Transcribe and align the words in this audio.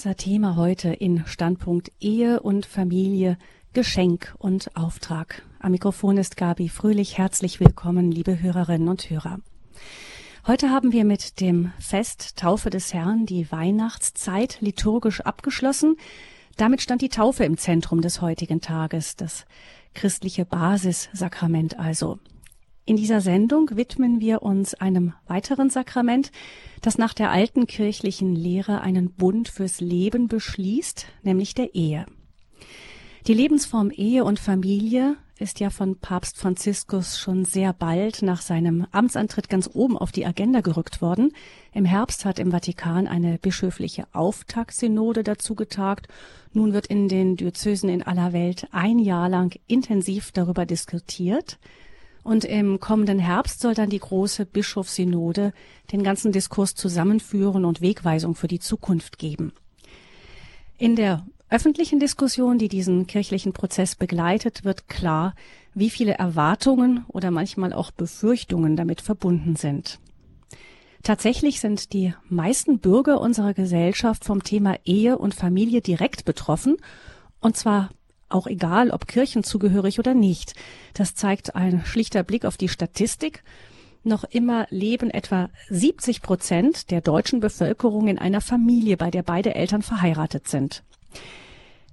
Unser 0.00 0.16
Thema 0.16 0.56
heute 0.56 0.88
in 0.88 1.26
Standpunkt 1.26 1.92
Ehe 2.00 2.40
und 2.40 2.64
Familie, 2.64 3.36
Geschenk 3.74 4.34
und 4.38 4.74
Auftrag. 4.74 5.42
Am 5.58 5.72
Mikrofon 5.72 6.16
ist 6.16 6.38
Gabi 6.38 6.70
Fröhlich. 6.70 7.18
Herzlich 7.18 7.60
willkommen, 7.60 8.10
liebe 8.10 8.40
Hörerinnen 8.40 8.88
und 8.88 9.10
Hörer. 9.10 9.40
Heute 10.46 10.70
haben 10.70 10.92
wir 10.92 11.04
mit 11.04 11.42
dem 11.42 11.72
Fest 11.78 12.38
Taufe 12.38 12.70
des 12.70 12.94
Herrn 12.94 13.26
die 13.26 13.52
Weihnachtszeit 13.52 14.62
liturgisch 14.62 15.20
abgeschlossen. 15.20 15.98
Damit 16.56 16.80
stand 16.80 17.02
die 17.02 17.10
Taufe 17.10 17.44
im 17.44 17.58
Zentrum 17.58 18.00
des 18.00 18.22
heutigen 18.22 18.62
Tages, 18.62 19.16
das 19.16 19.44
christliche 19.92 20.46
Basissakrament 20.46 21.78
also. 21.78 22.18
In 22.90 22.96
dieser 22.96 23.20
Sendung 23.20 23.70
widmen 23.76 24.18
wir 24.18 24.42
uns 24.42 24.74
einem 24.74 25.12
weiteren 25.28 25.70
Sakrament, 25.70 26.32
das 26.80 26.98
nach 26.98 27.14
der 27.14 27.30
alten 27.30 27.68
kirchlichen 27.68 28.34
Lehre 28.34 28.80
einen 28.80 29.12
Bund 29.12 29.48
fürs 29.48 29.80
Leben 29.80 30.26
beschließt, 30.26 31.06
nämlich 31.22 31.54
der 31.54 31.76
Ehe. 31.76 32.04
Die 33.28 33.32
Lebensform 33.32 33.92
Ehe 33.92 34.24
und 34.24 34.40
Familie 34.40 35.14
ist 35.38 35.60
ja 35.60 35.70
von 35.70 36.00
Papst 36.00 36.36
Franziskus 36.36 37.16
schon 37.16 37.44
sehr 37.44 37.72
bald 37.72 38.22
nach 38.22 38.42
seinem 38.42 38.88
Amtsantritt 38.90 39.48
ganz 39.48 39.70
oben 39.72 39.96
auf 39.96 40.10
die 40.10 40.26
Agenda 40.26 40.60
gerückt 40.60 41.00
worden. 41.00 41.30
Im 41.72 41.84
Herbst 41.84 42.24
hat 42.24 42.40
im 42.40 42.50
Vatikan 42.50 43.06
eine 43.06 43.38
bischöfliche 43.38 44.08
Auftaktsynode 44.14 45.22
dazu 45.22 45.54
getagt. 45.54 46.08
Nun 46.52 46.72
wird 46.72 46.88
in 46.88 47.06
den 47.06 47.36
Diözesen 47.36 47.88
in 47.88 48.02
aller 48.02 48.32
Welt 48.32 48.66
ein 48.72 48.98
Jahr 48.98 49.28
lang 49.28 49.56
intensiv 49.68 50.32
darüber 50.32 50.66
diskutiert. 50.66 51.60
Und 52.22 52.44
im 52.44 52.80
kommenden 52.80 53.18
Herbst 53.18 53.60
soll 53.60 53.74
dann 53.74 53.90
die 53.90 53.98
große 53.98 54.46
Bischofssynode 54.46 55.52
den 55.92 56.02
ganzen 56.02 56.32
Diskurs 56.32 56.74
zusammenführen 56.74 57.64
und 57.64 57.80
Wegweisung 57.80 58.34
für 58.34 58.48
die 58.48 58.60
Zukunft 58.60 59.18
geben. 59.18 59.52
In 60.76 60.96
der 60.96 61.26
öffentlichen 61.48 61.98
Diskussion, 61.98 62.58
die 62.58 62.68
diesen 62.68 63.06
kirchlichen 63.06 63.52
Prozess 63.52 63.96
begleitet, 63.96 64.64
wird 64.64 64.88
klar, 64.88 65.34
wie 65.74 65.90
viele 65.90 66.14
Erwartungen 66.14 67.04
oder 67.08 67.30
manchmal 67.30 67.72
auch 67.72 67.90
Befürchtungen 67.90 68.76
damit 68.76 69.00
verbunden 69.00 69.56
sind. 69.56 69.98
Tatsächlich 71.02 71.60
sind 71.60 71.92
die 71.92 72.14
meisten 72.28 72.78
Bürger 72.78 73.20
unserer 73.20 73.54
Gesellschaft 73.54 74.24
vom 74.24 74.42
Thema 74.42 74.76
Ehe 74.84 75.16
und 75.18 75.34
Familie 75.34 75.80
direkt 75.80 76.24
betroffen, 76.24 76.76
und 77.40 77.56
zwar 77.56 77.90
auch 78.30 78.46
egal, 78.46 78.90
ob 78.90 79.06
kirchenzugehörig 79.06 79.98
oder 79.98 80.14
nicht. 80.14 80.54
Das 80.94 81.14
zeigt 81.14 81.54
ein 81.54 81.84
schlichter 81.84 82.22
Blick 82.22 82.44
auf 82.44 82.56
die 82.56 82.68
Statistik. 82.68 83.42
Noch 84.02 84.24
immer 84.24 84.66
leben 84.70 85.10
etwa 85.10 85.50
70 85.68 86.22
Prozent 86.22 86.90
der 86.90 87.02
deutschen 87.02 87.40
Bevölkerung 87.40 88.08
in 88.08 88.18
einer 88.18 88.40
Familie, 88.40 88.96
bei 88.96 89.10
der 89.10 89.22
beide 89.22 89.54
Eltern 89.54 89.82
verheiratet 89.82 90.48
sind. 90.48 90.82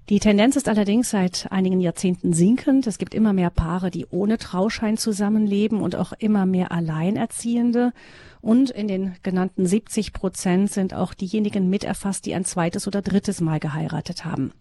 Die 0.10 0.20
Tendenz 0.20 0.56
ist 0.56 0.70
allerdings 0.70 1.10
seit 1.10 1.52
einigen 1.52 1.82
Jahrzehnten 1.82 2.32
sinkend. 2.32 2.88
Es 2.88 2.98
gibt 2.98 3.14
immer 3.14 3.34
mehr 3.34 3.50
Paare, 3.50 3.92
die 3.92 4.06
ohne 4.10 4.38
Trauschein 4.38 4.96
zusammenleben 4.96 5.82
und 5.82 5.98
auch 5.98 6.14
immer 6.14 6.46
mehr 6.46 6.72
Alleinerziehende. 6.72 7.92
Und 8.40 8.70
in 8.70 8.88
den 8.88 9.16
genannten 9.22 9.66
70 9.66 10.14
Prozent 10.14 10.72
sind 10.72 10.94
auch 10.94 11.14
diejenigen 11.14 11.70
mit 11.70 11.84
erfasst, 11.84 12.26
die 12.26 12.36
ein 12.36 12.46
zweites 12.46 12.88
oder 12.88 13.02
drittes 13.02 13.42
Mal 13.42 13.60
geheiratet 13.60 14.24
haben. 14.24 14.54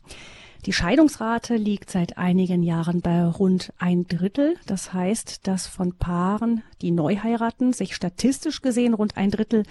Die 0.66 0.72
Scheidungsrate 0.72 1.54
liegt 1.54 1.90
seit 1.90 2.18
einigen 2.18 2.64
Jahren 2.64 3.00
bei 3.00 3.24
rund 3.24 3.72
ein 3.78 4.08
Drittel. 4.08 4.56
Das 4.66 4.92
heißt, 4.92 5.46
dass 5.46 5.68
von 5.68 5.92
Paaren, 5.92 6.64
die 6.82 6.90
neu 6.90 7.18
heiraten, 7.18 7.72
sich 7.72 7.94
statistisch 7.94 8.62
gesehen 8.62 8.92
rund 8.92 9.16
ein 9.16 9.30
Drittel 9.30 9.62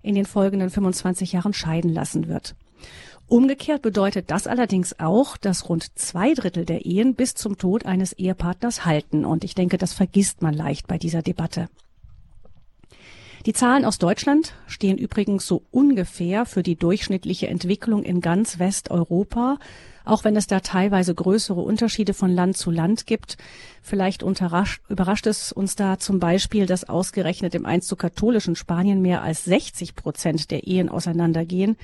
in 0.00 0.14
den 0.14 0.26
folgenden 0.26 0.70
25 0.70 1.32
Jahren 1.32 1.54
scheiden 1.54 1.92
lassen 1.92 2.28
wird. 2.28 2.54
Umgekehrt 3.26 3.82
bedeutet 3.82 4.30
das 4.30 4.46
allerdings 4.46 5.00
auch, 5.00 5.36
dass 5.36 5.68
rund 5.68 5.98
zwei 5.98 6.34
Drittel 6.34 6.64
der 6.64 6.86
Ehen 6.86 7.16
bis 7.16 7.34
zum 7.34 7.58
Tod 7.58 7.84
eines 7.84 8.12
Ehepartners 8.12 8.84
halten. 8.84 9.24
Und 9.24 9.42
ich 9.42 9.56
denke, 9.56 9.76
das 9.76 9.92
vergisst 9.92 10.40
man 10.40 10.54
leicht 10.54 10.86
bei 10.86 10.98
dieser 10.98 11.22
Debatte. 11.22 11.68
Die 13.44 13.52
Zahlen 13.52 13.84
aus 13.84 13.98
Deutschland 13.98 14.54
stehen 14.68 14.98
übrigens 14.98 15.46
so 15.46 15.64
ungefähr 15.72 16.46
für 16.46 16.62
die 16.62 16.76
durchschnittliche 16.76 17.48
Entwicklung 17.48 18.04
in 18.04 18.20
ganz 18.20 18.60
Westeuropa, 18.60 19.58
auch 20.04 20.24
wenn 20.24 20.36
es 20.36 20.46
da 20.46 20.60
teilweise 20.60 21.14
größere 21.14 21.60
Unterschiede 21.60 22.14
von 22.14 22.30
Land 22.30 22.56
zu 22.56 22.70
Land 22.70 23.06
gibt. 23.06 23.36
Vielleicht 23.82 24.22
überrascht 24.22 25.26
es 25.26 25.52
uns 25.52 25.76
da 25.76 25.98
zum 25.98 26.18
Beispiel, 26.18 26.66
dass 26.66 26.88
ausgerechnet 26.88 27.54
im 27.54 27.66
einst 27.66 27.88
zu 27.88 27.96
katholischen 27.96 28.56
Spanien 28.56 29.00
mehr 29.00 29.22
als 29.22 29.44
60 29.44 29.94
Prozent 29.94 30.50
der 30.50 30.66
Ehen 30.66 30.88
auseinandergehen. 30.88 31.76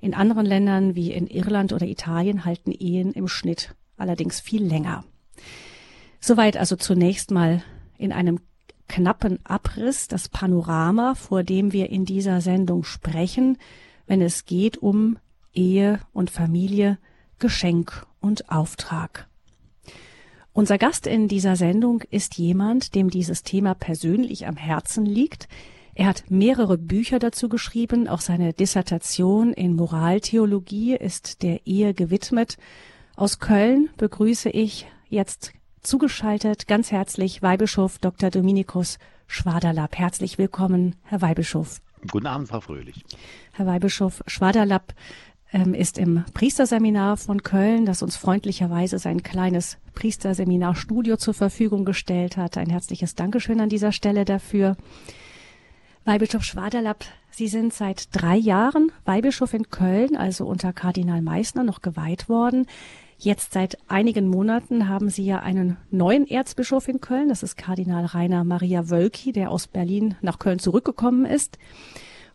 In 0.00 0.14
anderen 0.14 0.46
Ländern 0.46 0.94
wie 0.94 1.12
in 1.12 1.26
Irland 1.26 1.72
oder 1.72 1.86
Italien 1.86 2.44
halten 2.44 2.72
Ehen 2.72 3.12
im 3.12 3.28
Schnitt 3.28 3.74
allerdings 3.98 4.40
viel 4.40 4.64
länger. 4.64 5.04
Soweit 6.20 6.56
also 6.56 6.76
zunächst 6.76 7.30
mal 7.30 7.62
in 7.98 8.12
einem 8.12 8.40
knappen 8.88 9.38
Abriss 9.44 10.08
das 10.08 10.28
Panorama, 10.28 11.14
vor 11.14 11.44
dem 11.44 11.72
wir 11.72 11.90
in 11.90 12.04
dieser 12.04 12.40
Sendung 12.40 12.82
sprechen, 12.84 13.58
wenn 14.06 14.20
es 14.20 14.46
geht 14.46 14.78
um 14.78 15.18
Ehe 15.52 16.00
und 16.12 16.30
Familie, 16.30 16.98
Geschenk 17.40 18.06
und 18.20 18.50
Auftrag. 18.50 19.26
Unser 20.52 20.78
Gast 20.78 21.06
in 21.06 21.26
dieser 21.26 21.56
Sendung 21.56 22.02
ist 22.10 22.36
jemand, 22.38 22.94
dem 22.94 23.10
dieses 23.10 23.42
Thema 23.42 23.74
persönlich 23.74 24.46
am 24.46 24.56
Herzen 24.56 25.04
liegt, 25.04 25.48
er 25.94 26.06
hat 26.06 26.24
mehrere 26.30 26.78
Bücher 26.78 27.18
dazu 27.18 27.48
geschrieben, 27.48 28.08
auch 28.08 28.20
seine 28.20 28.52
Dissertation 28.52 29.52
in 29.52 29.74
Moraltheologie 29.74 30.94
ist 30.94 31.42
der 31.42 31.66
Ehe 31.66 31.94
gewidmet. 31.94 32.56
Aus 33.16 33.38
Köln 33.38 33.90
begrüße 33.96 34.48
ich 34.48 34.86
jetzt 35.08 35.52
zugeschaltet 35.82 36.66
ganz 36.68 36.92
herzlich 36.92 37.42
Weihbischof 37.42 37.98
Dr. 37.98 38.30
Dominikus 38.30 38.98
Schwaderlapp. 39.26 39.98
Herzlich 39.98 40.38
willkommen, 40.38 40.96
Herr 41.02 41.20
Weihbischof. 41.20 41.80
Guten 42.10 42.26
Abend, 42.26 42.48
Frau 42.48 42.60
Fröhlich. 42.60 43.04
Herr 43.52 43.66
Weihbischof 43.66 44.22
Schwaderlapp 44.26 44.94
ähm, 45.52 45.74
ist 45.74 45.98
im 45.98 46.24
Priesterseminar 46.34 47.16
von 47.16 47.42
Köln, 47.42 47.86
das 47.86 48.02
uns 48.02 48.16
freundlicherweise 48.16 48.98
sein 48.98 49.22
kleines 49.22 49.78
Priesterseminarstudio 49.94 51.16
zur 51.16 51.34
Verfügung 51.34 51.84
gestellt 51.84 52.36
hat. 52.36 52.56
Ein 52.56 52.70
herzliches 52.70 53.14
Dankeschön 53.14 53.60
an 53.60 53.68
dieser 53.68 53.92
Stelle 53.92 54.24
dafür. 54.24 54.76
Weihbischof 56.04 56.42
Schwaderlapp, 56.42 57.04
Sie 57.30 57.48
sind 57.48 57.72
seit 57.72 58.08
drei 58.12 58.36
Jahren 58.36 58.90
Weihbischof 59.04 59.54
in 59.54 59.70
Köln, 59.70 60.16
also 60.16 60.46
unter 60.46 60.72
Kardinal 60.72 61.22
Meissner 61.22 61.62
noch 61.62 61.80
geweiht 61.80 62.28
worden. 62.28 62.66
Jetzt 63.18 63.52
seit 63.52 63.76
einigen 63.86 64.28
Monaten 64.28 64.88
haben 64.88 65.10
Sie 65.10 65.24
ja 65.24 65.40
einen 65.40 65.76
neuen 65.90 66.26
Erzbischof 66.26 66.88
in 66.88 67.00
Köln. 67.00 67.28
Das 67.28 67.42
ist 67.42 67.56
Kardinal 67.56 68.06
Rainer 68.06 68.44
Maria 68.44 68.88
Wölki, 68.88 69.32
der 69.32 69.50
aus 69.50 69.68
Berlin 69.68 70.16
nach 70.22 70.38
Köln 70.38 70.58
zurückgekommen 70.58 71.26
ist. 71.26 71.58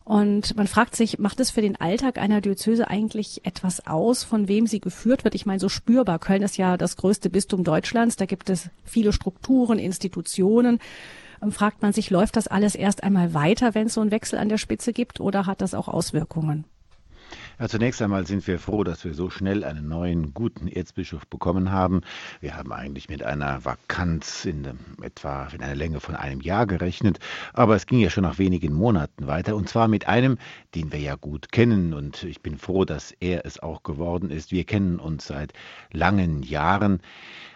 Und 0.05 0.55
man 0.55 0.67
fragt 0.67 0.95
sich, 0.95 1.19
macht 1.19 1.39
es 1.39 1.49
für 1.51 1.61
den 1.61 1.75
Alltag 1.75 2.19
einer 2.19 2.39
Diözese 2.39 2.87
eigentlich 2.87 3.43
etwas 3.43 3.85
aus, 3.87 4.23
von 4.23 4.47
wem 4.47 4.67
sie 4.67 4.79
geführt 4.79 5.23
wird? 5.23 5.35
Ich 5.35 5.47
meine, 5.47 5.59
so 5.59 5.67
spürbar. 5.67 6.19
Köln 6.19 6.43
ist 6.43 6.57
ja 6.57 6.77
das 6.77 6.95
größte 6.95 7.29
Bistum 7.29 7.63
Deutschlands. 7.63 8.15
Da 8.15 8.25
gibt 8.25 8.49
es 8.49 8.69
viele 8.83 9.11
Strukturen, 9.11 9.79
Institutionen 9.79 10.79
fragt 11.49 11.81
man 11.81 11.93
sich, 11.93 12.09
läuft 12.09 12.37
das 12.37 12.47
alles 12.47 12.75
erst 12.75 13.03
einmal 13.03 13.33
weiter, 13.33 13.75
wenn 13.75 13.87
es 13.87 13.93
so 13.93 14.01
einen 14.01 14.11
Wechsel 14.11 14.39
an 14.39 14.49
der 14.49 14.57
Spitze 14.57 14.93
gibt, 14.93 15.19
oder 15.19 15.45
hat 15.45 15.61
das 15.61 15.73
auch 15.73 15.87
Auswirkungen? 15.87 16.65
Ja, 17.57 17.69
zunächst 17.69 18.01
einmal 18.01 18.27
sind 18.27 18.45
wir 18.47 18.59
froh, 18.59 18.83
dass 18.83 19.05
wir 19.05 19.13
so 19.13 19.29
schnell 19.29 19.63
einen 19.63 19.87
neuen, 19.87 20.33
guten 20.33 20.67
Erzbischof 20.67 21.25
bekommen 21.27 21.71
haben. 21.71 22.01
Wir 22.41 22.57
haben 22.57 22.73
eigentlich 22.73 23.07
mit 23.07 23.23
einer 23.23 23.63
Vakanz 23.63 24.43
in 24.43 24.67
etwa 25.01 25.47
in 25.53 25.63
einer 25.63 25.75
Länge 25.75 26.01
von 26.01 26.17
einem 26.17 26.41
Jahr 26.41 26.67
gerechnet, 26.67 27.19
aber 27.53 27.77
es 27.77 27.85
ging 27.85 27.99
ja 27.99 28.09
schon 28.09 28.23
nach 28.23 28.39
wenigen 28.39 28.73
Monaten 28.73 29.27
weiter 29.27 29.55
und 29.55 29.69
zwar 29.69 29.87
mit 29.87 30.05
einem, 30.05 30.37
den 30.75 30.91
wir 30.91 30.99
ja 30.99 31.15
gut 31.15 31.53
kennen 31.53 31.93
und 31.93 32.23
ich 32.23 32.41
bin 32.41 32.57
froh, 32.57 32.83
dass 32.83 33.13
er 33.21 33.45
es 33.45 33.57
auch 33.63 33.83
geworden 33.83 34.31
ist. 34.31 34.51
Wir 34.51 34.65
kennen 34.65 34.99
uns 34.99 35.25
seit 35.25 35.53
langen 35.93 36.43
Jahren. 36.43 36.99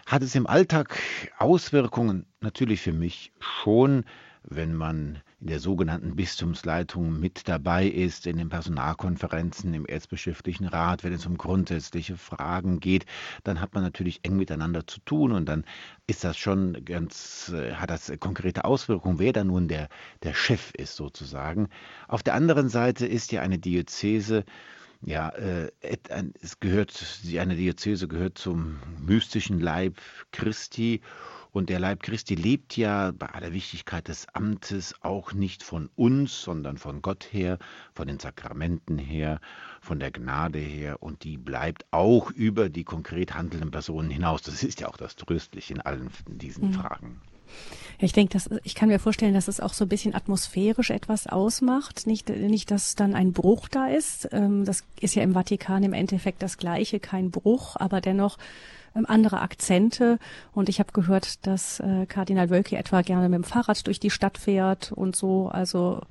Hat 0.06 0.22
es 0.22 0.34
im 0.34 0.46
Alltag 0.46 0.98
Auswirkungen? 1.36 2.24
Natürlich 2.40 2.80
für 2.80 2.94
mich 2.94 3.32
schon, 3.38 4.04
wenn 4.44 4.74
man 4.74 5.20
in 5.40 5.46
der 5.46 5.60
sogenannten 5.60 6.16
Bistumsleitung 6.16 7.18
mit 7.18 7.48
dabei 7.48 7.86
ist, 7.86 8.26
in 8.26 8.36
den 8.36 8.50
Personalkonferenzen, 8.50 9.72
im 9.72 9.86
Erzbischöflichen 9.86 10.66
Rat, 10.66 11.02
wenn 11.02 11.14
es 11.14 11.24
um 11.24 11.38
grundsätzliche 11.38 12.16
Fragen 12.16 12.78
geht, 12.78 13.06
dann 13.44 13.60
hat 13.60 13.74
man 13.74 13.82
natürlich 13.82 14.20
eng 14.22 14.36
miteinander 14.36 14.86
zu 14.86 15.00
tun 15.00 15.32
und 15.32 15.46
dann 15.46 15.64
ist 16.06 16.24
das 16.24 16.36
schon 16.36 16.84
ganz, 16.84 17.50
äh, 17.54 17.74
hat 17.74 17.90
das 17.90 18.12
konkrete 18.20 18.64
Auswirkungen, 18.64 19.18
wer 19.18 19.32
da 19.32 19.44
nun 19.44 19.68
der, 19.68 19.88
der 20.22 20.34
Chef 20.34 20.72
ist 20.76 20.96
sozusagen. 20.96 21.68
Auf 22.06 22.22
der 22.22 22.34
anderen 22.34 22.68
Seite 22.68 23.06
ist 23.06 23.32
ja 23.32 23.40
eine 23.40 23.58
Diözese 23.58 24.44
ja, 25.02 25.30
äh, 25.30 25.70
es 26.42 26.60
gehört, 26.60 27.22
eine 27.38 27.56
Diözese 27.56 28.06
gehört 28.06 28.36
zum 28.36 28.78
mystischen 28.98 29.58
Leib 29.58 29.96
Christi 30.30 31.00
Und 31.52 31.68
der 31.68 31.80
Leib 31.80 32.02
Christi 32.02 32.34
lebt 32.34 32.76
ja 32.76 33.12
bei 33.12 33.26
aller 33.26 33.52
Wichtigkeit 33.52 34.08
des 34.08 34.26
Amtes 34.32 34.94
auch 35.00 35.32
nicht 35.32 35.62
von 35.62 35.90
uns, 35.96 36.42
sondern 36.42 36.78
von 36.78 37.02
Gott 37.02 37.28
her, 37.32 37.58
von 37.92 38.06
den 38.06 38.18
Sakramenten 38.18 38.98
her, 38.98 39.40
von 39.80 39.98
der 39.98 40.10
Gnade 40.10 40.58
her. 40.58 41.02
Und 41.02 41.24
die 41.24 41.36
bleibt 41.36 41.86
auch 41.90 42.30
über 42.30 42.68
die 42.68 42.84
konkret 42.84 43.34
handelnden 43.34 43.70
Personen 43.70 44.10
hinaus. 44.10 44.42
Das 44.42 44.62
ist 44.62 44.80
ja 44.80 44.88
auch 44.88 44.96
das 44.96 45.16
Tröstliche 45.16 45.74
in 45.74 45.80
allen 45.80 46.10
diesen 46.28 46.68
mhm. 46.68 46.74
Fragen. 46.74 47.20
Ich 47.98 48.12
denke, 48.12 48.32
dass 48.32 48.48
ich 48.62 48.74
kann 48.74 48.88
mir 48.88 48.98
vorstellen, 48.98 49.34
dass 49.34 49.48
es 49.48 49.60
auch 49.60 49.74
so 49.74 49.84
ein 49.84 49.88
bisschen 49.88 50.14
atmosphärisch 50.14 50.90
etwas 50.90 51.26
ausmacht. 51.26 52.06
Nicht, 52.06 52.28
nicht, 52.28 52.70
dass 52.70 52.94
dann 52.94 53.14
ein 53.14 53.32
Bruch 53.32 53.68
da 53.68 53.88
ist. 53.88 54.28
Ähm, 54.32 54.64
das 54.64 54.84
ist 55.00 55.14
ja 55.14 55.22
im 55.22 55.34
Vatikan 55.34 55.82
im 55.82 55.92
Endeffekt 55.92 56.42
das 56.42 56.56
Gleiche, 56.56 57.00
kein 57.00 57.30
Bruch, 57.30 57.76
aber 57.76 58.00
dennoch 58.00 58.38
ähm, 58.94 59.06
andere 59.06 59.40
Akzente. 59.40 60.18
Und 60.52 60.68
ich 60.68 60.78
habe 60.78 60.92
gehört, 60.92 61.46
dass 61.46 61.80
äh, 61.80 62.06
Kardinal 62.06 62.50
Wölki 62.50 62.76
etwa 62.76 63.02
gerne 63.02 63.28
mit 63.28 63.38
dem 63.38 63.44
Fahrrad 63.44 63.86
durch 63.86 64.00
die 64.00 64.10
Stadt 64.10 64.38
fährt 64.38 64.92
und 64.92 65.16
so, 65.16 65.48
also 65.48 66.02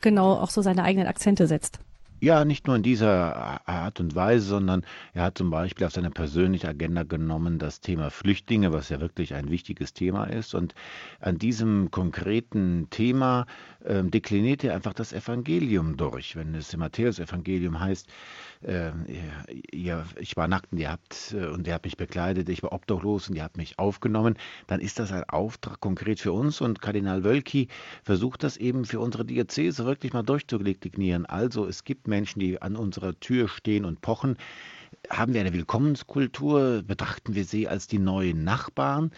genau 0.00 0.32
auch 0.34 0.50
so 0.50 0.62
seine 0.62 0.84
eigenen 0.84 1.06
Akzente 1.06 1.46
setzt. 1.46 1.78
Ja, 2.22 2.44
nicht 2.44 2.68
nur 2.68 2.76
in 2.76 2.84
dieser 2.84 3.68
Art 3.68 3.98
und 3.98 4.14
Weise, 4.14 4.46
sondern 4.46 4.84
er 5.12 5.24
hat 5.24 5.38
zum 5.38 5.50
Beispiel 5.50 5.88
auf 5.88 5.92
seine 5.92 6.12
persönliche 6.12 6.68
Agenda 6.68 7.02
genommen 7.02 7.58
das 7.58 7.80
Thema 7.80 8.10
Flüchtlinge, 8.10 8.72
was 8.72 8.90
ja 8.90 9.00
wirklich 9.00 9.34
ein 9.34 9.50
wichtiges 9.50 9.92
Thema 9.92 10.26
ist. 10.26 10.54
Und 10.54 10.72
an 11.18 11.38
diesem 11.38 11.90
konkreten 11.90 12.86
Thema 12.90 13.46
äh, 13.84 14.04
dekliniert 14.04 14.62
er 14.62 14.76
einfach 14.76 14.94
das 14.94 15.12
Evangelium 15.12 15.96
durch. 15.96 16.36
Wenn 16.36 16.54
es 16.54 16.72
im 16.72 16.78
Matthäus-Evangelium 16.78 17.80
heißt, 17.80 18.08
äh, 18.64 18.92
ihr, 19.72 20.04
ich 20.20 20.36
war 20.36 20.46
nackt 20.46 20.70
und 20.70 20.78
ihr 20.78 20.92
habt, 20.92 21.34
äh, 21.36 21.46
und 21.46 21.66
ihr 21.66 21.74
habt 21.74 21.86
mich 21.86 21.96
bekleidet, 21.96 22.48
ich 22.48 22.62
war 22.62 22.72
obdachlos 22.72 23.28
und 23.28 23.34
ihr 23.34 23.42
habt 23.42 23.56
mich 23.56 23.80
aufgenommen, 23.80 24.36
dann 24.68 24.78
ist 24.78 25.00
das 25.00 25.10
ein 25.10 25.24
Auftrag 25.24 25.80
konkret 25.80 26.20
für 26.20 26.30
uns 26.30 26.60
und 26.60 26.80
Kardinal 26.80 27.24
Wölki 27.24 27.66
versucht 28.04 28.44
das 28.44 28.56
eben 28.56 28.84
für 28.84 29.00
unsere 29.00 29.24
Diözese 29.24 29.84
wirklich 29.86 30.12
mal 30.12 30.22
durchzudeklinieren. 30.22 31.26
Also 31.26 31.66
es 31.66 31.82
gibt 31.82 32.06
Menschen, 32.12 32.40
die 32.40 32.60
an 32.60 32.76
unserer 32.76 33.18
Tür 33.18 33.48
stehen 33.48 33.84
und 33.84 34.00
pochen. 34.02 34.36
Haben 35.08 35.32
wir 35.32 35.40
eine 35.40 35.52
Willkommenskultur? 35.52 36.82
Betrachten 36.86 37.34
wir 37.34 37.44
sie 37.44 37.66
als 37.66 37.86
die 37.86 37.98
neuen 37.98 38.44
Nachbarn 38.44 39.10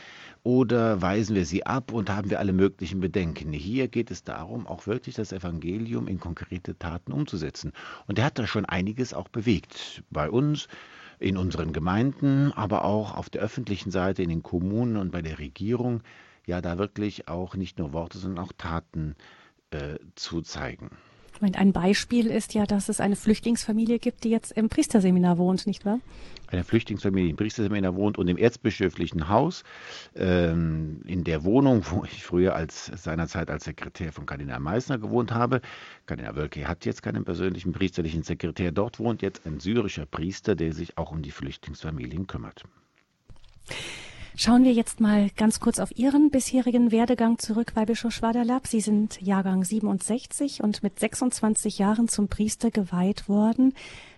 oder 0.45 1.03
weisen 1.03 1.35
wir 1.35 1.45
sie 1.45 1.67
ab 1.67 1.93
und 1.93 2.09
haben 2.09 2.31
wir 2.31 2.39
alle 2.39 2.53
möglichen 2.53 3.01
Bedenken? 3.01 3.53
Hier 3.53 3.89
geht 3.89 4.11
es 4.11 4.23
darum, 4.23 4.67
auch 4.67 4.87
wirklich 4.87 5.17
das 5.17 5.33
Evangelium 5.33 6.09
in 6.09 6.21
konkrete 6.21 6.79
Taten 6.79 7.13
umzusetzen. 7.13 7.73
Und 8.07 8.19
er 8.19 8.27
hat 8.27 8.39
da 8.39 8.47
schon 8.47 8.65
einiges 8.65 9.13
auch 9.13 9.29
bewegt. 9.29 10.03
Bei 10.11 10.31
uns, 10.31 10.69
in 11.19 11.37
unseren 11.37 11.73
Gemeinden, 11.73 12.53
aber 12.53 12.85
auch 12.85 13.17
auf 13.17 13.31
der 13.31 13.43
öffentlichen 13.43 13.91
Seite, 13.91 14.23
in 14.23 14.29
den 14.29 14.43
Kommunen 14.43 14.97
und 14.97 15.11
bei 15.11 15.23
der 15.23 15.39
Regierung, 15.39 16.03
ja, 16.47 16.61
da 16.61 16.79
wirklich 16.79 17.29
auch 17.29 17.57
nicht 17.57 17.79
nur 17.79 17.93
Worte, 17.93 18.19
sondern 18.19 18.45
auch 18.45 18.53
Taten 18.57 19.17
äh, 19.71 19.99
zu 20.15 20.43
zeigen. 20.43 20.91
Ein 21.41 21.73
Beispiel 21.73 22.27
ist 22.27 22.55
ja, 22.55 22.65
dass 22.65 22.89
es 22.89 23.01
eine 23.01 23.17
Flüchtlingsfamilie 23.17 23.99
gibt, 23.99 24.25
die 24.25 24.31
jetzt 24.31 24.53
im 24.53 24.69
Priesterseminar 24.69 25.39
wohnt, 25.39 25.67
nicht 25.67 25.85
wahr? 25.85 26.01
Eine 26.47 26.65
Flüchtlingsfamilie 26.65 27.31
im 27.31 27.37
Priesterseminar 27.37 27.97
wohnt 27.97 28.19
und 28.19 28.29
im 28.29 28.37
erzbischöflichen 28.37 29.29
Haus, 29.29 29.65
ähm, 30.15 31.01
in 31.07 31.25
der 31.25 31.45
Wohnung, 31.45 31.83
wo 31.91 32.05
ich 32.05 32.23
früher 32.23 32.55
als 32.55 32.87
seinerzeit 32.87 33.51
als 33.51 33.65
Sekretär 33.65 34.13
von 34.13 34.27
Kardinal 34.27 34.61
Meissner 34.61 34.99
gewohnt 34.99 35.33
habe. 35.33 35.61
Kardinal 36.07 36.37
Wölke 36.37 36.69
hat 36.69 36.85
jetzt 36.85 37.03
keinen 37.03 37.25
persönlichen 37.25 37.73
priesterlichen 37.73 38.23
Sekretär. 38.23 38.73
Dort 38.73 38.99
wohnt 38.99 39.23
jetzt 39.23 39.47
ein 39.47 39.59
syrischer 39.59 40.07
Priester, 40.07 40.55
der 40.55 40.73
sich 40.73 40.97
auch 40.97 41.11
um 41.11 41.23
die 41.23 41.33
Flüchtlingsfamilien 41.33 42.27
kümmert. 42.27 42.65
Schauen 44.37 44.65
wir 44.65 44.73
jetzt 44.73 44.99
mal 44.99 45.31
ganz 45.37 45.61
kurz 45.61 45.79
auf 45.79 45.97
Ihren 45.97 46.33
bisherigen 46.33 46.91
Werdegang 46.91 47.39
zurück, 47.39 47.77
Weihbischof 47.77 48.13
Schwaderlapp. 48.13 48.67
Sie 48.67 48.81
sind 48.81 49.23
Jahrgang 49.23 49.63
67 49.63 50.61
und 50.61 50.83
mit 50.83 50.99
26 50.99 51.79
Jahren 51.79 52.09
zum 52.09 52.27
Priester 52.27 52.73
geweiht 52.73 53.29
worden, 53.29 53.75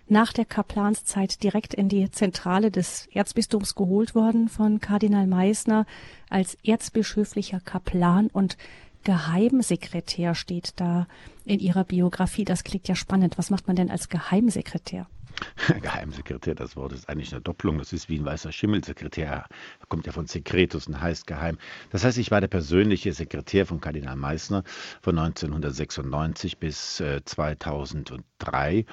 nach 0.07 0.33
der 0.33 0.45
Kaplanszeit 0.45 1.43
direkt 1.43 1.75
in 1.75 1.87
die 1.87 2.09
Zentrale 2.09 2.71
des 2.71 3.07
Erzbistums 3.13 3.75
geholt 3.75 4.15
worden 4.15 4.49
von 4.49 4.79
Kardinal 4.79 5.27
Meissner 5.27 5.85
als 6.31 6.57
erzbischöflicher 6.63 7.59
Kaplan 7.59 8.27
und 8.27 8.57
Geheimsekretär 9.03 10.33
steht 10.33 10.73
da 10.77 11.07
in 11.45 11.59
Ihrer 11.59 11.83
Biografie. 11.83 12.43
Das 12.43 12.63
klingt 12.63 12.87
ja 12.87 12.95
spannend. 12.95 13.37
Was 13.37 13.51
macht 13.51 13.67
man 13.67 13.75
denn 13.75 13.91
als 13.91 14.09
Geheimsekretär? 14.09 15.07
Geheimsekretär, 15.81 16.55
das 16.55 16.75
Wort 16.75 16.93
ist 16.93 17.09
eigentlich 17.09 17.31
eine 17.31 17.41
Doppelung. 17.41 17.77
Das 17.77 17.93
ist 17.93 18.09
wie 18.09 18.17
ein 18.17 18.25
weißer 18.25 18.51
Schimmelsekretär. 18.51 19.27
Er 19.27 19.85
kommt 19.87 20.05
ja 20.05 20.11
von 20.11 20.27
Secretus 20.27 20.87
und 20.87 20.99
heißt 20.99 21.27
geheim. 21.27 21.57
Das 21.91 22.03
heißt, 22.03 22.17
ich 22.17 22.31
war 22.31 22.41
der 22.41 22.47
persönliche 22.47 23.13
Sekretär 23.13 23.65
von 23.65 23.81
Kardinal 23.81 24.15
Meissner 24.15 24.63
von 25.01 25.17
1996 25.17 26.57
bis 26.57 26.99
äh, 26.99 27.21
2003. 27.23 28.85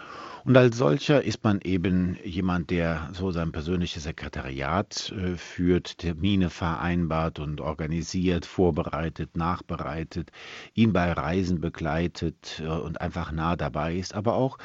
Und 0.44 0.56
als 0.56 0.76
solcher 0.76 1.22
ist 1.22 1.42
man 1.42 1.60
eben 1.62 2.18
jemand, 2.22 2.70
der 2.70 3.08
so 3.12 3.30
sein 3.30 3.52
persönliches 3.52 4.02
Sekretariat 4.02 5.12
äh, 5.12 5.36
führt, 5.36 5.98
Termine 5.98 6.50
vereinbart 6.50 7.38
und 7.38 7.60
organisiert, 7.60 8.44
vorbereitet, 8.44 9.36
nachbereitet, 9.36 10.30
ihn 10.74 10.92
bei 10.92 11.12
Reisen 11.12 11.60
begleitet 11.60 12.62
äh, 12.62 12.68
und 12.68 13.00
einfach 13.00 13.32
nah 13.32 13.56
dabei 13.56 13.96
ist, 13.96 14.14
aber 14.14 14.34
auch 14.34 14.58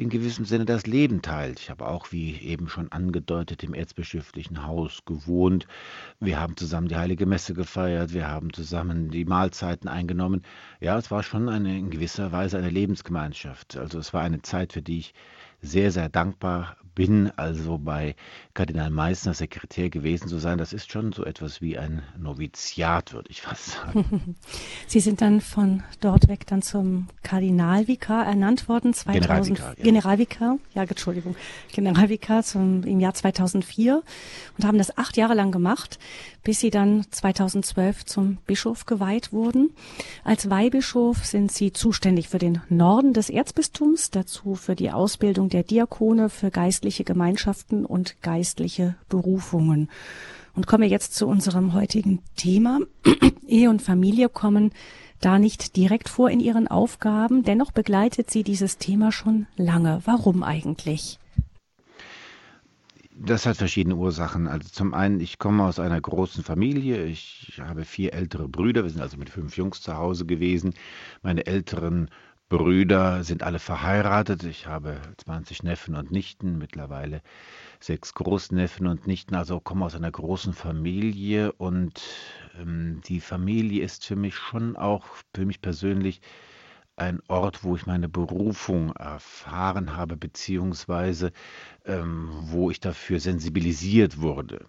in 0.00 0.08
gewissem 0.08 0.46
Sinne 0.46 0.64
das 0.64 0.86
Leben 0.86 1.20
teilt. 1.20 1.60
Ich 1.60 1.68
habe 1.68 1.86
auch, 1.86 2.10
wie 2.10 2.34
eben 2.38 2.70
schon 2.70 2.90
angedeutet, 2.90 3.62
im 3.62 3.74
erzbischöflichen 3.74 4.66
Haus 4.66 5.04
gewohnt. 5.04 5.66
Wir 6.20 6.40
haben 6.40 6.56
zusammen 6.56 6.88
die 6.88 6.96
Heilige 6.96 7.26
Messe 7.26 7.52
gefeiert, 7.52 8.14
wir 8.14 8.26
haben 8.26 8.50
zusammen 8.50 9.10
die 9.10 9.26
Mahlzeiten 9.26 9.88
eingenommen. 9.88 10.40
Ja, 10.80 10.96
es 10.96 11.10
war 11.10 11.22
schon 11.22 11.50
eine, 11.50 11.78
in 11.78 11.90
gewisser 11.90 12.32
Weise 12.32 12.56
eine 12.56 12.70
Lebensgemeinschaft. 12.70 13.76
Also 13.76 13.98
es 13.98 14.14
war 14.14 14.22
eine 14.22 14.40
Zeit, 14.40 14.72
für 14.72 14.80
die 14.80 15.00
ich 15.00 15.14
sehr, 15.60 15.92
sehr 15.92 16.08
dankbar 16.08 16.78
bin, 16.94 17.30
also 17.36 17.76
bei 17.76 18.16
Kardinal 18.60 18.90
Meissner 18.90 19.32
Sekretär 19.32 19.88
gewesen 19.88 20.28
zu 20.28 20.38
sein, 20.38 20.58
das 20.58 20.74
ist 20.74 20.92
schon 20.92 21.12
so 21.12 21.24
etwas 21.24 21.62
wie 21.62 21.78
ein 21.78 22.02
Noviziat, 22.18 23.14
würde 23.14 23.30
ich 23.30 23.40
fast 23.40 23.70
sagen. 23.70 24.36
Sie 24.86 25.00
sind 25.00 25.22
dann 25.22 25.40
von 25.40 25.82
dort 26.02 26.28
weg 26.28 26.46
dann 26.46 26.60
zum 26.60 27.06
Kardinalvikar 27.22 28.26
ernannt 28.26 28.68
worden, 28.68 28.92
2000, 28.92 29.24
Generalvikar, 29.24 29.78
ja. 29.78 29.82
Generalvikar, 29.82 30.58
ja, 30.74 30.82
Entschuldigung, 30.82 31.36
Generalvikar 31.72 32.42
zum, 32.42 32.82
im 32.82 33.00
Jahr 33.00 33.14
2004 33.14 34.02
und 34.58 34.64
haben 34.66 34.76
das 34.76 34.98
acht 34.98 35.16
Jahre 35.16 35.32
lang 35.32 35.52
gemacht, 35.52 35.98
bis 36.42 36.60
Sie 36.60 36.68
dann 36.68 37.06
2012 37.10 38.04
zum 38.04 38.36
Bischof 38.46 38.84
geweiht 38.84 39.32
wurden. 39.32 39.70
Als 40.22 40.50
Weihbischof 40.50 41.24
sind 41.24 41.50
Sie 41.50 41.72
zuständig 41.72 42.28
für 42.28 42.38
den 42.38 42.60
Norden 42.68 43.14
des 43.14 43.30
Erzbistums, 43.30 44.10
dazu 44.10 44.54
für 44.54 44.76
die 44.76 44.90
Ausbildung 44.90 45.48
der 45.48 45.62
Diakone, 45.62 46.28
für 46.28 46.50
geistliche 46.50 47.04
Gemeinschaften 47.04 47.86
und 47.86 48.20
geistliche 48.20 48.49
Berufungen. 49.08 49.88
Und 50.54 50.66
kommen 50.66 50.82
wir 50.82 50.88
jetzt 50.88 51.14
zu 51.14 51.26
unserem 51.26 51.74
heutigen 51.74 52.20
Thema. 52.36 52.80
Ehe 53.46 53.70
und 53.70 53.82
Familie 53.82 54.28
kommen 54.28 54.72
da 55.20 55.38
nicht 55.38 55.76
direkt 55.76 56.08
vor 56.08 56.30
in 56.30 56.40
ihren 56.40 56.66
Aufgaben. 56.66 57.42
Dennoch 57.42 57.72
begleitet 57.72 58.30
sie 58.30 58.42
dieses 58.42 58.78
Thema 58.78 59.12
schon 59.12 59.46
lange. 59.56 60.00
Warum 60.04 60.42
eigentlich? 60.42 61.18
Das 63.22 63.44
hat 63.44 63.58
verschiedene 63.58 63.96
Ursachen. 63.96 64.48
Also 64.48 64.70
zum 64.70 64.94
einen, 64.94 65.20
ich 65.20 65.38
komme 65.38 65.64
aus 65.64 65.78
einer 65.78 66.00
großen 66.00 66.42
Familie. 66.42 67.04
Ich 67.04 67.60
habe 67.62 67.84
vier 67.84 68.14
ältere 68.14 68.48
Brüder. 68.48 68.82
Wir 68.82 68.90
sind 68.90 69.02
also 69.02 69.18
mit 69.18 69.28
fünf 69.28 69.58
Jungs 69.58 69.82
zu 69.82 69.94
Hause 69.94 70.24
gewesen. 70.24 70.72
Meine 71.22 71.46
älteren 71.46 72.08
Brüder 72.48 73.22
sind 73.22 73.42
alle 73.42 73.58
verheiratet. 73.58 74.44
Ich 74.44 74.66
habe 74.66 74.96
20 75.18 75.62
Neffen 75.62 75.96
und 75.96 76.10
Nichten, 76.10 76.56
mittlerweile 76.56 77.20
sechs 77.80 78.14
Großneffen 78.14 78.86
und 78.86 79.06
Nichten, 79.06 79.34
also 79.34 79.60
komme 79.60 79.84
aus 79.86 79.94
einer 79.94 80.10
großen 80.10 80.52
Familie 80.52 81.52
und 81.52 82.02
ähm, 82.58 83.00
die 83.06 83.20
Familie 83.20 83.82
ist 83.82 84.04
für 84.04 84.16
mich 84.16 84.36
schon 84.36 84.76
auch, 84.76 85.06
für 85.34 85.46
mich 85.46 85.60
persönlich, 85.60 86.20
ein 86.96 87.20
Ort, 87.28 87.64
wo 87.64 87.76
ich 87.76 87.86
meine 87.86 88.10
Berufung 88.10 88.92
erfahren 88.92 89.96
habe, 89.96 90.16
beziehungsweise 90.18 91.32
ähm, 91.86 92.28
wo 92.32 92.70
ich 92.70 92.80
dafür 92.80 93.20
sensibilisiert 93.20 94.20
wurde. 94.20 94.66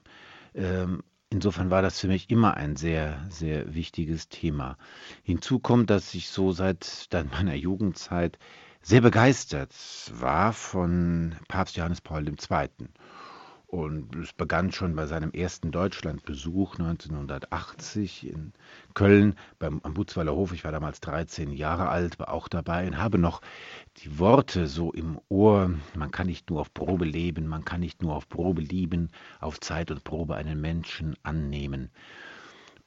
Ähm, 0.56 1.04
Insofern 1.34 1.70
war 1.70 1.82
das 1.82 1.98
für 1.98 2.10
mich 2.10 2.30
immer 2.30 2.58
ein 2.58 2.76
sehr, 2.76 3.26
sehr 3.30 3.74
wichtiges 3.74 4.28
Thema. 4.28 4.78
Hinzu 5.24 5.60
kommt, 5.60 5.90
dass 5.90 6.14
ich 6.14 6.28
so 6.28 6.52
seit 6.52 7.08
meiner 7.32 7.56
Jugendzeit 7.56 8.38
sehr 8.82 9.02
begeistert 9.02 9.74
war 10.14 10.54
von 10.54 11.36
Papst 11.48 11.78
Johannes 11.78 12.02
Paul 12.02 12.28
II. 12.28 12.70
Und 13.68 14.18
es 14.18 14.34
begann 14.34 14.74
schon 14.74 14.98
bei 14.98 15.06
seinem 15.06 15.32
ersten 15.32 15.72
Deutschlandbesuch 15.72 16.78
1980 16.78 18.28
in 18.28 18.52
Köln 18.94 19.36
beim, 19.60 19.80
am 19.84 19.94
Butzweiler 19.94 20.36
Hof. 20.36 20.52
Ich 20.52 20.66
war 20.66 20.74
damals 20.74 21.00
13 21.00 21.54
Jahre 21.54 21.88
alt, 21.88 22.20
war 22.20 22.34
auch 22.34 22.50
dabei 22.50 22.86
und 22.86 22.98
habe 22.98 23.18
noch 23.18 23.40
die 24.04 24.20
Worte 24.20 24.68
so 24.68 24.92
im 24.92 25.22
Ohr. 25.30 25.72
Man 25.96 26.12
kann 26.12 26.28
nicht 26.28 26.50
nur 26.50 26.60
auf 26.60 26.74
Probe 26.74 27.06
leben, 27.06 27.48
man 27.48 27.64
kann 27.64 27.80
nicht 27.80 28.02
nur 28.02 28.14
auf 28.14 28.28
Probe 28.28 28.62
lieben, 28.62 29.10
auf 29.40 29.62
Zeit 29.62 29.90
und 29.90 30.04
Probe 30.04 30.36
einen 30.36 30.60
Menschen 30.60 31.16
annehmen. 31.24 31.92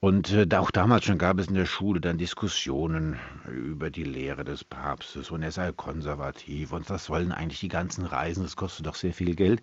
Und 0.04 0.32
äh, 0.34 0.46
auch 0.54 0.70
damals 0.70 1.06
schon 1.06 1.16
gab 1.16 1.38
es 1.38 1.49
in 1.49 1.54
der 1.54 1.64
Schule 1.64 1.99
dann 1.99 2.18
Diskussionen 2.18 3.18
über 3.50 3.88
die 3.88 4.04
Lehre 4.04 4.44
des 4.44 4.62
Papstes 4.62 5.30
und 5.30 5.42
er 5.42 5.50
sei 5.50 5.73
konservativ 5.73 6.73
und 6.75 6.90
was 6.90 7.06
sollen 7.06 7.32
eigentlich 7.32 7.61
die 7.61 7.68
ganzen 7.68 8.04
Reisen, 8.04 8.42
das 8.42 8.54
kostet 8.54 8.84
doch 8.84 8.96
sehr 8.96 9.14
viel 9.14 9.34
Geld. 9.34 9.62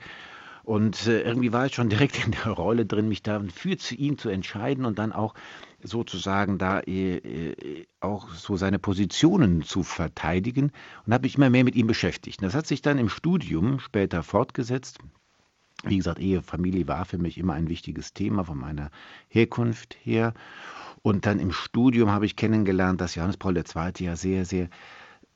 Und 0.63 1.05
äh, 1.05 1.21
irgendwie 1.21 1.53
war 1.53 1.67
ich 1.67 1.75
schon 1.75 1.89
direkt 1.89 2.25
in 2.25 2.31
der 2.31 2.53
Rolle 2.53 2.87
drin, 2.87 3.07
mich 3.07 3.21
da 3.21 3.39
für 3.53 3.77
ihn 3.93 4.17
zu 4.17 4.29
entscheiden 4.29 4.85
und 4.85 4.97
dann 4.97 5.13
auch 5.13 5.35
sozusagen 5.83 6.57
da 6.57 6.79
äh, 6.79 7.17
äh, 7.17 7.85
auch 7.99 8.29
so 8.29 8.57
seine 8.57 8.79
Positionen 8.79 9.61
zu 9.61 9.83
verteidigen 9.83 10.71
und 11.05 11.13
habe 11.13 11.27
mich 11.27 11.35
immer 11.35 11.51
mehr 11.51 11.63
mit 11.63 11.75
ihm 11.75 11.85
beschäftigt. 11.85 12.41
Das 12.41 12.55
hat 12.55 12.65
sich 12.65 12.81
dann 12.81 12.97
im 12.97 13.09
Studium 13.09 13.77
später 13.77 14.23
fortgesetzt. 14.23 14.97
Wie 15.83 15.97
gesagt, 15.97 16.19
Ehe, 16.19 16.41
Familie 16.41 16.87
war 16.87 17.05
für 17.05 17.17
mich 17.17 17.37
immer 17.37 17.53
ein 17.53 17.69
wichtiges 17.69 18.13
Thema 18.13 18.43
von 18.43 18.57
meiner 18.57 18.91
Herkunft 19.29 19.97
her. 20.03 20.33
Und 21.01 21.25
dann 21.25 21.39
im 21.39 21.51
Studium 21.51 22.11
habe 22.11 22.25
ich 22.25 22.35
kennengelernt, 22.35 23.01
dass 23.01 23.15
Johannes 23.15 23.37
Paul 23.37 23.57
II. 23.57 23.91
ja 23.99 24.15
sehr, 24.15 24.45
sehr 24.45 24.69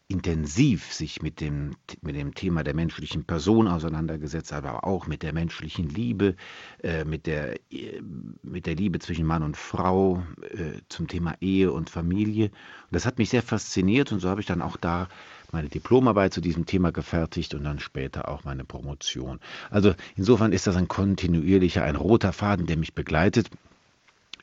intensiv 0.07 0.93
sich 0.93 1.23
mit 1.23 1.41
dem, 1.41 1.71
mit 2.01 2.15
dem 2.15 2.35
Thema 2.35 2.63
der 2.63 2.75
menschlichen 2.75 3.23
Person 3.23 3.67
auseinandergesetzt 3.67 4.51
hat, 4.51 4.63
aber 4.63 4.83
auch 4.83 5.07
mit 5.07 5.23
der 5.23 5.33
menschlichen 5.33 5.89
Liebe, 5.89 6.35
äh, 6.83 7.03
mit, 7.05 7.25
der, 7.25 7.55
äh, 7.71 8.01
mit 8.43 8.67
der 8.67 8.75
Liebe 8.75 8.99
zwischen 8.99 9.25
Mann 9.25 9.41
und 9.41 9.57
Frau, 9.57 10.23
äh, 10.51 10.81
zum 10.89 11.07
Thema 11.07 11.35
Ehe 11.41 11.71
und 11.71 11.89
Familie. 11.89 12.45
Und 12.45 12.91
das 12.91 13.07
hat 13.07 13.17
mich 13.17 13.31
sehr 13.31 13.41
fasziniert 13.41 14.11
und 14.11 14.19
so 14.19 14.29
habe 14.29 14.41
ich 14.41 14.47
dann 14.47 14.61
auch 14.61 14.77
da 14.77 15.07
meine 15.53 15.69
Diplomarbeit 15.69 16.33
zu 16.33 16.41
diesem 16.41 16.65
Thema 16.65 16.91
gefertigt 16.91 17.53
und 17.53 17.63
dann 17.63 17.79
später 17.79 18.29
auch 18.29 18.43
meine 18.43 18.65
Promotion. 18.65 19.39
Also 19.69 19.93
insofern 20.15 20.51
ist 20.51 20.67
das 20.67 20.75
ein 20.75 20.87
kontinuierlicher, 20.87 21.83
ein 21.83 21.95
roter 21.95 22.33
Faden, 22.33 22.65
der 22.65 22.77
mich 22.77 22.93
begleitet. 22.93 23.49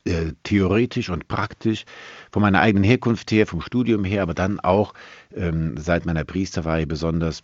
Äh, 0.05 0.33
theoretisch 0.43 1.09
und 1.09 1.29
praktisch 1.29 1.85
von 2.29 2.41
meiner 2.41 2.59
eigenen 2.59 2.83
Herkunft 2.83 3.31
her, 3.31 3.47
vom 3.47 3.61
Studium 3.61 4.03
her, 4.03 4.21
aber 4.21 4.33
dann 4.33 4.59
auch 4.59 4.93
ähm, 5.33 5.77
seit 5.77 6.05
meiner 6.05 6.25
Priesterweihe 6.25 6.85
besonders 6.85 7.41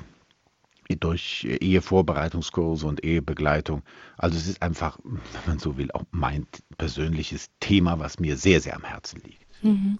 durch 0.99 1.45
Ehevorbereitungskurse 1.45 2.85
und 2.85 3.03
Ehebegleitung. 3.03 3.83
Also 4.17 4.37
es 4.37 4.47
ist 4.47 4.61
einfach, 4.61 4.99
wenn 5.03 5.21
man 5.45 5.59
so 5.59 5.77
will, 5.77 5.91
auch 5.91 6.03
mein 6.11 6.47
persönliches 6.77 7.49
Thema, 7.59 7.99
was 7.99 8.19
mir 8.19 8.35
sehr, 8.35 8.59
sehr 8.59 8.75
am 8.75 8.83
Herzen 8.83 9.21
liegt. 9.23 9.45
Mhm. 9.61 9.99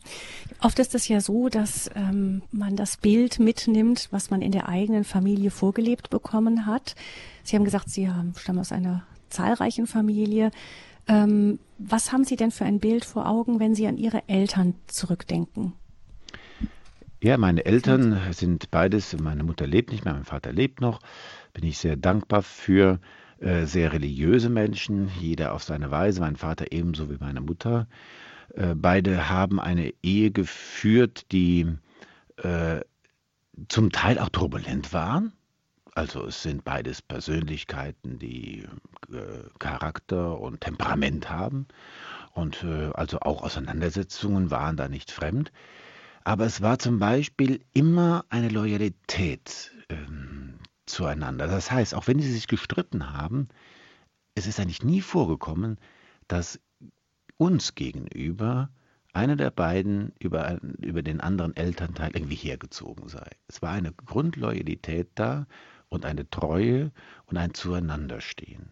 Oft 0.62 0.80
ist 0.80 0.96
es 0.96 1.08
ja 1.08 1.22
so, 1.22 1.50
dass 1.50 1.90
ähm, 1.96 2.42
man 2.52 2.76
das 2.76 2.98
Bild 2.98 3.40
mitnimmt, 3.40 4.08
was 4.12 4.30
man 4.30 4.42
in 4.42 4.52
der 4.52 4.70
eigenen 4.70 5.04
Familie 5.04 5.52
vorgelebt 5.52 6.10
bekommen 6.10 6.66
hat. 6.66 6.96
Sie 7.44 7.56
haben 7.56 7.66
gesagt, 7.66 7.90
Sie 7.90 8.10
haben, 8.10 8.34
stammen 8.38 8.60
aus 8.60 8.72
einer 8.72 9.04
zahlreichen 9.30 9.88
Familie. 9.88 10.52
Ähm, 11.08 11.60
was 11.78 12.12
haben 12.12 12.24
Sie 12.24 12.36
denn 12.36 12.52
für 12.52 12.66
ein 12.66 12.80
Bild 12.80 13.06
vor 13.06 13.28
Augen, 13.28 13.60
wenn 13.60 13.76
Sie 13.76 13.88
an 13.88 13.98
Ihre 13.98 14.28
Eltern 14.28 14.76
zurückdenken? 14.88 15.74
Ja, 17.22 17.38
meine 17.38 17.66
Eltern 17.66 18.18
sind 18.32 18.72
beides, 18.72 19.18
meine 19.20 19.44
Mutter 19.44 19.68
lebt 19.68 19.92
nicht 19.92 20.06
mehr, 20.06 20.14
mein 20.14 20.24
Vater 20.24 20.54
lebt 20.54 20.80
noch. 20.80 21.02
Bin 21.54 21.66
ich 21.66 21.78
sehr 21.78 21.98
dankbar 21.98 22.44
für 22.44 23.00
äh, 23.40 23.66
sehr 23.66 23.92
religiöse 23.92 24.50
Menschen, 24.50 25.10
jeder 25.20 25.54
auf 25.54 25.64
seine 25.64 25.92
Weise, 25.92 26.22
mein 26.22 26.38
Vater 26.38 26.72
ebenso 26.72 27.10
wie 27.10 27.18
meine 27.20 27.42
Mutter. 27.42 27.88
Äh, 28.56 28.76
beide 28.76 29.30
haben 29.30 29.60
eine 29.60 29.94
Ehe 30.02 30.32
geführt, 30.32 31.32
die 31.32 31.68
äh, 32.38 32.82
zum 33.68 33.92
Teil 33.92 34.20
auch 34.20 34.30
turbulent 34.30 34.94
waren, 34.94 35.34
also 35.96 36.26
es 36.28 36.44
sind 36.44 36.64
beides 36.64 37.02
Persönlichkeiten, 37.02 38.20
die 38.20 38.66
äh, 39.12 39.50
Charakter 39.60 40.40
und 40.40 40.62
Temperament 40.62 41.30
haben. 41.30 41.68
Und 42.34 42.64
also 42.94 43.20
auch 43.20 43.42
Auseinandersetzungen 43.42 44.50
waren 44.50 44.78
da 44.78 44.88
nicht 44.88 45.12
fremd. 45.12 45.52
Aber 46.24 46.46
es 46.46 46.62
war 46.62 46.80
zum 46.80 47.00
Beispiel 47.00 47.60
immer 47.74 48.24
eine 48.30 48.48
Loyalität 48.48 49.72
ähm, 49.90 50.60
zueinander. 50.86 51.48
Das 51.48 51.72
heißt, 51.72 51.96
auch 51.96 52.08
wenn 52.08 52.20
sie 52.20 52.32
sich 52.32 52.48
gestritten 52.48 53.12
haben, 53.12 53.50
es 54.36 54.48
ist 54.48 54.60
eigentlich 54.60 54.84
nie 54.84 55.02
vorgekommen, 55.02 55.80
dass 56.28 56.60
uns 57.40 57.74
gegenüber 57.74 58.70
einer 59.14 59.38
der 59.38 59.50
beiden 59.50 60.12
über, 60.20 60.60
über 60.62 61.02
den 61.02 61.22
anderen 61.22 61.56
Elternteil 61.56 62.12
irgendwie 62.14 62.36
hergezogen 62.36 63.08
sei. 63.08 63.28
Es 63.48 63.62
war 63.62 63.72
eine 63.72 63.94
Grundloyalität 63.94 65.10
da 65.16 65.48
und 65.88 66.06
eine 66.06 66.30
Treue 66.30 66.92
und 67.26 67.38
ein 67.38 67.54
Zueinanderstehen. 67.54 68.72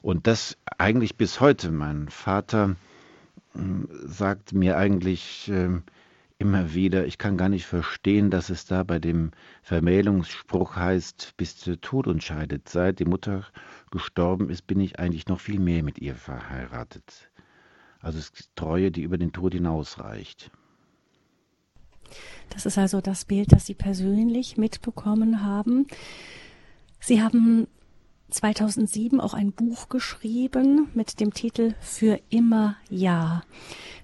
Und 0.00 0.26
das 0.28 0.56
eigentlich 0.78 1.16
bis 1.16 1.40
heute. 1.40 1.70
Mein 1.72 2.08
Vater 2.08 2.76
hm, 3.52 3.88
sagt 4.04 4.52
mir 4.52 4.78
eigentlich 4.78 5.50
äh, 5.50 5.80
immer 6.38 6.72
wieder, 6.74 7.06
ich 7.06 7.18
kann 7.18 7.36
gar 7.36 7.48
nicht 7.48 7.66
verstehen, 7.66 8.30
dass 8.30 8.50
es 8.50 8.66
da 8.66 8.84
bei 8.84 9.00
dem 9.00 9.32
Vermählungsspruch 9.62 10.76
heißt, 10.76 11.34
bis 11.36 11.56
der 11.64 11.80
Tod 11.80 12.06
uns 12.06 12.22
scheidet. 12.22 12.68
Seit 12.68 13.00
die 13.00 13.04
Mutter 13.04 13.44
gestorben 13.90 14.48
ist, 14.48 14.68
bin 14.68 14.78
ich 14.78 15.00
eigentlich 15.00 15.26
noch 15.26 15.40
viel 15.40 15.58
mehr 15.58 15.82
mit 15.82 15.98
ihr 15.98 16.14
verheiratet. 16.14 17.28
Also 18.00 18.18
es 18.18 18.30
ist 18.30 18.50
Treue, 18.56 18.90
die 18.90 19.02
über 19.02 19.18
den 19.18 19.32
Tod 19.32 19.54
hinausreicht. 19.54 20.50
Das 22.50 22.64
ist 22.66 22.78
also 22.78 23.00
das 23.00 23.24
Bild, 23.24 23.52
das 23.52 23.66
Sie 23.66 23.74
persönlich 23.74 24.56
mitbekommen 24.56 25.44
haben. 25.44 25.86
Sie 27.00 27.22
haben 27.22 27.68
2007 28.30 29.20
auch 29.20 29.34
ein 29.34 29.52
Buch 29.52 29.88
geschrieben 29.88 30.88
mit 30.94 31.20
dem 31.20 31.32
Titel 31.32 31.74
Für 31.80 32.20
immer 32.28 32.76
Ja. 32.90 33.42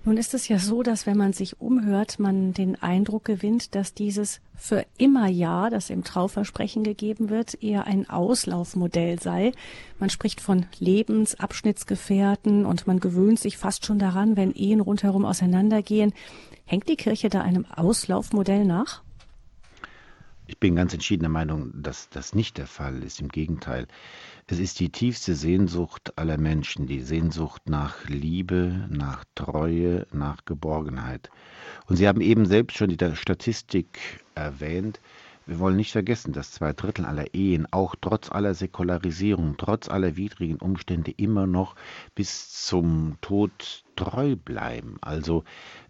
Nun 0.04 0.16
ist 0.18 0.34
es 0.34 0.48
ja 0.48 0.58
so, 0.58 0.82
dass 0.82 1.06
wenn 1.06 1.16
man 1.16 1.32
sich 1.32 1.60
umhört, 1.60 2.18
man 2.18 2.52
den 2.52 2.80
Eindruck 2.82 3.24
gewinnt, 3.24 3.74
dass 3.74 3.94
dieses 3.94 4.40
für 4.54 4.84
immer 4.98 5.28
Ja, 5.28 5.70
das 5.70 5.90
im 5.90 6.04
Trauversprechen 6.04 6.84
gegeben 6.84 7.30
wird, 7.30 7.62
eher 7.62 7.86
ein 7.86 8.08
Auslaufmodell 8.08 9.18
sei. 9.20 9.52
Man 9.98 10.10
spricht 10.10 10.40
von 10.40 10.66
Lebensabschnittsgefährten 10.78 12.66
und 12.66 12.86
man 12.86 13.00
gewöhnt 13.00 13.40
sich 13.40 13.56
fast 13.56 13.86
schon 13.86 13.98
daran, 13.98 14.36
wenn 14.36 14.52
Ehen 14.52 14.80
rundherum 14.80 15.24
auseinandergehen. 15.24 16.12
Hängt 16.66 16.88
die 16.88 16.96
Kirche 16.96 17.28
da 17.30 17.40
einem 17.40 17.66
Auslaufmodell 17.66 18.64
nach? 18.64 19.02
Ich 20.46 20.58
bin 20.60 20.76
ganz 20.76 20.92
entschieden 20.92 21.22
der 21.22 21.30
Meinung, 21.30 21.70
dass 21.74 22.10
das 22.10 22.34
nicht 22.34 22.58
der 22.58 22.66
Fall 22.66 23.02
ist. 23.02 23.20
Im 23.20 23.28
Gegenteil. 23.28 23.86
Es 24.46 24.58
ist 24.58 24.78
die 24.78 24.90
tiefste 24.90 25.34
Sehnsucht 25.34 26.18
aller 26.18 26.36
Menschen, 26.36 26.86
die 26.86 27.00
Sehnsucht 27.00 27.62
nach 27.70 28.04
Liebe, 28.08 28.86
nach 28.90 29.24
Treue, 29.34 30.06
nach 30.12 30.44
Geborgenheit. 30.44 31.30
Und 31.86 31.96
Sie 31.96 32.06
haben 32.06 32.20
eben 32.20 32.44
selbst 32.44 32.76
schon 32.76 32.90
die 32.90 33.16
Statistik 33.16 34.22
erwähnt. 34.34 35.00
Wir 35.46 35.58
wollen 35.58 35.76
nicht 35.76 35.92
vergessen, 35.92 36.32
dass 36.32 36.52
zwei 36.52 36.72
Drittel 36.72 37.04
aller 37.04 37.34
Ehen 37.34 37.66
auch 37.70 37.94
trotz 38.00 38.30
aller 38.30 38.54
Säkularisierung, 38.54 39.56
trotz 39.58 39.90
aller 39.90 40.16
widrigen 40.16 40.56
Umstände 40.56 41.12
immer 41.16 41.46
noch 41.46 41.76
bis 42.14 42.64
zum 42.64 43.18
Tod 43.20 43.84
treu 43.94 44.36
bleiben. 44.36 44.96
Also 45.02 45.44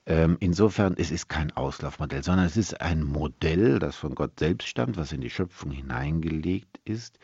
ähm, 0.07 0.37
insofern, 0.41 0.95
es 0.99 1.13
ist 1.13 1.29
kein 1.29 1.53
Auslaufmodell, 1.57 2.25
sondern 2.25 2.47
es 2.47 2.57
ist 2.57 2.81
ein 2.81 3.05
Modell, 3.05 3.79
das 3.79 3.95
von 3.95 4.17
Gott 4.17 4.41
selbst 4.41 4.67
stammt, 4.67 4.97
was 4.97 5.13
in 5.13 5.21
die 5.21 5.31
Schöpfung 5.31 5.71
hineingelegt 5.71 6.81
ist 6.85 7.21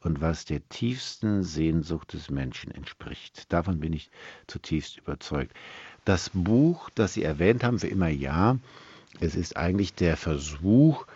und 0.00 0.22
was 0.22 0.46
der 0.46 0.66
tiefsten 0.70 1.42
Sehnsucht 1.42 2.14
des 2.14 2.30
Menschen 2.30 2.70
entspricht. 2.70 3.52
Davon 3.52 3.80
bin 3.80 3.92
ich 3.92 4.10
zutiefst 4.46 4.96
überzeugt. 4.98 5.54
Das 6.06 6.30
Buch, 6.32 6.88
das 6.94 7.12
Sie 7.12 7.22
erwähnt 7.22 7.62
haben, 7.62 7.78
für 7.78 7.88
immer 7.88 8.08
ja, 8.08 8.58
es 9.20 9.36
ist 9.36 9.56
eigentlich 9.56 9.94
der 9.94 10.16
Versuch, 10.16 11.06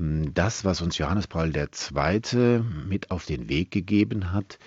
das, 0.00 0.64
was 0.64 0.80
uns 0.80 0.96
Johannes 0.96 1.26
Paul 1.26 1.54
II. 1.54 2.62
mit 2.88 3.10
auf 3.10 3.26
den 3.26 3.50
Weg 3.50 3.70
gegeben 3.70 4.32
hat, 4.32 4.58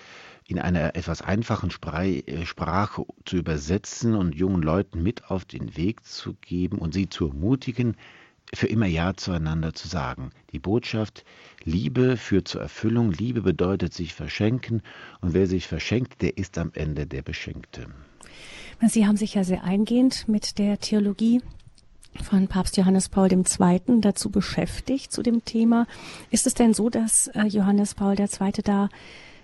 in 0.46 0.60
einer 0.60 0.94
etwas 0.94 1.22
einfachen 1.22 1.70
äh, 1.70 2.46
Sprache 2.46 3.04
zu 3.24 3.36
übersetzen 3.36 4.14
und 4.14 4.34
jungen 4.34 4.62
Leuten 4.62 5.02
mit 5.02 5.30
auf 5.30 5.44
den 5.44 5.76
Weg 5.76 6.04
zu 6.04 6.34
geben 6.34 6.78
und 6.78 6.94
sie 6.94 7.08
zu 7.08 7.28
ermutigen, 7.28 7.96
für 8.54 8.68
immer 8.68 8.86
Ja 8.86 9.14
zueinander 9.14 9.74
zu 9.74 9.88
sagen. 9.88 10.30
Die 10.52 10.60
Botschaft, 10.60 11.24
Liebe 11.64 12.16
führt 12.16 12.46
zur 12.46 12.60
Erfüllung, 12.60 13.10
Liebe 13.10 13.42
bedeutet 13.42 13.92
sich 13.92 14.14
verschenken 14.14 14.82
und 15.20 15.34
wer 15.34 15.48
sich 15.48 15.66
verschenkt, 15.66 16.22
der 16.22 16.38
ist 16.38 16.58
am 16.58 16.70
Ende 16.74 17.06
der 17.06 17.22
Beschenkte. 17.22 17.88
Sie 18.86 19.06
haben 19.06 19.16
sich 19.16 19.34
ja 19.34 19.42
sehr 19.42 19.64
eingehend 19.64 20.28
mit 20.28 20.58
der 20.58 20.78
Theologie 20.78 21.40
von 22.22 22.48
Papst 22.48 22.76
Johannes 22.76 23.08
Paul 23.08 23.32
II. 23.32 24.00
dazu 24.00 24.30
beschäftigt, 24.30 25.12
zu 25.12 25.22
dem 25.22 25.44
Thema. 25.44 25.86
Ist 26.30 26.46
es 26.46 26.54
denn 26.54 26.74
so, 26.74 26.90
dass 26.90 27.28
äh, 27.28 27.44
Johannes 27.44 27.94
Paul 27.94 28.18
II. 28.18 28.52
da 28.62 28.88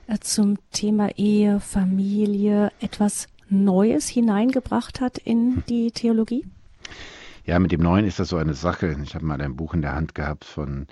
äh, 0.07 0.19
zum 0.21 0.59
Thema 0.73 1.11
Ehe, 1.17 1.61
Familie 1.61 2.73
etwas 2.81 3.29
Neues 3.49 4.09
hineingebracht 4.09 5.01
hat 5.01 5.19
in 5.19 5.63
die 5.69 5.91
Theologie? 5.91 6.45
Ja, 7.45 7.59
mit 7.59 7.73
dem 7.73 7.83
Neuen 7.83 8.07
ist 8.07 8.21
das 8.21 8.29
so 8.29 8.37
eine 8.37 8.55
Sache. 8.55 8.97
Ich 9.03 9.15
habe 9.15 9.25
mal 9.25 9.41
ein 9.41 9.57
Buch 9.57 9.75
in 9.75 9.83
der 9.83 9.95
Hand 9.95 10.15
gehabt 10.15 10.45
von 10.45 10.87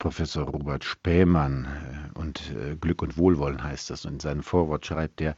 Professor 0.00 0.44
Robert 0.44 0.82
Spähmann 0.82 1.66
äh, 2.14 2.18
und 2.18 2.52
äh, 2.52 2.74
Glück 2.74 3.02
und 3.02 3.18
Wohlwollen 3.18 3.62
heißt 3.62 3.90
das. 3.90 4.06
Und 4.06 4.14
in 4.14 4.20
seinem 4.20 4.42
Vorwort 4.42 4.86
schreibt 4.86 5.20
er, 5.20 5.36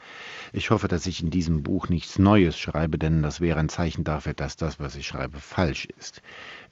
ich 0.53 0.71
hoffe, 0.71 0.87
dass 0.87 1.07
ich 1.07 1.21
in 1.21 1.31
diesem 1.31 1.65
Buch 1.65 1.89
nichts 1.89 2.19
Neues 2.19 2.57
schreibe, 2.57 2.97
denn 2.97 3.23
das 3.23 3.41
wäre 3.41 3.59
ein 3.59 3.69
Zeichen 3.69 4.05
dafür, 4.05 4.35
dass 4.35 4.57
das, 4.57 4.79
was 4.79 4.95
ich 4.95 5.07
schreibe, 5.07 5.41
falsch 5.41 5.87
ist. 5.99 6.23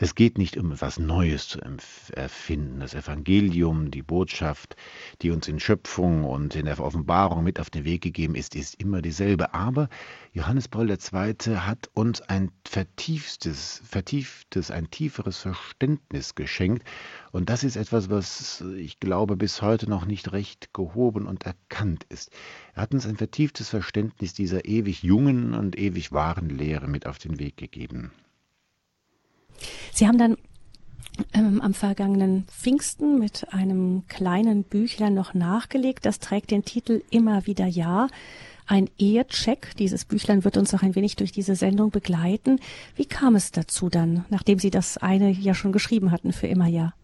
Es 0.02 0.14
geht 0.14 0.38
nicht 0.38 0.56
um 0.56 0.72
etwas 0.72 0.98
Neues 0.98 1.46
zu 1.46 1.60
erfinden. 1.60 2.80
Das 2.80 2.94
Evangelium, 2.94 3.90
die 3.90 4.00
Botschaft, 4.00 4.74
die 5.20 5.30
uns 5.30 5.46
in 5.46 5.60
Schöpfung 5.60 6.24
und 6.24 6.56
in 6.56 6.64
der 6.64 6.80
Offenbarung 6.80 7.44
mit 7.44 7.60
auf 7.60 7.68
den 7.68 7.84
Weg 7.84 8.00
gegeben 8.00 8.34
ist, 8.34 8.56
ist 8.56 8.80
immer 8.80 9.02
dieselbe. 9.02 9.52
Aber 9.52 9.90
Johannes 10.32 10.68
Paul 10.68 10.88
II. 10.88 11.56
hat 11.56 11.90
uns 11.92 12.22
ein 12.22 12.50
vertieftes, 12.66 13.82
vertieftes, 13.84 14.70
ein 14.70 14.90
tieferes 14.90 15.36
Verständnis 15.36 16.34
geschenkt. 16.34 16.82
Und 17.30 17.50
das 17.50 17.62
ist 17.62 17.76
etwas, 17.76 18.08
was 18.08 18.64
ich 18.78 19.00
glaube 19.00 19.36
bis 19.36 19.60
heute 19.60 19.86
noch 19.90 20.06
nicht 20.06 20.32
recht 20.32 20.72
gehoben 20.72 21.26
und 21.26 21.44
erkannt 21.44 22.06
ist. 22.08 22.30
Er 22.74 22.84
hat 22.84 22.94
uns 22.94 23.04
ein 23.04 23.18
vertieftes 23.18 23.68
Verständnis 23.68 24.32
dieser 24.32 24.64
ewig 24.64 25.02
jungen 25.02 25.52
und 25.52 25.78
ewig 25.78 26.10
wahren 26.10 26.48
Lehre 26.48 26.88
mit 26.88 27.04
auf 27.04 27.18
den 27.18 27.38
Weg 27.38 27.58
gegeben. 27.58 28.12
Sie 29.92 30.06
haben 30.06 30.18
dann 30.18 30.36
ähm, 31.34 31.60
am 31.60 31.74
vergangenen 31.74 32.44
Pfingsten 32.44 33.18
mit 33.18 33.52
einem 33.52 34.04
kleinen 34.08 34.64
Büchlein 34.64 35.14
noch 35.14 35.34
nachgelegt. 35.34 36.06
Das 36.06 36.18
trägt 36.18 36.50
den 36.50 36.64
Titel 36.64 37.02
Immer 37.10 37.46
wieder 37.46 37.66
Ja. 37.66 38.08
Ein 38.66 38.88
Ehecheck. 38.98 39.74
Dieses 39.78 40.04
Büchlein 40.04 40.44
wird 40.44 40.56
uns 40.56 40.72
auch 40.74 40.82
ein 40.82 40.94
wenig 40.94 41.16
durch 41.16 41.32
diese 41.32 41.56
Sendung 41.56 41.90
begleiten. 41.90 42.60
Wie 42.94 43.04
kam 43.04 43.34
es 43.34 43.50
dazu 43.50 43.88
dann, 43.88 44.24
nachdem 44.30 44.60
Sie 44.60 44.70
das 44.70 44.96
eine 44.96 45.30
ja 45.30 45.54
schon 45.54 45.72
geschrieben 45.72 46.12
hatten 46.12 46.32
für 46.32 46.46
immer 46.46 46.68
Ja? 46.68 46.94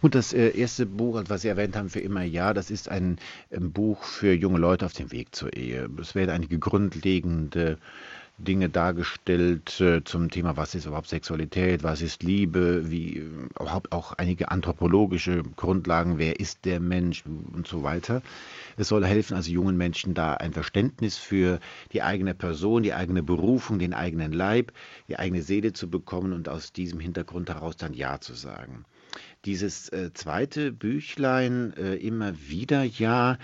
Gut, 0.00 0.14
das 0.14 0.32
äh, 0.32 0.56
erste 0.56 0.86
Buch, 0.86 1.22
was 1.28 1.42
Sie 1.42 1.48
erwähnt 1.48 1.76
haben, 1.76 1.90
für 1.90 2.00
immer 2.00 2.22
ja, 2.22 2.54
das 2.54 2.70
ist 2.70 2.88
ein, 2.88 3.18
Buch 3.50 4.02
für 4.02 4.32
junge 4.32 4.58
Leute 4.58 4.86
auf 4.86 4.92
dem 4.92 5.12
Weg 5.12 5.34
zur 5.34 5.54
Ehe. 5.56 5.88
Es 6.00 6.14
werden 6.14 6.30
einige 6.30 6.58
grundlegende 6.58 7.78
Dinge 8.38 8.68
dargestellt 8.68 9.80
äh, 9.80 10.04
zum 10.04 10.30
Thema, 10.30 10.56
was 10.56 10.74
ist 10.76 10.86
überhaupt 10.86 11.08
Sexualität, 11.08 11.82
was 11.82 12.02
ist 12.02 12.22
Liebe, 12.22 12.88
wie 12.88 13.18
äh, 13.18 13.22
überhaupt 13.58 13.90
auch 13.90 14.12
einige 14.12 14.50
anthropologische 14.50 15.42
Grundlagen, 15.56 16.18
wer 16.18 16.38
ist 16.38 16.64
der 16.64 16.78
Mensch 16.78 17.24
und 17.26 17.66
so 17.66 17.82
weiter. 17.82 18.22
Es 18.76 18.88
soll 18.88 19.04
helfen, 19.04 19.34
also 19.34 19.50
jungen 19.50 19.76
Menschen 19.76 20.14
da 20.14 20.34
ein 20.34 20.52
Verständnis 20.52 21.18
für 21.18 21.58
die 21.92 22.02
eigene 22.02 22.32
Person, 22.32 22.84
die 22.84 22.94
eigene 22.94 23.24
Berufung, 23.24 23.80
den 23.80 23.92
eigenen 23.92 24.32
Leib, 24.32 24.72
die 25.08 25.18
eigene 25.18 25.42
Seele 25.42 25.72
zu 25.72 25.90
bekommen 25.90 26.32
und 26.32 26.48
aus 26.48 26.72
diesem 26.72 27.00
Hintergrund 27.00 27.48
heraus 27.48 27.76
dann 27.76 27.92
Ja 27.92 28.20
zu 28.20 28.34
sagen. 28.34 28.84
Dieses 29.46 29.88
äh, 29.88 30.12
zweite 30.14 30.70
Büchlein, 30.70 31.72
immer 31.72 32.34
wieder 32.48 32.84
Ja, 32.84 33.38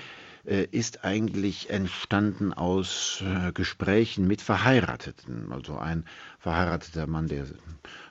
ist 0.45 1.05
eigentlich 1.05 1.71
entstanden 1.71 2.53
aus 2.53 3.23
äh, 3.23 3.53
Gesprächen 3.53 4.27
mit 4.27 4.43
Verheirateten. 4.43 5.51
Also 5.53 5.79
ein 5.79 6.05
verheirateter 6.39 7.07
Mann, 7.07 7.29
der 7.29 7.47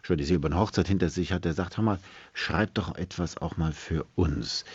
schon 0.01 0.17
die 0.17 0.23
silberne 0.23 0.57
Hochzeit 0.57 0.87
hinter 0.87 1.09
sich 1.09 1.31
hat, 1.31 1.45
der 1.45 1.53
sagt, 1.53 1.77
hör 1.77 1.83
mal, 1.83 1.99
schreib 2.33 2.73
doch 2.73 2.95
etwas 2.95 3.37
auch 3.37 3.57
mal 3.57 3.71
für 3.71 4.05
uns. 4.15 4.65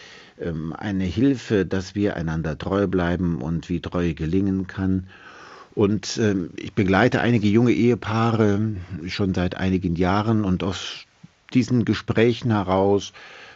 Ähm, 0.41 0.73
eine 0.73 1.05
Hilfe, 1.05 1.67
dass 1.67 1.95
wir 1.95 2.17
einander 2.17 2.57
treu 2.57 2.87
bleiben 2.87 3.43
und 3.43 3.69
wie 3.69 3.81
Treue 3.81 4.15
gelingen 4.15 4.69
kann. 4.69 5.09
Und 5.75 6.17
ähm, 6.19 6.51
ich 6.57 6.73
begleite 6.73 7.21
einige 7.21 7.49
junge 7.49 7.73
Ehepaare 7.73 8.77
schon 9.09 9.35
seit 9.35 9.57
einigen 9.57 9.97
Jahren 9.97 10.45
und 10.45 10.63
aus 10.63 11.07
diesen 11.55 11.85
Gesprächen 11.85 12.51
heraus 12.51 13.13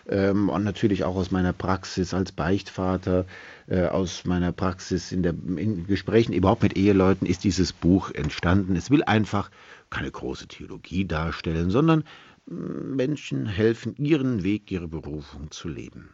ähm, 0.08 0.48
und 0.48 0.64
natürlich 0.64 1.04
auch 1.04 1.16
aus 1.16 1.30
meiner 1.30 1.52
Praxis 1.52 2.14
als 2.14 2.32
Beichtvater, 2.32 3.26
äh, 3.68 3.86
aus 3.86 4.24
meiner 4.24 4.52
Praxis 4.52 5.12
in, 5.12 5.22
der, 5.22 5.34
in 5.56 5.86
Gesprächen 5.86 6.32
überhaupt 6.32 6.62
mit 6.62 6.76
Eheleuten 6.76 7.26
ist 7.26 7.44
dieses 7.44 7.72
Buch 7.72 8.10
entstanden. 8.10 8.76
Es 8.76 8.90
will 8.90 9.02
einfach 9.04 9.50
keine 9.90 10.10
große 10.10 10.48
Theologie 10.48 11.04
darstellen, 11.04 11.70
sondern 11.70 12.04
mm, 12.46 12.96
Menschen 12.96 13.46
helfen, 13.46 13.94
ihren 13.98 14.42
Weg, 14.42 14.70
ihre 14.70 14.88
Berufung 14.88 15.50
zu 15.50 15.68
leben. 15.68 16.10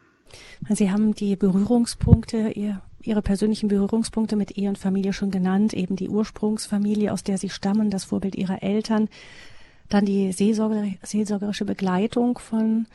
Sie 0.68 0.90
haben 0.90 1.14
die 1.14 1.36
Berührungspunkte, 1.36 2.50
ihr, 2.50 2.82
Ihre 3.00 3.22
persönlichen 3.22 3.68
Berührungspunkte 3.68 4.36
mit 4.36 4.58
Ehe 4.58 4.68
und 4.68 4.76
Familie 4.76 5.12
schon 5.12 5.30
genannt, 5.30 5.72
eben 5.72 5.96
die 5.96 6.08
Ursprungsfamilie, 6.08 7.12
aus 7.12 7.22
der 7.22 7.38
Sie 7.38 7.48
stammen, 7.48 7.90
das 7.90 8.04
Vorbild 8.04 8.34
Ihrer 8.34 8.62
Eltern, 8.62 9.08
dann 9.88 10.04
die 10.04 10.32
seelsorger, 10.32 10.84
seelsorgerische 11.02 11.64
Begleitung 11.64 12.38
von 12.38 12.86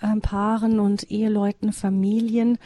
äh, 0.00 0.20
Paaren 0.20 0.80
und 0.80 1.10
Eheleuten, 1.10 1.72
Familien. 1.72 2.58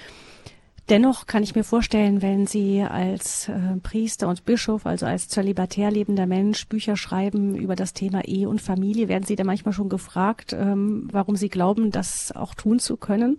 Dennoch 0.89 1.27
kann 1.27 1.45
ich 1.45 1.55
mir 1.55 1.63
vorstellen, 1.63 2.21
wenn 2.21 2.49
Sie 2.49 2.83
als 2.83 3.49
äh, 3.49 3.77
Priester 3.81 4.27
und 4.27 4.45
Bischof, 4.45 4.87
also 4.87 5.07
als 5.07 5.29
zölibatär 5.29 5.91
lebender 5.93 6.27
Mensch, 6.27 6.67
Bücher 6.67 6.97
schreiben 6.97 7.55
über 7.55 7.77
das 7.77 7.93
Thema 7.93 8.25
Ehe 8.25 8.49
und 8.49 8.61
Familie, 8.61 9.07
werden 9.07 9.25
Sie 9.25 9.37
da 9.37 9.45
manchmal 9.45 9.73
schon 9.73 9.89
gefragt, 9.89 10.53
ähm, 10.53 11.09
warum 11.13 11.37
Sie 11.37 11.49
glauben, 11.49 11.93
das 11.93 12.33
auch 12.33 12.55
tun 12.55 12.81
zu 12.81 12.97
können? 12.97 13.39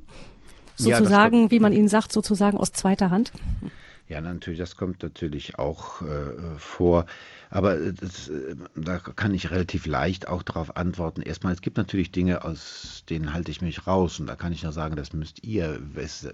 Sozusagen, 0.77 1.43
ja, 1.43 1.51
wie 1.51 1.59
man 1.59 1.73
Ihnen 1.73 1.89
sagt, 1.89 2.13
sozusagen 2.13 2.57
aus 2.57 2.71
zweiter 2.71 3.09
Hand? 3.09 3.33
Ja, 4.11 4.19
natürlich, 4.19 4.59
das 4.59 4.75
kommt 4.75 5.03
natürlich 5.03 5.57
auch 5.57 6.01
äh, 6.01 6.57
vor. 6.57 7.05
Aber 7.49 7.77
das, 7.77 8.27
äh, 8.27 8.57
da 8.75 8.99
kann 8.99 9.33
ich 9.33 9.51
relativ 9.51 9.85
leicht 9.85 10.27
auch 10.27 10.43
darauf 10.43 10.75
antworten. 10.75 11.21
Erstmal, 11.21 11.53
es 11.53 11.61
gibt 11.61 11.77
natürlich 11.77 12.11
Dinge, 12.11 12.43
aus 12.43 13.05
denen 13.09 13.33
halte 13.33 13.51
ich 13.51 13.61
mich 13.61 13.87
raus. 13.87 14.19
Und 14.19 14.27
da 14.27 14.35
kann 14.35 14.51
ich 14.51 14.63
nur 14.63 14.73
sagen, 14.73 14.97
das 14.97 15.13
müsst 15.13 15.45
ihr 15.45 15.79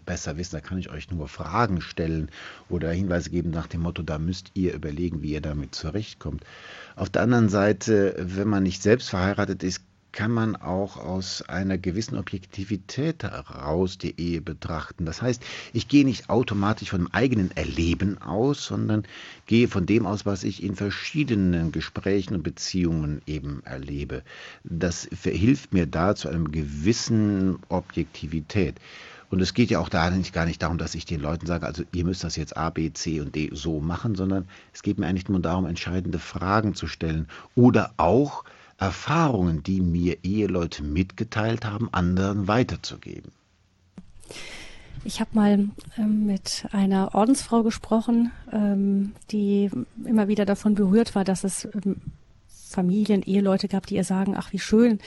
besser 0.05 0.37
wissen. 0.37 0.55
Da 0.55 0.61
kann 0.61 0.79
ich 0.79 0.89
euch 0.89 1.11
nur 1.11 1.27
Fragen 1.27 1.79
stellen 1.79 2.31
oder 2.67 2.89
Hinweise 2.89 3.29
geben 3.29 3.51
nach 3.51 3.67
dem 3.67 3.81
Motto, 3.81 4.01
da 4.01 4.17
müsst 4.17 4.49
ihr 4.55 4.73
überlegen, 4.73 5.21
wie 5.21 5.33
ihr 5.33 5.41
damit 5.41 5.75
zurechtkommt. 5.75 6.43
Auf 6.95 7.11
der 7.11 7.21
anderen 7.21 7.47
Seite, 7.47 8.15
wenn 8.17 8.47
man 8.47 8.63
nicht 8.63 8.81
selbst 8.81 9.11
verheiratet 9.11 9.61
ist, 9.61 9.83
kann 10.11 10.31
man 10.31 10.55
auch 10.55 10.97
aus 10.97 11.41
einer 11.43 11.77
gewissen 11.77 12.17
Objektivität 12.17 13.23
heraus 13.23 13.97
die 13.97 14.19
Ehe 14.19 14.41
betrachten. 14.41 15.05
Das 15.05 15.21
heißt, 15.21 15.43
ich 15.73 15.87
gehe 15.87 16.05
nicht 16.05 16.29
automatisch 16.29 16.89
von 16.89 17.01
dem 17.01 17.13
eigenen 17.13 17.51
Erleben 17.55 18.21
aus, 18.21 18.65
sondern 18.65 19.03
gehe 19.45 19.67
von 19.67 19.85
dem 19.85 20.05
aus, 20.05 20.25
was 20.25 20.43
ich 20.43 20.63
in 20.63 20.75
verschiedenen 20.75 21.71
Gesprächen 21.71 22.35
und 22.35 22.43
Beziehungen 22.43 23.21
eben 23.27 23.61
erlebe. 23.63 24.23
Das 24.63 25.07
hilft 25.23 25.73
mir 25.73 25.85
da 25.85 26.15
zu 26.15 26.29
einem 26.29 26.51
gewissen 26.51 27.59
Objektivität. 27.69 28.75
Und 29.29 29.41
es 29.41 29.53
geht 29.53 29.69
ja 29.69 29.79
auch 29.79 29.89
da 29.89 30.09
nicht, 30.09 30.33
gar 30.33 30.45
nicht 30.45 30.61
darum, 30.61 30.77
dass 30.77 30.95
ich 30.95 31.05
den 31.05 31.19
Leuten 31.19 31.45
sage, 31.45 31.65
also 31.65 31.83
ihr 31.93 32.05
müsst 32.05 32.23
das 32.23 32.37
jetzt 32.37 32.55
A, 32.55 32.69
B, 32.69 32.93
C 32.93 33.19
und 33.19 33.35
D 33.35 33.49
so 33.51 33.81
machen, 33.81 34.15
sondern 34.15 34.47
es 34.73 34.83
geht 34.83 34.99
mir 34.99 35.05
eigentlich 35.05 35.27
nur 35.27 35.41
darum, 35.41 35.65
entscheidende 35.65 36.19
Fragen 36.19 36.75
zu 36.75 36.87
stellen 36.87 37.27
oder 37.53 37.93
auch 37.97 38.45
Erfahrungen, 38.77 39.63
die 39.63 39.81
mir 39.81 40.23
Eheleute 40.23 40.83
mitgeteilt 40.83 41.65
haben, 41.65 41.89
anderen 41.91 42.47
weiterzugeben. 42.47 43.31
Ich 45.03 45.19
habe 45.19 45.29
mal 45.33 45.69
ähm, 45.97 46.25
mit 46.25 46.67
einer 46.71 47.15
Ordensfrau 47.15 47.63
gesprochen, 47.63 48.31
ähm, 48.51 49.13
die 49.31 49.69
immer 50.05 50.27
wieder 50.27 50.45
davon 50.45 50.75
berührt 50.75 51.15
war, 51.15 51.23
dass 51.23 51.43
es 51.43 51.65
ähm, 51.65 52.01
Familien, 52.47 53.23
Eheleute 53.23 53.67
gab, 53.67 53.85
die 53.85 53.95
ihr 53.95 54.03
sagen, 54.03 54.35
ach 54.35 54.51
wie 54.51 54.59
schön, 54.59 54.99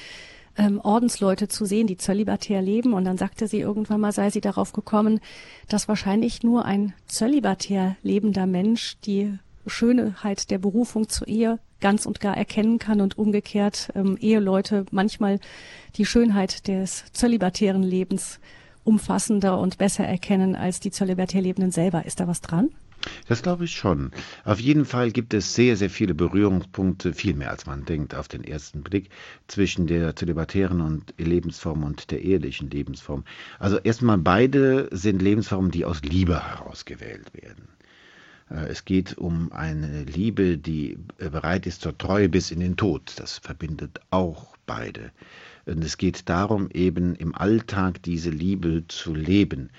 ähm, 0.56 0.80
Ordensleute 0.80 1.48
zu 1.48 1.64
sehen, 1.64 1.86
die 1.86 1.96
zölibatär 1.96 2.62
leben. 2.62 2.92
Und 2.92 3.04
dann 3.04 3.18
sagte 3.18 3.46
sie 3.46 3.60
irgendwann 3.60 4.00
mal, 4.00 4.12
sei 4.12 4.30
sie 4.30 4.40
darauf 4.40 4.72
gekommen, 4.72 5.20
dass 5.68 5.88
wahrscheinlich 5.88 6.42
nur 6.42 6.64
ein 6.64 6.94
zölibatär 7.06 7.96
lebender 8.02 8.46
Mensch 8.46 8.96
die 9.04 9.38
Schönheit 9.66 10.50
der 10.50 10.58
Berufung 10.58 11.08
zur 11.08 11.28
Ehe 11.28 11.58
ganz 11.80 12.06
und 12.06 12.20
gar 12.20 12.36
erkennen 12.36 12.78
kann 12.78 13.00
und 13.00 13.18
umgekehrt 13.18 13.90
ähm, 13.94 14.16
Eheleute 14.20 14.86
manchmal 14.90 15.40
die 15.96 16.06
Schönheit 16.06 16.68
des 16.68 17.04
zölibatären 17.12 17.82
Lebens 17.82 18.40
umfassender 18.84 19.58
und 19.58 19.78
besser 19.78 20.04
erkennen 20.04 20.56
als 20.56 20.80
die 20.80 20.90
zölibatär 20.90 21.42
Lebenden 21.42 21.70
selber. 21.70 22.06
Ist 22.06 22.20
da 22.20 22.26
was 22.26 22.40
dran? 22.40 22.70
Das 23.28 23.42
glaube 23.42 23.64
ich 23.64 23.72
schon. 23.72 24.10
Auf 24.44 24.60
jeden 24.60 24.84
Fall 24.84 25.10
gibt 25.10 25.32
es 25.32 25.54
sehr, 25.54 25.76
sehr 25.76 25.88
viele 25.88 26.14
Berührungspunkte, 26.14 27.14
viel 27.14 27.34
mehr 27.34 27.50
als 27.50 27.64
man 27.64 27.84
denkt 27.84 28.14
auf 28.14 28.28
den 28.28 28.44
ersten 28.44 28.82
Blick, 28.82 29.08
zwischen 29.48 29.86
der 29.86 30.14
zölibatären 30.16 30.80
und 30.80 31.14
Lebensform 31.16 31.82
und 31.82 32.10
der 32.10 32.22
ehelichen 32.22 32.68
Lebensform. 32.68 33.24
Also 33.58 33.78
erstmal 33.78 34.18
beide 34.18 34.88
sind 34.92 35.22
Lebensformen, 35.22 35.70
die 35.70 35.84
aus 35.84 36.02
Liebe 36.02 36.42
herausgewählt 36.46 37.32
werden. 37.32 37.68
Äh, 38.50 38.66
es 38.68 38.84
geht 38.84 39.16
um 39.18 39.52
eine 39.52 40.04
Liebe, 40.04 40.58
die 40.58 40.98
äh, 41.18 41.30
bereit 41.30 41.66
ist 41.66 41.82
zur 41.82 41.96
Treue 41.96 42.28
bis 42.28 42.50
in 42.50 42.60
den 42.60 42.76
Tod. 42.76 43.14
Das 43.16 43.38
verbindet 43.38 44.00
auch 44.10 44.56
beide. 44.66 45.12
Und 45.66 45.84
es 45.84 45.96
geht 45.98 46.28
darum, 46.28 46.68
eben 46.70 47.14
im 47.14 47.34
Alltag 47.34 48.02
diese 48.02 48.30
Liebe 48.30 48.84
zu 48.88 49.14
leben. 49.14 49.70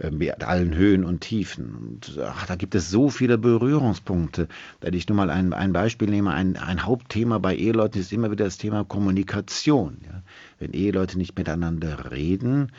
äh, 0.00 0.10
mit 0.10 0.42
allen 0.44 0.74
Höhen 0.74 1.04
und 1.04 1.20
Tiefen. 1.20 1.74
Und 1.74 2.18
ach, 2.22 2.46
da 2.46 2.56
gibt 2.56 2.74
es 2.74 2.90
so 2.90 3.10
viele 3.10 3.38
Berührungspunkte. 3.38 4.48
Da 4.80 4.88
ich 4.88 5.08
nur 5.08 5.16
mal 5.16 5.30
ein, 5.30 5.52
ein 5.52 5.72
Beispiel 5.72 6.08
nehme, 6.08 6.32
ein, 6.32 6.56
ein 6.56 6.84
Hauptthema 6.84 7.38
bei 7.38 7.54
Eheleuten 7.54 8.00
ist 8.00 8.12
immer 8.12 8.30
wieder 8.30 8.44
das 8.46 8.58
Thema 8.58 8.84
Kommunikation. 8.84 9.98
Ja? 10.04 10.22
Wenn 10.58 10.72
Eheleute 10.72 11.18
nicht 11.18 11.36
miteinander 11.36 12.10
reden, 12.10 12.72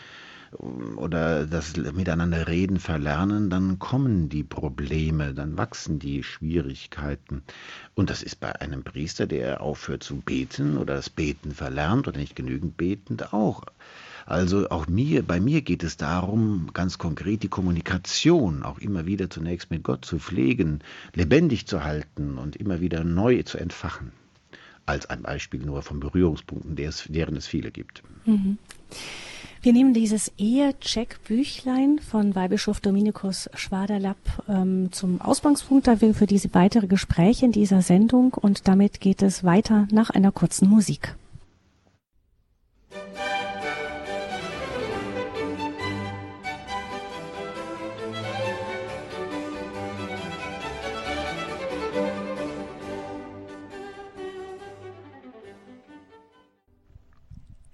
oder 0.54 1.46
das 1.46 1.76
Miteinander 1.78 2.48
reden 2.48 2.80
verlernen, 2.80 3.50
dann 3.50 3.80
kommen 3.80 4.30
die 4.30 4.44
Probleme, 4.44 5.34
dann 5.34 5.58
wachsen 5.58 6.00
die 6.00 6.24
Schwierigkeiten. 6.24 7.44
Und 7.96 8.10
das 8.10 8.22
ist 8.24 8.40
bei 8.40 8.60
einem 8.60 8.84
Priester, 8.84 9.28
der 9.28 9.62
aufhört 9.62 10.04
zu 10.04 10.18
beten 10.18 10.78
oder 10.78 10.96
das 10.96 11.10
Beten 11.10 11.52
verlernt 11.52 12.08
oder 12.08 12.20
nicht 12.20 12.36
genügend 12.36 12.78
betend 12.78 13.34
auch. 13.34 13.64
Also 14.26 14.70
auch 14.70 14.88
mir, 14.88 15.24
bei 15.24 15.40
mir 15.40 15.62
geht 15.62 15.84
es 15.84 15.98
darum, 15.98 16.70
ganz 16.74 16.98
konkret 16.98 17.44
die 17.44 17.50
Kommunikation 17.50 18.64
auch 18.64 18.80
immer 18.80 19.06
wieder 19.06 19.30
zunächst 19.30 19.72
mit 19.72 19.84
Gott 19.84 20.06
zu 20.06 20.20
pflegen, 20.20 20.80
lebendig 21.14 21.66
zu 21.66 21.84
halten 21.84 22.38
und 22.38 22.56
immer 22.56 22.82
wieder 22.82 23.04
neu 23.04 23.42
zu 23.44 23.58
entfachen. 23.58 24.12
Als 24.86 25.10
ein 25.10 25.24
Beispiel 25.24 25.62
nur 25.62 25.82
von 25.82 26.00
Berührungspunkten, 26.00 26.76
deren 26.76 27.36
es 27.36 27.48
viele 27.48 27.72
gibt. 27.72 28.04
Mhm. 28.26 28.58
Wir 29.64 29.74
nehmen 29.74 29.94
dieses 29.94 30.32
Ehe-Check-Büchlein 30.40 32.00
von 32.00 32.34
Weihbischof 32.34 32.80
Dominikus 32.80 33.48
Schwaderlapp 33.54 34.18
ähm, 34.50 34.92
zum 34.92 35.22
Ausgangspunkt 35.22 35.86
dafür 35.86 36.16
für 36.16 36.26
diese 36.26 36.52
weitere 36.56 36.88
Gespräche 36.88 37.46
in 37.46 37.52
dieser 37.52 37.84
Sendung 37.84 38.34
und 38.34 38.68
damit 38.68 39.02
geht 39.02 39.22
es 39.22 39.44
weiter 39.44 39.88
nach 39.92 40.10
einer 40.10 40.32
kurzen 40.32 40.68
Musik. 40.68 41.16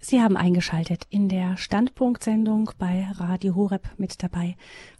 Sie 0.09 0.21
haben 0.21 0.37
eingeschaltet 0.37 1.05
in 1.09 1.27
der 1.27 1.57
Standpunktsendung 1.57 2.71
bei 2.77 3.09
Radio 3.15 3.55
Horeb 3.55 3.89
mit 3.97 4.23
dabei, 4.23 4.55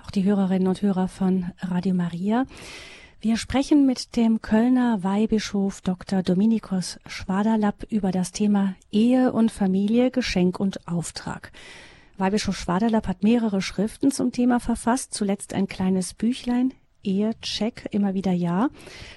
auch 0.05 0.11
die 0.11 0.25
Hörerinnen 0.25 0.67
und 0.67 0.81
Hörer 0.81 1.07
von 1.07 1.45
Radio 1.61 1.93
Maria. 1.93 2.43
Wir 3.21 3.37
sprechen 3.37 3.85
mit 3.85 4.17
dem 4.17 4.41
Kölner 4.41 5.05
Weihbischof 5.05 5.79
Dr. 5.79 6.23
Dominikus 6.23 6.99
Schwaderlapp 7.05 7.85
über 7.89 8.11
das 8.11 8.33
Thema 8.33 8.75
Ehe 8.91 9.31
und 9.31 9.49
Familie, 9.49 10.11
Geschenk 10.11 10.59
und 10.59 10.85
Auftrag. 10.89 11.53
Weihbischof 12.17 12.57
Schwaderlapp 12.57 13.07
hat 13.07 13.23
mehrere 13.23 13.61
Schriften 13.61 14.11
zum 14.11 14.33
Thema 14.33 14.59
verfasst, 14.59 15.13
zuletzt 15.13 15.53
ein 15.53 15.67
kleines 15.67 16.15
Büchlein, 16.15 16.73
Ehecheck, 17.01 17.87
immer 17.91 18.13
wieder 18.13 18.33
ja. 18.33 18.67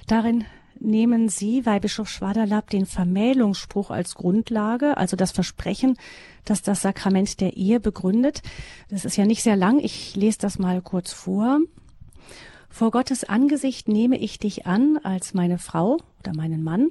Darin 0.07 0.44
nehmen 0.81 1.29
Sie, 1.29 1.66
Weihbischof 1.66 2.09
Schwaderlapp, 2.09 2.71
den 2.71 2.87
Vermählungsspruch 2.87 3.90
als 3.90 4.14
Grundlage, 4.14 4.97
also 4.97 5.16
das 5.16 5.33
Versprechen, 5.33 5.97
dass 6.45 6.62
das 6.62 6.83
Sakrament 6.83 7.40
der 7.40 7.57
Ehe 7.57 7.81
begründet. 7.81 8.43
Das 8.88 9.05
ist 9.05 9.16
ja 9.16 9.27
nicht 9.27 9.43
sehr 9.43 9.57
lang. 9.57 9.79
Ich 9.79 10.16
lese 10.16 10.38
das 10.38 10.59
mal 10.59 10.81
kurz 10.83 11.12
vor. 11.12 11.61
Vor 12.69 12.90
Gottes 12.90 13.25
Angesicht 13.25 13.88
nehme 13.88 14.19
ich 14.19 14.38
dich 14.38 14.66
an 14.66 14.99
als 15.03 15.35
meine 15.35 15.59
Frau 15.59 15.99
oder 16.21 16.35
meinen 16.35 16.62
Mann. 16.62 16.90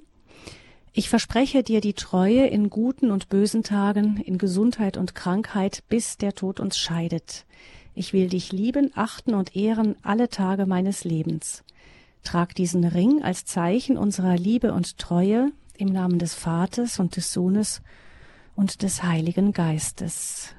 Ich 0.91 1.07
verspreche 1.07 1.63
dir 1.63 1.81
die 1.81 1.93
Treue 1.93 2.47
in 2.47 2.69
guten 2.69 3.11
und 3.11 3.29
bösen 3.29 3.63
Tagen, 3.63 4.17
in 4.17 4.37
Gesundheit 4.37 4.97
und 4.97 5.15
Krankheit, 5.15 5.83
bis 5.87 6.17
der 6.17 6.33
Tod 6.33 6.59
uns 6.59 6.77
scheidet. 6.77 7.45
Ich 7.95 8.11
will 8.11 8.27
dich 8.27 8.51
lieben, 8.51 8.91
achten 8.95 9.33
und 9.33 9.55
ehren 9.55 9.95
alle 10.03 10.29
Tage 10.29 10.65
meines 10.65 11.03
Lebens. 11.03 11.63
Trag 12.23 12.55
diesen 12.55 12.83
Ring 12.83 13.23
als 13.23 13.45
Zeichen 13.45 13.97
unserer 13.97 14.35
Liebe 14.35 14.73
und 14.73 14.97
Treue 14.97 15.51
im 15.77 15.89
Namen 15.89 16.19
des 16.19 16.33
Vaters 16.33 16.99
und 16.99 17.15
des 17.15 17.31
Sohnes 17.31 17.81
und 18.55 18.83
des 18.83 19.03
Heiligen 19.03 19.53
Geistes. 19.53 20.53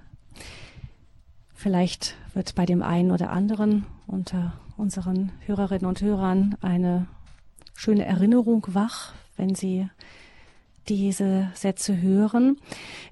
Vielleicht 1.54 2.16
wird 2.32 2.54
bei 2.54 2.64
dem 2.64 2.82
einen 2.82 3.10
oder 3.10 3.30
anderen 3.30 3.84
unter 4.06 4.54
unseren 4.78 5.30
Hörerinnen 5.44 5.86
und 5.86 6.00
Hörern 6.00 6.56
eine 6.62 7.06
schöne 7.74 8.06
Erinnerung 8.06 8.64
wach, 8.68 9.12
wenn 9.36 9.54
sie 9.54 9.88
diese 10.88 11.50
Sätze 11.54 12.00
hören. 12.00 12.58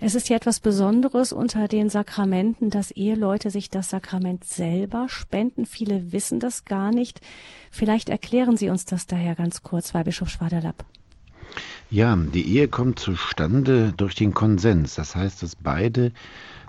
Es 0.00 0.14
ist 0.14 0.28
ja 0.28 0.36
etwas 0.36 0.60
Besonderes 0.60 1.32
unter 1.32 1.68
den 1.68 1.90
Sakramenten, 1.90 2.70
dass 2.70 2.90
Eheleute 2.90 3.50
sich 3.50 3.70
das 3.70 3.90
Sakrament 3.90 4.44
selber 4.44 5.06
spenden. 5.08 5.66
Viele 5.66 6.12
wissen 6.12 6.40
das 6.40 6.64
gar 6.64 6.90
nicht. 6.90 7.20
Vielleicht 7.70 8.08
erklären 8.08 8.56
Sie 8.56 8.70
uns 8.70 8.84
das 8.84 9.06
daher 9.06 9.34
ganz 9.34 9.62
kurz, 9.62 9.94
Weihbischof 9.94 10.28
Schwaderlapp. 10.28 10.84
Ja, 11.90 12.16
die 12.16 12.46
Ehe 12.46 12.68
kommt 12.68 12.98
zustande 12.98 13.94
durch 13.96 14.14
den 14.14 14.34
Konsens. 14.34 14.94
Das 14.96 15.16
heißt, 15.16 15.42
dass 15.42 15.56
beide 15.56 16.12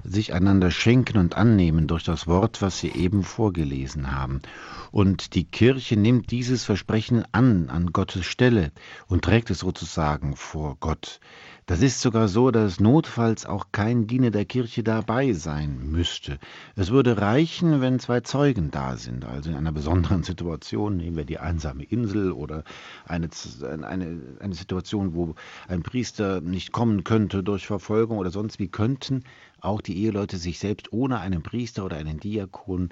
sich 0.03 0.33
einander 0.33 0.71
schenken 0.71 1.17
und 1.17 1.35
annehmen 1.35 1.88
durch 1.88 2.03
das 2.03 2.27
Wort, 2.27 2.62
was 2.62 2.79
sie 2.79 2.91
eben 2.91 3.23
vorgelesen 3.23 4.15
haben. 4.15 4.41
Und 4.91 5.35
die 5.35 5.45
Kirche 5.45 5.97
nimmt 5.97 6.31
dieses 6.31 6.63
Versprechen 6.63 7.23
an, 7.31 7.69
an 7.69 7.93
Gottes 7.93 8.25
Stelle 8.25 8.71
und 9.07 9.23
trägt 9.23 9.49
es 9.49 9.59
sozusagen 9.59 10.35
vor 10.35 10.77
Gott. 10.79 11.19
Das 11.69 11.83
ist 11.83 12.01
sogar 12.01 12.27
so, 12.29 12.49
dass 12.49 12.79
notfalls 12.79 13.45
auch 13.45 13.67
kein 13.71 14.07
Diener 14.07 14.31
der 14.31 14.45
Kirche 14.45 14.81
dabei 14.81 15.33
sein 15.33 15.91
müsste. 15.91 16.39
Es 16.75 16.89
würde 16.89 17.21
reichen, 17.21 17.79
wenn 17.79 17.99
zwei 17.99 18.21
Zeugen 18.21 18.71
da 18.71 18.97
sind, 18.97 19.23
also 19.23 19.51
in 19.51 19.55
einer 19.55 19.71
besonderen 19.71 20.23
Situation, 20.23 20.97
nehmen 20.97 21.15
wir 21.15 21.25
die 21.25 21.38
einsame 21.38 21.83
Insel 21.83 22.31
oder 22.31 22.63
eine, 23.05 23.29
eine, 23.83 24.19
eine 24.39 24.55
Situation, 24.55 25.13
wo 25.13 25.35
ein 25.67 25.83
Priester 25.83 26.41
nicht 26.41 26.71
kommen 26.71 27.03
könnte 27.03 27.43
durch 27.43 27.67
Verfolgung 27.67 28.17
oder 28.17 28.31
sonst 28.31 28.57
wie, 28.57 28.69
könnten 28.69 29.23
auch 29.61 29.81
die 29.81 29.97
Eheleute 30.03 30.37
sich 30.37 30.59
selbst 30.59 30.91
ohne 30.91 31.19
einen 31.19 31.43
Priester 31.43 31.85
oder 31.85 31.97
einen 31.97 32.19
Diakon 32.19 32.89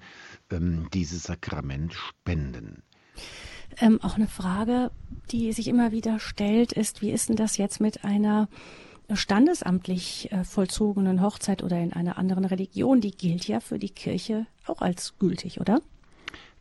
ähm, 0.51 0.87
dieses 0.93 1.23
Sakrament 1.23 1.93
spenden. 1.93 2.83
Ähm, 3.79 3.99
auch 4.01 4.15
eine 4.15 4.27
Frage, 4.27 4.91
die 5.31 5.51
sich 5.53 5.67
immer 5.67 5.91
wieder 5.91 6.19
stellt, 6.19 6.71
ist, 6.71 7.01
wie 7.01 7.11
ist 7.11 7.29
denn 7.29 7.35
das 7.35 7.57
jetzt 7.57 7.79
mit 7.79 8.03
einer 8.03 8.47
standesamtlich 9.13 10.31
äh, 10.31 10.43
vollzogenen 10.43 11.21
Hochzeit 11.21 11.63
oder 11.63 11.79
in 11.79 11.93
einer 11.93 12.17
anderen 12.17 12.45
Religion? 12.45 13.01
Die 13.01 13.11
gilt 13.11 13.47
ja 13.47 13.59
für 13.59 13.79
die 13.79 13.89
Kirche 13.89 14.47
auch 14.65 14.81
als 14.81 15.17
gültig, 15.19 15.61
oder? 15.61 15.81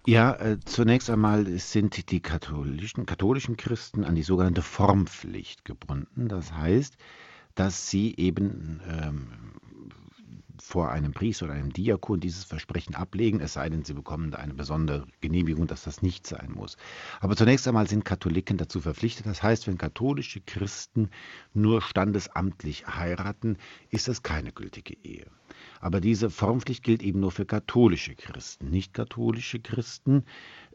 Ja, 0.06 0.34
äh, 0.34 0.58
zunächst 0.64 1.10
einmal 1.10 1.46
sind 1.58 2.12
die 2.12 2.20
katholischen, 2.20 3.06
katholischen 3.06 3.56
Christen 3.56 4.04
an 4.04 4.14
die 4.14 4.22
sogenannte 4.22 4.62
Formpflicht 4.62 5.64
gebunden. 5.64 6.28
Das 6.28 6.52
heißt, 6.52 6.96
dass 7.56 7.90
sie 7.90 8.14
eben 8.16 8.80
ähm, 8.88 9.26
vor 10.60 10.90
einem 10.90 11.12
Priester 11.12 11.46
oder 11.46 11.54
einem 11.54 11.72
Diakon 11.72 12.20
dieses 12.20 12.44
Versprechen 12.44 12.94
ablegen, 12.94 13.40
es 13.40 13.54
sei 13.54 13.68
denn, 13.68 13.84
sie 13.84 13.94
bekommen 13.94 14.34
eine 14.34 14.54
besondere 14.54 15.06
Genehmigung, 15.20 15.66
dass 15.66 15.84
das 15.84 16.02
nicht 16.02 16.26
sein 16.26 16.52
muss. 16.54 16.76
Aber 17.20 17.36
zunächst 17.36 17.66
einmal 17.68 17.88
sind 17.88 18.04
Katholiken 18.04 18.56
dazu 18.56 18.80
verpflichtet. 18.80 19.26
Das 19.26 19.42
heißt, 19.42 19.66
wenn 19.66 19.78
katholische 19.78 20.40
Christen 20.40 21.10
nur 21.54 21.82
standesamtlich 21.82 22.86
heiraten, 22.86 23.56
ist 23.90 24.08
das 24.08 24.22
keine 24.22 24.52
gültige 24.52 24.96
Ehe. 25.02 25.26
Aber 25.80 26.00
diese 26.00 26.30
Formpflicht 26.30 26.82
gilt 26.82 27.02
eben 27.02 27.20
nur 27.20 27.32
für 27.32 27.46
katholische 27.46 28.14
Christen. 28.14 28.70
Nicht 28.70 28.94
katholische 28.94 29.60
Christen, 29.60 30.24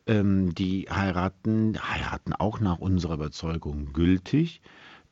ähm, 0.08 0.54
die 0.56 0.88
heiraten, 0.90 1.78
heiraten 1.90 2.34
auch 2.34 2.60
nach 2.60 2.80
unserer 2.80 3.16
Überzeugung 3.16 3.94
gültig 3.94 4.62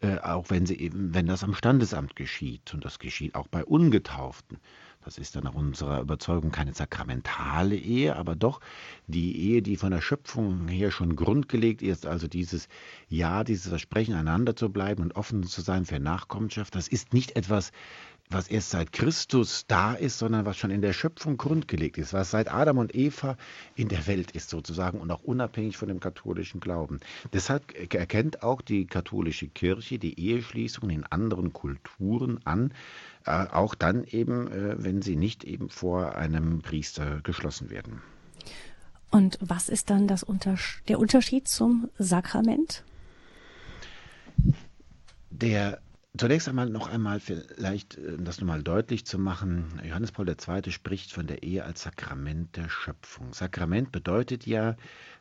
äh, 0.01 0.17
auch 0.19 0.49
wenn 0.49 0.65
sie 0.65 0.79
eben, 0.79 1.13
wenn 1.13 1.25
das 1.25 1.43
am 1.43 1.53
Standesamt 1.53 2.15
geschieht. 2.15 2.73
Und 2.73 2.85
das 2.85 2.99
geschieht 2.99 3.35
auch 3.35 3.47
bei 3.47 3.65
Ungetauften. 3.65 4.57
Das 5.05 5.17
ist 5.17 5.35
dann 5.35 5.45
nach 5.45 5.55
unserer 5.55 6.01
Überzeugung 6.01 6.51
keine 6.51 6.73
sakramentale 6.73 7.75
Ehe, 7.75 8.15
aber 8.15 8.35
doch 8.35 8.59
die 9.07 9.37
Ehe, 9.37 9.61
die 9.61 9.77
von 9.77 9.91
der 9.91 10.01
Schöpfung 10.01 10.67
her 10.67 10.91
schon 10.91 11.15
grundgelegt 11.15 11.81
ist, 11.81 12.05
also 12.05 12.27
dieses 12.27 12.67
Ja, 13.07 13.43
dieses 13.43 13.69
Versprechen, 13.69 14.13
einander 14.13 14.55
zu 14.55 14.69
bleiben 14.69 15.01
und 15.01 15.15
offen 15.15 15.43
zu 15.43 15.61
sein 15.61 15.85
für 15.85 15.99
Nachkommenschaft, 15.99 16.75
das 16.75 16.87
ist 16.89 17.13
nicht 17.13 17.35
etwas, 17.37 17.71
was 18.31 18.47
erst 18.47 18.69
seit 18.69 18.93
Christus 18.93 19.65
da 19.67 19.93
ist, 19.95 20.19
sondern 20.19 20.45
was 20.45 20.55
schon 20.55 20.69
in 20.69 20.83
der 20.83 20.93
Schöpfung 20.93 21.37
grundgelegt 21.37 21.97
ist, 21.97 22.13
was 22.13 22.29
seit 22.29 22.53
Adam 22.53 22.77
und 22.77 22.93
Eva 22.93 23.37
in 23.75 23.87
der 23.87 24.05
Welt 24.05 24.31
ist 24.31 24.51
sozusagen 24.51 25.01
und 25.01 25.09
auch 25.09 25.23
unabhängig 25.23 25.77
von 25.77 25.87
dem 25.87 25.99
katholischen 25.99 26.59
Glauben. 26.59 26.99
Deshalb 27.33 27.73
erkennt 27.91 28.43
auch 28.43 28.61
die 28.61 28.85
katholische 28.85 29.47
Kirche 29.47 29.97
die 29.97 30.19
Eheschließung 30.19 30.91
in 30.91 31.05
anderen 31.05 31.53
Kulturen 31.53 32.39
an, 32.45 32.71
äh, 33.25 33.31
auch 33.31 33.73
dann 33.73 34.03
eben, 34.03 34.47
äh, 34.51 34.75
wenn 34.77 35.01
sie 35.01 35.15
nicht 35.15 35.43
eben 35.43 35.69
vor 35.69 36.15
einem 36.15 36.61
Priester 36.61 37.21
geschlossen 37.21 37.71
werden. 37.71 38.03
Und 39.09 39.39
was 39.41 39.69
ist 39.69 39.89
dann 39.89 40.07
das 40.07 40.21
Unter 40.21 40.55
der 40.87 40.99
Unterschied 40.99 41.47
zum 41.47 41.89
Sakrament? 41.97 42.83
Der 45.31 45.81
Zunächst 46.17 46.49
einmal 46.49 46.69
noch 46.69 46.89
einmal 46.89 47.19
vielleicht, 47.19 47.97
äh, 47.97 48.15
um 48.17 48.25
das 48.25 48.41
nochmal 48.41 48.63
deutlich 48.63 49.05
zu 49.05 49.19
machen, 49.19 49.79
Johannes 49.83 50.11
Paul 50.11 50.27
II. 50.27 50.71
spricht 50.71 51.13
von 51.13 51.27
der 51.27 51.43
Ehe 51.43 51.63
als 51.63 51.83
Sakrament 51.83 52.55
der 52.57 52.67
Schöpfung. 52.67 53.31
Sakrament 53.33 53.91
bedeutet 53.91 54.47
ja, 54.47 54.75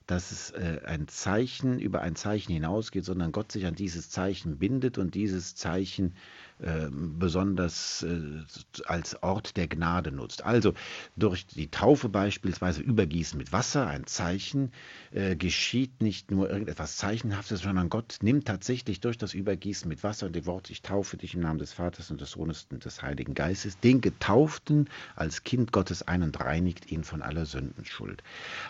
dass 0.06 0.32
es 0.32 0.50
äh, 0.52 0.80
ein 0.86 1.06
Zeichen 1.06 1.78
über 1.78 2.00
ein 2.00 2.16
Zeichen 2.16 2.52
hinausgeht, 2.52 3.04
sondern 3.04 3.32
Gott 3.32 3.52
sich 3.52 3.66
an 3.66 3.74
dieses 3.74 4.08
Zeichen 4.08 4.58
bindet 4.58 4.96
und 4.96 5.14
dieses 5.14 5.54
Zeichen 5.54 6.14
ähm, 6.62 7.18
besonders 7.18 8.02
äh, 8.02 8.42
als 8.86 9.22
Ort 9.22 9.56
der 9.56 9.68
Gnade 9.68 10.10
nutzt. 10.12 10.44
Also 10.44 10.74
durch 11.16 11.46
die 11.46 11.70
Taufe 11.70 12.08
beispielsweise 12.08 12.82
Übergießen 12.82 13.38
mit 13.38 13.52
Wasser, 13.52 13.86
ein 13.86 14.06
Zeichen, 14.06 14.72
äh, 15.12 15.36
geschieht 15.36 16.00
nicht 16.02 16.30
nur 16.30 16.50
irgendetwas 16.50 16.96
Zeichenhaftes, 16.96 17.60
sondern 17.60 17.88
Gott 17.90 18.18
nimmt 18.22 18.46
tatsächlich 18.46 19.00
durch 19.00 19.18
das 19.18 19.34
Übergießen 19.34 19.88
mit 19.88 20.02
Wasser 20.02 20.26
und 20.26 20.34
dem 20.34 20.46
Wort, 20.46 20.70
ich 20.70 20.82
taufe 20.82 21.16
dich 21.16 21.34
im 21.34 21.40
Namen 21.40 21.58
des 21.58 21.72
Vaters 21.72 22.10
und 22.10 22.20
des 22.20 22.32
Sohnes 22.32 22.66
und 22.70 22.84
des 22.84 23.02
Heiligen 23.02 23.34
Geistes, 23.34 23.78
den 23.80 24.00
Getauften 24.00 24.88
als 25.16 25.44
Kind 25.44 25.72
Gottes 25.72 26.06
ein 26.06 26.22
und 26.22 26.40
reinigt 26.40 26.90
ihn 26.90 27.04
von 27.04 27.22
aller 27.22 27.46
Sündenschuld. 27.46 28.22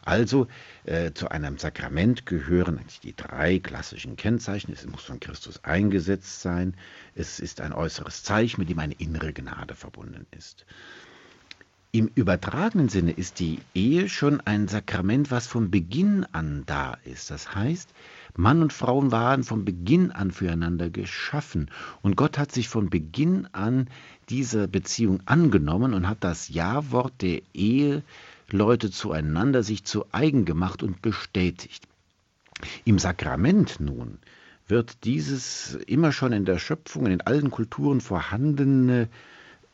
Also 0.04 0.46
äh, 0.84 1.12
zu 1.12 1.30
einem 1.30 1.58
Sakrament 1.58 2.26
gehören 2.26 2.78
eigentlich 2.78 3.00
die 3.00 3.16
drei 3.16 3.58
klassischen 3.58 4.16
Kennzeichen. 4.16 4.72
Es 4.72 4.86
muss 4.86 5.04
von 5.04 5.20
Christus 5.20 5.64
eingesetzt 5.64 6.42
sein, 6.42 6.74
es 7.14 7.40
ist 7.40 7.60
ein 7.60 7.72
äußeres 7.78 8.22
Zeichen, 8.24 8.60
mit 8.60 8.68
dem 8.68 8.78
eine 8.78 8.94
innere 8.94 9.32
Gnade 9.32 9.74
verbunden 9.74 10.26
ist. 10.32 10.66
Im 11.90 12.10
übertragenen 12.14 12.90
Sinne 12.90 13.12
ist 13.12 13.38
die 13.38 13.60
Ehe 13.74 14.10
schon 14.10 14.42
ein 14.42 14.68
Sakrament, 14.68 15.30
was 15.30 15.46
von 15.46 15.70
Beginn 15.70 16.26
an 16.32 16.64
da 16.66 16.98
ist. 17.04 17.30
Das 17.30 17.54
heißt, 17.54 17.94
Mann 18.36 18.60
und 18.60 18.74
Frau 18.74 19.10
waren 19.10 19.42
von 19.42 19.64
Beginn 19.64 20.10
an 20.10 20.30
füreinander 20.30 20.90
geschaffen. 20.90 21.70
Und 22.02 22.14
Gott 22.14 22.36
hat 22.36 22.52
sich 22.52 22.68
von 22.68 22.90
Beginn 22.90 23.48
an 23.52 23.88
dieser 24.28 24.66
Beziehung 24.66 25.22
angenommen 25.24 25.94
und 25.94 26.06
hat 26.06 26.22
das 26.22 26.50
Ja-Wort 26.50 27.22
der 27.22 27.40
Eheleute 27.54 28.90
zueinander 28.90 29.62
sich 29.62 29.84
zu 29.84 30.04
eigen 30.12 30.44
gemacht 30.44 30.82
und 30.82 31.00
bestätigt. 31.00 31.88
Im 32.84 32.98
Sakrament 32.98 33.80
nun 33.80 34.18
wird 34.68 35.04
dieses 35.04 35.74
immer 35.86 36.12
schon 36.12 36.32
in 36.32 36.44
der 36.44 36.58
Schöpfung, 36.58 37.06
in 37.06 37.20
allen 37.22 37.50
Kulturen 37.50 38.00
vorhandene 38.00 39.08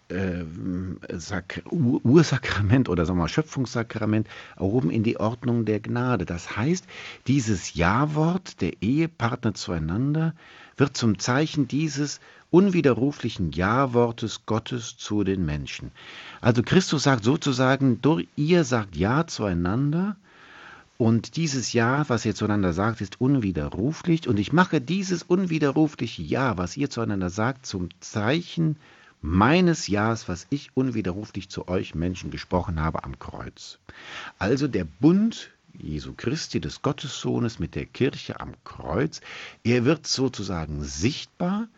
äh, 0.09 0.45
Ursakrament 1.71 2.89
oder 2.89 3.07
sagen 3.07 3.19
wir 3.19 3.23
mal 3.23 3.29
Schöpfungssakrament 3.29 4.29
erhoben 4.57 4.91
in 4.91 5.03
die 5.03 5.19
Ordnung 5.19 5.65
der 5.65 5.81
Gnade. 5.81 6.25
Das 6.25 6.57
heißt, 6.57 6.87
dieses 7.27 7.75
Ja-Wort 7.75 8.61
der 8.61 8.83
Ehepartner 8.83 9.55
zueinander 9.55 10.35
wird 10.77 10.97
zum 10.97 11.19
Zeichen 11.19 11.69
dieses 11.69 12.21
unwiderruflichen 12.51 13.51
Ja-Wortes 13.53 14.47
Gottes 14.47 14.97
zu 14.97 15.25
den 15.25 15.45
Menschen. 15.45 15.91
Also 16.41 16.63
Christus 16.63 17.05
sagt 17.05 17.25
sozusagen, 17.25 18.01
ihr 18.37 18.65
sagt 18.65 18.97
Ja 18.97 19.27
zueinander 19.27 20.17
und 20.97 21.37
dieses 21.37 21.73
Ja, 21.73 22.09
was 22.09 22.25
ihr 22.25 22.35
zueinander 22.35 22.73
sagt, 22.73 23.01
ist 23.01 23.21
unwiderruflich. 23.21 24.29
Und 24.29 24.39
ich 24.39 24.53
mache 24.53 24.81
dieses 24.81 25.23
unwiderrufliche 25.23 26.23
Ja, 26.23 26.57
was 26.57 26.77
ihr 26.77 26.89
zueinander 26.89 27.31
sagt, 27.31 27.67
zum 27.67 27.89
Zeichen 28.01 28.77
meines 29.21 29.89
Ja's, 29.89 30.29
was 30.29 30.47
ich 30.51 30.71
unwiderruflich 30.75 31.49
zu 31.49 31.67
euch 31.67 31.95
Menschen 31.95 32.31
gesprochen 32.31 32.81
habe 32.81 33.05
am 33.05 33.19
Kreuz. 33.19 33.79
Also 34.39 34.69
der 34.69 34.85
Bund 34.85 35.51
Jesu 35.77 36.13
Christi, 36.17 36.61
des 36.61 36.83
Gottessohnes 36.83 37.59
mit 37.59 37.75
der 37.75 37.87
Kirche 37.87 38.39
am 38.39 38.53
Kreuz, 38.63 39.21
er 39.65 39.85
wird 39.85 40.07
sozusagen 40.07 40.85
sichtbar, 40.85 41.69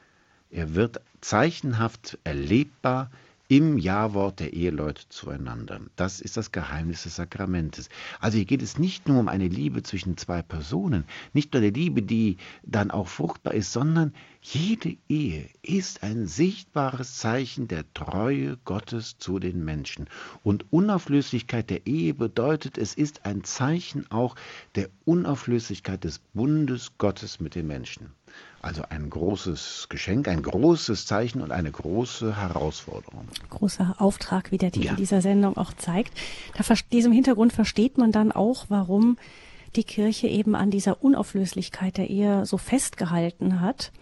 er 0.50 0.74
wird 0.74 1.00
zeichenhaft 1.22 2.18
erlebbar, 2.24 3.10
im 3.48 3.78
Ja-Wort 3.78 4.40
der 4.40 4.52
Eheleute 4.52 5.08
zueinander. 5.08 5.80
Das 5.94 6.20
ist 6.20 6.36
das 6.36 6.50
Geheimnis 6.50 7.04
des 7.04 7.16
Sakramentes. 7.16 7.88
Also 8.18 8.36
hier 8.38 8.44
geht 8.44 8.62
es 8.62 8.78
nicht 8.78 9.06
nur 9.06 9.20
um 9.20 9.28
eine 9.28 9.46
Liebe 9.46 9.84
zwischen 9.84 10.16
zwei 10.16 10.42
Personen, 10.42 11.04
nicht 11.32 11.52
nur 11.52 11.62
der 11.62 11.70
Liebe, 11.70 12.02
die 12.02 12.38
dann 12.64 12.90
auch 12.90 13.06
fruchtbar 13.06 13.54
ist, 13.54 13.72
sondern 13.72 14.12
jede 14.40 14.96
Ehe 15.08 15.48
ist 15.62 16.02
ein 16.02 16.26
sichtbares 16.26 17.18
Zeichen 17.18 17.68
der 17.68 17.84
Treue 17.94 18.56
Gottes 18.64 19.18
zu 19.18 19.38
den 19.38 19.64
Menschen. 19.64 20.08
Und 20.42 20.72
Unauflöslichkeit 20.72 21.70
der 21.70 21.86
Ehe 21.86 22.14
bedeutet, 22.14 22.78
es 22.78 22.94
ist 22.94 23.26
ein 23.26 23.44
Zeichen 23.44 24.10
auch 24.10 24.34
der 24.74 24.88
Unauflöslichkeit 25.04 26.02
des 26.02 26.18
Bundes 26.34 26.98
Gottes 26.98 27.38
mit 27.38 27.54
den 27.54 27.66
Menschen. 27.68 28.10
Also 28.62 28.82
ein 28.88 29.10
großes 29.10 29.86
Geschenk, 29.88 30.28
ein 30.28 30.42
großes 30.42 31.06
Zeichen 31.06 31.40
und 31.40 31.52
eine 31.52 31.70
große 31.70 32.36
Herausforderung. 32.36 33.28
Großer 33.50 33.96
Auftrag, 33.98 34.50
wie 34.50 34.58
der 34.58 34.72
Titel 34.72 34.86
ja. 34.86 34.94
dieser 34.94 35.20
Sendung 35.20 35.56
auch 35.56 35.72
zeigt. 35.72 36.12
Da 36.56 36.74
diesem 36.90 37.12
Hintergrund 37.12 37.52
versteht 37.52 37.98
man 37.98 38.12
dann 38.12 38.32
auch, 38.32 38.66
warum 38.68 39.18
die 39.76 39.84
Kirche 39.84 40.26
eben 40.26 40.54
an 40.54 40.70
dieser 40.70 41.02
Unauflöslichkeit 41.02 41.96
der 41.96 42.08
Ehe 42.10 42.46
so 42.46 42.58
festgehalten 42.58 43.60
hat. 43.60 43.92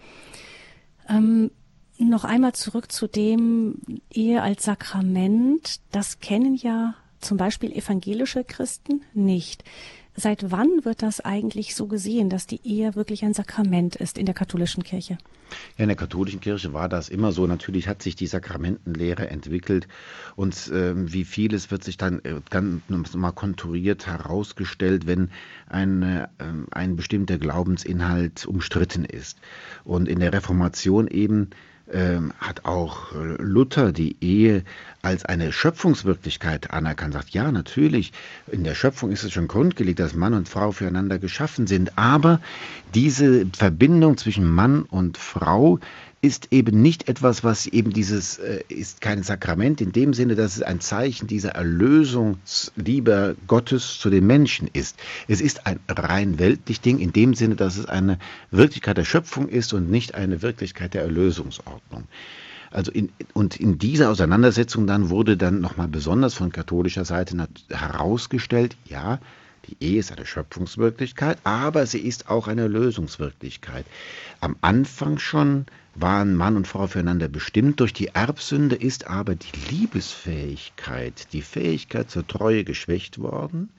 Ähm, 1.09 1.51
noch 1.97 2.23
einmal 2.23 2.53
zurück 2.53 2.91
zu 2.91 3.07
dem 3.07 3.81
Ehe 4.11 4.41
als 4.41 4.63
Sakrament. 4.63 5.79
Das 5.91 6.19
kennen 6.19 6.55
ja 6.55 6.95
zum 7.19 7.37
Beispiel 7.37 7.71
evangelische 7.71 8.43
Christen 8.43 9.01
nicht. 9.13 9.63
Seit 10.17 10.49
wann 10.49 10.85
wird 10.85 11.01
das 11.01 11.19
eigentlich 11.19 11.75
so 11.75 11.87
gesehen, 11.87 12.29
dass 12.29 12.47
die 12.47 12.61
Ehe 12.63 12.95
wirklich 12.95 13.25
ein 13.25 13.33
Sakrament 13.33 13.97
ist 13.97 14.17
in 14.17 14.25
der 14.25 14.33
katholischen 14.33 14.81
Kirche? 14.83 15.17
Ja, 15.77 15.83
in 15.83 15.89
der 15.89 15.97
katholischen 15.97 16.39
Kirche 16.39 16.73
war 16.73 16.87
das 16.87 17.09
immer 17.09 17.33
so. 17.33 17.45
Natürlich 17.47 17.89
hat 17.89 18.01
sich 18.01 18.15
die 18.15 18.27
Sakramentenlehre 18.27 19.29
entwickelt 19.29 19.89
und 20.37 20.69
äh, 20.69 20.93
wie 20.95 21.25
vieles 21.25 21.69
wird 21.69 21.83
sich 21.83 21.97
dann 21.97 22.19
äh, 22.23 22.35
ganz 22.49 23.13
mal 23.13 23.31
konturiert 23.31 24.07
herausgestellt, 24.07 25.05
wenn 25.05 25.31
ein, 25.67 26.01
äh, 26.01 26.27
ein 26.71 26.95
bestimmter 26.95 27.37
Glaubensinhalt 27.37 28.45
umstritten 28.45 29.03
ist. 29.03 29.37
Und 29.83 30.07
in 30.07 30.19
der 30.19 30.31
Reformation 30.31 31.07
eben 31.07 31.49
ähm, 31.91 32.33
hat 32.39 32.65
auch 32.65 33.11
Luther 33.13 33.91
die 33.91 34.15
Ehe 34.21 34.63
als 35.01 35.23
eine 35.25 35.51
Schöpfungswirklichkeit 35.51 36.71
anerkannt. 36.71 37.13
Sagt, 37.13 37.29
ja, 37.29 37.51
natürlich, 37.51 38.11
in 38.51 38.63
der 38.63 38.75
Schöpfung 38.75 39.11
ist 39.11 39.23
es 39.23 39.33
schon 39.33 39.47
grundgelegt, 39.47 39.99
dass 39.99 40.15
Mann 40.15 40.33
und 40.33 40.49
Frau 40.49 40.71
füreinander 40.71 41.19
geschaffen 41.19 41.67
sind. 41.67 41.97
Aber 41.97 42.41
diese 42.93 43.45
Verbindung 43.55 44.17
zwischen 44.17 44.49
Mann 44.49 44.83
und 44.83 45.17
Frau 45.17 45.79
ist 46.25 46.47
eben 46.51 46.81
nicht 46.81 47.07
etwas, 47.07 47.43
was 47.43 47.67
eben 47.67 47.93
dieses, 47.93 48.39
äh, 48.39 48.63
ist 48.67 48.99
kein 48.99 49.21
Sakrament 49.21 49.79
in 49.79 49.91
dem 49.91 50.15
Sinne, 50.15 50.33
dass 50.33 50.55
es 50.55 50.63
ein 50.63 50.79
Zeichen 50.79 51.27
dieser 51.27 51.51
Erlösungsliebe 51.51 53.35
Gottes 53.45 53.99
zu 53.99 54.09
den 54.09 54.25
Menschen 54.25 54.67
ist. 54.73 54.97
Es 55.27 55.39
ist 55.39 55.67
ein 55.67 55.79
rein 55.87 56.39
weltlich 56.39 56.81
Ding 56.81 56.97
in 56.97 57.13
dem 57.13 57.35
Sinne, 57.35 57.55
dass 57.55 57.77
es 57.77 57.85
eine 57.85 58.17
Wirklichkeit 58.49 58.97
der 58.97 59.05
Schöpfung 59.05 59.47
ist 59.47 59.71
und 59.73 59.91
nicht 59.91 60.15
eine 60.15 60.41
Wirklichkeit 60.41 60.95
der 60.95 61.03
Erlösungsordnung. 61.03 62.05
Also 62.71 62.91
in, 62.91 63.11
und 63.33 63.57
in 63.57 63.77
dieser 63.77 64.09
Auseinandersetzung 64.09 64.87
dann 64.87 65.11
wurde 65.11 65.37
dann 65.37 65.61
nochmal 65.61 65.87
besonders 65.87 66.33
von 66.33 66.51
katholischer 66.51 67.05
Seite 67.05 67.47
herausgestellt, 67.69 68.75
ja, 68.85 69.19
die 69.67 69.77
Ehe 69.79 69.99
ist 69.99 70.11
eine 70.11 70.25
Schöpfungswirklichkeit, 70.25 71.37
aber 71.43 71.85
sie 71.85 71.99
ist 71.99 72.29
auch 72.29 72.47
eine 72.47 72.67
Lösungswirklichkeit. 72.67 73.85
Am 74.41 74.55
Anfang 74.61 75.19
schon 75.19 75.67
waren 75.95 76.35
Mann 76.35 76.57
und 76.57 76.67
Frau 76.67 76.87
füreinander 76.87 77.27
bestimmt. 77.29 77.79
Durch 77.79 77.93
die 77.93 78.09
Erbsünde 78.09 78.75
ist 78.75 79.07
aber 79.07 79.35
die 79.35 79.71
Liebesfähigkeit, 79.71 81.27
die 81.33 81.41
Fähigkeit 81.41 82.11
zur 82.11 82.27
Treue 82.27 82.63
geschwächt 82.63 83.17
worden. 83.19 83.69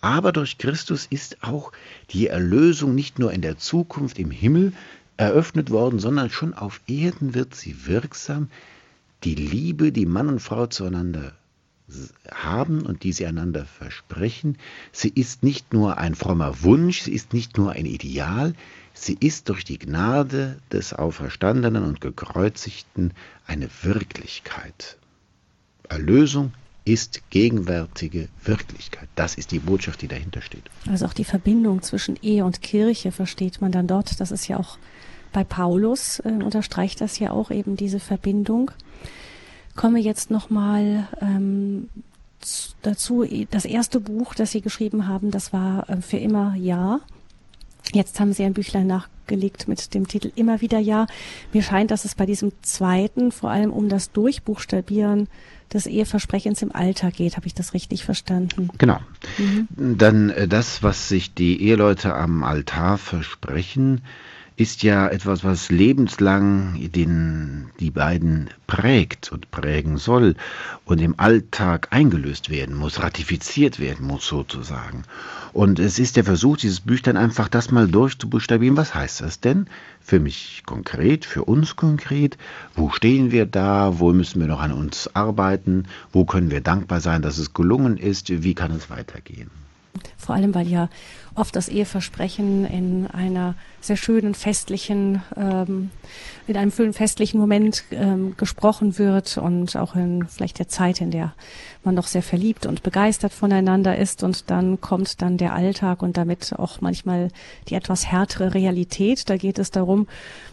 Aber 0.00 0.32
durch 0.32 0.58
Christus 0.58 1.06
ist 1.08 1.42
auch 1.42 1.72
die 2.10 2.26
Erlösung 2.26 2.94
nicht 2.94 3.18
nur 3.18 3.32
in 3.32 3.40
der 3.40 3.56
Zukunft 3.56 4.18
im 4.18 4.30
Himmel 4.30 4.74
eröffnet 5.16 5.70
worden, 5.70 5.98
sondern 5.98 6.28
schon 6.28 6.52
auf 6.52 6.80
Erden 6.86 7.34
wird 7.34 7.54
sie 7.54 7.86
wirksam. 7.86 8.50
Die 9.24 9.34
Liebe, 9.34 9.92
die 9.92 10.06
Mann 10.06 10.28
und 10.28 10.40
Frau 10.40 10.66
zueinander 10.66 11.32
haben 12.30 12.82
und 12.82 13.02
die 13.02 13.12
sie 13.12 13.26
einander 13.26 13.64
versprechen, 13.64 14.58
sie 14.92 15.08
ist 15.08 15.42
nicht 15.42 15.72
nur 15.72 15.98
ein 15.98 16.14
frommer 16.14 16.62
Wunsch, 16.62 17.02
sie 17.02 17.12
ist 17.12 17.32
nicht 17.32 17.56
nur 17.56 17.72
ein 17.72 17.86
Ideal, 17.86 18.54
sie 18.94 19.16
ist 19.20 19.48
durch 19.48 19.64
die 19.64 19.78
Gnade 19.78 20.58
des 20.72 20.94
Auferstandenen 20.94 21.84
und 21.84 22.00
Gekreuzigten 22.00 23.12
eine 23.46 23.68
Wirklichkeit. 23.82 24.96
Erlösung 25.88 26.52
ist 26.86 27.22
gegenwärtige 27.30 28.28
Wirklichkeit. 28.44 29.08
Das 29.14 29.34
ist 29.34 29.50
die 29.50 29.58
Botschaft, 29.58 30.02
die 30.02 30.08
dahinter 30.08 30.40
steht. 30.40 30.64
Also 30.88 31.06
auch 31.06 31.14
die 31.14 31.24
Verbindung 31.24 31.82
zwischen 31.82 32.16
Ehe 32.22 32.44
und 32.44 32.62
Kirche 32.62 33.12
versteht 33.12 33.60
man 33.60 33.72
dann 33.72 33.86
dort. 33.86 34.20
Das 34.20 34.30
ist 34.30 34.48
ja 34.48 34.58
auch 34.58 34.78
bei 35.32 35.44
Paulus, 35.44 36.20
äh, 36.20 36.28
unterstreicht 36.28 37.00
das 37.00 37.18
ja 37.18 37.30
auch 37.30 37.50
eben 37.50 37.76
diese 37.76 38.00
Verbindung 38.00 38.70
komme 39.76 40.00
jetzt 40.00 40.30
nochmal 40.30 41.08
ähm, 41.20 41.88
dazu. 42.82 43.24
Das 43.50 43.64
erste 43.64 44.00
Buch, 44.00 44.34
das 44.34 44.52
Sie 44.52 44.60
geschrieben 44.60 45.08
haben, 45.08 45.30
das 45.30 45.52
war 45.52 45.88
äh, 45.88 46.00
für 46.00 46.18
immer 46.18 46.54
Ja. 46.56 47.00
Jetzt 47.94 48.18
haben 48.18 48.32
Sie 48.32 48.42
ein 48.42 48.54
Büchlein 48.54 48.88
nachgelegt 48.88 49.68
mit 49.68 49.94
dem 49.94 50.08
Titel 50.08 50.32
Immer 50.34 50.60
wieder 50.60 50.80
Ja. 50.80 51.06
Mir 51.52 51.62
scheint, 51.62 51.92
dass 51.92 52.04
es 52.04 52.16
bei 52.16 52.26
diesem 52.26 52.52
zweiten 52.62 53.30
vor 53.30 53.50
allem 53.50 53.72
um 53.72 53.88
das 53.88 54.10
Durchbuchstabieren 54.10 55.28
des 55.72 55.86
Eheversprechens 55.86 56.60
im 56.62 56.74
Alter 56.74 57.12
geht. 57.12 57.36
Habe 57.36 57.46
ich 57.46 57.54
das 57.54 57.72
richtig 57.72 58.04
verstanden? 58.04 58.68
Genau. 58.78 58.98
Mhm. 59.38 59.96
Dann 59.96 60.30
äh, 60.30 60.48
das, 60.48 60.82
was 60.82 61.08
sich 61.08 61.34
die 61.34 61.62
Eheleute 61.62 62.14
am 62.14 62.42
Altar 62.42 62.98
versprechen, 62.98 64.02
ist 64.56 64.84
ja 64.84 65.08
etwas, 65.08 65.42
was 65.42 65.70
lebenslang 65.70 66.78
den, 66.92 67.70
die 67.80 67.90
beiden 67.90 68.50
prägt 68.68 69.32
und 69.32 69.50
prägen 69.50 69.96
soll 69.96 70.36
und 70.84 71.00
im 71.00 71.18
Alltag 71.18 71.88
eingelöst 71.90 72.50
werden 72.50 72.76
muss, 72.76 73.02
ratifiziert 73.02 73.80
werden 73.80 74.06
muss 74.06 74.26
sozusagen. 74.26 75.02
Und 75.52 75.80
es 75.80 75.98
ist 75.98 76.16
der 76.16 76.24
Versuch, 76.24 76.56
dieses 76.56 76.80
Büchlein 76.80 77.16
einfach 77.16 77.48
das 77.48 77.72
mal 77.72 77.88
durchzubuchstabieren. 77.88 78.76
Was 78.76 78.94
heißt 78.94 79.22
das 79.22 79.40
denn 79.40 79.66
für 80.00 80.20
mich 80.20 80.62
konkret, 80.66 81.24
für 81.24 81.44
uns 81.44 81.74
konkret? 81.74 82.38
Wo 82.76 82.90
stehen 82.90 83.32
wir 83.32 83.46
da? 83.46 83.98
Wo 83.98 84.12
müssen 84.12 84.40
wir 84.40 84.46
noch 84.46 84.60
an 84.60 84.72
uns 84.72 85.10
arbeiten? 85.14 85.86
Wo 86.12 86.24
können 86.24 86.52
wir 86.52 86.60
dankbar 86.60 87.00
sein, 87.00 87.22
dass 87.22 87.38
es 87.38 87.54
gelungen 87.54 87.96
ist? 87.96 88.30
Wie 88.30 88.54
kann 88.54 88.70
es 88.70 88.88
weitergehen? 88.88 89.50
Vor 90.16 90.34
allem, 90.34 90.54
weil 90.54 90.68
ja 90.68 90.88
oft 91.34 91.56
das 91.56 91.68
Eheversprechen 91.68 92.64
in 92.64 93.06
einer 93.08 93.54
sehr 93.80 93.96
schönen 93.96 94.34
festlichen, 94.34 95.22
ähm, 95.36 95.90
in 96.46 96.56
einem 96.56 96.70
schönen 96.70 96.92
festlichen 96.92 97.38
Moment 97.38 97.84
ähm, 97.90 98.34
gesprochen 98.36 98.98
wird 98.98 99.36
und 99.38 99.76
auch 99.76 99.94
in 99.94 100.26
vielleicht 100.26 100.58
der 100.58 100.68
Zeit, 100.68 101.00
in 101.00 101.10
der 101.10 101.34
man 101.82 101.94
noch 101.94 102.06
sehr 102.06 102.22
verliebt 102.22 102.66
und 102.66 102.82
begeistert 102.82 103.32
voneinander 103.32 103.96
ist 103.98 104.22
und 104.22 104.50
dann 104.50 104.80
kommt 104.80 105.20
dann 105.20 105.36
der 105.36 105.52
Alltag 105.52 106.02
und 106.02 106.16
damit 106.16 106.54
auch 106.58 106.80
manchmal 106.80 107.28
die 107.68 107.74
etwas 107.74 108.06
härtere 108.06 108.54
Realität. 108.54 109.28
Da 109.28 109.36
geht 109.36 109.58
es 109.58 109.70
darum, 109.70 110.06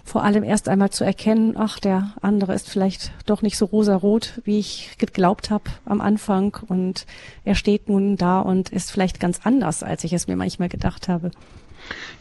vor 0.04 0.24
allem 0.24 0.44
erst 0.44 0.68
einmal 0.68 0.90
zu 0.90 1.04
erkennen, 1.04 1.56
ach, 1.58 1.80
der 1.80 2.14
andere 2.22 2.54
ist 2.54 2.70
vielleicht 2.70 3.12
doch 3.26 3.42
nicht 3.42 3.58
so 3.58 3.66
rosarot, 3.66 4.42
wie 4.44 4.60
ich 4.60 4.96
geglaubt 4.98 5.52
habe 5.52 5.66
am 5.86 6.02
Anfang 6.02 6.58
und 6.68 7.06
er 7.46 7.56
steht 7.56 7.88
nun 7.88 8.18
da 8.18 8.42
und 8.42 8.70
ist 8.70 8.92
vielleicht 8.92 9.20
ganz 9.20 9.42
anders, 9.44 9.84
als 9.84 10.04
ich 10.04 10.14
es 10.14 10.28
mir 10.28 10.36
manchmal 10.36 10.70
gedacht 10.72 11.08
habe. 11.08 11.32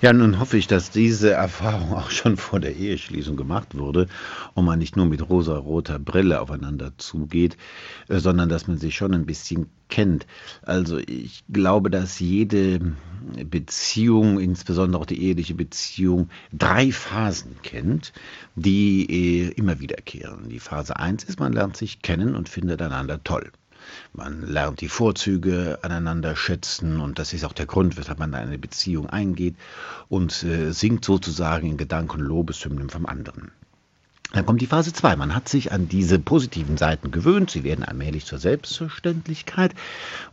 Ja, 0.01 0.13
nun 0.13 0.41
hoffe 0.41 0.57
ich, 0.57 0.67
dass 0.67 0.91
diese 0.91 1.33
Erfahrung 1.33 1.95
auch 1.95 2.11
schon 2.11 2.37
vor 2.37 2.61
der 2.61 2.77
Eheschließung 2.77 3.37
gemacht 3.37 3.77
wurde 3.77 4.07
und 4.55 4.65
man 4.65 4.79
nicht 4.79 4.97
nur 4.97 5.07
mit 5.07 5.29
rosa-roter 5.29 5.99
Brille 5.99 6.41
aufeinander 6.41 6.93
zugeht, 6.97 7.57
äh, 8.09 8.19
sondern 8.19 8.49
dass 8.49 8.67
man 8.67 8.79
sich 8.79 8.95
schon 8.95 9.13
ein 9.15 9.27
bisschen 9.27 9.67
kennt. 9.89 10.27
Also 10.63 10.99
ich 10.99 11.45
glaube, 11.51 11.91
dass 11.91 12.19
jede 12.19 12.95
Beziehung, 13.45 14.41
insbesondere 14.41 15.03
auch 15.03 15.07
die 15.07 15.23
eheliche 15.23 15.55
Beziehung, 15.55 16.31
drei 16.53 16.91
Phasen 16.93 17.57
kennt, 17.63 18.13
die 18.55 19.05
äh, 19.11 19.53
immer 19.53 19.81
wiederkehren. 19.81 20.49
Die 20.49 20.61
Phase 20.61 20.97
1 20.97 21.25
ist, 21.25 21.39
man 21.39 21.53
lernt 21.53 21.77
sich 21.77 22.01
kennen 22.01 22.35
und 22.35 22.49
findet 22.49 22.81
einander 22.81 23.23
toll. 23.23 23.53
Man 24.13 24.43
lernt 24.47 24.81
die 24.81 24.89
Vorzüge 24.89 25.79
aneinander 25.83 26.37
schätzen 26.37 27.01
und 27.01 27.19
das 27.19 27.33
ist 27.33 27.45
auch 27.45 27.53
der 27.53 27.67
Grund, 27.67 27.97
weshalb 27.97 28.19
man 28.19 28.31
in 28.31 28.37
eine 28.37 28.59
Beziehung 28.59 29.09
eingeht 29.09 29.57
und 30.09 30.43
äh, 30.43 30.73
singt 30.73 31.05
sozusagen 31.05 31.69
in 31.69 31.77
Gedanken 31.77 32.21
Lobeshymnen 32.21 32.91
vom 32.91 33.07
anderen. 33.07 33.53
Dann 34.33 34.47
kommt 34.47 34.61
die 34.61 34.67
Phase 34.67 34.93
2. 34.93 35.17
Man 35.17 35.35
hat 35.35 35.49
sich 35.49 35.73
an 35.73 35.89
diese 35.89 36.21
positiven 36.21 36.77
Seiten 36.77 37.11
gewöhnt. 37.11 37.51
Sie 37.51 37.65
werden 37.65 37.85
allmählich 37.85 38.27
zur 38.27 38.39
Selbstverständlichkeit. 38.39 39.75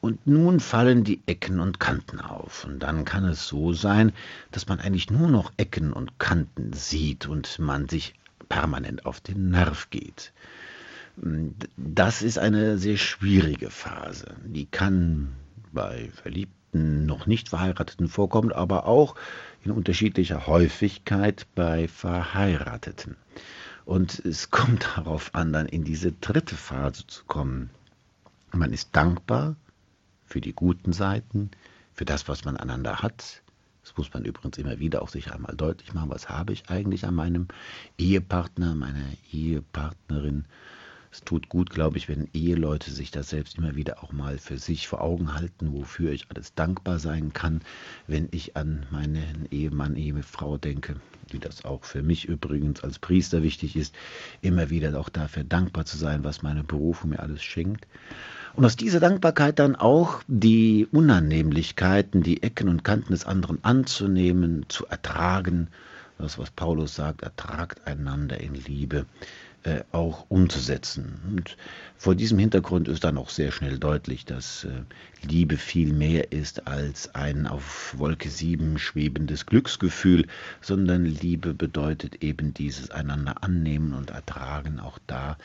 Und 0.02 0.28
nun 0.28 0.60
fallen 0.60 1.04
die 1.04 1.20
Ecken 1.26 1.60
und 1.60 1.80
Kanten 1.80 2.20
auf. 2.20 2.64
Und 2.66 2.80
dann 2.80 3.06
kann 3.06 3.26
es 3.26 3.48
so 3.48 3.74
sein, 3.74 4.14
dass 4.52 4.68
man 4.68 4.80
eigentlich 4.80 5.10
nur 5.10 5.30
noch 5.30 5.52
Ecken 5.58 5.94
und 5.94 6.20
Kanten 6.20 6.74
sieht 6.74 7.26
und 7.28 7.58
man 7.58 7.90
sich 7.90 8.14
permanent 8.50 9.08
auf 9.08 9.20
den 9.20 9.50
Nerv 9.50 9.90
geht. 9.90 10.32
Das 11.78 12.22
ist 12.22 12.38
eine 12.38 12.78
sehr 12.78 12.98
schwierige 12.98 13.72
Phase. 13.72 14.36
Die 14.46 14.68
kann 14.68 15.36
bei 15.72 16.12
Verliebten, 16.14 17.08
noch 17.08 17.26
nicht 17.26 17.50
Verheirateten 17.50 18.08
vorkommen, 18.08 18.52
aber 18.52 18.86
auch 18.86 19.16
in 19.64 19.72
unterschiedlicher 19.72 20.46
Häufigkeit 20.46 21.48
bei 21.56 21.88
Verheirateten. 21.88 23.16
Und 23.86 24.20
es 24.20 24.52
kommt 24.52 24.86
darauf 24.96 25.34
an, 25.34 25.54
dann 25.54 25.66
in 25.66 25.84
diese 25.84 26.12
dritte 26.12 26.56
Phase 26.56 27.08
zu 27.08 27.24
kommen. 27.26 27.72
Man 28.52 28.72
ist 28.72 28.96
dankbar 28.96 29.56
für 30.26 30.42
die 30.42 30.54
guten 30.54 30.94
Seiten, 30.94 31.50
für 31.94 32.06
das, 32.06 32.28
was 32.28 32.46
man 32.46 32.58
einander 32.58 33.02
hat. 33.02 33.42
Das 33.82 33.98
muss 33.98 34.14
man 34.14 34.24
übrigens 34.24 34.58
immer 34.60 34.78
wieder 34.78 35.02
auch 35.02 35.10
sich 35.10 35.32
einmal 35.32 35.56
deutlich 35.56 35.94
machen. 35.94 36.12
Was 36.12 36.30
habe 36.30 36.54
ich 36.54 36.70
eigentlich 36.70 37.06
an 37.06 37.16
meinem 37.16 37.48
Ehepartner, 37.98 38.76
meiner 38.76 39.06
Ehepartnerin? 39.32 40.46
Es 41.12 41.22
tut 41.22 41.50
gut, 41.50 41.70
glaube 41.70 41.98
ich, 41.98 42.10
wenn 42.10 42.28
Eheleute 42.34 42.92
sich 42.92 43.12
das 43.12 43.30
selbst 43.30 43.58
immer 43.58 43.76
wieder 43.76 44.04
auch 44.04 44.12
mal 44.12 44.38
für 44.38 44.58
sich 44.58 44.88
vor 44.88 45.02
Augen 45.02 45.34
halten, 45.34 45.74
wofür 45.74 46.12
ich 46.12 46.28
alles 46.30 46.54
dankbar 46.54 47.00
sein 47.00 47.34
kann, 47.34 47.62
wenn 48.08 48.28
ich 48.32 48.58
an 48.58 48.86
meinen 48.92 49.48
Ehemann, 49.50 49.96
Ehefrau 49.96 50.58
denke, 50.58 50.98
wie 51.30 51.40
das 51.40 51.64
auch 51.66 51.86
für 51.86 52.04
mich 52.04 52.26
übrigens 52.26 52.84
als 52.84 53.00
Priester 53.00 53.42
wichtig 53.42 53.76
ist, 53.76 53.96
immer 54.42 54.70
wieder 54.70 55.00
auch 55.00 55.10
dafür 55.10 55.44
dankbar 55.44 55.86
zu 55.86 55.98
sein, 55.98 56.24
was 56.24 56.44
meine 56.44 56.64
Berufung 56.64 57.12
mir 57.12 57.20
alles 57.20 57.44
schenkt. 57.44 57.88
Und 58.56 58.66
aus 58.66 58.76
dieser 58.76 59.00
Dankbarkeit 59.00 59.60
dann 59.60 59.76
auch 59.76 60.24
die 60.28 60.88
Unannehmlichkeiten, 60.92 62.24
die 62.24 62.44
Ecken 62.44 62.70
und 62.70 62.84
Kanten 62.84 63.14
des 63.14 63.26
anderen 63.26 63.64
anzunehmen, 63.64 64.66
zu 64.68 64.88
ertragen, 64.88 65.70
das, 66.18 66.40
was 66.40 66.50
Paulus 66.50 66.96
sagt, 66.96 67.22
ertragt 67.22 67.86
einander 67.86 68.42
in 68.42 68.56
Liebe 68.56 69.06
äh, 69.68 69.84
auch 69.92 70.26
umzusetzen. 70.30 71.20
Und 71.28 71.58
vor 71.98 72.16
diesem 72.16 72.40
Hintergrund 72.40 72.88
ist 72.88 73.04
dann 73.04 73.18
auch 73.18 73.30
sehr 73.30 73.52
schnell 73.52 73.78
deutlich, 73.78 74.24
dass 74.24 74.64
äh, 74.64 74.70
Liebe 75.28 75.58
viel 75.58 75.92
mehr 75.92 76.32
ist 76.32 76.68
als 76.68 77.14
ein 77.16 77.48
auf 77.48 77.94
Wolke 77.98 78.30
7 78.30 78.80
schwebendes 78.80 79.46
Glücksgefühl, 79.46 80.26
sondern 80.62 81.04
Liebe 81.04 81.54
bedeutet 81.54 82.24
eben 82.24 82.54
dieses 82.54 82.92
einander 82.92 83.44
annehmen 83.44 83.94
und 83.94 84.12
ertragen, 84.12 84.80
auch 84.80 85.00
da, 85.06 85.38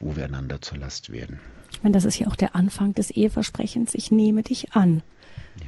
wo 0.00 0.16
wir 0.16 0.24
einander 0.24 0.60
zur 0.60 0.78
Last 0.78 1.10
werden. 1.10 1.38
Ich 1.70 1.82
meine, 1.82 1.94
das 1.94 2.04
ist 2.04 2.18
ja 2.18 2.26
auch 2.26 2.36
der 2.36 2.56
Anfang 2.56 2.94
des 2.94 3.10
Eheversprechens, 3.10 3.94
ich 3.94 4.10
nehme 4.10 4.42
dich 4.42 4.72
an 4.72 5.02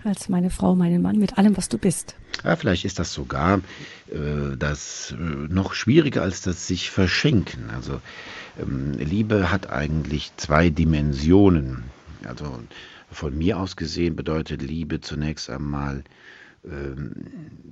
als 0.04 0.28
meine 0.28 0.50
Frau, 0.50 0.74
meinen 0.74 1.02
Mann, 1.02 1.18
mit 1.18 1.38
allem, 1.38 1.56
was 1.56 1.68
du 1.68 1.78
bist. 1.78 2.14
Ja, 2.44 2.56
vielleicht 2.56 2.84
ist 2.84 2.98
das 2.98 3.12
sogar 3.12 3.60
äh, 4.10 4.56
das 4.58 5.14
äh, 5.18 5.22
noch 5.22 5.74
schwieriger 5.74 6.22
als 6.22 6.42
das 6.42 6.66
sich 6.66 6.90
verschenken. 6.90 7.70
Also 7.70 8.00
ähm, 8.60 8.92
Liebe 8.92 9.50
hat 9.50 9.70
eigentlich 9.70 10.32
zwei 10.36 10.70
Dimensionen. 10.70 11.84
Also 12.24 12.60
von 13.10 13.36
mir 13.36 13.58
aus 13.58 13.76
gesehen 13.76 14.16
bedeutet 14.16 14.62
Liebe 14.62 15.00
zunächst 15.00 15.50
einmal 15.50 16.04
ähm, 16.64 17.12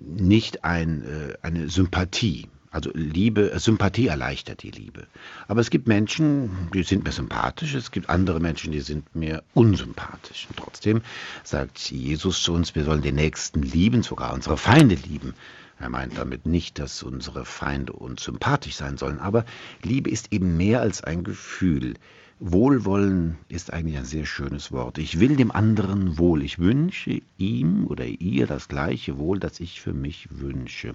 nicht 0.00 0.64
ein, 0.64 1.02
äh, 1.02 1.34
eine 1.42 1.68
Sympathie. 1.68 2.48
Also 2.70 2.90
Liebe, 2.94 3.52
äh, 3.52 3.58
Sympathie 3.58 4.08
erleichtert 4.08 4.62
die 4.62 4.70
Liebe. 4.70 5.06
Aber 5.46 5.60
es 5.60 5.70
gibt 5.70 5.86
Menschen, 5.88 6.68
die 6.74 6.82
sind 6.82 7.04
mir 7.04 7.12
sympathisch, 7.12 7.74
es 7.74 7.90
gibt 7.90 8.10
andere 8.10 8.40
Menschen, 8.40 8.72
die 8.72 8.80
sind 8.80 9.14
mir 9.16 9.42
unsympathisch. 9.54 10.46
Und 10.50 10.58
trotzdem 10.58 11.02
sagt 11.44 11.78
Jesus 11.90 12.42
zu 12.42 12.52
uns, 12.52 12.74
wir 12.74 12.84
sollen 12.84 13.02
den 13.02 13.14
Nächsten 13.14 13.62
lieben, 13.62 14.02
sogar 14.02 14.34
unsere 14.34 14.58
Feinde 14.58 14.96
lieben. 14.96 15.34
Er 15.80 15.88
meint 15.88 16.18
damit 16.18 16.44
nicht, 16.44 16.78
dass 16.78 17.02
unsere 17.02 17.44
Feinde 17.44 17.92
uns 17.92 18.24
sympathisch 18.24 18.74
sein 18.74 18.96
sollen, 18.98 19.20
aber 19.20 19.44
Liebe 19.82 20.10
ist 20.10 20.32
eben 20.32 20.56
mehr 20.56 20.80
als 20.80 21.04
ein 21.04 21.22
Gefühl. 21.22 21.94
Wohlwollen 22.40 23.36
ist 23.48 23.72
eigentlich 23.72 23.96
ein 23.96 24.04
sehr 24.04 24.24
schönes 24.24 24.70
Wort. 24.70 24.98
Ich 24.98 25.18
will 25.18 25.34
dem 25.34 25.50
anderen 25.50 26.18
wohl. 26.18 26.44
Ich 26.44 26.60
wünsche 26.60 27.20
ihm 27.36 27.86
oder 27.88 28.06
ihr 28.06 28.46
das 28.46 28.68
gleiche 28.68 29.18
Wohl, 29.18 29.40
das 29.40 29.58
ich 29.58 29.80
für 29.80 29.92
mich 29.92 30.28
wünsche. 30.30 30.94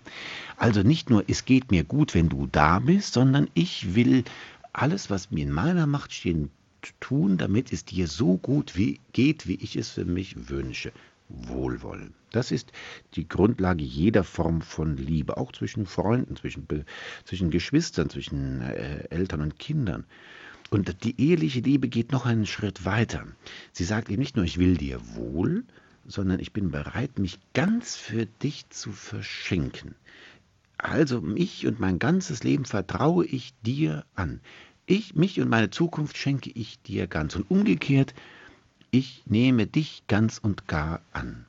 Also 0.56 0.84
nicht 0.84 1.10
nur, 1.10 1.26
es 1.28 1.44
geht 1.44 1.70
mir 1.70 1.84
gut, 1.84 2.16
wenn 2.16 2.30
du 2.30 2.48
da 2.50 2.80
bist, 2.80 3.14
sondern 3.14 3.50
ich 3.56 3.94
will 3.94 4.24
alles, 4.72 5.10
was 5.10 5.32
mir 5.32 5.44
in 5.44 5.52
meiner 5.52 5.86
Macht 5.86 6.14
steht, 6.14 6.50
tun, 7.02 7.38
damit 7.38 7.74
es 7.74 7.84
dir 7.84 8.08
so 8.08 8.38
gut 8.38 8.78
wie 8.78 9.02
geht, 9.12 9.46
wie 9.46 9.56
ich 9.56 9.76
es 9.76 9.90
für 9.90 10.06
mich 10.06 10.50
wünsche. 10.50 10.94
Wohlwollen. 11.28 12.14
Das 12.32 12.52
ist 12.52 12.72
die 13.16 13.28
Grundlage 13.28 13.84
jeder 13.84 14.24
Form 14.24 14.62
von 14.62 14.96
Liebe, 14.96 15.38
auch 15.38 15.52
zwischen 15.52 15.88
Freunden, 15.88 16.36
zwischen, 16.38 16.68
zwischen 17.26 17.50
Geschwistern, 17.50 18.10
zwischen 18.10 18.62
äh, 18.62 19.08
Eltern 19.10 19.42
und 19.42 19.60
Kindern. 19.60 20.06
Und 20.74 21.04
die 21.04 21.22
eheliche 21.22 21.60
Liebe 21.60 21.88
geht 21.88 22.12
noch 22.12 22.26
einen 22.26 22.48
Schritt 22.48 22.84
weiter. 22.84 23.28
Sie 23.74 23.84
sagt 23.84 24.10
eben 24.10 24.20
nicht 24.20 24.36
nur, 24.36 24.44
ich 24.44 24.58
will 24.58 24.76
dir 24.76 25.00
wohl, 25.14 25.66
sondern 26.08 26.40
ich 26.40 26.52
bin 26.52 26.72
bereit, 26.72 27.20
mich 27.20 27.38
ganz 27.54 27.96
für 27.96 28.26
dich 28.26 28.68
zu 28.72 28.92
verschenken. 28.92 29.94
Also 30.80 31.22
mich 31.22 31.68
und 31.68 31.80
mein 31.80 32.00
ganzes 32.00 32.44
Leben 32.44 32.66
vertraue 32.66 33.24
ich 33.24 33.54
dir 33.62 34.04
an. 34.16 34.42
Ich, 34.88 35.14
mich 35.14 35.40
und 35.40 35.48
meine 35.48 35.70
Zukunft 35.70 36.18
schenke 36.18 36.50
ich 36.50 36.82
dir 36.82 37.06
ganz. 37.06 37.36
Und 37.36 37.52
umgekehrt, 37.52 38.16
ich 38.90 39.22
nehme 39.28 39.68
dich 39.68 40.02
ganz 40.08 40.40
und 40.40 40.68
gar 40.68 41.04
an. 41.12 41.46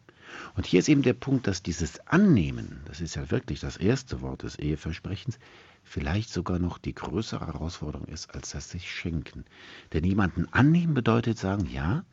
Und 0.55 0.67
hier 0.67 0.81
ist 0.81 0.89
eben 0.91 1.03
der 1.03 1.15
Punkt, 1.15 1.47
dass 1.47 1.63
dieses 1.63 2.07
Annehmen, 2.07 2.83
das 2.85 3.01
ist 3.01 3.17
ja 3.17 3.31
wirklich 3.31 3.61
das 3.61 3.79
erste 3.79 4.21
Wort 4.21 4.43
des 4.43 4.59
Eheversprechens, 4.59 5.39
vielleicht 5.85 6.31
sogar 6.31 6.59
noch 6.59 6.79
die 6.79 6.95
größere 6.95 7.47
Herausforderung 7.47 8.09
ist 8.09 8.35
als 8.35 8.51
das 8.51 8.71
sich 8.71 8.91
schenken. 8.91 9.45
Denn 9.93 10.05
jemanden 10.05 10.53
annehmen 10.53 10.95
bedeutet 10.95 11.39
sagen, 11.39 11.69
ja, 11.71 12.05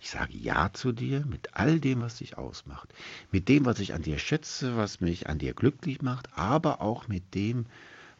ich 0.00 0.10
sage 0.10 0.36
Ja 0.36 0.72
zu 0.72 0.92
dir 0.92 1.24
mit 1.26 1.54
all 1.54 1.80
dem, 1.80 2.00
was 2.00 2.16
dich 2.16 2.38
ausmacht, 2.38 2.94
mit 3.30 3.48
dem, 3.48 3.64
was 3.64 3.80
ich 3.80 3.94
an 3.94 4.02
dir 4.02 4.18
schätze, 4.18 4.76
was 4.76 5.00
mich 5.00 5.28
an 5.28 5.38
dir 5.38 5.54
glücklich 5.54 6.02
macht, 6.02 6.28
aber 6.36 6.80
auch 6.80 7.08
mit 7.08 7.34
dem, 7.34 7.66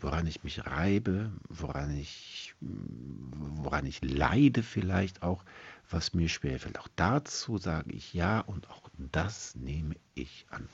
woran 0.01 0.27
ich 0.27 0.43
mich 0.43 0.67
reibe, 0.67 1.31
woran 1.49 1.97
ich, 1.97 2.55
woran 2.61 3.87
ich 3.87 4.03
leide 4.03 4.63
vielleicht 4.63 5.23
auch, 5.23 5.45
was 5.89 6.15
mir 6.15 6.29
schwerfällt. 6.29 6.79
Auch 6.79 6.89
dazu 6.97 7.59
sage 7.59 7.93
ich 7.93 8.13
Ja 8.15 8.41
und 8.41 8.69
auch 8.71 8.91
das 9.13 9.55
nehme 9.55 9.95
ich 10.15 10.47
an. 10.51 10.69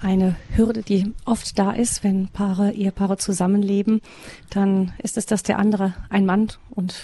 Eine 0.00 0.36
Hürde, 0.54 0.82
die 0.82 1.12
oft 1.24 1.58
da 1.58 1.72
ist, 1.72 2.04
wenn 2.04 2.28
Paare, 2.28 2.72
Ehepaare 2.72 3.16
zusammenleben, 3.16 4.02
dann 4.50 4.92
ist 5.02 5.16
es, 5.16 5.26
dass 5.26 5.42
der 5.42 5.58
andere 5.58 5.94
ein 6.10 6.26
Mann 6.26 6.48
und 6.70 6.94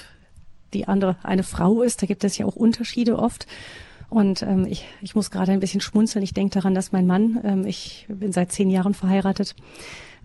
die 0.75 0.89
andere 0.89 1.17
eine 1.23 1.43
Frau 1.43 1.83
ist. 1.83 2.03
Da 2.03 2.07
gibt 2.07 2.25
es 2.25 2.39
ja 2.39 2.47
auch 2.47 2.57
Unterschiede 2.57 3.19
oft. 3.19 3.47
Und 4.09 4.43
ähm, 4.43 4.67
ich, 4.67 4.85
ich 5.01 5.15
muss 5.15 5.31
gerade 5.31 5.53
ein 5.53 5.61
bisschen 5.61 5.81
schmunzeln. 5.81 6.23
Ich 6.23 6.35
denke 6.35 6.55
daran, 6.55 6.75
dass 6.75 6.93
mein 6.93 7.07
Mann, 7.07 7.41
ähm, 7.45 7.67
ich 7.67 8.07
bin 8.09 8.31
seit 8.31 8.53
zehn 8.53 8.69
Jahren 8.69 8.93
verheiratet, 8.93 9.55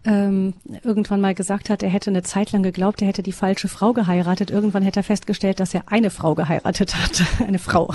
ähm, 0.05 0.53
irgendwann 0.83 1.21
mal 1.21 1.35
gesagt 1.35 1.69
hat, 1.69 1.83
er 1.83 1.89
hätte 1.89 2.09
eine 2.09 2.23
Zeit 2.23 2.51
lang 2.51 2.63
geglaubt, 2.63 3.01
er 3.01 3.07
hätte 3.07 3.23
die 3.23 3.31
falsche 3.31 3.67
Frau 3.67 3.93
geheiratet. 3.93 4.51
Irgendwann 4.51 4.83
hätte 4.83 5.01
er 5.01 5.03
festgestellt, 5.03 5.59
dass 5.59 5.73
er 5.73 5.91
eine 5.91 6.09
Frau 6.09 6.35
geheiratet 6.35 6.95
hat, 6.95 7.23
eine 7.47 7.59
Frau. 7.59 7.93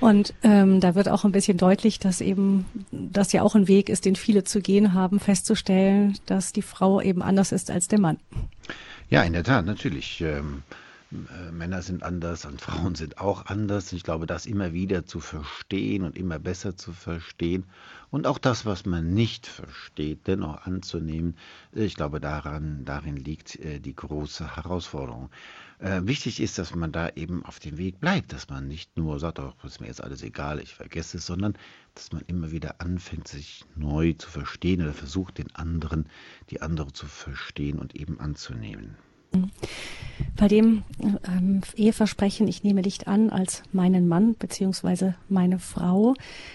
Und 0.00 0.34
ähm, 0.42 0.80
da 0.80 0.94
wird 0.94 1.08
auch 1.08 1.24
ein 1.24 1.32
bisschen 1.32 1.58
deutlich, 1.58 1.98
dass 1.98 2.20
eben 2.20 2.66
das 2.90 3.32
ja 3.32 3.42
auch 3.42 3.54
ein 3.54 3.68
Weg 3.68 3.88
ist, 3.88 4.04
den 4.04 4.16
viele 4.16 4.44
zu 4.44 4.60
gehen 4.60 4.92
haben, 4.92 5.20
festzustellen, 5.20 6.18
dass 6.26 6.52
die 6.52 6.62
Frau 6.62 7.00
eben 7.00 7.22
anders 7.22 7.52
ist 7.52 7.70
als 7.70 7.88
der 7.88 8.00
Mann. 8.00 8.18
Ja, 9.08 9.22
in 9.22 9.32
der 9.32 9.44
Tat, 9.44 9.64
natürlich. 9.64 10.20
Ähm 10.20 10.62
äh, 11.12 11.52
Männer 11.52 11.82
sind 11.82 12.02
anders 12.02 12.44
und 12.44 12.60
Frauen 12.60 12.96
sind 12.96 13.18
auch 13.18 13.46
anders. 13.46 13.92
Ich 13.92 14.02
glaube, 14.02 14.26
das 14.26 14.44
immer 14.44 14.72
wieder 14.72 15.06
zu 15.06 15.20
verstehen 15.20 16.02
und 16.02 16.18
immer 16.18 16.40
besser 16.40 16.76
zu 16.76 16.92
verstehen 16.92 17.64
und 18.10 18.26
auch 18.26 18.38
das, 18.38 18.66
was 18.66 18.86
man 18.86 19.14
nicht 19.14 19.46
versteht, 19.46 20.26
dennoch 20.26 20.66
anzunehmen, 20.66 21.36
ich 21.72 21.96
glaube, 21.96 22.20
daran, 22.20 22.84
darin 22.84 23.16
liegt 23.16 23.56
äh, 23.56 23.80
die 23.80 23.94
große 23.94 24.56
Herausforderung. 24.56 25.30
Äh, 25.78 26.02
wichtig 26.04 26.40
ist, 26.40 26.58
dass 26.58 26.74
man 26.74 26.92
da 26.92 27.10
eben 27.10 27.44
auf 27.44 27.58
dem 27.58 27.78
Weg 27.78 28.00
bleibt, 28.00 28.32
dass 28.32 28.48
man 28.48 28.68
nicht 28.68 28.96
nur 28.96 29.18
sagt, 29.18 29.38
oh, 29.38 29.52
ist 29.64 29.80
mir 29.80 29.88
jetzt 29.88 30.02
alles 30.02 30.22
egal, 30.22 30.60
ich 30.60 30.74
vergesse 30.74 31.18
es, 31.18 31.26
sondern 31.26 31.54
dass 31.94 32.12
man 32.12 32.22
immer 32.26 32.50
wieder 32.50 32.80
anfängt, 32.80 33.28
sich 33.28 33.64
neu 33.74 34.12
zu 34.14 34.30
verstehen 34.30 34.82
oder 34.82 34.94
versucht, 34.94 35.38
den 35.38 35.54
anderen, 35.54 36.06
die 36.50 36.62
andere 36.62 36.92
zu 36.92 37.06
verstehen 37.06 37.78
und 37.78 37.94
eben 37.94 38.20
anzunehmen. 38.20 38.96
Bei 40.36 40.48
dem 40.48 40.82
ähm, 41.26 41.62
Eheversprechen, 41.76 42.48
ich 42.48 42.62
nehme 42.62 42.82
dich 42.82 43.06
an 43.08 43.30
als 43.30 43.62
meinen 43.72 44.08
Mann 44.08 44.34
beziehungsweise 44.38 45.14
meine 45.28 45.58
Frau, 45.58 46.14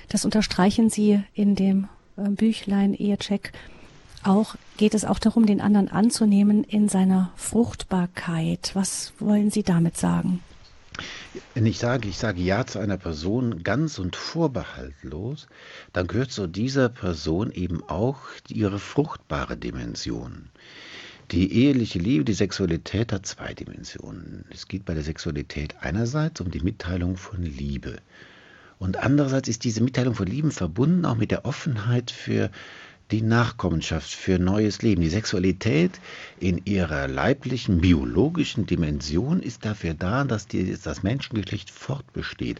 das 0.09 0.25
unterstreichen 0.25 0.89
Sie 0.89 1.21
in 1.33 1.55
dem 1.55 1.87
äh, 2.17 2.29
Büchlein 2.29 2.93
Ehecheck. 2.93 3.53
Auch 4.23 4.55
geht 4.77 4.93
es 4.93 5.05
auch 5.05 5.19
darum, 5.19 5.45
den 5.45 5.61
anderen 5.61 5.87
anzunehmen 5.89 6.63
in 6.63 6.89
seiner 6.89 7.31
Fruchtbarkeit. 7.35 8.71
Was 8.73 9.13
wollen 9.19 9.49
Sie 9.49 9.63
damit 9.63 9.97
sagen? 9.97 10.41
Wenn 11.53 11.65
ich 11.65 11.79
sage, 11.79 12.07
ich 12.07 12.17
sage 12.17 12.41
Ja 12.41 12.65
zu 12.65 12.79
einer 12.79 12.97
Person 12.97 13.63
ganz 13.63 13.97
und 13.97 14.15
vorbehaltlos, 14.15 15.47
dann 15.93 16.07
gehört 16.07 16.31
zu 16.31 16.47
dieser 16.47 16.89
Person 16.89 17.51
eben 17.51 17.81
auch 17.87 18.19
ihre 18.49 18.77
fruchtbare 18.77 19.57
Dimension. 19.57 20.49
Die 21.31 21.63
eheliche 21.63 21.97
Liebe, 21.97 22.25
die 22.25 22.33
Sexualität 22.33 23.13
hat 23.13 23.25
zwei 23.25 23.53
Dimensionen. 23.53 24.43
Es 24.49 24.67
geht 24.67 24.83
bei 24.83 24.93
der 24.93 25.03
Sexualität 25.03 25.75
einerseits 25.79 26.41
um 26.41 26.51
die 26.51 26.59
Mitteilung 26.59 27.15
von 27.15 27.41
Liebe. 27.41 27.99
Und 28.79 28.97
andererseits 28.97 29.47
ist 29.47 29.63
diese 29.63 29.81
Mitteilung 29.81 30.13
von 30.13 30.27
Liebe 30.27 30.51
verbunden 30.51 31.05
auch 31.05 31.15
mit 31.15 31.31
der 31.31 31.45
Offenheit 31.45 32.11
für 32.11 32.51
die 33.11 33.21
Nachkommenschaft, 33.21 34.09
für 34.09 34.39
neues 34.39 34.81
Leben. 34.81 35.01
Die 35.01 35.09
Sexualität 35.09 36.01
in 36.41 36.65
ihrer 36.65 37.07
leiblichen, 37.07 37.79
biologischen 37.79 38.65
Dimension 38.65 39.41
ist 39.41 39.63
dafür 39.63 39.93
da, 39.93 40.25
dass 40.25 40.47
die, 40.47 40.77
das 40.83 41.01
Menschengeschlecht 41.01 41.69
fortbesteht. 41.69 42.59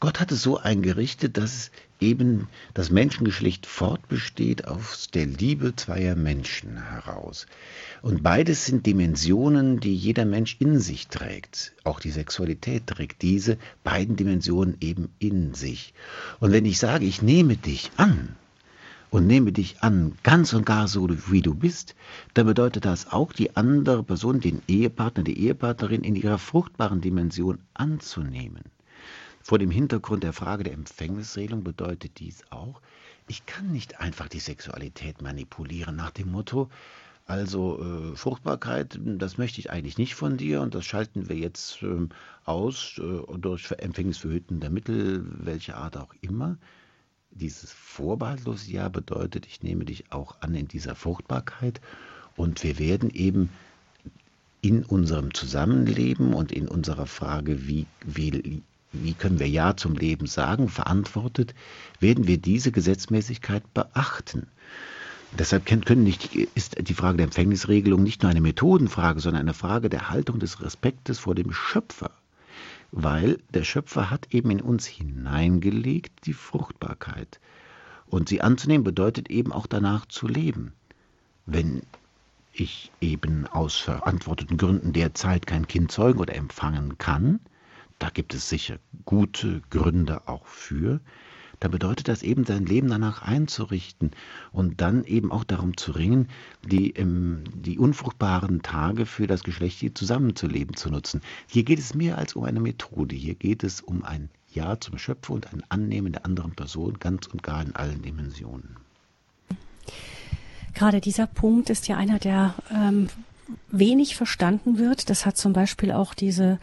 Gott 0.00 0.18
hat 0.18 0.32
es 0.32 0.42
so 0.42 0.58
eingerichtet, 0.58 1.36
dass 1.36 1.70
eben 2.00 2.48
das 2.74 2.90
Menschengeschlecht 2.90 3.66
fortbesteht 3.66 4.66
aus 4.66 5.08
der 5.12 5.26
Liebe 5.26 5.74
zweier 5.76 6.14
Menschen 6.14 6.76
heraus. 6.76 7.46
Und 8.02 8.22
beides 8.22 8.66
sind 8.66 8.86
Dimensionen, 8.86 9.80
die 9.80 9.94
jeder 9.94 10.24
Mensch 10.24 10.56
in 10.60 10.78
sich 10.78 11.08
trägt. 11.08 11.74
Auch 11.84 12.00
die 12.00 12.10
Sexualität 12.10 12.86
trägt 12.86 13.22
diese 13.22 13.58
beiden 13.84 14.16
Dimensionen 14.16 14.76
eben 14.80 15.08
in 15.18 15.54
sich. 15.54 15.94
Und 16.40 16.52
wenn 16.52 16.64
ich 16.64 16.78
sage, 16.78 17.04
ich 17.04 17.22
nehme 17.22 17.56
dich 17.56 17.90
an, 17.96 18.36
und 19.10 19.26
nehme 19.26 19.52
dich 19.52 19.82
an, 19.82 20.12
ganz 20.22 20.52
und 20.52 20.66
gar 20.66 20.86
so, 20.86 21.08
wie 21.30 21.40
du 21.40 21.54
bist, 21.54 21.94
dann 22.34 22.46
bedeutet 22.46 22.84
das 22.84 23.10
auch, 23.10 23.32
die 23.32 23.56
andere 23.56 24.02
Person, 24.02 24.40
den 24.40 24.62
Ehepartner, 24.68 25.22
die 25.22 25.38
Ehepartnerin 25.40 26.02
in 26.02 26.14
ihrer 26.14 26.38
fruchtbaren 26.38 27.00
Dimension 27.00 27.58
anzunehmen. 27.74 28.64
Vor 29.48 29.58
dem 29.58 29.70
Hintergrund 29.70 30.24
der 30.24 30.34
Frage 30.34 30.64
der 30.64 30.74
Empfängnisregelung 30.74 31.64
bedeutet 31.64 32.18
dies 32.18 32.44
auch, 32.50 32.82
ich 33.28 33.46
kann 33.46 33.72
nicht 33.72 33.98
einfach 33.98 34.28
die 34.28 34.40
Sexualität 34.40 35.22
manipulieren 35.22 35.96
nach 35.96 36.10
dem 36.10 36.30
Motto, 36.30 36.68
also 37.24 37.82
äh, 37.82 38.14
Fruchtbarkeit, 38.14 39.00
das 39.02 39.38
möchte 39.38 39.58
ich 39.58 39.70
eigentlich 39.70 39.96
nicht 39.96 40.16
von 40.16 40.36
dir 40.36 40.60
und 40.60 40.74
das 40.74 40.84
schalten 40.84 41.30
wir 41.30 41.36
jetzt 41.36 41.82
äh, 41.82 42.08
aus 42.44 43.00
äh, 43.02 43.38
durch 43.38 43.70
empfängnisverhütende 43.70 44.68
Mittel, 44.68 45.24
welche 45.26 45.76
Art 45.76 45.96
auch 45.96 46.14
immer. 46.20 46.58
Dieses 47.30 47.72
vorbehaltlose 47.72 48.70
Ja 48.70 48.90
bedeutet, 48.90 49.46
ich 49.46 49.62
nehme 49.62 49.86
dich 49.86 50.12
auch 50.12 50.42
an 50.42 50.54
in 50.54 50.68
dieser 50.68 50.94
Fruchtbarkeit 50.94 51.80
und 52.36 52.62
wir 52.62 52.78
werden 52.78 53.08
eben 53.08 53.48
in 54.60 54.84
unserem 54.84 55.32
Zusammenleben 55.32 56.34
und 56.34 56.52
in 56.52 56.68
unserer 56.68 57.06
Frage, 57.06 57.66
wie, 57.66 57.86
wie, 58.04 58.62
wie 58.92 59.14
können 59.14 59.38
wir 59.38 59.48
Ja 59.48 59.76
zum 59.76 59.94
Leben 59.94 60.26
sagen, 60.26 60.68
verantwortet, 60.68 61.54
werden 62.00 62.26
wir 62.26 62.38
diese 62.38 62.72
Gesetzmäßigkeit 62.72 63.74
beachten. 63.74 64.46
Deshalb 65.38 65.66
können 65.66 66.04
nicht, 66.04 66.34
ist 66.34 66.76
die 66.80 66.94
Frage 66.94 67.18
der 67.18 67.24
Empfängnisregelung 67.24 68.02
nicht 68.02 68.22
nur 68.22 68.30
eine 68.30 68.40
Methodenfrage, 68.40 69.20
sondern 69.20 69.42
eine 69.42 69.54
Frage 69.54 69.90
der 69.90 70.08
Haltung 70.08 70.38
des 70.38 70.62
Respektes 70.62 71.18
vor 71.18 71.34
dem 71.34 71.52
Schöpfer. 71.52 72.12
Weil 72.90 73.38
der 73.52 73.64
Schöpfer 73.64 74.10
hat 74.10 74.28
eben 74.32 74.50
in 74.50 74.62
uns 74.62 74.86
hineingelegt 74.86 76.24
die 76.24 76.32
Fruchtbarkeit. 76.32 77.40
Und 78.06 78.30
sie 78.30 78.40
anzunehmen 78.40 78.84
bedeutet 78.84 79.28
eben 79.28 79.52
auch 79.52 79.66
danach 79.66 80.06
zu 80.06 80.26
leben. 80.26 80.72
Wenn 81.44 81.82
ich 82.54 82.90
eben 83.02 83.46
aus 83.46 83.76
verantworteten 83.76 84.56
Gründen 84.56 84.94
derzeit 84.94 85.46
kein 85.46 85.68
Kind 85.68 85.92
zeugen 85.92 86.18
oder 86.18 86.34
empfangen 86.34 86.96
kann, 86.96 87.40
da 87.98 88.10
gibt 88.10 88.34
es 88.34 88.48
sicher 88.48 88.78
gute 89.04 89.62
Gründe 89.70 90.28
auch 90.28 90.46
für, 90.46 91.00
dann 91.60 91.72
bedeutet 91.72 92.06
das 92.08 92.22
eben, 92.22 92.44
sein 92.44 92.66
Leben 92.66 92.88
danach 92.88 93.22
einzurichten 93.22 94.12
und 94.52 94.80
dann 94.80 95.04
eben 95.04 95.32
auch 95.32 95.44
darum 95.44 95.76
zu 95.76 95.92
ringen, 95.92 96.28
die, 96.64 96.90
ähm, 96.92 97.42
die 97.52 97.78
unfruchtbaren 97.78 98.62
Tage 98.62 99.06
für 99.06 99.26
das 99.26 99.42
Geschlecht 99.42 99.98
zusammenzuleben 99.98 100.76
zu 100.76 100.90
nutzen. 100.90 101.20
Hier 101.48 101.64
geht 101.64 101.80
es 101.80 101.94
mehr 101.94 102.18
als 102.18 102.34
um 102.34 102.44
eine 102.44 102.60
Methode, 102.60 103.16
hier 103.16 103.34
geht 103.34 103.64
es 103.64 103.80
um 103.80 104.04
ein 104.04 104.30
Ja 104.52 104.78
zum 104.78 104.98
Schöpfer 104.98 105.34
und 105.34 105.52
ein 105.52 105.64
Annehmen 105.68 106.12
der 106.12 106.24
anderen 106.24 106.52
Person 106.52 106.98
ganz 107.00 107.26
und 107.26 107.42
gar 107.42 107.62
in 107.62 107.74
allen 107.74 108.02
Dimensionen. 108.02 108.76
Gerade 110.74 111.00
dieser 111.00 111.26
Punkt 111.26 111.70
ist 111.70 111.88
ja 111.88 111.96
einer, 111.96 112.20
der 112.20 112.54
ähm, 112.72 113.08
wenig 113.68 114.14
verstanden 114.14 114.78
wird. 114.78 115.10
Das 115.10 115.26
hat 115.26 115.36
zum 115.36 115.52
Beispiel 115.52 115.90
auch 115.90 116.14
diese 116.14 116.60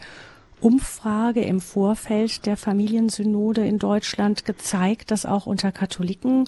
Umfrage 0.60 1.42
im 1.42 1.60
Vorfeld 1.60 2.46
der 2.46 2.56
Familiensynode 2.56 3.66
in 3.66 3.78
Deutschland 3.78 4.44
gezeigt, 4.44 5.10
dass 5.10 5.26
auch 5.26 5.46
unter 5.46 5.72
Katholiken 5.72 6.44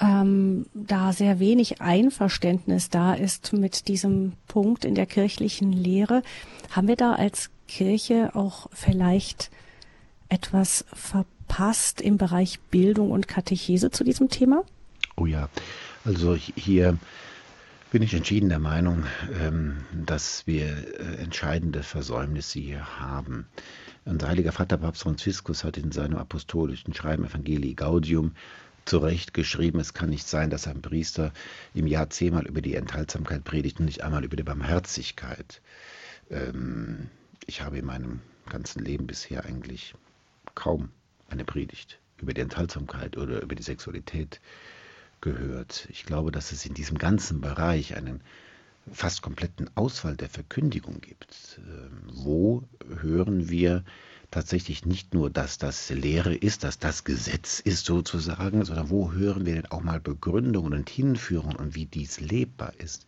ähm, 0.00 0.66
da 0.74 1.12
sehr 1.12 1.38
wenig 1.38 1.80
Einverständnis 1.80 2.90
da 2.90 3.14
ist 3.14 3.52
mit 3.52 3.88
diesem 3.88 4.32
Punkt 4.48 4.84
in 4.84 4.94
der 4.94 5.06
kirchlichen 5.06 5.72
Lehre. 5.72 6.22
Haben 6.70 6.88
wir 6.88 6.96
da 6.96 7.14
als 7.14 7.50
Kirche 7.68 8.34
auch 8.34 8.68
vielleicht 8.72 9.50
etwas 10.28 10.84
verpasst 10.92 12.00
im 12.00 12.16
Bereich 12.16 12.60
Bildung 12.70 13.10
und 13.10 13.28
Katechese 13.28 13.90
zu 13.90 14.04
diesem 14.04 14.28
Thema? 14.28 14.64
Oh 15.16 15.26
ja, 15.26 15.48
also 16.04 16.34
hier 16.34 16.98
bin 17.94 18.02
ich 18.02 18.14
entschieden 18.14 18.48
der 18.48 18.58
Meinung, 18.58 19.06
ähm, 19.40 19.84
dass 19.92 20.48
wir 20.48 20.66
äh, 20.66 21.22
entscheidende 21.22 21.84
Versäumnisse 21.84 22.58
hier 22.58 22.98
haben. 22.98 23.46
Unser 24.04 24.26
heiliger 24.26 24.50
Vater 24.50 24.78
Papst 24.78 25.02
Franziskus 25.02 25.62
hat 25.62 25.76
in 25.76 25.92
seinem 25.92 26.18
apostolischen 26.18 26.92
Schreiben 26.92 27.24
Evangelii 27.24 27.74
Gaudium 27.74 28.34
zu 28.84 29.00
geschrieben, 29.32 29.78
es 29.78 29.94
kann 29.94 30.10
nicht 30.10 30.26
sein, 30.26 30.50
dass 30.50 30.66
ein 30.66 30.82
Priester 30.82 31.32
im 31.72 31.86
Jahr 31.86 32.10
zehnmal 32.10 32.48
über 32.48 32.62
die 32.62 32.74
Enthaltsamkeit 32.74 33.44
predigt 33.44 33.78
und 33.78 33.86
nicht 33.86 34.02
einmal 34.02 34.24
über 34.24 34.34
die 34.34 34.42
Barmherzigkeit. 34.42 35.62
Ähm, 36.30 37.10
ich 37.46 37.62
habe 37.62 37.78
in 37.78 37.84
meinem 37.84 38.22
ganzen 38.48 38.84
Leben 38.84 39.06
bisher 39.06 39.44
eigentlich 39.44 39.94
kaum 40.56 40.88
eine 41.28 41.44
Predigt 41.44 42.00
über 42.20 42.34
die 42.34 42.40
Enthaltsamkeit 42.40 43.16
oder 43.16 43.40
über 43.40 43.54
die 43.54 43.62
Sexualität 43.62 44.40
gehört. 45.24 45.88
Ich 45.90 46.04
glaube, 46.04 46.30
dass 46.30 46.52
es 46.52 46.66
in 46.66 46.74
diesem 46.74 46.98
ganzen 46.98 47.40
Bereich 47.40 47.96
einen 47.96 48.20
fast 48.92 49.22
kompletten 49.22 49.70
Ausfall 49.74 50.16
der 50.16 50.28
Verkündigung 50.28 51.00
gibt. 51.00 51.58
Ähm, 51.66 52.02
wo 52.12 52.62
hören 53.00 53.48
wir 53.48 53.84
tatsächlich 54.30 54.84
nicht 54.84 55.14
nur, 55.14 55.30
dass 55.30 55.56
das 55.56 55.88
Lehre 55.88 56.34
ist, 56.34 56.62
dass 56.62 56.78
das 56.78 57.04
Gesetz 57.04 57.60
ist 57.60 57.86
sozusagen, 57.86 58.64
sondern 58.64 58.90
wo 58.90 59.12
hören 59.12 59.46
wir 59.46 59.54
denn 59.54 59.70
auch 59.70 59.82
mal 59.82 59.98
Begründungen 59.98 60.74
und 60.74 60.90
Hinführungen 60.90 61.56
und 61.56 61.74
wie 61.74 61.86
dies 61.86 62.20
lebbar 62.20 62.74
ist? 62.78 63.06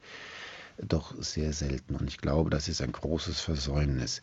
Doch 0.78 1.14
sehr 1.22 1.52
selten. 1.52 1.96
Und 1.96 2.08
ich 2.08 2.18
glaube, 2.18 2.48
das 2.48 2.68
ist 2.68 2.80
ein 2.80 2.92
großes 2.92 3.40
Versäumnis. 3.40 4.22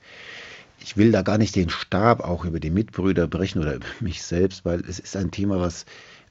Ich 0.79 0.97
will 0.97 1.11
da 1.11 1.21
gar 1.21 1.37
nicht 1.37 1.55
den 1.55 1.69
Stab 1.69 2.21
auch 2.21 2.45
über 2.45 2.59
die 2.59 2.71
Mitbrüder 2.71 3.27
brechen 3.27 3.61
oder 3.61 3.75
über 3.75 3.87
mich 3.99 4.23
selbst, 4.23 4.65
weil 4.65 4.81
es 4.81 4.97
ist 4.97 5.15
ein 5.15 5.29
Thema, 5.29 5.59
was 5.59 5.85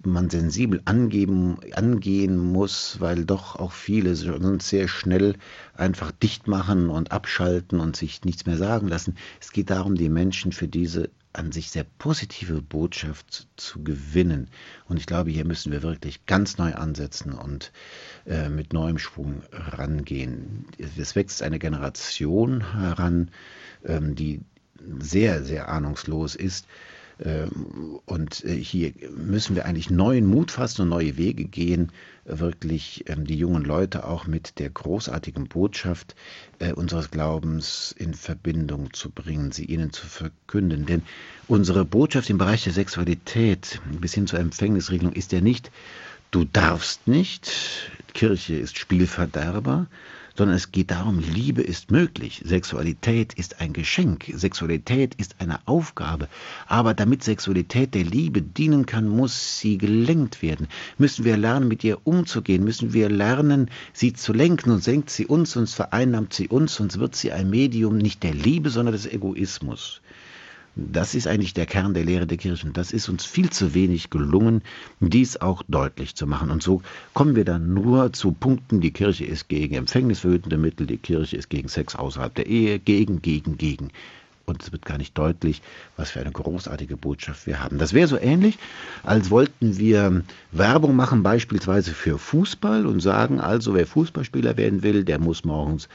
man 0.05 0.31
sensibel 0.31 0.81
angeben, 0.85 1.59
angehen 1.73 2.37
muss, 2.37 3.01
weil 3.01 3.25
doch 3.25 3.57
auch 3.57 3.73
viele 3.73 4.15
sonst 4.15 4.69
sehr 4.69 4.89
schnell 4.89 5.37
einfach 5.75 6.11
dicht 6.11 6.49
machen 6.49 6.91
und 6.91 7.13
abschalten 7.13 7.81
und 7.81 7.97
sich 7.97 8.25
nichts 8.25 8.47
mehr 8.47 8.57
sagen 8.57 8.89
lassen. 8.89 9.17
Es 9.41 9.53
geht 9.53 9.71
darum, 9.71 9.95
die 9.95 10.09
Menschen 10.09 10.53
für 10.53 10.69
diese 10.69 11.11
an 11.35 11.51
sich 11.51 11.71
sehr 11.71 11.87
positive 11.99 12.61
Botschaft 12.61 13.49
zu 13.57 13.83
gewinnen. 13.83 14.49
Und 14.87 14.99
ich 14.99 15.07
glaube, 15.07 15.31
hier 15.31 15.47
müssen 15.47 15.73
wir 15.73 15.83
wirklich 15.83 16.27
ganz 16.27 16.59
neu 16.59 16.75
ansetzen 16.75 17.33
und 17.33 17.73
äh, 18.27 18.51
mit 18.51 18.73
neuem 18.73 18.99
Schwung 18.99 19.43
rangehen. 19.51 20.67
Es 20.99 21.17
wächst 21.17 21.43
eine 21.43 21.59
Generation 21.59 22.73
heran, 22.73 23.31
ähm, 23.85 24.15
die 24.15 24.43
sehr, 24.99 25.43
sehr 25.43 25.69
ahnungslos 25.69 26.35
ist 26.35 26.67
und 28.07 28.45
äh, 28.45 28.55
hier 28.55 28.93
müssen 29.15 29.55
wir 29.55 29.65
eigentlich 29.65 29.91
neuen 29.91 30.27
Mut 30.27 30.51
fassen 30.51 30.83
und 30.83 30.89
neue 30.89 31.17
Wege 31.17 31.45
gehen, 31.45 31.93
wirklich 32.25 33.05
ähm, 33.07 33.25
die 33.27 33.37
jungen 33.37 33.65
Leute 33.65 34.07
auch 34.07 34.27
mit 34.27 34.59
der 34.59 34.71
großartigen 34.71 35.47
Botschaft 35.49 36.17
äh, 36.59 36.73
unseres 36.73 37.11
Glaubens 37.11 37.95
in 37.97 38.15
Verbindung 38.15 38.93
zu 38.93 39.11
bringen, 39.11 39.53
sie 39.53 39.65
ihnen 39.65 39.93
zu 39.93 40.07
verkünden. 40.07 40.87
Denn 40.87 41.03
unsere 41.47 41.85
Botschaft 41.85 42.29
im 42.31 42.39
Bereich 42.39 42.65
der 42.65 42.73
Sexualität 42.73 43.81
bis 44.01 44.15
hin 44.15 44.27
zur 44.27 44.41
Empfängnisregelung 44.41 45.13
ist 45.13 45.33
ja 45.33 45.41
nicht, 45.41 45.71
du 46.33 46.45
darfst 46.45 47.07
nicht, 47.07 47.53
Kirche 48.15 48.57
ist 48.57 48.79
Spielverderber, 48.79 49.87
sondern 50.37 50.57
es 50.57 50.73
geht 50.73 50.91
darum, 50.91 51.19
Liebe 51.19 51.63
ist 51.63 51.91
möglich, 51.91 52.43
Sexualität 52.45 53.33
ist 53.35 53.61
ein 53.61 53.73
Geschenk, 53.73 54.31
Sexualität 54.35 55.15
ist 55.15 55.37
eine 55.39 55.61
Aufgabe, 55.67 56.29
aber 56.67 56.95
damit 56.95 57.23
Sexualität 57.23 57.95
der 57.95 58.05
Liebe 58.05 58.43
dienen 58.43 58.87
kann, 58.87 59.09
muss 59.09 59.59
sie 59.59 59.79
gelenkt 59.79 60.43
werden. 60.43 60.69
Müssen 60.99 61.25
wir 61.25 61.37
lernen, 61.37 61.69
mit 61.69 61.85
ihr 61.85 62.07
umzugehen, 62.07 62.65
müssen 62.65 62.93
wir 62.93 63.09
lernen, 63.09 63.71
sie 63.93 64.13
zu 64.13 64.33
lenken, 64.33 64.71
und 64.71 64.83
senkt 64.83 65.11
sie 65.11 65.27
uns, 65.27 65.53
sonst 65.53 65.75
vereinnahmt 65.75 66.35
sie 66.35 66.49
uns, 66.49 66.75
sonst 66.75 66.99
wird 66.99 67.17
sie 67.17 67.33
ein 67.33 67.49
Medium 67.49 67.97
nicht 67.97 68.23
der 68.23 68.35
Liebe, 68.35 68.71
sondern 68.71 68.93
des 68.93 69.07
Egoismus. 69.07 70.02
Das 70.75 71.15
ist 71.15 71.27
eigentlich 71.27 71.53
der 71.53 71.67
Kern 71.67 71.93
der 71.93 72.05
Lehre 72.05 72.27
der 72.27 72.39
Kirchen. 72.39 72.73
Das 72.73 72.93
ist 72.93 73.11
uns 73.11 73.27
viel 73.27 73.51
zu 73.51 73.75
wenig 73.75 74.09
gelungen, 74.09 74.63
dies 75.01 75.37
auch 75.37 75.63
deutlich 75.69 76.15
zu 76.15 76.27
machen. 76.27 76.51
Und 76.51 76.63
so 76.63 76.81
kommen 77.13 77.37
wir 77.37 77.45
dann 77.45 77.75
nur 77.75 78.13
zu 78.15 78.33
Punkten, 78.33 78.81
die 78.81 78.91
Kirche 78.91 79.27
ist 79.27 79.49
gegen 79.49 79.75
empfängnisverhütende 79.75 80.57
Mittel, 80.57 80.87
die 80.87 80.97
Kirche 80.97 81.37
ist 81.37 81.51
gegen 81.51 81.69
Sex 81.69 81.95
außerhalb 81.95 82.35
der 82.35 82.47
Ehe, 82.47 82.79
gegen, 82.79 83.21
gegen, 83.21 83.59
gegen. 83.59 83.91
Und 84.47 84.63
es 84.63 84.73
wird 84.73 84.87
gar 84.87 84.97
nicht 84.97 85.17
deutlich, 85.17 85.61
was 85.97 86.11
für 86.11 86.21
eine 86.21 86.33
großartige 86.33 86.97
Botschaft 86.97 87.47
wir 87.47 87.61
haben. 87.61 87.77
Das 87.79 87.93
wäre 87.93 88.09
so 88.09 88.19
ähnlich, 88.19 88.59
als 89.03 89.31
wollten 89.31 89.77
wir 89.77 90.25
Werbung 90.53 90.97
machen, 90.97 91.23
beispielsweise 91.23 91.93
für 91.93 92.19
Fußball 92.19 92.87
und 92.87 93.01
sagen, 93.01 93.41
also 93.41 93.75
wer 93.75 93.87
Fußballspieler 93.87 94.57
werden 94.57 94.83
will, 94.83 95.05
der 95.05 95.19
muss 95.19 95.45
morgens 95.45 95.89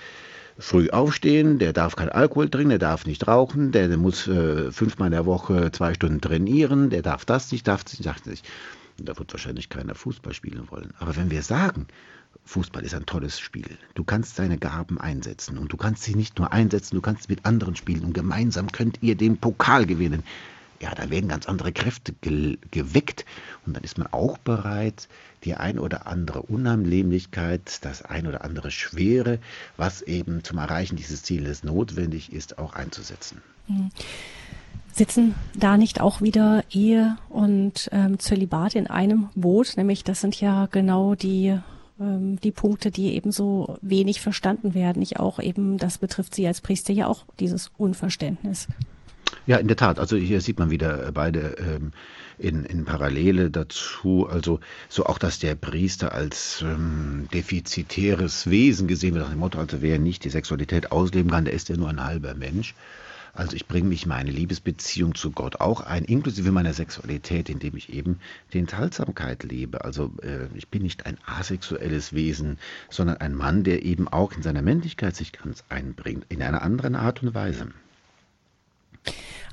früh 0.60 0.90
aufstehen, 0.90 1.60
der 1.60 1.74
darf 1.74 1.96
kein 1.96 2.10
Alkohol 2.10 2.50
trinken, 2.50 2.70
der 2.70 2.80
darf 2.80 3.06
nicht 3.06 3.28
rauchen, 3.28 3.72
der, 3.72 3.96
muss 3.98 4.28
äh, 4.28 4.72
fünfmal 4.72 5.08
in 5.08 5.14
der 5.14 5.26
Woche 5.26 5.72
zwei 5.72 5.94
Stunden 5.94 6.22
trainieren, 6.22 6.90
der 6.90 7.02
darf 7.02 7.26
das 7.26 7.52
nicht, 7.52 7.68
darf 7.68 7.84
das 7.84 7.94
nicht, 7.94 8.06
darf 8.06 8.18
das 8.18 8.28
nicht. 8.28 8.46
Da 9.00 9.18
wird 9.18 9.32
wahrscheinlich 9.32 9.70
keiner 9.70 9.94
Fußball 9.94 10.34
spielen 10.34 10.72
wollen. 10.72 10.94
Aber 10.98 11.16
wenn 11.16 11.30
wir 11.30 11.44
sagen, 11.44 11.88
Fußball 12.46 12.84
ist 12.84 12.96
ein 12.96 13.06
tolles 13.06 13.40
Spiel, 13.40 13.78
du 13.94 14.04
kannst 14.04 14.40
deine 14.40 14.58
Gaben 14.58 15.00
einsetzen 15.00 15.58
und 15.58 15.72
du 15.72 15.78
kannst 15.78 16.04
sie 16.04 16.16
nicht 16.16 16.40
nur 16.40 16.52
einsetzen, 16.52 16.96
du 16.96 17.02
kannst 17.02 17.30
mit 17.30 17.46
anderen 17.46 17.76
spielen 17.76 18.06
und 18.06 18.14
gemeinsam 18.14 18.72
könnt 18.72 19.00
ihr 19.02 19.16
den 19.16 19.38
Pokal 19.38 19.86
gewinnen 19.86 20.24
ja, 20.82 20.94
da 20.94 21.10
werden 21.10 21.30
ganz 21.30 21.48
andere 21.48 21.72
Kräfte 21.72 22.14
ge 22.22 22.58
geweckt 22.72 23.26
und 23.66 23.76
dann 23.76 23.84
ist 23.84 23.98
man 23.98 24.08
auch 24.08 24.38
bereit, 24.38 25.08
die 25.44 25.56
ein 25.56 25.80
oder 25.80 26.08
andere 26.08 26.42
Unannehmlichkeit, 26.44 27.80
das 27.84 28.04
ein 28.04 28.28
oder 28.28 28.44
andere 28.44 28.72
Schwere, 28.72 29.40
was 29.76 30.02
eben 30.02 30.44
zum 30.44 30.58
Erreichen 30.58 30.96
dieses 30.96 31.24
Zieles 31.24 31.64
notwendig 31.64 32.34
ist, 32.34 32.60
auch 32.60 32.74
einzusetzen. 32.74 33.42
Mhm. 33.68 33.90
Sitzen 34.92 35.36
da 35.54 35.78
nicht 35.78 36.02
auch 36.02 36.22
wieder 36.22 36.64
Ehe 36.72 37.18
und 37.30 37.90
ähm, 37.92 38.18
Zölibat 38.18 38.74
in 38.74 38.88
einem 38.88 39.30
Boot? 39.36 39.78
Nämlich 39.78 40.04
das 40.04 40.22
sind 40.22 40.40
ja 40.42 40.68
genau 40.72 41.14
die 41.14 41.60
ähm, 42.00 42.40
die 42.42 42.52
Punkte, 42.52 42.92
die 42.92 43.14
eben 43.14 43.32
so 43.32 43.78
wenig 43.82 44.22
verstanden 44.22 44.74
werden. 44.74 45.02
Ich 45.02 45.20
auch 45.20 45.40
eben, 45.40 45.78
das 45.78 45.98
betrifft 45.98 46.36
Sie 46.36 46.48
als 46.48 46.62
Priester 46.62 46.94
ja 46.94 47.08
auch, 47.08 47.26
dieses 47.40 47.72
Unverständnis. 47.78 48.68
Ja, 49.48 49.58
in 49.58 49.68
der 49.68 49.78
Tat. 49.78 49.98
Also 49.98 50.18
hier 50.18 50.42
sieht 50.42 50.60
man 50.60 50.72
wieder 50.72 51.10
beide 51.14 51.56
ähm, 51.58 51.94
in, 52.38 52.66
in 52.66 52.84
Parallele 52.84 53.50
dazu. 53.50 54.28
Also 54.30 54.60
so 54.90 55.06
auch, 55.06 55.18
dass 55.18 55.40
der 55.40 55.56
Priester 55.56 56.14
als 56.14 56.62
ähm, 56.62 57.30
defizitäres 57.34 58.50
Wesen 58.50 58.90
gesehen 58.90 59.14
wird, 59.14 59.24
nach 59.24 59.32
dem 59.32 59.40
Motto, 59.40 59.58
also 59.58 59.82
wer 59.82 60.00
nicht 60.00 60.26
die 60.26 60.30
Sexualität 60.30 60.92
ausleben 60.92 61.32
kann, 61.32 61.46
der 61.46 61.54
ist 61.54 61.70
ja 61.70 61.78
nur 61.78 61.88
ein 61.88 62.04
halber 62.04 62.36
Mensch. 62.36 62.76
Also 63.34 63.56
ich 63.56 63.68
bringe 63.68 63.88
mich 63.88 64.06
meine 64.06 64.32
Liebesbeziehung 64.32 65.16
zu 65.16 65.32
Gott 65.32 65.62
auch 65.62 65.80
ein, 65.80 66.04
inklusive 66.04 66.52
meiner 66.52 66.74
Sexualität, 66.74 67.50
indem 67.50 67.78
ich 67.78 67.94
eben 67.94 68.20
die 68.52 68.60
Enthaltsamkeit 68.60 69.44
lebe. 69.44 69.86
Also 69.86 70.12
äh, 70.24 70.48
ich 70.56 70.68
bin 70.68 70.82
nicht 70.82 71.06
ein 71.06 71.18
asexuelles 71.26 72.12
Wesen, 72.12 72.58
sondern 72.90 73.18
ein 73.18 73.34
Mann, 73.34 73.64
der 73.64 73.86
eben 73.86 74.10
auch 74.10 74.34
in 74.34 74.42
seiner 74.42 74.62
Männlichkeit 74.62 75.16
sich 75.16 75.32
ganz 75.32 75.64
einbringt, 75.70 76.26
in 76.28 76.42
einer 76.42 76.64
anderen 76.64 76.96
Art 76.96 77.24
und 77.24 77.34
Weise. 77.34 77.68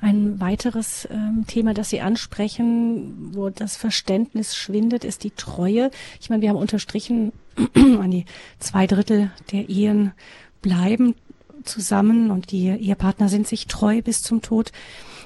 Ein 0.01 0.39
weiteres 0.39 1.07
ähm, 1.09 1.45
Thema, 1.47 1.73
das 1.73 1.89
Sie 1.89 2.01
ansprechen, 2.01 3.33
wo 3.33 3.49
das 3.49 3.77
Verständnis 3.77 4.55
schwindet, 4.55 5.03
ist 5.03 5.23
die 5.23 5.31
Treue. 5.31 5.89
Ich 6.19 6.29
meine, 6.29 6.41
wir 6.41 6.49
haben 6.49 6.57
unterstrichen, 6.57 7.31
an 7.75 8.11
die 8.11 8.25
zwei 8.59 8.87
Drittel 8.87 9.31
der 9.51 9.69
Ehen 9.69 10.11
bleiben 10.61 11.15
zusammen 11.63 12.31
und 12.31 12.51
die 12.51 12.67
Ehepartner 12.67 13.29
sind 13.29 13.47
sich 13.47 13.67
treu 13.67 14.01
bis 14.01 14.21
zum 14.21 14.41
Tod. 14.41 14.71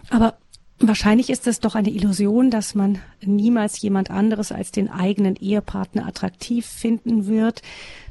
Aber 0.09 0.37
Wahrscheinlich 0.81 1.29
ist 1.29 1.45
es 1.45 1.59
doch 1.59 1.75
eine 1.75 1.89
Illusion, 1.89 2.51
dass 2.51 2.73
man 2.73 2.99
niemals 3.21 3.81
jemand 3.81 4.09
anderes 4.09 4.53
als 4.53 4.71
den 4.71 4.89
eigenen 4.89 5.35
Ehepartner 5.35 6.07
attraktiv 6.07 6.65
finden 6.65 7.27
wird. 7.27 7.61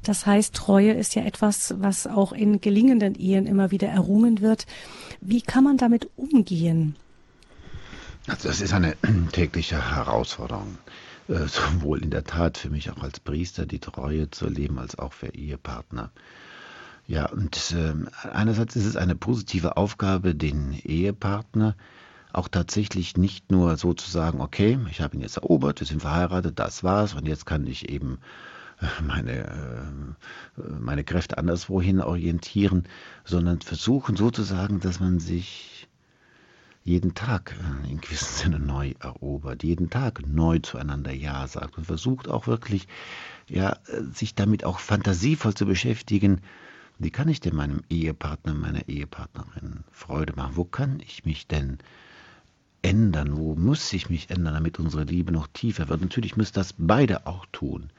Das 0.02 0.26
heißt, 0.26 0.54
Treue 0.54 0.92
ist 0.92 1.14
ja 1.14 1.22
etwas, 1.22 1.76
was 1.78 2.06
auch 2.06 2.32
in 2.32 2.60
gelingenden 2.60 3.14
Ehen 3.14 3.46
immer 3.46 3.70
wieder 3.70 3.88
errungen 3.88 4.42
wird. 4.42 4.66
Wie 5.22 5.40
kann 5.40 5.64
man 5.64 5.78
damit 5.78 6.10
umgehen? 6.16 6.96
Also 8.26 8.48
das 8.48 8.60
ist 8.60 8.74
eine 8.74 8.96
tägliche 9.32 9.96
Herausforderung, 9.96 10.76
äh, 11.28 11.46
sowohl 11.46 12.02
in 12.02 12.10
der 12.10 12.24
Tat 12.24 12.58
für 12.58 12.68
mich 12.68 12.90
auch 12.90 13.02
als 13.02 13.18
Priester 13.18 13.64
die 13.64 13.78
Treue 13.78 14.30
zu 14.30 14.46
leben, 14.46 14.78
als 14.78 14.98
auch 14.98 15.14
für 15.14 15.28
Ehepartner. 15.28 16.10
Ja, 17.06 17.30
und 17.30 17.74
äh, 17.74 17.94
einerseits 18.30 18.76
ist 18.76 18.84
es 18.84 18.96
eine 18.96 19.14
positive 19.14 19.78
Aufgabe, 19.78 20.34
den 20.34 20.78
Ehepartner 20.84 21.74
auch 22.38 22.48
tatsächlich 22.48 23.16
nicht 23.16 23.50
nur 23.50 23.76
so 23.76 23.94
zu 23.94 24.08
sagen, 24.08 24.40
okay, 24.40 24.78
ich 24.90 25.00
habe 25.00 25.16
ihn 25.16 25.22
jetzt 25.22 25.36
erobert, 25.36 25.80
wir 25.80 25.86
sind 25.86 26.00
verheiratet, 26.00 26.58
das 26.58 26.84
war's 26.84 27.14
und 27.14 27.26
jetzt 27.26 27.46
kann 27.46 27.66
ich 27.66 27.88
eben 27.88 28.18
äh, 28.80 29.02
meine, 29.02 29.32
äh, 29.32 30.62
meine 30.80 31.02
Kräfte 31.02 31.36
anderswohin 31.36 32.00
orientieren, 32.00 32.84
sondern 33.24 33.60
versuchen 33.60 34.14
sozusagen, 34.14 34.78
dass 34.78 35.00
man 35.00 35.18
sich 35.18 35.88
jeden 36.84 37.14
Tag 37.14 37.56
äh, 37.84 37.90
in 37.90 38.00
gewissem 38.00 38.52
Sinne 38.52 38.60
neu 38.60 38.94
erobert, 39.00 39.64
jeden 39.64 39.90
Tag 39.90 40.22
neu 40.24 40.60
zueinander 40.60 41.12
Ja 41.12 41.48
sagt 41.48 41.76
und 41.76 41.86
versucht 41.86 42.28
auch 42.28 42.46
wirklich, 42.46 42.86
ja, 43.48 43.78
sich 44.12 44.36
damit 44.36 44.62
auch 44.62 44.78
fantasievoll 44.78 45.54
zu 45.54 45.66
beschäftigen, 45.66 46.40
wie 47.00 47.10
kann 47.10 47.28
ich 47.28 47.40
denn 47.40 47.56
meinem 47.56 47.82
Ehepartner, 47.88 48.54
meiner 48.54 48.88
Ehepartnerin 48.88 49.84
Freude 49.90 50.34
machen? 50.36 50.56
Wo 50.56 50.64
kann 50.64 51.00
ich 51.00 51.24
mich 51.24 51.46
denn 51.46 51.78
ändern? 52.82 53.36
Wo 53.36 53.54
muss 53.54 53.92
ich 53.92 54.10
mich 54.10 54.30
ändern, 54.30 54.54
damit 54.54 54.78
unsere 54.78 55.04
Liebe 55.04 55.32
noch 55.32 55.46
tiefer 55.48 55.88
wird? 55.88 56.00
Natürlich 56.00 56.36
müssen 56.36 56.54
das 56.54 56.74
beide 56.76 57.26
auch 57.26 57.46
tun. 57.52 57.90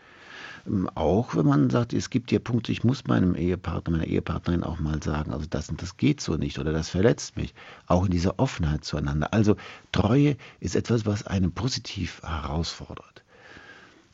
Ähm, 0.68 0.90
auch 0.96 1.36
wenn 1.36 1.46
man 1.46 1.70
sagt, 1.70 1.94
es 1.94 2.10
gibt 2.10 2.30
hier 2.30 2.40
Punkte, 2.40 2.72
ich 2.72 2.84
muss 2.84 3.08
meinem 3.08 3.36
Ehepartner, 3.36 3.92
meiner 3.92 4.08
Ehepartnerin 4.08 4.64
auch 4.64 4.80
mal 4.80 5.02
sagen, 5.02 5.34
also 5.34 5.46
das 5.50 5.70
und 5.70 5.82
das 5.82 5.98
geht 5.98 6.22
so 6.22 6.36
nicht 6.36 6.60
oder 6.60 6.72
das 6.72 6.90
verletzt 6.90 7.38
mich. 7.38 7.54
Auch 7.88 8.06
in 8.06 8.12
dieser 8.12 8.40
Offenheit 8.40 8.84
zueinander. 8.84 9.34
Also 9.34 9.56
Treue 9.92 10.38
ist 10.60 10.76
etwas, 10.76 11.06
was 11.06 11.26
einen 11.26 11.52
positiv 11.52 12.22
herausfordert. 12.24 13.24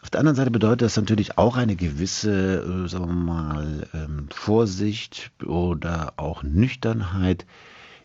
Auf 0.01 0.11
der 0.11 0.19
anderen 0.19 0.35
Seite 0.35 0.51
bedeutet 0.51 0.83
das 0.83 0.97
natürlich 0.97 1.39
auch 1.39 1.57
eine 1.57 1.75
gewisse, 1.75 2.85
äh, 2.85 2.87
sagen 2.87 3.07
wir 3.07 3.13
mal, 3.13 3.87
ähm, 3.93 4.27
Vorsicht 4.29 5.31
oder 5.43 6.13
auch 6.17 6.43
Nüchternheit 6.43 7.47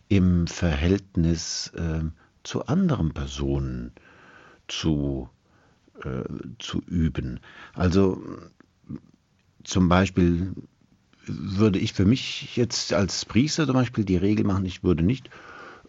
im 0.09 0.47
Verhältnis 0.47 1.73
ähm, 1.77 2.13
zu 2.43 2.67
anderen 2.67 3.13
Personen 3.13 3.93
zu, 4.69 5.29
äh, 6.03 6.23
zu 6.59 6.83
üben. 6.87 7.41
Also 7.75 8.23
zum 9.65 9.89
Beispiel 9.89 10.53
würde 11.27 11.79
ich 11.79 11.93
für 11.93 12.05
mich 12.05 12.57
jetzt 12.57 12.93
als 12.93 13.25
Priester 13.25 13.67
zum 13.67 13.75
Beispiel 13.75 14.05
die 14.05 14.17
Regel 14.17 14.47
machen, 14.47 14.65
ich 14.65 14.83
würde 14.83 15.03
nicht, 15.03 15.29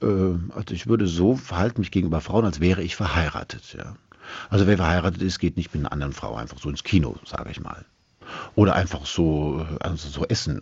äh, 0.02 0.06
also 0.06 0.74
ich 0.74 0.88
würde 0.88 1.08
so 1.08 1.36
verhalten 1.36 1.82
mich 1.82 1.91
gegenüber 1.91 2.22
Frauen, 2.22 2.45
als 2.45 2.60
wäre 2.60 2.84
ich 2.84 2.95
verheiratet. 2.95 3.76
Ja. 3.78 3.95
Also 4.49 4.68
wer 4.68 4.78
verheiratet 4.78 5.22
ist, 5.22 5.39
geht 5.39 5.58
nicht 5.58 5.74
mit 5.74 5.82
einer 5.82 5.91
anderen 5.91 6.14
Frau 6.14 6.36
einfach 6.36 6.60
so 6.60 6.70
ins 6.70 6.84
Kino, 6.84 7.16
sage 7.26 7.52
ich 7.52 7.60
mal. 7.60 7.86
Oder 8.56 8.76
einfach 8.76 9.06
so, 9.06 9.66
also 9.80 10.10
so 10.10 10.26
essen 10.26 10.62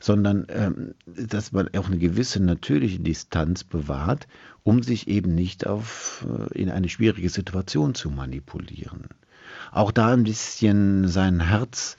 sondern 0.00 0.46
ähm, 0.48 0.94
dass 1.06 1.52
man 1.52 1.68
auch 1.76 1.86
eine 1.86 1.98
gewisse 1.98 2.42
natürliche 2.42 3.00
Distanz 3.00 3.64
bewahrt, 3.64 4.26
um 4.62 4.82
sich 4.82 5.08
eben 5.08 5.34
nicht 5.34 5.66
auf, 5.66 6.26
äh, 6.52 6.58
in 6.58 6.70
eine 6.70 6.88
schwierige 6.88 7.28
Situation 7.28 7.94
zu 7.94 8.10
manipulieren. 8.10 9.08
Auch 9.72 9.92
da 9.92 10.12
ein 10.12 10.24
bisschen 10.24 11.08
sein 11.08 11.40
Herz 11.40 11.96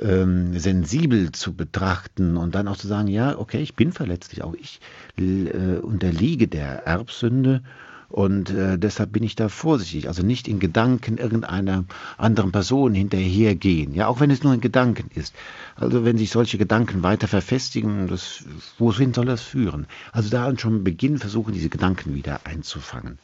ähm, 0.00 0.58
sensibel 0.58 1.32
zu 1.32 1.54
betrachten 1.54 2.36
und 2.36 2.54
dann 2.54 2.68
auch 2.68 2.76
zu 2.76 2.86
sagen, 2.86 3.08
ja, 3.08 3.38
okay, 3.38 3.60
ich 3.60 3.74
bin 3.74 3.92
verletzlich, 3.92 4.42
auch 4.42 4.54
ich 4.54 4.80
äh, 5.18 5.78
unterliege 5.78 6.48
der 6.48 6.86
Erbsünde 6.86 7.62
und 8.10 8.50
äh, 8.50 8.76
deshalb 8.76 9.12
bin 9.12 9.22
ich 9.22 9.36
da 9.36 9.48
vorsichtig. 9.48 10.08
Also 10.08 10.24
nicht 10.24 10.48
in 10.48 10.58
Gedanken 10.58 11.16
irgendeiner 11.16 11.84
anderen 12.18 12.50
Person 12.50 12.92
hinterhergehen. 12.92 13.94
Ja, 13.94 14.08
auch 14.08 14.18
wenn 14.18 14.32
es 14.32 14.42
nur 14.42 14.52
in 14.52 14.60
Gedanken 14.60 15.10
ist. 15.14 15.32
Also 15.76 16.04
wenn 16.04 16.18
sich 16.18 16.30
solche 16.30 16.58
Gedanken 16.58 17.04
weiter 17.04 17.28
verfestigen, 17.28 18.08
das, 18.08 18.44
wohin 18.78 19.14
soll 19.14 19.26
das 19.26 19.42
führen? 19.42 19.86
Also 20.10 20.28
da 20.28 20.52
schon 20.58 20.82
Beginn 20.82 21.18
versuchen, 21.18 21.54
diese 21.54 21.68
Gedanken 21.68 22.14
wieder 22.14 22.40
einzufangen. 22.44 23.20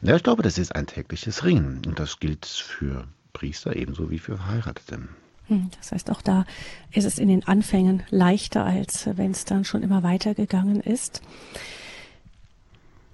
Ja, 0.00 0.14
ich 0.14 0.22
glaube, 0.22 0.44
das 0.44 0.58
ist 0.58 0.76
ein 0.76 0.86
tägliches 0.86 1.44
Ringen. 1.44 1.82
Und 1.84 1.98
das 1.98 2.20
gilt 2.20 2.46
für 2.46 3.08
Priester 3.32 3.74
ebenso 3.74 4.10
wie 4.10 4.20
für 4.20 4.36
Verheiratete. 4.36 5.08
Hm, 5.48 5.70
das 5.76 5.90
heißt, 5.90 6.10
auch 6.12 6.22
da 6.22 6.46
ist 6.92 7.04
es 7.04 7.18
in 7.18 7.26
den 7.26 7.48
Anfängen 7.48 8.04
leichter, 8.10 8.64
als 8.64 9.08
wenn 9.16 9.32
es 9.32 9.44
dann 9.44 9.64
schon 9.64 9.82
immer 9.82 10.04
weitergegangen 10.04 10.80
ist. 10.80 11.20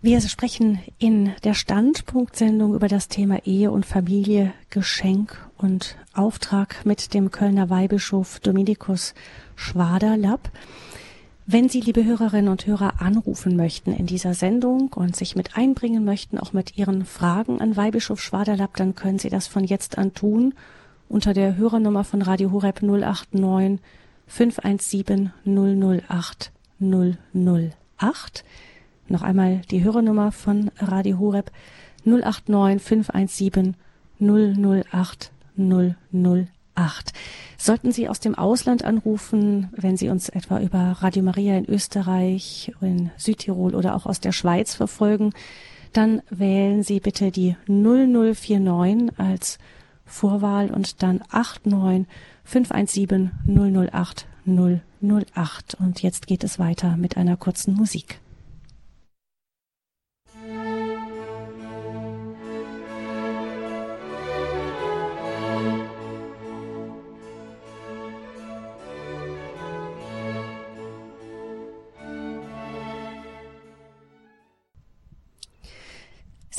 Wir 0.03 0.22
sprechen 0.22 0.78
in 0.98 1.34
der 1.44 1.53
Standpunktsendung 1.53 2.74
über 2.74 2.88
das 2.88 3.09
Thema 3.09 3.44
Ehe 3.44 3.70
und 3.70 3.84
Familie, 3.84 4.55
Geschenk 4.70 5.36
und 5.59 5.98
Auftrag 6.14 6.86
mit 6.86 7.12
dem 7.12 7.30
Kölner 7.30 7.68
Weihbischof 7.68 8.40
Dominikus 8.40 9.12
Schwaderlapp. 9.57 10.51
Wenn 11.44 11.68
Sie, 11.68 11.82
liebe 11.82 12.03
Hörerinnen 12.03 12.48
und 12.48 12.66
Hörer, 12.66 13.03
anrufen 13.03 13.57
möchten 13.57 13.92
in 13.92 14.07
dieser 14.07 14.32
Sendung 14.32 14.90
und 14.94 15.16
sich 15.16 15.36
mit 15.36 15.59
einbringen 15.59 16.03
möchten, 16.03 16.38
auch 16.38 16.55
mit 16.55 16.78
Ihren 16.78 17.05
Fragen 17.05 17.61
an 17.61 17.76
Weihbischof 17.76 18.22
Schwaderlapp, 18.22 18.76
dann 18.76 18.94
können 18.94 19.18
Sie 19.18 19.28
das 19.28 19.48
von 19.48 19.64
jetzt 19.64 19.98
an 19.98 20.14
tun 20.14 20.55
unter 21.11 21.34
der 21.34 21.59
Hörernummer 21.59 22.05
von 22.05 22.22
Radio 22.22 22.53
Horeb 22.53 22.80
089 22.80 23.80
517 24.28 25.32
008 25.44 26.53
008. 26.80 28.44
Noch 29.11 29.22
einmal 29.22 29.62
die 29.72 29.82
Hörernummer 29.82 30.30
von 30.30 30.70
Radio 30.78 31.18
Horeb 31.18 31.50
089 32.04 32.80
517 32.80 33.74
008 34.20 35.32
008. 35.56 37.12
Sollten 37.58 37.90
Sie 37.90 38.08
aus 38.08 38.20
dem 38.20 38.36
Ausland 38.36 38.84
anrufen, 38.84 39.68
wenn 39.72 39.96
Sie 39.96 40.11
uns 40.11 40.28
etwa 40.28 40.61
über 40.61 40.78
Radio 41.00 41.24
Maria 41.24 41.58
in 41.58 41.68
Österreich, 41.68 42.72
in 42.80 43.11
Südtirol 43.16 43.74
oder 43.74 43.96
auch 43.96 44.06
aus 44.06 44.20
der 44.20 44.30
Schweiz 44.30 44.76
verfolgen, 44.76 45.32
dann 45.92 46.22
wählen 46.30 46.84
Sie 46.84 47.00
bitte 47.00 47.32
die 47.32 47.56
0049 47.66 49.18
als 49.18 49.58
Vorwahl 50.04 50.70
und 50.70 51.02
dann 51.02 51.20
89 51.32 52.06
517 52.44 53.32
008 53.44 54.28
008. 54.46 55.76
Und 55.80 56.00
jetzt 56.00 56.28
geht 56.28 56.44
es 56.44 56.61
weiter 56.61 56.96
mit 56.96 57.16
einer 57.16 57.36
kurzen 57.36 57.74
Musik. 57.74 58.20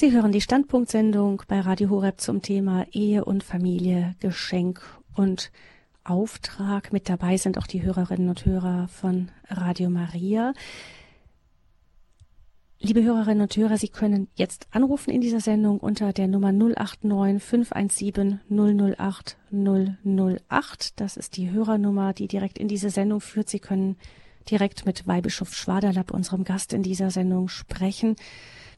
Sie 0.01 0.13
hören 0.13 0.31
die 0.31 0.41
Standpunktsendung 0.41 1.43
bei 1.47 1.59
Radio 1.59 1.91
Horeb 1.91 2.19
zum 2.19 2.41
Thema 2.41 2.87
Ehe 2.91 3.23
und 3.23 3.43
Familie, 3.43 4.15
Geschenk 4.19 4.81
und 5.13 5.51
Auftrag. 6.03 6.91
Mit 6.91 7.07
dabei 7.07 7.37
sind 7.37 7.59
auch 7.59 7.67
die 7.67 7.83
Hörerinnen 7.83 8.27
und 8.27 8.43
Hörer 8.43 8.87
von 8.87 9.29
Radio 9.47 9.91
Maria. 9.91 10.53
Liebe 12.79 13.03
Hörerinnen 13.03 13.43
und 13.43 13.55
Hörer, 13.55 13.77
Sie 13.77 13.89
können 13.89 14.27
jetzt 14.33 14.65
anrufen 14.71 15.11
in 15.11 15.21
dieser 15.21 15.39
Sendung 15.39 15.79
unter 15.79 16.13
der 16.13 16.27
Nummer 16.27 16.51
089 16.51 17.39
517 17.39 18.39
008 18.49 19.37
008. 19.51 20.99
Das 20.99 21.15
ist 21.15 21.37
die 21.37 21.51
Hörernummer, 21.51 22.13
die 22.13 22.27
direkt 22.27 22.57
in 22.57 22.67
diese 22.67 22.89
Sendung 22.89 23.21
führt. 23.21 23.49
Sie 23.49 23.59
können 23.59 23.97
direkt 24.49 24.87
mit 24.87 25.05
Weihbischof 25.05 25.53
Schwaderlapp, 25.53 26.09
unserem 26.09 26.43
Gast 26.43 26.73
in 26.73 26.81
dieser 26.81 27.11
Sendung, 27.11 27.49
sprechen. 27.49 28.15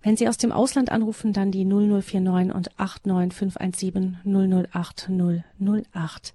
Wenn 0.03 0.17
Sie 0.17 0.27
aus 0.27 0.37
dem 0.37 0.51
Ausland 0.51 0.91
anrufen, 0.91 1.31
dann 1.31 1.51
die 1.51 1.63
0049 1.63 2.53
und 2.53 2.77
89517 2.77 4.17
008 4.25 5.09
008. 5.09 6.33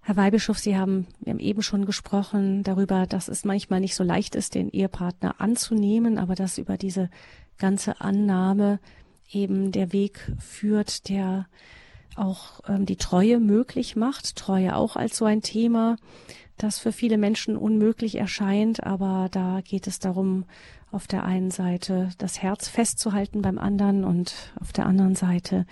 Herr 0.00 0.16
Weihbischof, 0.16 0.58
Sie 0.58 0.76
haben, 0.76 1.06
wir 1.20 1.34
haben 1.34 1.38
eben 1.38 1.62
schon 1.62 1.84
gesprochen 1.84 2.62
darüber, 2.62 3.06
dass 3.06 3.28
es 3.28 3.44
manchmal 3.44 3.80
nicht 3.80 3.94
so 3.94 4.04
leicht 4.04 4.36
ist, 4.36 4.54
den 4.54 4.70
Ehepartner 4.70 5.38
anzunehmen, 5.38 6.18
aber 6.18 6.34
dass 6.34 6.56
über 6.56 6.78
diese 6.78 7.10
ganze 7.58 8.00
Annahme 8.00 8.80
eben 9.30 9.70
der 9.70 9.92
Weg 9.92 10.32
führt, 10.38 11.10
der 11.10 11.46
auch 12.16 12.60
ähm, 12.68 12.86
die 12.86 12.96
Treue 12.96 13.38
möglich 13.38 13.96
macht. 13.96 14.36
Treue 14.36 14.76
auch 14.76 14.96
als 14.96 15.16
so 15.16 15.26
ein 15.26 15.42
Thema, 15.42 15.96
das 16.56 16.78
für 16.78 16.92
viele 16.92 17.18
Menschen 17.18 17.56
unmöglich 17.56 18.14
erscheint, 18.14 18.82
aber 18.82 19.28
da 19.30 19.60
geht 19.62 19.86
es 19.86 19.98
darum, 19.98 20.44
auf 20.94 21.06
der 21.06 21.24
einen 21.24 21.50
Seite 21.50 22.10
das 22.18 22.40
Herz 22.40 22.68
festzuhalten 22.68 23.42
beim 23.42 23.58
anderen 23.58 24.04
und 24.04 24.52
auf 24.60 24.72
der 24.72 24.86
anderen 24.86 25.14
Seite 25.16 25.66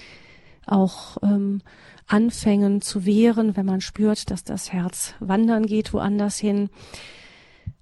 auch 0.66 1.16
ähm, 1.22 1.62
anfängen 2.06 2.82
zu 2.82 3.04
wehren, 3.04 3.56
wenn 3.56 3.66
man 3.66 3.80
spürt, 3.80 4.30
dass 4.30 4.44
das 4.44 4.72
Herz 4.72 5.14
wandern 5.20 5.66
geht 5.66 5.92
woanders 5.92 6.38
hin. 6.38 6.70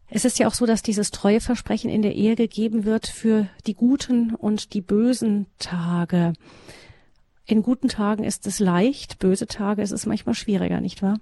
Es 0.09 0.25
ist 0.25 0.39
ja 0.39 0.49
auch 0.49 0.55
so, 0.55 0.67
dass 0.67 0.83
dieses 0.83 1.11
Treueversprechen 1.11 1.89
in 1.89 2.03
der 2.03 2.15
Ehe 2.15 2.37
gegeben 2.37 2.85
wird 2.85 3.07
für 3.07 3.49
die 3.67 3.75
guten 3.75 4.35
und 4.35 4.75
die 4.75 4.81
bösen 4.81 5.47
Tage. 5.59 6.33
In 7.47 7.63
guten 7.63 7.89
Tagen 7.89 8.25
ist 8.25 8.47
es 8.47 8.59
leicht, 8.61 9.19
böse 9.19 9.47
Tage 9.47 9.83
ist 9.83 9.93
es 9.93 10.07
manchmal 10.07 10.35
schwieriger, 10.35 10.81
nicht 10.81 11.03
wahr? 11.03 11.19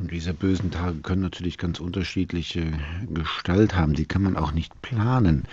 Und 0.00 0.10
diese 0.10 0.32
bösen 0.32 0.70
Tage 0.70 1.00
können 1.00 1.20
natürlich 1.20 1.58
ganz 1.58 1.78
unterschiedliche 1.78 2.72
Gestalt 3.10 3.74
haben. 3.74 3.92
Die 3.92 4.06
kann 4.06 4.22
man 4.22 4.38
auch 4.38 4.52
nicht 4.52 4.80
planen. 4.80 5.44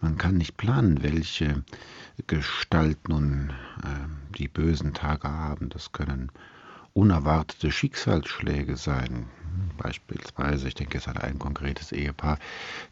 Man 0.00 0.16
kann 0.16 0.36
nicht 0.36 0.56
planen, 0.56 1.02
welche 1.02 1.64
Gestalt 2.28 3.08
nun 3.08 3.50
äh, 3.82 4.36
die 4.38 4.46
bösen 4.46 4.94
Tage 4.94 5.28
haben. 5.28 5.70
Das 5.70 5.90
können 5.90 6.30
unerwartete 6.92 7.72
Schicksalsschläge 7.72 8.76
sein. 8.76 9.26
Beispielsweise, 9.76 10.68
ich 10.68 10.74
denke 10.74 10.98
jetzt 10.98 11.08
an 11.08 11.16
ein 11.16 11.40
konkretes 11.40 11.90
Ehepaar, 11.90 12.38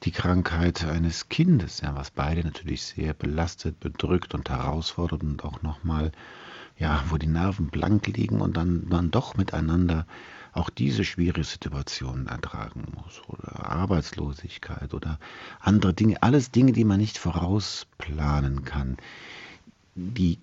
die 0.03 0.11
Krankheit 0.11 0.85
eines 0.85 1.29
Kindes, 1.29 1.81
ja, 1.81 1.95
was 1.95 2.11
beide 2.11 2.43
natürlich 2.43 2.83
sehr 2.83 3.15
belastet, 3.15 3.79
bedrückt 3.79 4.35
und 4.35 4.51
herausfordert 4.51 5.23
und 5.23 5.45
auch 5.45 5.63
nochmal, 5.63 6.11
ja, 6.77 7.05
wo 7.09 7.19
die 7.19 7.29
Nerven 7.29 7.69
blank 7.69 8.09
liegen 8.09 8.41
und 8.41 8.57
dann, 8.57 8.89
dann 8.89 9.13
doch 9.13 9.37
miteinander 9.37 10.07
auch 10.55 10.71
diese 10.71 11.05
schwierige 11.05 11.45
Situation 11.45 12.27
ertragen 12.27 12.87
muss 12.95 13.21
oder 13.29 13.69
Arbeitslosigkeit 13.69 14.95
oder 14.95 15.19
andere 15.61 15.93
Dinge, 15.95 16.23
alles 16.23 16.51
Dinge, 16.51 16.73
die 16.73 16.85
man 16.85 17.01
nicht 17.01 17.19
vorausplanen 17.19 18.65
kann. 18.65 18.97
Die, 19.97 20.41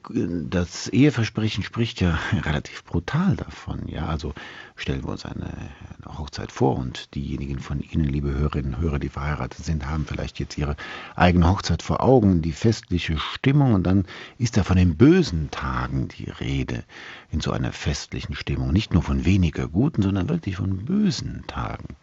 das 0.49 0.87
Eheversprechen 0.87 1.61
spricht 1.61 1.99
ja 1.99 2.17
relativ 2.45 2.85
brutal 2.85 3.35
davon. 3.35 3.85
Ja, 3.89 4.05
also 4.05 4.33
stellen 4.77 5.03
wir 5.03 5.09
uns 5.09 5.25
eine, 5.25 5.45
eine, 5.45 6.17
Hochzeit 6.17 6.53
vor 6.53 6.77
und 6.77 7.13
diejenigen 7.15 7.59
von 7.59 7.81
Ihnen, 7.81 8.05
liebe 8.05 8.33
Hörerinnen 8.33 8.75
und 8.75 8.81
Hörer, 8.81 8.99
die 8.99 9.09
verheiratet 9.09 9.65
sind, 9.65 9.87
haben 9.87 10.05
vielleicht 10.05 10.39
jetzt 10.39 10.57
ihre 10.57 10.77
eigene 11.17 11.49
Hochzeit 11.49 11.81
vor 11.81 12.01
Augen, 12.01 12.41
die 12.41 12.53
festliche 12.53 13.17
Stimmung 13.17 13.73
und 13.73 13.83
dann 13.83 14.05
ist 14.37 14.55
da 14.55 14.63
von 14.63 14.77
den 14.77 14.95
bösen 14.95 15.51
Tagen 15.51 16.07
die 16.07 16.29
Rede 16.29 16.85
in 17.29 17.41
so 17.41 17.51
einer 17.51 17.73
festlichen 17.73 18.35
Stimmung. 18.35 18.71
Nicht 18.71 18.93
nur 18.93 19.03
von 19.03 19.25
weniger 19.25 19.67
guten, 19.67 20.01
sondern 20.01 20.29
wirklich 20.29 20.55
von 20.55 20.85
bösen 20.85 21.43
Tagen. 21.47 21.97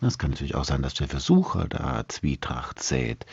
Es 0.00 0.16
kann 0.16 0.30
natürlich 0.30 0.54
auch 0.54 0.64
sein, 0.64 0.82
dass 0.82 0.94
der 0.94 1.08
Versucher 1.08 1.66
da 1.68 2.04
Zwietracht 2.06 2.80
sät 2.80 3.26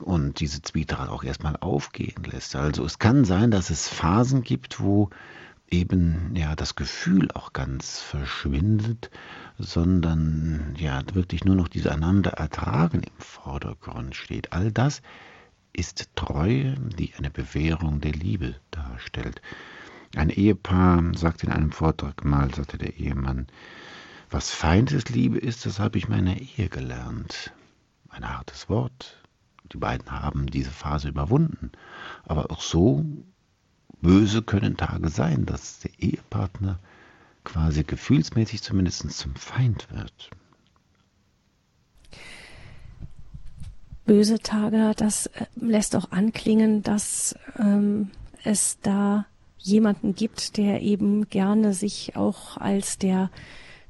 und 0.00 0.40
diese 0.40 0.60
Zwietracht 0.60 1.08
auch 1.08 1.22
erstmal 1.22 1.56
aufgehen 1.56 2.24
lässt. 2.24 2.56
Also 2.56 2.84
es 2.84 2.98
kann 2.98 3.24
sein, 3.24 3.52
dass 3.52 3.70
es 3.70 3.88
Phasen 3.88 4.42
gibt, 4.42 4.80
wo 4.80 5.10
eben 5.70 6.34
ja 6.34 6.56
das 6.56 6.74
Gefühl 6.74 7.30
auch 7.32 7.52
ganz 7.52 8.00
verschwindet, 8.00 9.10
sondern 9.58 10.74
ja 10.76 11.02
wirklich 11.12 11.44
nur 11.44 11.54
noch 11.54 11.68
diese 11.68 11.92
einander 11.92 12.32
ertragen 12.32 13.02
im 13.02 13.18
Vordergrund 13.18 14.16
steht. 14.16 14.52
All 14.52 14.72
das 14.72 15.02
ist 15.72 16.10
Treue, 16.16 16.74
die 16.98 17.14
eine 17.14 17.30
Bewährung 17.30 18.00
der 18.00 18.12
Liebe 18.12 18.56
darstellt. 18.70 19.40
Ein 20.14 20.28
Ehepaar 20.28 21.02
sagt 21.14 21.42
in 21.42 21.50
einem 21.50 21.72
Vortrag 21.72 22.24
mal, 22.24 22.54
sagte 22.54 22.76
der 22.76 22.98
Ehemann, 22.98 23.46
was 24.32 24.50
Feindesliebe 24.50 25.38
ist, 25.38 25.66
das 25.66 25.78
habe 25.78 25.98
ich 25.98 26.08
meiner 26.08 26.36
Ehe 26.36 26.68
gelernt. 26.68 27.52
Ein 28.08 28.28
hartes 28.28 28.68
Wort. 28.68 29.22
Die 29.72 29.76
beiden 29.78 30.10
haben 30.10 30.46
diese 30.46 30.70
Phase 30.70 31.08
überwunden. 31.08 31.72
Aber 32.24 32.50
auch 32.50 32.60
so 32.60 33.04
böse 34.00 34.42
können 34.42 34.76
Tage 34.76 35.08
sein, 35.08 35.46
dass 35.46 35.80
der 35.80 35.92
Ehepartner 35.98 36.78
quasi 37.44 37.84
gefühlsmäßig 37.84 38.62
zumindest 38.62 39.10
zum 39.10 39.34
Feind 39.34 39.88
wird. 39.90 40.30
Böse 44.04 44.40
Tage, 44.40 44.92
das 44.96 45.26
äh, 45.26 45.46
lässt 45.56 45.94
auch 45.94 46.10
anklingen, 46.10 46.82
dass 46.82 47.36
ähm, 47.58 48.10
es 48.42 48.78
da 48.80 49.26
jemanden 49.58 50.14
gibt, 50.14 50.56
der 50.56 50.82
eben 50.82 51.28
gerne 51.28 51.72
sich 51.72 52.16
auch 52.16 52.56
als 52.56 52.98
der 52.98 53.30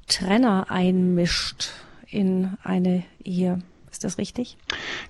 Trenner 0.06 0.66
einmischt 0.70 1.70
in 2.08 2.50
eine 2.62 3.04
Ehe. 3.24 3.60
Ist 3.90 4.04
das 4.04 4.18
richtig? 4.18 4.56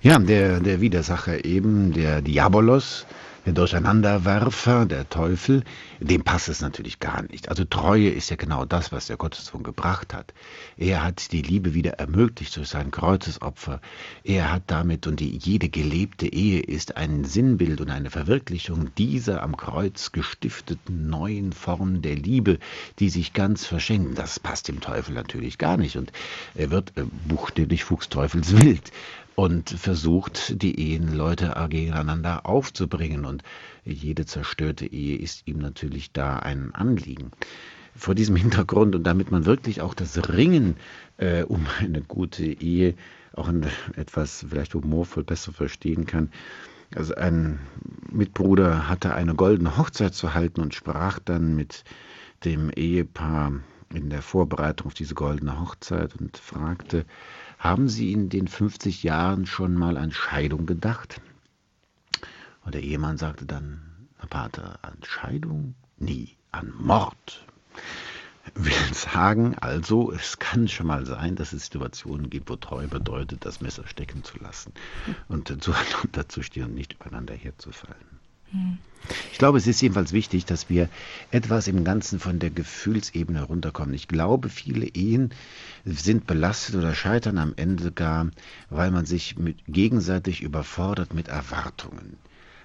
Ja, 0.01 0.19
der, 0.19 0.59
der 0.59 0.81
Widersacher 0.81 1.45
eben, 1.45 1.93
der 1.93 2.21
Diabolos, 2.21 3.05
der 3.45 3.53
Durcheinanderwerfer, 3.53 4.85
der 4.85 5.09
Teufel, 5.09 5.63
dem 5.99 6.23
passt 6.23 6.47
es 6.47 6.61
natürlich 6.61 6.99
gar 6.99 7.23
nicht. 7.23 7.49
Also 7.49 7.65
Treue 7.65 8.09
ist 8.09 8.29
ja 8.29 8.37
genau 8.37 8.65
das, 8.65 8.91
was 8.91 9.07
der 9.07 9.17
Gottessohn 9.17 9.63
gebracht 9.63 10.13
hat. 10.13 10.33
Er 10.77 11.03
hat 11.03 11.31
die 11.31 11.41
Liebe 11.41 11.73
wieder 11.73 11.93
ermöglicht 11.93 12.55
durch 12.55 12.69
sein 12.69 12.91
Kreuzesopfer. 12.91 13.81
Er 14.23 14.51
hat 14.51 14.63
damit, 14.67 15.07
und 15.07 15.19
die, 15.19 15.37
jede 15.37 15.69
gelebte 15.69 16.31
Ehe 16.31 16.61
ist 16.61 16.95
ein 16.95 17.25
Sinnbild 17.25 17.81
und 17.81 17.89
eine 17.89 18.09
Verwirklichung 18.09 18.95
dieser 18.95 19.43
am 19.43 19.57
Kreuz 19.57 20.11
gestifteten 20.11 21.09
neuen 21.09 21.51
Form 21.51 22.01
der 22.01 22.15
Liebe, 22.15 22.59
die 22.99 23.09
sich 23.09 23.33
ganz 23.33 23.65
verschenken. 23.65 24.15
Das 24.15 24.39
passt 24.39 24.69
dem 24.69 24.79
Teufel 24.79 25.13
natürlich 25.15 25.57
gar 25.57 25.77
nicht. 25.77 25.97
Und 25.97 26.11
er 26.55 26.71
wird 26.71 26.93
äh, 26.97 27.03
buchstäblich 27.27 27.83
fuchsteufelswild 27.83 28.91
und 29.35 29.69
versucht, 29.69 30.61
die 30.61 30.79
Ehenleute 30.79 31.53
gegeneinander 31.69 32.45
aufzubringen. 32.45 33.25
Und 33.25 33.43
jede 33.83 34.25
zerstörte 34.25 34.85
Ehe 34.85 35.17
ist 35.17 35.47
ihm 35.47 35.59
natürlich 35.59 36.11
da 36.11 36.37
ein 36.39 36.73
Anliegen. 36.75 37.31
Vor 37.95 38.15
diesem 38.15 38.35
Hintergrund 38.35 38.95
und 38.95 39.03
damit 39.03 39.31
man 39.31 39.45
wirklich 39.45 39.81
auch 39.81 39.93
das 39.93 40.29
Ringen 40.29 40.77
äh, 41.17 41.43
um 41.43 41.65
eine 41.79 42.01
gute 42.01 42.43
Ehe 42.45 42.95
auch 43.35 43.51
etwas 43.95 44.45
vielleicht 44.49 44.73
humorvoll 44.73 45.23
besser 45.23 45.53
verstehen 45.53 46.05
kann. 46.05 46.29
Also 46.95 47.15
ein 47.15 47.59
Mitbruder 48.11 48.87
hatte 48.87 49.15
eine 49.15 49.33
goldene 49.33 49.77
Hochzeit 49.77 50.13
zu 50.13 50.33
halten 50.33 50.61
und 50.61 50.75
sprach 50.75 51.19
dann 51.19 51.55
mit 51.55 51.83
dem 52.45 52.69
Ehepaar 52.69 53.53
in 53.93 54.09
der 54.09 54.21
Vorbereitung 54.21 54.87
auf 54.87 54.93
diese 54.93 55.15
goldene 55.15 55.59
Hochzeit 55.59 56.15
und 56.19 56.37
fragte, 56.37 57.05
haben 57.63 57.87
Sie 57.87 58.11
in 58.11 58.27
den 58.27 58.49
50 58.49 59.03
Jahren 59.03 59.45
schon 59.45 59.73
mal 59.73 59.97
an 59.97 60.11
Scheidung 60.11 60.65
gedacht? 60.65 61.21
Und 62.65 62.75
der 62.75 62.83
Ehemann 62.83 63.17
sagte 63.17 63.45
dann, 63.45 64.09
Herr 64.17 64.27
Pater, 64.27 64.79
an 64.81 64.97
Scheidung? 65.01 65.73
Nie, 65.97 66.35
an 66.51 66.73
Mord. 66.77 67.47
Will 68.55 68.73
sagen, 68.93 69.55
also, 69.59 70.11
es 70.11 70.39
kann 70.39 70.67
schon 70.67 70.87
mal 70.87 71.05
sein, 71.05 71.37
dass 71.37 71.53
es 71.53 71.67
Situationen 71.67 72.29
gibt, 72.29 72.49
wo 72.49 72.57
Treu 72.57 72.85
bedeutet, 72.87 73.45
das 73.45 73.61
Messer 73.61 73.87
stecken 73.87 74.25
zu 74.25 74.37
lassen 74.39 74.73
und 75.29 75.47
zueinander 75.63 76.27
zu 76.27 76.43
stehen 76.43 76.65
und 76.65 76.73
nicht 76.73 76.93
übereinander 76.93 77.33
herzufallen. 77.33 78.12
Ich 79.31 79.37
glaube, 79.37 79.57
es 79.57 79.67
ist 79.67 79.81
jedenfalls 79.81 80.13
wichtig, 80.13 80.45
dass 80.45 80.69
wir 80.69 80.87
etwas 81.31 81.67
im 81.67 81.83
Ganzen 81.83 82.19
von 82.19 82.39
der 82.39 82.49
Gefühlsebene 82.49 83.43
runterkommen. 83.43 83.93
Ich 83.93 84.07
glaube, 84.07 84.49
viele 84.49 84.85
Ehen 84.85 85.33
sind 85.83 86.25
belastet 86.25 86.75
oder 86.75 86.95
scheitern 86.95 87.37
am 87.37 87.53
Ende 87.55 87.91
gar, 87.91 88.29
weil 88.69 88.91
man 88.91 89.05
sich 89.05 89.37
mit, 89.37 89.57
gegenseitig 89.67 90.41
überfordert 90.41 91.13
mit 91.13 91.27
Erwartungen. 91.27 92.17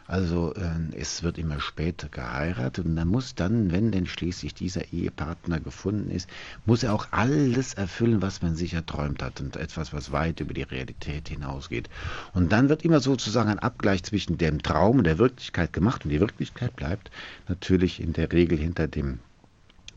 Also 0.08 0.54
äh, 0.54 0.96
es 0.96 1.22
wird 1.22 1.36
immer 1.36 1.60
später 1.60 2.08
geheiratet 2.08 2.86
und 2.86 2.96
dann 2.96 3.08
muss 3.08 3.34
dann, 3.34 3.70
wenn 3.70 3.92
denn 3.92 4.06
schließlich 4.06 4.54
dieser 4.54 4.90
Ehepartner 4.90 5.60
gefunden 5.60 6.10
ist, 6.10 6.30
muss 6.64 6.82
er 6.82 6.94
auch 6.94 7.08
alles 7.10 7.74
erfüllen, 7.74 8.22
was 8.22 8.40
man 8.40 8.56
sich 8.56 8.72
erträumt 8.72 9.22
hat 9.22 9.42
und 9.42 9.56
etwas, 9.56 9.92
was 9.92 10.10
weit 10.10 10.40
über 10.40 10.54
die 10.54 10.62
Realität 10.62 11.28
hinausgeht. 11.28 11.90
Und 12.32 12.52
dann 12.52 12.70
wird 12.70 12.86
immer 12.86 13.00
sozusagen 13.00 13.50
ein 13.50 13.58
Abgleich 13.58 14.02
zwischen 14.02 14.38
dem 14.38 14.62
Traum 14.62 14.96
und 14.96 15.04
der 15.04 15.18
Wirklichkeit 15.18 15.74
gemacht 15.74 16.06
und 16.06 16.10
die 16.10 16.20
Wirklichkeit 16.20 16.74
bleibt 16.74 17.10
natürlich 17.46 18.00
in 18.00 18.14
der 18.14 18.32
Regel 18.32 18.56
hinter 18.56 18.88
dem 18.88 19.18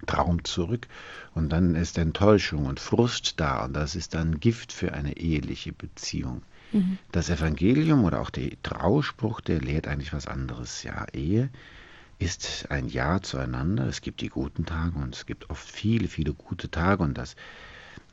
Traum 0.07 0.43
zurück 0.43 0.89
und 1.35 1.49
dann 1.53 1.73
ist 1.75 1.97
Enttäuschung 1.97 2.65
und 2.65 2.81
Frust 2.81 3.39
da 3.39 3.63
und 3.63 3.73
das 3.73 3.95
ist 3.95 4.13
dann 4.13 4.41
Gift 4.41 4.73
für 4.73 4.91
eine 4.91 5.15
eheliche 5.15 5.71
Beziehung. 5.71 6.41
Das 7.11 7.29
Evangelium 7.29 8.03
oder 8.03 8.21
auch 8.21 8.29
der 8.29 8.51
Trauspruch, 8.63 9.41
der 9.41 9.59
lehrt 9.59 9.87
eigentlich 9.87 10.13
was 10.13 10.27
anderes. 10.27 10.83
Ja, 10.83 11.05
Ehe 11.13 11.49
ist 12.19 12.67
ein 12.69 12.87
Ja 12.87 13.21
zueinander. 13.21 13.87
Es 13.87 14.01
gibt 14.01 14.21
die 14.21 14.29
guten 14.29 14.65
Tage 14.65 14.97
und 14.99 15.15
es 15.15 15.25
gibt 15.25 15.49
oft 15.49 15.69
viele, 15.69 16.07
viele 16.07 16.33
gute 16.33 16.69
Tage 16.69 17.03
und 17.03 17.17
das 17.17 17.35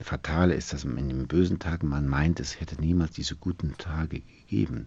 Fatale 0.00 0.54
ist, 0.54 0.72
dass 0.72 0.84
in 0.84 1.08
den 1.08 1.26
bösen 1.26 1.58
Tagen 1.58 1.88
man 1.88 2.06
meint, 2.06 2.40
es 2.40 2.60
hätte 2.60 2.80
niemals 2.80 3.12
diese 3.12 3.36
guten 3.36 3.76
Tage 3.78 4.20
gegeben. 4.20 4.86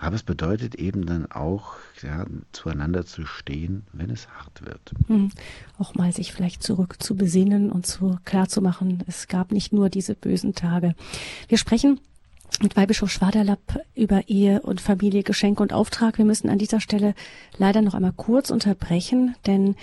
Aber 0.00 0.14
es 0.14 0.22
bedeutet 0.22 0.76
eben 0.76 1.06
dann 1.06 1.30
auch, 1.30 1.74
ja, 2.02 2.24
zueinander 2.52 3.04
zu 3.04 3.26
stehen, 3.26 3.84
wenn 3.92 4.10
es 4.10 4.28
hart 4.28 4.64
wird. 4.64 4.92
Mhm. 5.08 5.30
Auch 5.76 5.94
mal 5.94 6.12
sich 6.12 6.32
vielleicht 6.32 6.62
zurück 6.62 7.02
zu 7.02 7.16
besinnen 7.16 7.70
und 7.72 7.86
zu 7.86 8.18
klar 8.24 8.48
zu 8.48 8.62
machen, 8.62 9.02
es 9.06 9.26
gab 9.26 9.50
nicht 9.50 9.72
nur 9.72 9.90
diese 9.90 10.14
bösen 10.14 10.54
Tage. 10.54 10.94
Wir 11.48 11.58
sprechen 11.58 12.00
mit 12.60 12.76
Weihbischof 12.76 13.10
Schwaderlapp 13.10 13.80
über 13.94 14.28
Ehe 14.28 14.60
und 14.62 14.80
Familie, 14.80 15.22
Geschenk 15.22 15.60
und 15.60 15.72
Auftrag. 15.72 16.18
Wir 16.18 16.24
müssen 16.24 16.48
an 16.48 16.58
dieser 16.58 16.80
Stelle 16.80 17.14
leider 17.56 17.82
noch 17.82 17.94
einmal 17.94 18.12
kurz 18.16 18.50
unterbrechen, 18.50 19.34
denn 19.46 19.76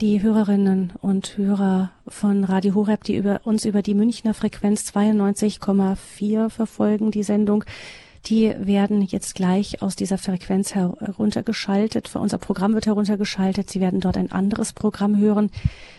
die 0.00 0.22
Hörerinnen 0.22 0.92
und 1.00 1.36
Hörer 1.36 1.90
von 2.08 2.44
Radio 2.44 2.74
Horeb, 2.74 3.04
die 3.04 3.16
über 3.16 3.40
uns 3.44 3.64
über 3.64 3.82
die 3.82 3.94
Münchner 3.94 4.34
Frequenz 4.34 4.90
92,4 4.94 6.48
verfolgen, 6.48 7.10
die 7.10 7.22
Sendung, 7.22 7.64
die 8.26 8.54
werden 8.56 9.02
jetzt 9.02 9.34
gleich 9.34 9.82
aus 9.82 9.96
dieser 9.96 10.16
Frequenz 10.16 10.74
heruntergeschaltet. 10.76 12.14
Unser 12.14 12.38
Programm 12.38 12.74
wird 12.74 12.86
heruntergeschaltet. 12.86 13.68
Sie 13.68 13.80
werden 13.80 14.00
dort 14.00 14.16
ein 14.16 14.30
anderes 14.30 14.72
Programm 14.72 15.16
hören. 15.16 15.50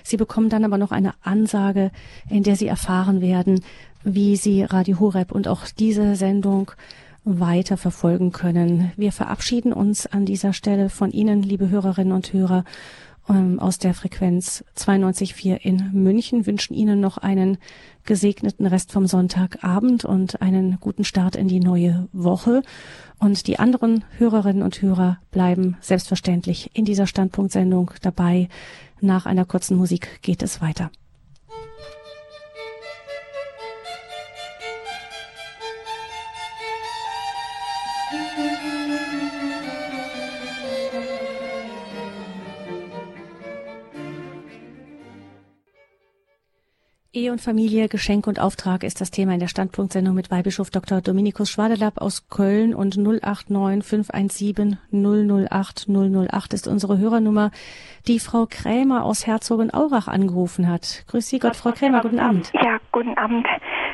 Sie 0.04 0.16
bekommen 0.16 0.50
dann 0.50 0.64
aber 0.64 0.78
noch 0.78 0.92
eine 0.92 1.14
Ansage, 1.22 1.92
in 2.30 2.44
der 2.44 2.56
Sie 2.56 2.68
erfahren 2.68 3.20
werden, 3.20 3.62
wie 4.04 4.36
Sie 4.36 4.64
Radio 4.64 5.00
Horeb 5.00 5.32
und 5.32 5.48
auch 5.48 5.66
diese 5.68 6.16
Sendung 6.16 6.72
weiter 7.26 7.78
verfolgen 7.78 8.32
können. 8.32 8.92
Wir 8.98 9.12
verabschieden 9.12 9.74
uns 9.74 10.06
an 10.08 10.26
dieser 10.26 10.54
Stelle 10.54 10.90
von 10.90 11.12
Ihnen, 11.12 11.42
liebe 11.42 11.70
Hörerinnen 11.70 12.14
und 12.14 12.34
Hörer, 12.34 12.66
ähm, 13.30 13.60
aus 13.60 13.78
der 13.78 13.94
Frequenz 13.94 14.66
92.4 14.76 15.56
in 15.56 15.92
München 15.94 16.46
wünschen 16.46 16.74
Ihnen 16.74 17.00
noch 17.00 17.18
einen 17.18 17.58
gesegneten 18.04 18.66
Rest 18.66 18.92
vom 18.92 19.08
Sonntagabend 19.08 20.04
und 20.04 20.42
einen 20.42 20.78
guten 20.82 21.06
Start 21.06 21.36
in 21.36 21.48
die 21.48 21.62
neue 21.62 22.10
Woche. 22.12 22.64
Und 23.20 23.48
die 23.48 23.60
anderen 23.60 24.04
Hörerinnen 24.18 24.64
und 24.64 24.82
Hörer 24.82 25.20
bleiben 25.32 25.78
selbstverständlich 25.80 26.72
in 26.74 26.84
dieser 26.84 27.08
Standpunktsendung 27.08 27.92
dabei. 28.02 28.50
Nach 29.00 29.26
einer 29.26 29.46
kurzen 29.46 29.78
Musik 29.78 30.22
geht 30.22 30.44
es 30.44 30.60
weiter. 30.62 30.92
Ehe 47.16 47.32
und 47.32 47.42
Familie, 47.42 47.90
Geschenk 47.90 48.26
und 48.26 48.40
Auftrag 48.40 48.84
ist 48.84 49.00
das 49.00 49.12
Thema 49.12 49.36
in 49.36 49.40
der 49.40 49.48
Standpunktsendung 49.48 50.16
mit 50.16 50.32
Weihbischof 50.32 50.72
Dr. 50.72 51.00
Dominikus 51.00 51.52
Schwadelapp 51.52 52.02
aus 52.02 52.28
Köln 52.28 52.74
und 52.74 52.98
089 52.98 53.84
517 53.88 54.80
008 54.92 55.86
008 55.88 56.54
ist 56.56 56.68
unsere 56.68 56.98
Hörernummer, 56.98 57.52
die 58.08 58.18
Frau 58.18 58.48
Krämer 58.50 59.06
aus 59.06 59.28
Herzogenaurach 59.28 60.08
angerufen 60.08 60.68
hat. 60.68 61.06
Grüß 61.08 61.30
Sie 61.30 61.38
Gott, 61.38 61.56
Frau 61.56 61.72
Krämer, 61.72 62.02
guten 62.02 62.20
Abend. 62.20 62.52
Ja, 62.54 62.80
guten 62.92 63.16
Abend. 63.16 63.46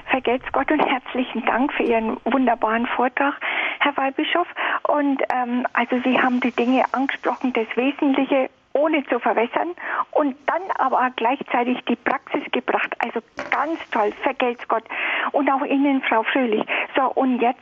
Vergelt's 0.09 0.45
Gott 0.53 0.71
und 0.71 0.79
herzlichen 0.79 1.45
Dank 1.45 1.73
für 1.73 1.83
Ihren 1.83 2.15
wunderbaren 2.23 2.87
Vortrag, 2.95 3.33
Herr 3.81 3.97
Weihbischof. 3.97 4.47
Und 4.87 5.21
ähm, 5.35 5.67
also 5.73 5.99
Sie 6.05 6.17
haben 6.17 6.39
die 6.39 6.51
Dinge 6.51 6.85
angesprochen, 6.93 7.51
das 7.51 7.67
Wesentliche 7.75 8.49
ohne 8.79 9.03
zu 9.05 9.19
verwässern 9.19 9.75
und 10.11 10.35
dann 10.45 10.61
aber 10.77 11.09
gleichzeitig 11.15 11.77
die 11.85 11.95
Praxis 11.95 12.43
gebracht. 12.51 12.95
Also 12.99 13.19
ganz 13.51 13.77
toll, 13.91 14.11
vergelt's 14.23 14.67
Gott. 14.67 14.83
Und 15.31 15.51
auch 15.51 15.63
Ihnen, 15.65 16.01
Frau 16.01 16.23
Fröhlich. 16.23 16.65
So, 16.95 17.11
und 17.13 17.39
jetzt 17.41 17.59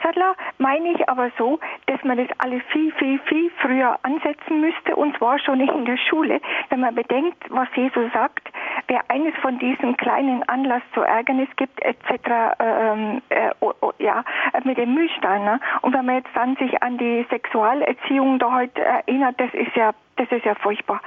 meine 0.57 0.91
ich 0.91 1.09
aber 1.09 1.31
so, 1.37 1.59
dass 1.87 2.03
man 2.03 2.17
das 2.17 2.27
alles 2.39 2.61
viel, 2.71 2.91
viel, 2.93 3.19
viel 3.19 3.51
früher 3.61 3.97
ansetzen 4.03 4.61
müsste 4.61 4.95
und 4.95 5.17
zwar 5.17 5.39
schon 5.39 5.59
in 5.59 5.85
der 5.85 5.97
Schule, 5.97 6.39
wenn 6.69 6.79
man 6.79 6.95
bedenkt, 6.95 7.43
was 7.49 7.67
Jesus 7.75 8.11
sagt, 8.13 8.49
wer 8.87 9.01
eines 9.09 9.35
von 9.41 9.59
diesen 9.59 9.97
kleinen 9.97 10.43
Anlass 10.47 10.81
zu 10.93 11.01
Ärgernis 11.01 11.49
gibt, 11.55 11.81
etc., 11.81 12.55
ähm, 12.59 13.21
äh, 13.29 13.51
oh, 13.59 13.73
oh, 13.81 13.91
ja, 13.99 14.23
mit 14.63 14.77
dem 14.77 14.93
Mühlstein. 14.93 15.43
Ne? 15.43 15.59
Und 15.81 15.93
wenn 15.93 16.05
man 16.05 16.15
jetzt 16.15 16.35
dann 16.35 16.55
sich 16.55 16.81
an 16.81 16.97
die 16.97 17.25
Sexualerziehung 17.29 18.39
da 18.39 18.53
heute 18.53 18.83
erinnert, 18.83 19.39
das 19.39 19.53
ist 19.53 19.75
ja 19.75 19.91
das 20.17 20.31
ist 20.31 20.45
ja 20.45 20.55
furchtbar. 20.55 21.01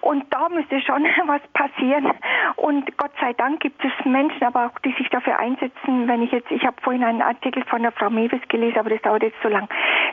Und 0.00 0.24
da 0.32 0.48
müsste 0.48 0.80
schon 0.80 1.04
was 1.26 1.42
passieren. 1.52 2.12
Und 2.56 2.96
Gott 2.96 3.12
sei 3.20 3.32
Dank 3.34 3.60
gibt 3.60 3.82
es 3.84 3.92
Menschen, 4.04 4.42
aber 4.42 4.66
auch 4.66 4.78
die 4.80 4.92
sich 4.92 5.08
dafür 5.10 5.38
einsetzen. 5.38 6.08
Wenn 6.08 6.22
ich 6.22 6.32
jetzt, 6.32 6.50
ich 6.50 6.64
habe 6.64 6.76
vorhin 6.82 7.04
einen 7.04 7.22
Artikel 7.22 7.64
von 7.64 7.82
der 7.82 7.92
Frau 7.92 8.10
Mewes 8.10 8.40
gelesen, 8.48 8.78
aber 8.78 8.90
das 8.90 9.02
dauert 9.02 9.22
jetzt 9.22 9.40
so 9.42 9.48
lang. 9.48 9.68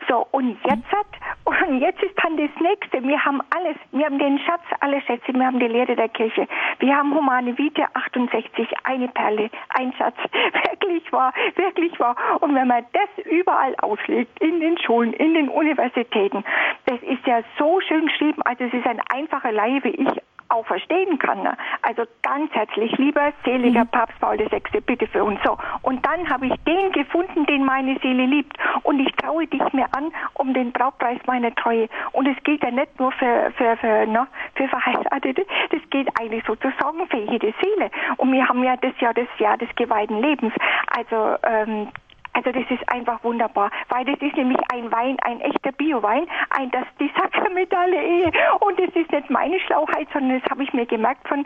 So 0.08 0.28
und 0.32 0.58
jetzt 0.64 0.92
hat 0.92 1.06
und 1.68 1.80
jetzt 1.80 2.02
ist 2.02 2.16
dann 2.24 2.38
das 2.38 2.50
nächste. 2.60 3.04
Wir 3.04 3.24
haben 3.24 3.42
alles. 3.56 3.78
Wir 3.92 4.06
haben 4.06 4.20
den 4.20 4.40
Schatz 4.40 4.64
aller 4.80 5.02
Schätze. 5.02 5.34
Wir 5.34 5.46
haben 5.46 5.60
die 5.60 5.68
Lehre 5.68 5.96
der 5.96 6.10
Kirche. 6.10 6.48
Wir 6.80 6.96
haben 6.96 7.14
Humane 7.14 7.58
Vita 7.58 7.88
68, 7.94 8.68
eine 8.84 9.08
Perle, 9.10 9.50
ein 9.70 9.94
Schatz. 9.94 10.16
Wirklich 10.70 11.12
wahr, 11.12 11.34
wirklich 11.56 12.00
wahr. 12.00 12.16
Und 12.42 12.56
wenn 12.56 12.68
man 12.68 12.86
das 12.94 13.26
überall 13.26 13.76
auslegt, 13.78 14.40
in 14.42 14.60
den 14.60 14.78
Schulen, 14.78 15.14
in 15.14 15.34
den 15.34 15.50
Universitäten, 15.50 16.44
das 16.86 17.02
ist 17.02 17.26
ja 17.26 17.42
so 17.58 17.80
schön 17.82 18.08
geschrieben. 18.08 18.42
Also 18.44 18.66
es 18.66 18.74
ist 18.74 18.86
ein 18.86 19.02
einfacher 19.14 19.52
Laie 19.76 19.84
wie 19.84 19.90
ich 19.90 20.22
auch 20.50 20.66
verstehen 20.68 21.18
kann. 21.18 21.42
Ne? 21.42 21.58
Also 21.82 22.04
ganz 22.22 22.52
herzlich, 22.54 22.96
lieber 22.98 23.34
seliger 23.44 23.84
mhm. 23.84 23.88
Papst 23.88 24.20
Paul 24.20 24.38
VI, 24.38 24.62
bitte 24.86 25.08
für 25.08 25.24
uns 25.24 25.40
so. 25.44 25.58
Und 25.82 26.06
dann 26.06 26.30
habe 26.30 26.46
ich 26.46 26.54
den 26.66 26.92
gefunden, 26.92 27.46
den 27.48 27.66
meine 27.66 27.98
Seele 28.00 28.26
liebt. 28.26 28.56
Und 28.84 29.00
ich 29.00 29.12
traue 29.16 29.48
dich 29.48 29.74
mir 29.74 29.88
an 29.94 30.12
um 30.36 30.54
den 30.54 30.72
Brautpreis 30.72 31.20
meiner 31.26 31.54
Treue. 31.56 31.90
Und 32.12 32.28
es 32.28 32.42
gilt 32.44 32.64
ja 32.64 32.70
nicht 32.70 32.98
nur 33.00 33.12
für, 33.14 33.52
für, 33.58 33.76
für, 33.78 34.06
ne, 34.06 34.28
für 34.54 34.68
Verheiratete, 34.68 35.46
das 35.72 35.82
geht 35.90 36.08
eigentlich 36.20 36.44
sozusagen 36.46 37.08
für 37.10 37.18
jede 37.18 37.52
Seele. 37.62 37.90
Und 38.18 38.32
wir 38.32 38.48
haben 38.48 38.64
ja 38.64 38.78
das 38.78 38.98
Jahr 39.00 39.16
das 39.16 39.28
Jahr 39.40 39.58
des 39.58 39.70
geweihten 39.76 40.22
Lebens. 40.22 40.54
Also 40.96 41.38
ähm, 41.44 41.88
also 42.36 42.52
das 42.52 42.70
ist 42.70 42.88
einfach 42.90 43.24
wunderbar, 43.24 43.72
weil 43.90 44.04
das 44.06 44.20
ist 44.20 44.36
nämlich 44.36 44.60
ein 44.74 44.92
Wein, 44.92 45.18
ein 45.22 45.40
echter 45.40 45.72
Biowein, 45.72 46.28
ein 46.50 46.70
das 46.72 46.86
die 47.00 47.10
sakramentale 47.18 47.96
Ehe 47.96 48.32
und 48.60 48.78
das 48.78 48.94
ist 48.94 49.12
nicht 49.12 49.30
meine 49.30 49.60
Schlauheit, 49.62 50.08
sondern 50.12 50.42
das 50.42 50.52
habe 50.52 50.64
ich 50.64 50.74
mir 50.74 50.86
gemerkt 50.86 51.28
von 51.28 51.46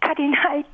Kardinal 0.00 0.64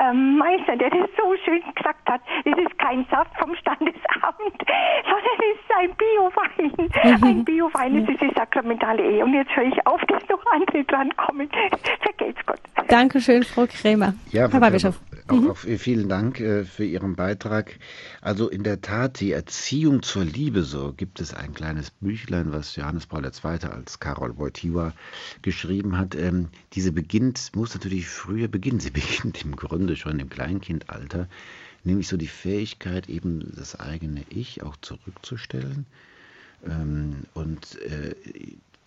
ähm, 0.00 0.38
Meister, 0.38 0.76
der 0.76 0.90
das 0.90 1.08
so 1.16 1.34
schön 1.44 1.62
gesagt 1.74 2.08
hat. 2.08 2.20
Es 2.44 2.56
ist 2.58 2.78
kein 2.78 3.06
Saft 3.10 3.30
vom 3.38 3.54
Standesamt, 3.54 4.02
sondern 5.04 5.36
es 5.38 5.54
ist 5.54 5.76
ein 5.76 5.90
Biowein. 5.96 6.90
Mhm. 7.04 7.24
Ein 7.24 7.44
Biowein 7.44 7.96
ist 7.96 8.08
diese 8.08 8.32
sakramentale 8.34 9.02
Ehe. 9.02 9.24
Und 9.24 9.34
jetzt 9.34 9.54
höre 9.54 9.64
ich 9.64 9.86
auf, 9.86 10.00
dass 10.08 10.26
noch 10.28 10.44
andere 10.52 10.84
drankommen. 10.84 11.48
Vergelt's 12.00 12.40
Gott. 12.46 12.60
Dankeschön, 12.88 13.42
Frau 13.42 13.66
Krämer. 13.66 14.14
Ja, 14.30 14.48
Herr 14.50 14.60
Weihbischof. 14.60 14.98
Auch, 15.28 15.40
mhm. 15.40 15.50
auch, 15.50 15.56
vielen 15.56 16.08
Dank 16.08 16.40
äh, 16.40 16.64
für 16.64 16.84
Ihren 16.84 17.14
Beitrag. 17.14 17.78
Also 18.20 18.48
in 18.48 18.64
der 18.64 18.80
Tat, 18.80 19.20
die 19.20 19.32
Erziehung 19.32 20.02
zur 20.02 20.24
Liebe, 20.24 20.62
so 20.62 20.92
gibt 20.92 21.20
es 21.20 21.32
ein 21.32 21.54
kleines 21.54 21.90
Büchlein, 21.90 22.52
was 22.52 22.74
Johannes 22.76 23.06
Paul 23.06 23.24
II. 23.24 23.58
als 23.68 24.00
Karol 24.00 24.36
Wojtyła 24.36 24.92
geschrieben 25.42 25.96
hat. 25.96 26.14
Ähm, 26.14 26.48
diese 26.72 26.92
beginnt, 26.92 27.50
muss 27.54 27.74
natürlich 27.74 28.08
früher 28.08 28.48
beginnen. 28.48 28.80
Sie 28.80 28.90
beginnt 29.00 29.44
im 29.44 29.56
Grunde 29.56 29.96
schon 29.96 30.18
im 30.18 30.28
Kleinkindalter, 30.28 31.28
nämlich 31.84 32.08
so 32.08 32.16
die 32.16 32.26
Fähigkeit, 32.26 33.08
eben 33.08 33.52
das 33.56 33.78
eigene 33.78 34.24
Ich 34.28 34.62
auch 34.62 34.76
zurückzustellen 34.76 35.86
ähm, 36.66 37.24
und 37.34 37.80
äh, 37.82 38.14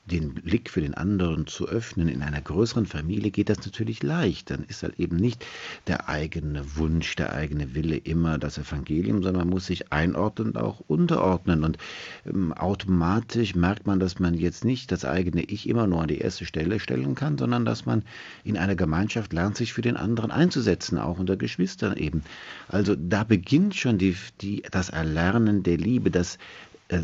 den 0.06 0.34
Blick 0.34 0.70
für 0.70 0.82
den 0.82 0.94
anderen 0.94 1.48
zu 1.48 1.68
öffnen. 1.68 2.08
In 2.10 2.22
einer 2.22 2.42
größeren 2.42 2.86
Familie 2.86 3.32
geht 3.32 3.50
das 3.50 3.66
natürlich 3.66 4.04
leicht. 4.04 4.52
Dann 4.52 4.64
ist 4.64 4.84
halt 4.84 5.00
eben 5.00 5.16
nicht 5.16 5.46
der 5.88 6.08
eigene 6.10 6.76
Wunsch, 6.76 7.16
der 7.16 7.34
eigene 7.34 7.74
Wille 7.74 7.98
immer 7.98 8.38
das 8.38 8.58
Evangelium, 8.58 9.24
sondern 9.24 9.48
man 9.48 9.50
muss 9.50 9.66
sich 9.66 9.92
einordnen 9.92 10.50
und 10.50 10.58
auch 10.58 10.82
unterordnen. 10.88 11.64
Und 11.64 11.78
ähm, 12.26 12.54
automatisch 12.54 13.56
merkt 13.56 13.88
man, 13.88 14.00
dass 14.00 14.20
man 14.20 14.36
jetzt 14.36 14.64
nicht 14.64 14.92
das 14.92 15.06
eigene 15.06 15.44
Ich 15.44 15.68
immer 15.68 15.88
nur 15.88 16.02
an 16.02 16.08
die 16.08 16.20
erste 16.20 16.46
Stelle 16.46 16.80
stellen 16.80 17.16
kann, 17.16 17.38
sondern 17.38 17.66
dass 17.66 17.86
man 17.86 18.04
in 18.44 18.58
einer 18.58 18.76
Gemeinschaft 18.76 19.34
lernt, 19.34 19.58
sich 19.58 19.74
für 19.74 19.82
den 19.82 19.98
anderen 19.98 20.30
einzusetzen, 20.30 21.00
auch 21.00 21.18
unter 21.18 21.36
Geschwistern 21.36 21.98
eben. 21.98 22.24
Also 22.68 22.96
da 22.96 23.24
beginnt 23.24 23.76
schon 23.76 23.98
die, 23.98 24.16
die, 24.42 24.64
das 24.70 24.90
Erlernen 24.90 25.64
der 25.64 25.78
Liebe, 25.78 26.12
das 26.12 26.38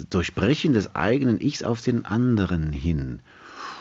Durchbrechen 0.10 0.74
des 0.74 0.96
eigenen 0.96 1.40
Ichs 1.42 1.64
auf 1.64 1.82
den 1.82 2.06
anderen 2.06 2.72
hin. 2.72 3.20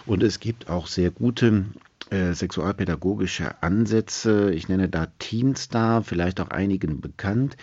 Und 0.07 0.23
es 0.23 0.41
gibt 0.41 0.69
auch 0.69 0.87
sehr 0.87 1.11
gute 1.11 1.67
äh, 2.11 2.33
sexualpädagogische 2.33 3.63
Ansätze. 3.63 4.53
Ich 4.53 4.69
nenne 4.69 4.89
da 4.89 5.07
Teen 5.19 5.55
Star, 5.57 6.03
vielleicht 6.03 6.41
auch 6.41 6.49
einigen 6.49 7.01
bekannt. 7.01 7.57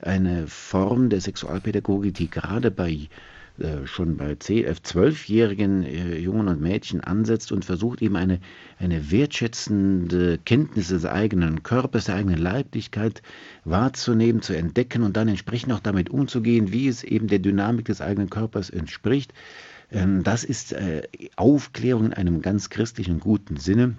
Eine 0.00 0.46
Form 0.46 1.10
der 1.10 1.20
Sexualpädagogik, 1.20 2.14
die 2.14 2.30
gerade 2.30 2.70
bei 2.70 3.08
äh, 3.60 3.86
schon 3.86 4.16
bei 4.16 4.32
11-, 4.32 4.82
12-jährigen 4.82 5.82
äh, 5.82 6.18
Jungen 6.18 6.48
und 6.48 6.60
Mädchen 6.60 7.00
ansetzt 7.00 7.52
und 7.52 7.64
versucht 7.64 8.02
eben 8.02 8.16
eine, 8.16 8.40
eine 8.78 9.10
wertschätzende 9.10 10.38
Kenntnis 10.38 10.88
des 10.88 11.04
eigenen 11.04 11.62
Körpers, 11.62 12.06
der 12.06 12.16
eigenen 12.16 12.38
Leiblichkeit 12.38 13.22
wahrzunehmen, 13.64 14.42
zu 14.42 14.56
entdecken 14.56 15.02
und 15.02 15.16
dann 15.16 15.28
entsprechend 15.28 15.72
auch 15.72 15.80
damit 15.80 16.10
umzugehen, 16.10 16.72
wie 16.72 16.88
es 16.88 17.04
eben 17.04 17.28
der 17.28 17.38
Dynamik 17.38 17.86
des 17.86 18.00
eigenen 18.00 18.30
Körpers 18.30 18.70
entspricht. 18.70 19.32
Ähm, 19.92 20.22
das 20.22 20.44
ist 20.44 20.72
äh, 20.72 21.02
Aufklärung 21.36 22.06
in 22.06 22.12
einem 22.12 22.42
ganz 22.42 22.70
christlichen 22.70 23.20
guten 23.20 23.56
Sinne. 23.56 23.96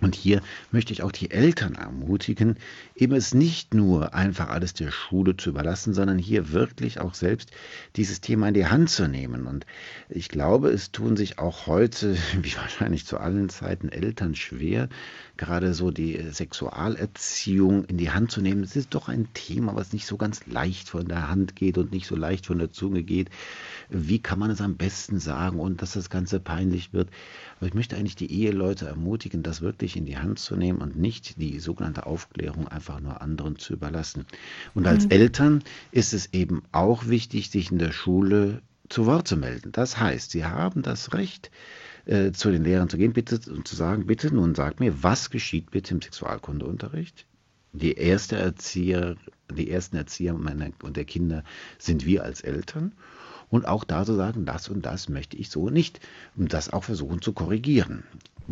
Und 0.00 0.16
hier 0.16 0.42
möchte 0.72 0.92
ich 0.92 1.02
auch 1.02 1.12
die 1.12 1.30
Eltern 1.30 1.76
ermutigen, 1.76 2.56
eben 2.96 3.14
es 3.14 3.32
nicht 3.32 3.74
nur 3.74 4.12
einfach 4.12 4.48
alles 4.48 4.74
der 4.74 4.90
Schule 4.90 5.36
zu 5.36 5.50
überlassen, 5.50 5.94
sondern 5.94 6.18
hier 6.18 6.50
wirklich 6.50 6.98
auch 6.98 7.14
selbst 7.14 7.52
dieses 7.94 8.20
Thema 8.20 8.48
in 8.48 8.54
die 8.54 8.66
Hand 8.66 8.90
zu 8.90 9.06
nehmen. 9.06 9.46
Und 9.46 9.66
ich 10.08 10.28
glaube, 10.28 10.70
es 10.70 10.90
tun 10.90 11.16
sich 11.16 11.38
auch 11.38 11.68
heute, 11.68 12.16
wie 12.42 12.56
wahrscheinlich 12.56 13.06
zu 13.06 13.18
allen 13.18 13.48
Zeiten, 13.48 13.88
Eltern 13.88 14.34
schwer, 14.34 14.88
gerade 15.36 15.74
so 15.74 15.90
die 15.90 16.20
Sexualerziehung 16.30 17.84
in 17.84 17.96
die 17.96 18.10
Hand 18.10 18.30
zu 18.30 18.40
nehmen. 18.40 18.62
Es 18.62 18.76
ist 18.76 18.94
doch 18.94 19.08
ein 19.08 19.28
Thema, 19.34 19.74
was 19.74 19.92
nicht 19.92 20.06
so 20.06 20.16
ganz 20.16 20.46
leicht 20.46 20.88
von 20.88 21.06
der 21.06 21.28
Hand 21.28 21.56
geht 21.56 21.76
und 21.78 21.92
nicht 21.92 22.06
so 22.06 22.16
leicht 22.16 22.46
von 22.46 22.58
der 22.58 22.70
Zunge 22.70 23.02
geht. 23.02 23.30
Wie 23.88 24.20
kann 24.20 24.38
man 24.38 24.50
es 24.50 24.60
am 24.60 24.76
besten 24.76 25.18
sagen 25.18 25.58
und 25.58 25.82
dass 25.82 25.94
das 25.94 26.10
Ganze 26.10 26.40
peinlich 26.40 26.92
wird? 26.92 27.10
Aber 27.56 27.66
ich 27.66 27.74
möchte 27.74 27.96
eigentlich 27.96 28.16
die 28.16 28.32
Eheleute 28.32 28.86
ermutigen, 28.86 29.42
das 29.42 29.60
wirklich 29.60 29.96
in 29.96 30.06
die 30.06 30.18
Hand 30.18 30.38
zu 30.38 30.56
nehmen 30.56 30.80
und 30.80 30.96
nicht 30.96 31.40
die 31.40 31.58
sogenannte 31.58 32.06
Aufklärung 32.06 32.68
einfach 32.68 33.00
nur 33.00 33.20
anderen 33.20 33.58
zu 33.58 33.72
überlassen. 33.72 34.26
Und 34.74 34.86
als 34.86 35.06
mhm. 35.06 35.10
Eltern 35.10 35.64
ist 35.90 36.14
es 36.14 36.32
eben 36.32 36.62
auch 36.72 37.08
wichtig, 37.08 37.50
sich 37.50 37.72
in 37.72 37.78
der 37.78 37.92
Schule 37.92 38.62
zu 38.88 39.06
Wort 39.06 39.26
zu 39.26 39.36
melden. 39.36 39.72
Das 39.72 39.98
heißt, 39.98 40.30
sie 40.30 40.44
haben 40.44 40.82
das 40.82 41.12
Recht, 41.14 41.50
äh, 42.06 42.32
zu 42.32 42.50
den 42.50 42.64
Lehrern 42.64 42.88
zu 42.88 42.96
gehen, 42.98 43.12
bitte 43.12 43.40
und 43.50 43.66
zu 43.66 43.76
sagen, 43.76 44.06
bitte 44.06 44.34
nun 44.34 44.54
sag 44.54 44.80
mir, 44.80 45.02
was 45.02 45.30
geschieht 45.30 45.70
bitte 45.70 45.94
im 45.94 46.02
Sexualkundeunterricht? 46.02 47.26
Die 47.72 47.94
erste 47.94 48.36
Erzieher, 48.36 49.16
die 49.50 49.70
ersten 49.70 49.96
Erzieher 49.96 50.34
meiner 50.34 50.70
und 50.82 50.96
der 50.96 51.04
Kinder 51.04 51.42
sind 51.78 52.06
wir 52.06 52.22
als 52.22 52.40
Eltern. 52.40 52.92
Und 53.50 53.66
auch 53.66 53.84
da 53.84 54.04
zu 54.04 54.14
sagen, 54.14 54.46
das 54.46 54.68
und 54.68 54.84
das 54.84 55.08
möchte 55.08 55.36
ich 55.36 55.50
so 55.50 55.70
nicht. 55.70 56.00
Und 56.36 56.52
das 56.52 56.72
auch 56.72 56.84
versuchen 56.84 57.20
zu 57.20 57.32
korrigieren. 57.32 58.04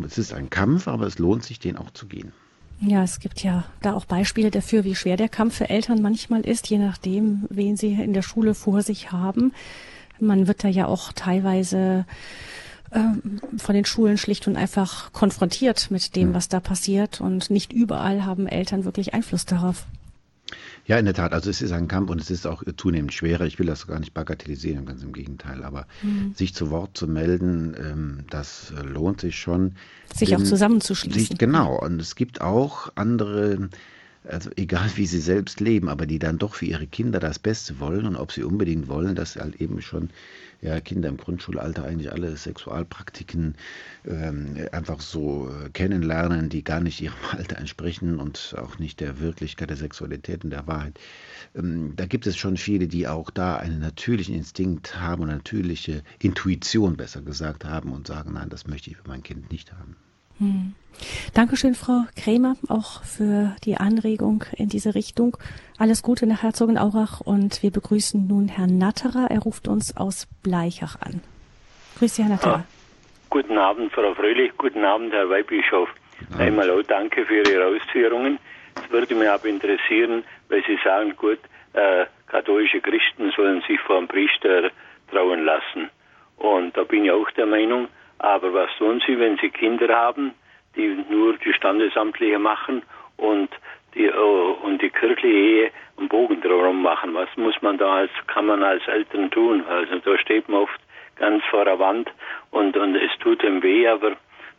Es 0.05 0.17
ist 0.17 0.33
ein 0.33 0.49
Kampf, 0.49 0.87
aber 0.87 1.07
es 1.07 1.19
lohnt 1.19 1.43
sich, 1.43 1.59
den 1.59 1.77
auch 1.77 1.91
zu 1.91 2.07
gehen. 2.07 2.31
Ja, 2.79 3.03
es 3.03 3.19
gibt 3.19 3.43
ja 3.43 3.65
da 3.81 3.93
auch 3.93 4.05
Beispiele 4.05 4.51
dafür, 4.51 4.83
wie 4.83 4.95
schwer 4.95 5.15
der 5.15 5.29
Kampf 5.29 5.55
für 5.55 5.69
Eltern 5.69 6.01
manchmal 6.01 6.41
ist, 6.41 6.69
je 6.69 6.79
nachdem, 6.79 7.45
wen 7.49 7.77
sie 7.77 7.93
in 7.93 8.13
der 8.13 8.23
Schule 8.23 8.55
vor 8.55 8.81
sich 8.81 9.11
haben. 9.11 9.53
Man 10.19 10.47
wird 10.47 10.63
da 10.63 10.67
ja 10.67 10.87
auch 10.87 11.13
teilweise 11.13 12.05
von 13.57 13.75
den 13.75 13.85
Schulen 13.85 14.17
schlicht 14.17 14.47
und 14.47 14.55
einfach 14.55 15.11
konfrontiert 15.13 15.89
mit 15.89 16.15
dem, 16.15 16.33
was 16.33 16.49
da 16.49 16.59
passiert. 16.59 17.21
Und 17.21 17.49
nicht 17.49 17.73
überall 17.73 18.25
haben 18.25 18.47
Eltern 18.47 18.85
wirklich 18.85 19.13
Einfluss 19.13 19.45
darauf. 19.45 19.85
Ja, 20.85 20.99
in 20.99 21.05
der 21.05 21.13
Tat. 21.13 21.33
Also 21.33 21.49
es 21.49 21.61
ist 21.61 21.71
ein 21.71 21.87
Kampf 21.87 22.09
und 22.09 22.19
es 22.19 22.29
ist 22.29 22.45
auch 22.45 22.63
zunehmend 22.77 23.13
schwerer. 23.13 23.45
Ich 23.45 23.57
will 23.57 23.65
das 23.65 23.87
gar 23.87 23.99
nicht 23.99 24.13
bagatellisieren, 24.13 24.85
ganz 24.85 25.01
im 25.01 25.13
Gegenteil. 25.13 25.63
Aber 25.63 25.87
mhm. 26.01 26.33
sich 26.35 26.53
zu 26.53 26.69
Wort 26.69 26.97
zu 26.97 27.07
melden, 27.07 27.75
ähm, 27.79 28.25
das 28.29 28.73
lohnt 28.83 29.21
sich 29.21 29.39
schon. 29.39 29.75
Sich 30.13 30.29
Denn, 30.29 30.41
auch 30.41 30.43
zusammenzuschließen. 30.43 31.19
Sich, 31.19 31.37
genau. 31.37 31.79
Und 31.79 32.01
es 32.01 32.15
gibt 32.15 32.41
auch 32.41 32.91
andere 32.95 33.69
also 34.25 34.49
egal 34.55 34.89
wie 34.95 35.05
sie 35.05 35.19
selbst 35.19 35.59
leben, 35.59 35.89
aber 35.89 36.05
die 36.05 36.19
dann 36.19 36.37
doch 36.37 36.55
für 36.55 36.65
ihre 36.65 36.87
Kinder 36.87 37.19
das 37.19 37.39
Beste 37.39 37.79
wollen 37.79 38.05
und 38.05 38.15
ob 38.15 38.31
sie 38.31 38.43
unbedingt 38.43 38.87
wollen, 38.87 39.15
dass 39.15 39.35
halt 39.35 39.59
eben 39.59 39.81
schon 39.81 40.09
ja, 40.63 40.79
Kinder 40.79 41.09
im 41.09 41.17
Grundschulalter 41.17 41.83
eigentlich 41.83 42.11
alle 42.11 42.35
Sexualpraktiken 42.37 43.55
ähm, 44.07 44.55
einfach 44.71 45.01
so 45.01 45.49
äh, 45.49 45.69
kennenlernen, 45.69 46.49
die 46.49 46.63
gar 46.63 46.79
nicht 46.79 47.01
ihrem 47.01 47.17
Alter 47.31 47.57
entsprechen 47.57 48.19
und 48.19 48.55
auch 48.57 48.79
nicht 48.79 49.01
der 49.01 49.19
Wirklichkeit 49.19 49.69
der 49.69 49.77
Sexualität 49.77 50.43
und 50.43 50.51
der 50.51 50.65
Wahrheit. 50.65 50.99
Ähm, 51.55 51.93
da 51.97 52.05
gibt 52.05 52.25
es 52.27 52.37
schon 52.37 52.55
viele, 52.55 52.87
die 52.87 53.07
auch 53.07 53.29
da 53.29 53.57
einen 53.57 53.79
natürlichen 53.79 54.35
Instinkt 54.35 54.99
haben 54.99 55.23
und 55.23 55.29
natürliche 55.29 56.01
Intuition 56.19 56.95
besser 56.95 57.21
gesagt 57.21 57.65
haben 57.65 57.91
und 57.91 58.07
sagen, 58.07 58.33
nein, 58.33 58.49
das 58.49 58.65
möchte 58.65 58.89
ich 58.89 58.97
für 58.97 59.07
mein 59.07 59.23
Kind 59.23 59.51
nicht 59.51 59.73
haben. 59.73 59.97
Hm. 60.43 60.75
Dankeschön, 61.33 61.73
Frau 61.73 62.03
Krämer, 62.21 62.55
auch 62.69 63.03
für 63.03 63.55
die 63.65 63.77
Anregung 63.77 64.43
in 64.55 64.69
diese 64.69 64.93
Richtung. 64.93 65.37
Alles 65.79 66.03
Gute 66.03 66.27
nach 66.27 66.43
Herzogenaurach 66.43 67.19
und 67.21 67.63
wir 67.63 67.71
begrüßen 67.71 68.27
nun 68.27 68.47
Herrn 68.47 68.77
Natterer. 68.77 69.31
Er 69.31 69.39
ruft 69.39 69.67
uns 69.67 69.97
aus 69.97 70.27
Bleichach 70.43 71.01
an. 71.01 71.21
Grüß 71.97 72.15
Sie, 72.15 72.23
Herr 72.23 72.29
Natterer. 72.29 72.57
Ja. 72.57 72.65
Guten 73.29 73.57
Abend, 73.57 73.91
Frau 73.91 74.13
Fröhlich. 74.13 74.51
Guten 74.57 74.85
Abend, 74.85 75.11
Herr 75.13 75.29
Weihbischof. 75.29 75.89
Einmal 76.37 76.69
auch 76.69 76.83
danke 76.83 77.25
für 77.25 77.41
Ihre 77.41 77.65
Ausführungen. 77.65 78.37
Es 78.75 78.91
würde 78.91 79.15
mich 79.15 79.29
aber 79.29 79.45
interessieren, 79.45 80.23
weil 80.49 80.63
Sie 80.65 80.77
sagen, 80.83 81.15
gut, 81.17 81.39
äh, 81.73 82.05
katholische 82.27 82.81
Christen 82.81 83.31
sollen 83.35 83.61
sich 83.67 83.79
vor 83.81 83.97
dem 83.97 84.07
Priester 84.07 84.69
trauen 85.11 85.43
lassen. 85.43 85.89
Und 86.37 86.77
da 86.77 86.83
bin 86.83 87.05
ich 87.05 87.11
auch 87.11 87.29
der 87.31 87.45
Meinung, 87.45 87.87
aber 88.23 88.53
was 88.53 88.69
tun 88.77 89.01
Sie, 89.05 89.19
wenn 89.19 89.37
Sie 89.37 89.49
Kinder 89.49 89.93
haben, 89.93 90.33
die 90.77 90.97
nur 91.09 91.33
die 91.37 91.53
Standesamtliche 91.53 92.39
machen 92.39 92.81
und 93.17 93.49
die, 93.95 94.09
oh, 94.09 94.57
und 94.63 94.81
die 94.81 94.89
kirchliche 94.89 95.37
Ehe 95.37 95.71
einen 95.97 96.07
Bogen 96.07 96.39
drumherum 96.39 96.81
machen? 96.81 97.13
Was 97.13 97.27
muss 97.35 97.61
man 97.61 97.77
da 97.77 97.95
als, 97.95 98.11
kann 98.27 98.45
man 98.45 98.63
als 98.63 98.87
Eltern 98.87 99.29
tun? 99.29 99.65
Also 99.67 99.99
da 99.99 100.17
steht 100.17 100.47
man 100.47 100.61
oft 100.61 100.79
ganz 101.17 101.43
vor 101.49 101.65
der 101.65 101.77
Wand 101.79 102.09
und, 102.51 102.77
und 102.77 102.95
es 102.95 103.11
tut 103.19 103.43
ihm 103.43 103.61
weh, 103.61 103.87
aber 103.89 104.13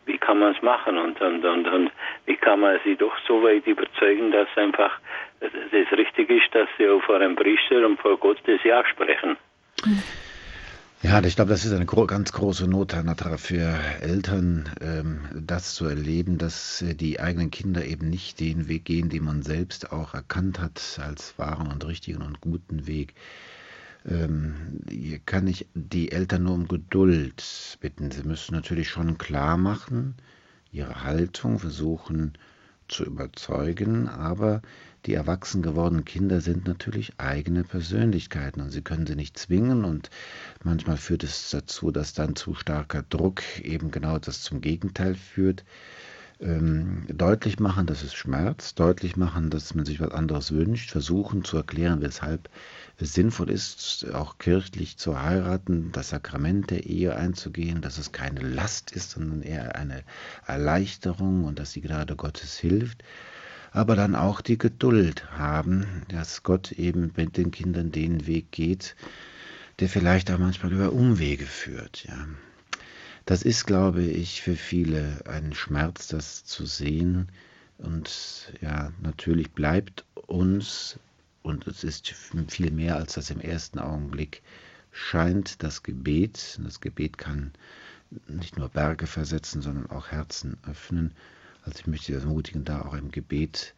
wie 0.05 0.19
kann 0.19 0.37
man 0.37 0.53
es 0.53 0.61
machen 0.61 0.99
und, 0.99 1.19
und, 1.19 1.43
und, 1.43 1.67
und 1.67 1.91
wie 2.27 2.35
kann 2.35 2.59
man 2.59 2.79
sie 2.83 2.95
doch 2.95 3.17
so 3.27 3.41
weit 3.41 3.65
überzeugen, 3.65 4.31
dass 4.31 4.47
einfach 4.55 4.91
das 5.39 5.97
richtig 5.97 6.29
ist, 6.29 6.53
dass 6.53 6.69
sie 6.77 6.87
auch 6.87 7.01
vor 7.01 7.15
einem 7.15 7.35
Priester 7.35 7.83
und 7.83 7.99
vor 7.99 8.15
Gott 8.17 8.37
das 8.45 8.63
Ja 8.63 8.85
sprechen. 8.85 9.37
Mhm. 9.83 10.03
Ja, 11.05 11.23
ich 11.23 11.35
glaube, 11.35 11.51
das 11.51 11.65
ist 11.65 11.71
eine 11.71 11.85
ganz 11.85 12.31
große 12.31 12.65
Not, 12.67 12.95
für 13.37 13.79
Eltern, 14.01 14.67
ähm, 14.81 15.19
das 15.39 15.75
zu 15.75 15.85
erleben, 15.85 16.39
dass 16.39 16.81
äh, 16.81 16.95
die 16.95 17.19
eigenen 17.19 17.51
Kinder 17.51 17.85
eben 17.85 18.09
nicht 18.09 18.39
den 18.39 18.67
Weg 18.67 18.85
gehen, 18.85 19.09
den 19.09 19.23
man 19.23 19.43
selbst 19.43 19.91
auch 19.91 20.15
erkannt 20.15 20.59
hat 20.59 20.81
als 20.99 21.37
wahren 21.37 21.71
und 21.71 21.85
richtigen 21.85 22.23
und 22.23 22.41
guten 22.41 22.87
Weg. 22.87 23.13
Ähm, 24.03 24.79
hier 24.89 25.19
kann 25.19 25.45
ich 25.45 25.67
die 25.75 26.11
Eltern 26.11 26.41
nur 26.41 26.55
um 26.55 26.67
Geduld 26.67 27.77
bitten. 27.81 28.09
Sie 28.09 28.23
müssen 28.23 28.55
natürlich 28.55 28.89
schon 28.89 29.19
klar 29.19 29.57
machen, 29.57 30.15
ihre 30.71 31.03
Haltung 31.03 31.59
versuchen 31.59 32.33
zu 32.87 33.05
überzeugen, 33.05 34.07
aber 34.07 34.63
die 35.05 35.13
erwachsen 35.13 35.61
gewordenen 35.61 36.05
Kinder 36.05 36.41
sind 36.41 36.67
natürlich 36.67 37.13
eigene 37.17 37.63
Persönlichkeiten 37.63 38.61
und 38.61 38.71
sie 38.71 38.81
können 38.81 39.05
sie 39.05 39.15
nicht 39.15 39.37
zwingen 39.37 39.85
und 39.85 40.09
manchmal 40.63 40.97
führt 40.97 41.23
es 41.23 41.49
dazu, 41.51 41.91
dass 41.91 42.13
dann 42.13 42.35
zu 42.35 42.55
starker 42.55 43.03
Druck 43.03 43.41
eben 43.61 43.91
genau 43.91 44.17
das 44.17 44.41
zum 44.41 44.61
Gegenteil 44.61 45.15
führt. 45.15 45.63
Ähm, 46.41 47.05
deutlich 47.07 47.59
machen, 47.59 47.85
dass 47.85 48.03
es 48.03 48.13
schmerzt, 48.13 48.77
deutlich 48.81 49.15
machen, 49.15 49.49
dass 49.49 49.73
man 49.73 49.85
sich 49.85 50.01
was 50.01 50.11
anderes 50.11 50.51
wünscht, 50.51 50.91
versuchen 50.91 51.45
zu 51.45 51.55
erklären, 51.55 52.01
weshalb 52.01 52.49
es 52.97 53.13
sinnvoll 53.13 53.49
ist, 53.49 54.05
auch 54.13 54.37
kirchlich 54.37 54.97
zu 54.97 55.21
heiraten, 55.21 55.93
das 55.93 56.09
Sakrament 56.09 56.71
der 56.71 56.87
Ehe 56.87 57.15
einzugehen, 57.15 57.81
dass 57.81 57.97
es 57.97 58.11
keine 58.11 58.41
Last 58.41 58.91
ist, 58.91 59.11
sondern 59.11 59.43
eher 59.43 59.75
eine 59.75 60.03
Erleichterung 60.45 61.45
und 61.45 61.57
dass 61.57 61.71
die 61.71 61.81
Gnade 61.81 62.17
Gottes 62.17 62.57
hilft 62.57 63.01
aber 63.75 63.97
dann 63.97 64.15
auch 64.15 64.39
die 64.39 64.57
Geduld 64.57 65.29
haben, 65.37 65.85
dass 66.07 66.43
Gott 66.43 66.71
eben 66.71 67.11
mit 67.17 67.35
den 67.35 67.51
Kindern 67.51 67.91
den 67.91 68.25
Weg 68.25 68.49
geht, 68.51 68.95
der 69.79 69.89
vielleicht 69.89 70.31
auch 70.31 70.37
manchmal 70.37 70.71
über 70.71 70.93
Umwege 70.93 71.45
führt. 71.45 72.05
Ja. 72.05 72.25
Das 73.25 73.41
ist, 73.43 73.65
glaube 73.65 74.01
ich, 74.01 74.41
für 74.41 74.55
viele 74.55 75.21
ein 75.25 75.53
Schmerz, 75.53 76.07
das 76.07 76.45
zu 76.45 76.65
sehen. 76.65 77.27
Und 77.77 78.53
ja, 78.61 78.93
natürlich 79.01 79.51
bleibt 79.51 80.05
uns, 80.25 80.97
und 81.43 81.67
es 81.67 81.83
ist 81.83 82.07
viel 82.47 82.71
mehr 82.71 82.95
als 82.95 83.15
das 83.15 83.29
im 83.29 83.41
ersten 83.41 83.79
Augenblick 83.79 84.41
scheint, 84.93 85.61
das 85.63 85.83
Gebet. 85.83 86.61
Das 86.63 86.79
Gebet 86.79 87.17
kann 87.17 87.51
nicht 88.29 88.57
nur 88.57 88.69
Berge 88.69 89.05
versetzen, 89.05 89.61
sondern 89.61 89.89
auch 89.89 90.11
Herzen 90.11 90.55
öffnen. 90.65 91.11
Also 91.65 91.79
ich 91.79 91.87
möchte 91.87 92.05
Sie 92.05 92.13
ermutigen, 92.13 92.63
da 92.63 92.81
auch 92.81 92.93
im 92.93 93.11
Gebet 93.11 93.73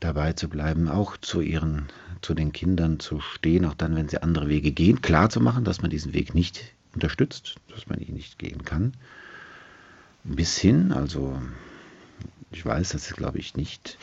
dabei 0.00 0.32
zu 0.32 0.48
bleiben, 0.48 0.88
auch 0.88 1.16
zu 1.16 1.40
ihren, 1.40 1.88
zu 2.22 2.34
den 2.34 2.52
Kindern 2.52 3.00
zu 3.00 3.20
stehen, 3.20 3.64
auch 3.64 3.74
dann, 3.74 3.96
wenn 3.96 4.08
sie 4.08 4.22
andere 4.22 4.48
Wege 4.48 4.70
gehen, 4.70 5.02
klar 5.02 5.28
zu 5.28 5.40
machen, 5.40 5.64
dass 5.64 5.82
man 5.82 5.90
diesen 5.90 6.14
Weg 6.14 6.34
nicht 6.34 6.72
unterstützt, 6.94 7.56
dass 7.68 7.86
man 7.86 8.00
ihn 8.00 8.14
nicht 8.14 8.38
gehen 8.38 8.64
kann. 8.64 8.94
Bis 10.24 10.56
hin, 10.56 10.92
also 10.92 11.40
ich 12.50 12.64
weiß, 12.64 12.90
das 12.90 13.08
ist, 13.08 13.16
glaube 13.16 13.38
ich, 13.38 13.56
nicht 13.56 13.98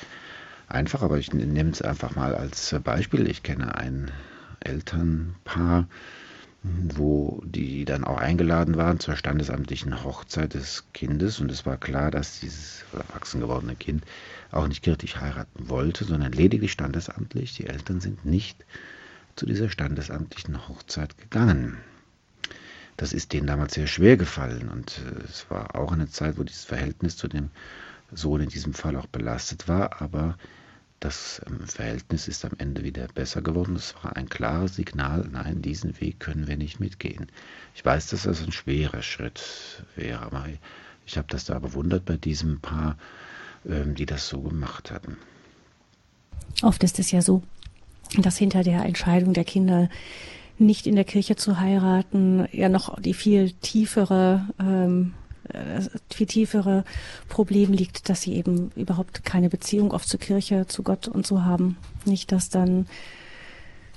einfach, 0.67 1.01
aber 1.01 1.17
ich 1.17 1.33
nehme 1.33 1.69
es 1.69 1.81
einfach 1.81 2.15
mal 2.15 2.35
als 2.35 2.75
Beispiel. 2.83 3.27
Ich 3.27 3.43
kenne 3.43 3.75
ein 3.75 4.11
Elternpaar, 4.59 5.87
wo 6.95 7.41
die 7.45 7.85
dann 7.85 8.03
auch 8.03 8.17
eingeladen 8.17 8.75
waren 8.75 8.99
zur 8.99 9.15
standesamtlichen 9.15 10.03
Hochzeit 10.03 10.53
des 10.53 10.85
Kindes. 10.93 11.39
Und 11.39 11.51
es 11.51 11.65
war 11.65 11.77
klar, 11.77 12.11
dass 12.11 12.39
dieses 12.39 12.85
erwachsen 12.93 13.41
gewordene 13.41 13.75
Kind 13.75 14.03
auch 14.51 14.67
nicht 14.67 14.81
kirchlich 14.81 15.19
heiraten 15.19 15.69
wollte, 15.69 16.05
sondern 16.05 16.31
lediglich 16.31 16.71
standesamtlich. 16.71 17.55
Die 17.55 17.67
Eltern 17.67 17.99
sind 17.99 18.25
nicht 18.25 18.65
zu 19.35 19.45
dieser 19.45 19.69
standesamtlichen 19.69 20.67
Hochzeit 20.67 21.17
gegangen. 21.17 21.77
Das 22.97 23.11
ist 23.11 23.33
denen 23.33 23.47
damals 23.47 23.73
sehr 23.73 23.87
schwer 23.87 24.15
gefallen 24.15 24.69
und 24.69 25.01
äh, 25.05 25.23
es 25.25 25.49
war 25.49 25.75
auch 25.75 25.91
eine 25.91 26.09
Zeit, 26.09 26.37
wo 26.37 26.43
dieses 26.43 26.63
Verhältnis 26.63 27.17
zu 27.17 27.27
dem 27.27 27.49
Sohn 28.13 28.41
in 28.41 28.49
diesem 28.49 28.73
Fall 28.73 28.95
auch 28.95 29.07
belastet 29.07 29.67
war, 29.67 30.01
aber 30.01 30.37
das 30.99 31.41
ähm, 31.47 31.67
Verhältnis 31.67 32.27
ist 32.27 32.45
am 32.45 32.53
Ende 32.57 32.83
wieder 32.83 33.07
besser 33.07 33.41
geworden. 33.41 33.75
Es 33.75 33.95
war 34.01 34.15
ein 34.15 34.29
klares 34.29 34.75
Signal, 34.75 35.27
nein, 35.31 35.61
diesen 35.61 35.99
Weg 36.01 36.19
können 36.19 36.47
wir 36.47 36.57
nicht 36.57 36.79
mitgehen. 36.79 37.27
Ich 37.75 37.83
weiß, 37.83 38.07
dass 38.07 38.23
das 38.23 38.41
ein 38.43 38.51
schwerer 38.51 39.01
Schritt 39.01 39.85
wäre, 39.95 40.21
aber 40.21 40.45
ich 41.05 41.17
habe 41.17 41.27
das 41.29 41.45
da 41.45 41.59
bewundert 41.59 42.05
bei 42.05 42.17
diesem 42.17 42.59
Paar, 42.59 42.97
ähm, 43.67 43.95
die 43.95 44.05
das 44.05 44.27
so 44.27 44.41
gemacht 44.41 44.91
hatten. 44.91 45.17
Oft 46.61 46.83
ist 46.83 46.99
es 46.99 47.11
ja 47.11 47.21
so, 47.21 47.43
dass 48.17 48.37
hinter 48.37 48.63
der 48.63 48.83
Entscheidung 48.85 49.33
der 49.33 49.43
Kinder 49.43 49.89
nicht 50.57 50.87
in 50.87 50.95
der 50.95 51.03
Kirche 51.03 51.35
zu 51.35 51.59
heiraten, 51.59 52.47
ja 52.51 52.69
noch 52.69 52.99
die 52.99 53.13
viel 53.13 53.51
tiefere 53.51 54.47
ähm, 54.59 55.13
äh, 55.13 55.24
viel 56.11 56.27
tiefere 56.27 56.83
Problem 57.29 57.73
liegt, 57.73 58.09
dass 58.09 58.21
sie 58.21 58.33
eben 58.35 58.71
überhaupt 58.75 59.23
keine 59.25 59.49
Beziehung 59.49 59.91
oft 59.91 60.07
zur 60.07 60.19
Kirche, 60.19 60.67
zu 60.67 60.83
Gott 60.83 61.07
und 61.07 61.25
so 61.25 61.43
haben. 61.43 61.77
Nicht, 62.05 62.31
dass 62.31 62.49
dann 62.49 62.87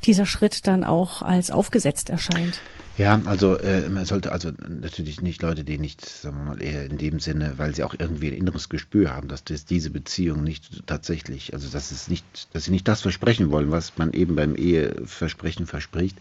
dieser 0.04 0.26
Schritt 0.26 0.66
dann 0.66 0.84
auch 0.84 1.22
als 1.22 1.50
aufgesetzt 1.50 2.10
erscheint. 2.10 2.60
Ja, 2.98 3.20
also 3.26 3.56
äh, 3.56 3.88
man 3.88 4.04
sollte 4.06 4.32
also 4.32 4.50
natürlich 4.68 5.22
nicht 5.22 5.40
Leute, 5.40 5.62
die 5.62 5.78
nicht, 5.78 6.04
sagen 6.04 6.36
wir 6.38 6.44
mal, 6.44 6.62
eher 6.62 6.84
in 6.84 6.98
dem 6.98 7.20
Sinne, 7.20 7.54
weil 7.56 7.72
sie 7.72 7.84
auch 7.84 7.94
irgendwie 7.96 8.26
ein 8.26 8.34
inneres 8.34 8.68
Gespür 8.68 9.14
haben, 9.14 9.28
dass 9.28 9.44
das, 9.44 9.64
diese 9.64 9.90
Beziehung 9.90 10.42
nicht 10.42 10.84
tatsächlich, 10.86 11.54
also 11.54 11.68
dass 11.68 11.92
es 11.92 12.08
nicht, 12.08 12.24
dass 12.52 12.64
sie 12.64 12.72
nicht 12.72 12.88
das 12.88 13.02
versprechen 13.02 13.52
wollen, 13.52 13.70
was 13.70 13.96
man 13.98 14.12
eben 14.12 14.34
beim 14.34 14.56
Eheversprechen 14.56 15.66
verspricht, 15.66 16.18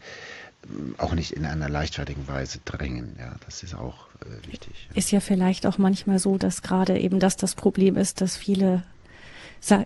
auch 0.98 1.14
nicht 1.14 1.32
in 1.32 1.46
einer 1.46 1.70
leichtfertigen 1.70 2.28
Weise 2.28 2.60
drängen. 2.66 3.16
Ja, 3.20 3.36
das 3.46 3.64
ist 3.64 3.76
auch 3.76 4.08
äh, 4.22 4.48
wichtig. 4.48 4.90
Ist 4.94 5.12
ja 5.12 5.20
vielleicht 5.20 5.66
auch 5.66 5.78
manchmal 5.78 6.20
so, 6.20 6.38
dass 6.38 6.62
gerade 6.62 7.00
eben 7.00 7.20
das 7.20 7.38
das 7.38 7.56
Problem 7.56 7.96
ist, 7.96 8.22
dass 8.22 8.38
viele 8.38 8.84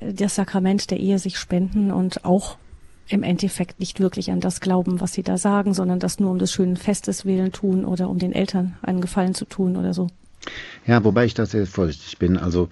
das 0.01 0.35
Sakrament 0.35 0.91
der 0.91 0.99
Ehe 0.99 1.17
sich 1.17 1.37
spenden 1.37 1.91
und 1.91 2.25
auch 2.25 2.57
im 3.07 3.23
Endeffekt 3.23 3.79
nicht 3.79 3.99
wirklich 3.99 4.31
an 4.31 4.39
das 4.39 4.59
glauben, 4.59 5.01
was 5.01 5.13
sie 5.13 5.23
da 5.23 5.37
sagen, 5.37 5.73
sondern 5.73 5.99
das 5.99 6.19
nur 6.19 6.31
um 6.31 6.39
des 6.39 6.51
schönen 6.51 6.77
Festes 6.77 7.25
willen 7.25 7.51
tun 7.51 7.85
oder 7.85 8.09
um 8.09 8.19
den 8.19 8.33
Eltern 8.33 8.77
einen 8.81 9.01
Gefallen 9.01 9.33
zu 9.33 9.45
tun 9.45 9.77
oder 9.77 9.93
so. 9.93 10.07
Ja, 10.87 11.03
wobei 11.03 11.25
ich 11.25 11.33
da 11.33 11.45
sehr 11.45 11.65
vorsichtig 11.65 12.17
bin. 12.17 12.37
Also 12.37 12.69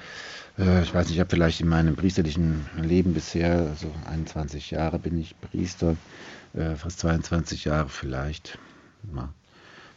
äh, 0.58 0.82
ich 0.82 0.94
weiß 0.94 1.08
nicht, 1.08 1.16
ich 1.16 1.20
habe 1.20 1.30
vielleicht 1.30 1.62
in 1.62 1.68
meinem 1.68 1.96
priesterlichen 1.96 2.66
Leben 2.82 3.14
bisher, 3.14 3.64
so 3.76 3.88
also 3.88 3.92
21 4.10 4.72
Jahre 4.72 5.00
bin 5.00 5.20
ich 5.20 5.36
Priester, 5.40 5.96
äh, 6.54 6.76
fast 6.76 7.00
22 7.00 7.66
Jahre 7.66 7.90
vielleicht, 7.90 8.58
mal 9.12 9.30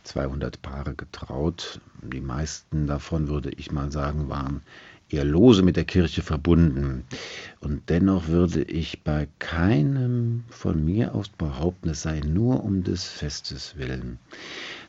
200 0.05 0.61
Paare 0.63 0.95
getraut. 0.95 1.81
Die 2.03 2.21
meisten 2.21 2.87
davon, 2.87 3.29
würde 3.29 3.51
ich 3.51 3.71
mal 3.71 3.93
sagen, 3.93 4.29
waren 4.29 4.63
eher 5.09 5.25
lose 5.25 5.63
mit 5.63 5.77
der 5.77 5.85
Kirche 5.85 6.23
verbunden. 6.23 7.05
Und 7.61 7.89
dennoch 7.89 8.29
würde 8.29 8.63
ich 8.63 9.03
bei 9.03 9.29
keinem 9.39 10.45
von 10.49 10.85
mir 10.85 11.15
aus 11.15 11.29
behaupten, 11.29 11.91
es 11.91 12.03
sei 12.03 12.21
nur 12.21 12.65
um 12.65 12.83
des 12.83 13.05
Festes 13.05 13.77
willen, 13.77 14.19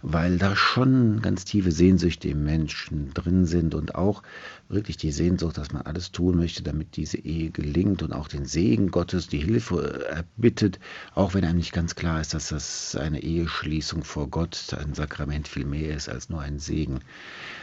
weil 0.04 0.38
da 0.38 0.56
schon 0.58 1.22
ganz 1.22 1.46
tiefe 1.46 1.72
Sehnsüchte 1.72 2.28
im 2.28 2.44
Menschen 2.44 3.14
drin 3.14 3.46
sind 3.46 3.74
und 3.74 3.96
auch 3.96 4.22
wirklich 4.68 4.98
die 4.98 5.14
Sehnsucht, 5.14 5.58
dass 5.58 5.72
man 5.72 5.84
alles 5.84 6.12
tun 6.12 6.36
möchte, 6.36 6.62
damit 6.62 6.98
diese 6.98 7.18
Ehe 7.18 7.52
gelingt 7.52 8.04
und 8.04 8.12
auch 8.12 8.28
den 8.28 8.46
Segen 8.46 8.92
Gottes, 8.92 9.30
die 9.30 9.40
Hilfe 9.40 10.06
erbittet, 10.10 10.80
auch 11.16 11.34
wenn 11.34 11.46
einem 11.46 11.58
nicht 11.58 11.72
ganz 11.72 11.96
klar 11.96 12.20
ist, 12.20 12.34
dass 12.34 12.50
das 12.50 12.98
eine 12.98 13.24
Eheschließung 13.24 14.04
vor 14.04 14.28
Gott, 14.28 14.76
ein 14.78 14.94
Sakrament 14.94 15.48
viel 15.48 15.66
mehr 15.66 15.96
ist 15.96 16.10
als 16.10 16.30
nur 16.30 16.42
ein 16.42 16.60
Segen. 16.60 17.00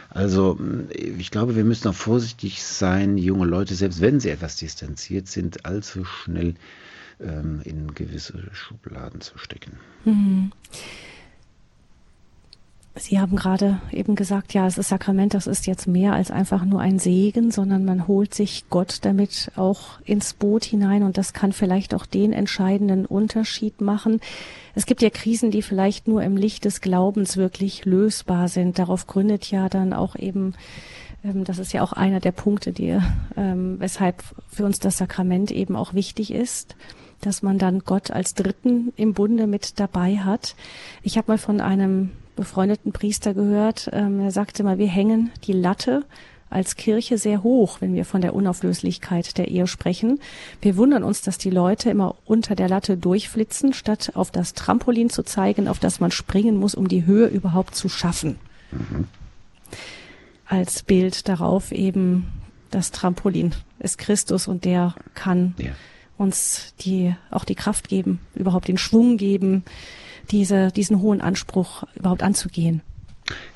Also 0.09 0.59
ich 0.89 1.29
glaube, 1.29 1.55
wir 1.55 1.63
müssen 1.63 1.89
auch 1.89 1.95
vorsichtig 1.95 2.63
sein, 2.63 3.19
junge 3.19 3.45
Leute, 3.45 3.75
selbst 3.75 4.01
wenn 4.01 4.19
sie 4.19 4.29
etwas 4.29 4.55
distanziert 4.55 5.27
sind, 5.27 5.67
allzu 5.67 6.05
schnell 6.05 6.55
ähm, 7.19 7.61
in 7.65 7.93
gewisse 7.93 8.49
Schubladen 8.51 9.21
zu 9.21 9.37
stecken. 9.37 9.73
Mhm. 10.05 10.51
Sie 12.95 13.19
haben 13.19 13.37
gerade 13.37 13.79
eben 13.93 14.15
gesagt, 14.15 14.53
ja, 14.53 14.67
es 14.67 14.77
ist 14.77 14.89
Sakrament, 14.89 15.33
das 15.33 15.47
ist 15.47 15.65
jetzt 15.65 15.87
mehr 15.87 16.11
als 16.11 16.29
einfach 16.29 16.65
nur 16.65 16.81
ein 16.81 16.99
Segen, 16.99 17.49
sondern 17.49 17.85
man 17.85 18.05
holt 18.05 18.33
sich 18.33 18.65
Gott 18.69 18.99
damit 19.03 19.49
auch 19.55 20.01
ins 20.03 20.33
Boot 20.33 20.65
hinein 20.65 21.03
und 21.03 21.17
das 21.17 21.31
kann 21.31 21.53
vielleicht 21.53 21.93
auch 21.93 22.05
den 22.05 22.33
entscheidenden 22.33 23.05
Unterschied 23.05 23.79
machen. 23.79 24.19
Es 24.75 24.85
gibt 24.85 25.01
ja 25.01 25.09
Krisen, 25.09 25.51
die 25.51 25.61
vielleicht 25.61 26.09
nur 26.09 26.21
im 26.21 26.35
Licht 26.35 26.65
des 26.65 26.81
Glaubens 26.81 27.37
wirklich 27.37 27.85
lösbar 27.85 28.49
sind. 28.49 28.77
Darauf 28.77 29.07
gründet 29.07 29.49
ja 29.49 29.69
dann 29.69 29.93
auch 29.93 30.17
eben, 30.17 30.53
ähm, 31.23 31.45
das 31.45 31.59
ist 31.59 31.71
ja 31.71 31.83
auch 31.83 31.93
einer 31.93 32.19
der 32.19 32.33
Punkte, 32.33 32.73
die, 32.73 32.99
ähm, 33.37 33.77
weshalb 33.79 34.21
für 34.49 34.65
uns 34.65 34.79
das 34.79 34.97
Sakrament 34.97 35.49
eben 35.51 35.77
auch 35.77 35.93
wichtig 35.93 36.31
ist 36.31 36.75
dass 37.23 37.43
man 37.43 37.59
dann 37.59 37.81
Gott 37.85 38.09
als 38.09 38.33
Dritten 38.33 38.93
im 38.95 39.13
Bunde 39.13 39.45
mit 39.45 39.79
dabei 39.79 40.17
hat. 40.17 40.55
Ich 41.03 41.19
habe 41.19 41.31
mal 41.31 41.37
von 41.37 41.61
einem 41.61 42.09
befreundeten 42.35 42.91
Priester 42.91 43.33
gehört, 43.33 43.89
ähm, 43.93 44.19
er 44.19 44.31
sagte 44.31 44.63
mal, 44.63 44.77
wir 44.77 44.87
hängen 44.87 45.31
die 45.45 45.53
Latte 45.53 46.05
als 46.51 46.75
Kirche 46.75 47.17
sehr 47.17 47.43
hoch, 47.43 47.79
wenn 47.79 47.95
wir 47.95 48.03
von 48.03 48.21
der 48.21 48.35
Unauflöslichkeit 48.35 49.37
der 49.37 49.47
Ehe 49.47 49.67
sprechen. 49.67 50.19
Wir 50.61 50.75
wundern 50.75 51.03
uns, 51.03 51.21
dass 51.21 51.37
die 51.37 51.49
Leute 51.49 51.89
immer 51.89 52.15
unter 52.25 52.55
der 52.55 52.67
Latte 52.67 52.97
durchflitzen, 52.97 53.73
statt 53.73 54.11
auf 54.15 54.31
das 54.31 54.53
Trampolin 54.53 55.09
zu 55.09 55.23
zeigen, 55.23 55.69
auf 55.69 55.79
das 55.79 56.01
man 56.01 56.11
springen 56.11 56.57
muss, 56.57 56.75
um 56.75 56.89
die 56.89 57.05
Höhe 57.05 57.27
überhaupt 57.27 57.75
zu 57.75 57.87
schaffen. 57.87 58.37
Mhm. 58.71 59.07
Als 60.45 60.83
Bild 60.83 61.29
darauf 61.29 61.71
eben 61.71 62.27
das 62.69 62.91
Trampolin 62.91 63.55
ist 63.79 63.97
Christus 63.97 64.49
und 64.49 64.65
der 64.65 64.95
kann 65.13 65.55
ja. 65.57 65.71
uns 66.17 66.73
die, 66.81 67.15
auch 67.29 67.45
die 67.45 67.55
Kraft 67.55 67.87
geben, 67.87 68.19
überhaupt 68.35 68.67
den 68.67 68.77
Schwung 68.77 69.15
geben, 69.15 69.63
diese, 70.31 70.71
diesen 70.71 71.01
hohen 71.01 71.21
Anspruch 71.21 71.83
überhaupt 71.95 72.23
anzugehen. 72.23 72.81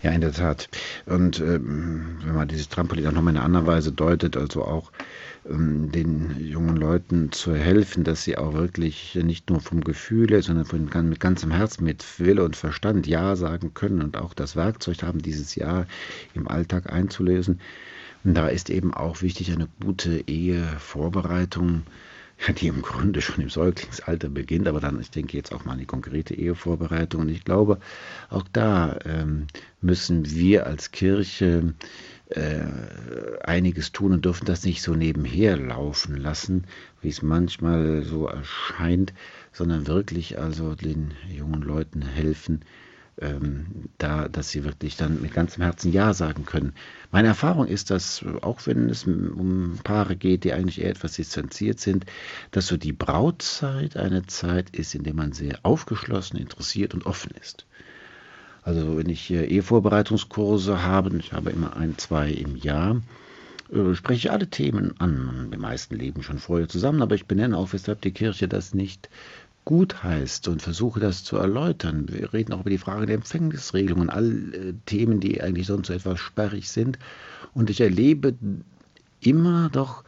Ja, 0.04 0.12
in 0.12 0.22
der 0.22 0.32
Tat. 0.32 0.70
Und 1.06 1.40
ähm, 1.40 2.20
wenn 2.24 2.36
man 2.36 2.48
dieses 2.48 2.70
Trampolin 2.70 3.08
auch 3.08 3.12
nochmal 3.12 3.34
in 3.34 3.38
einer 3.38 3.46
anderen 3.46 3.68
Weise 3.68 3.92
deutet, 3.92 4.38
also 4.38 4.64
auch 4.64 4.92
ähm, 5.50 5.92
den 5.92 6.40
jungen 6.40 6.78
Leuten 6.78 7.32
zu 7.32 7.56
helfen, 7.56 8.04
dass 8.04 8.24
sie 8.24 8.38
auch 8.38 8.54
wirklich 8.54 9.16
nicht 9.16 9.50
nur 9.50 9.60
vom 9.60 9.82
Gefühl, 9.84 10.42
sondern 10.42 10.66
von, 10.66 10.90
mit 11.10 11.20
ganzem 11.20 11.52
Herzen, 11.52 11.84
mit 11.84 12.06
Wille 12.20 12.44
und 12.44 12.56
Verstand 12.56 13.08
Ja 13.08 13.36
sagen 13.36 13.74
können 13.74 14.02
und 14.02 14.18
auch 14.18 14.34
das 14.34 14.56
Werkzeug 14.56 15.04
haben, 15.04 15.22
dieses 15.22 15.56
Ja 15.56 15.86
im 16.34 16.48
Alltag 16.48 16.92
einzulösen. 16.92 17.60
Und 18.24 18.36
da 18.36 18.48
ist 18.48 18.70
eben 18.70 18.94
auch 18.94 19.22
wichtig 19.22 19.52
eine 19.52 19.68
gute 19.82 20.28
Ehevorbereitung 20.28 21.84
die 22.60 22.68
im 22.68 22.82
Grunde 22.82 23.22
schon 23.22 23.42
im 23.42 23.50
Säuglingsalter 23.50 24.30
beginnt, 24.30 24.68
aber 24.68 24.80
dann, 24.80 25.00
ich 25.00 25.12
denke 25.12 25.38
jetzt 25.38 25.54
auch 25.54 25.66
mal 25.66 25.74
an 25.74 25.80
die 25.80 25.86
konkrete 25.86 26.36
Ehevorbereitung. 26.36 27.22
Und 27.22 27.30
ich 27.30 27.44
glaube, 27.44 27.80
auch 28.30 28.46
da 28.52 29.00
ähm, 29.06 29.48
müssen 29.82 30.30
wir 30.30 30.68
als 30.68 30.92
Kirche 30.92 31.74
äh, 32.30 32.62
einiges 33.44 33.92
tun 33.92 34.14
und 34.14 34.26
dürfen 34.26 34.46
das 34.46 34.66
nicht 34.66 34.82
so 34.82 34.96
nebenher 34.96 35.58
laufen 35.58 36.18
lassen, 36.18 36.66
wie 37.02 37.10
es 37.10 37.22
manchmal 37.22 38.04
so 38.04 38.28
erscheint, 38.28 39.14
sondern 39.52 39.88
wirklich 39.88 40.40
also 40.40 40.76
den 40.76 41.14
jungen 41.30 41.62
Leuten 41.62 42.02
helfen, 42.02 42.62
ähm, 43.22 43.90
da, 43.98 44.28
dass 44.28 44.50
sie 44.50 44.64
wirklich 44.64 44.98
dann 44.98 45.22
mit 45.22 45.34
ganzem 45.34 45.64
Herzen 45.64 45.92
Ja 45.92 46.14
sagen 46.14 46.46
können. 46.46 46.74
Meine 47.12 47.30
Erfahrung 47.30 47.68
ist, 47.68 47.90
dass 47.90 48.26
auch 48.42 48.60
wenn 48.66 48.90
es 48.90 49.06
um 49.06 49.80
Paare 49.84 50.16
geht, 50.16 50.44
die 50.44 50.54
eigentlich 50.54 50.82
eher 50.82 50.90
etwas 50.90 51.14
distanziert 51.14 51.80
sind, 51.80 52.06
dass 52.52 52.68
so 52.68 52.78
die 52.78 52.94
Brautzeit 52.94 53.96
eine 53.98 54.26
Zeit 54.26 54.76
ist, 54.76 54.96
in 54.96 55.04
der 55.04 55.14
man 55.14 55.32
sehr 55.32 55.60
aufgeschlossen, 55.64 56.38
interessiert 56.38 56.94
und 56.94 57.06
offen 57.06 57.32
ist. 57.40 57.66
Also 58.64 58.98
wenn 58.98 59.10
ich 59.10 59.32
Ehevorbereitungskurse 59.32 60.84
habe, 60.84 61.16
ich 61.18 61.34
habe 61.34 61.52
immer 61.52 61.78
ein, 61.78 61.98
zwei 61.98 62.32
im 62.32 62.56
Jahr, 62.56 63.02
äh, 63.72 63.94
spreche 63.96 64.28
ich 64.28 64.32
alle 64.32 64.50
Themen 64.50 65.00
an. 65.00 65.50
Die 65.52 65.58
meisten 65.58 65.96
leben 65.96 66.24
schon 66.24 66.40
vorher 66.40 66.68
zusammen, 66.68 67.02
aber 67.02 67.16
ich 67.16 67.28
benenne 67.28 67.58
auch, 67.58 67.74
weshalb 67.74 68.02
die 68.02 68.12
Kirche 68.12 68.48
das 68.48 68.74
nicht 68.74 69.10
gut 69.66 70.04
heißt 70.04 70.48
und 70.48 70.62
versuche 70.62 71.00
das 71.00 71.24
zu 71.24 71.38
erläutern. 71.38 72.06
Wir 72.10 72.32
reden 72.34 72.54
auch 72.54 72.62
über 72.62 72.70
die 72.70 72.78
Frage 72.78 73.08
der 73.08 73.16
Empfängnisregelungen, 73.16 74.10
all 74.10 74.54
äh, 74.54 74.74
Themen, 74.86 75.20
die 75.20 75.42
eigentlich 75.42 75.68
sonst 75.68 75.88
so 75.88 75.94
etwas 75.94 76.20
sperrig 76.20 76.70
sind. 76.70 77.00
Und 77.54 77.70
ich 77.70 77.82
erlebe 77.82 78.36
immer 79.20 79.70
doch 79.70 80.04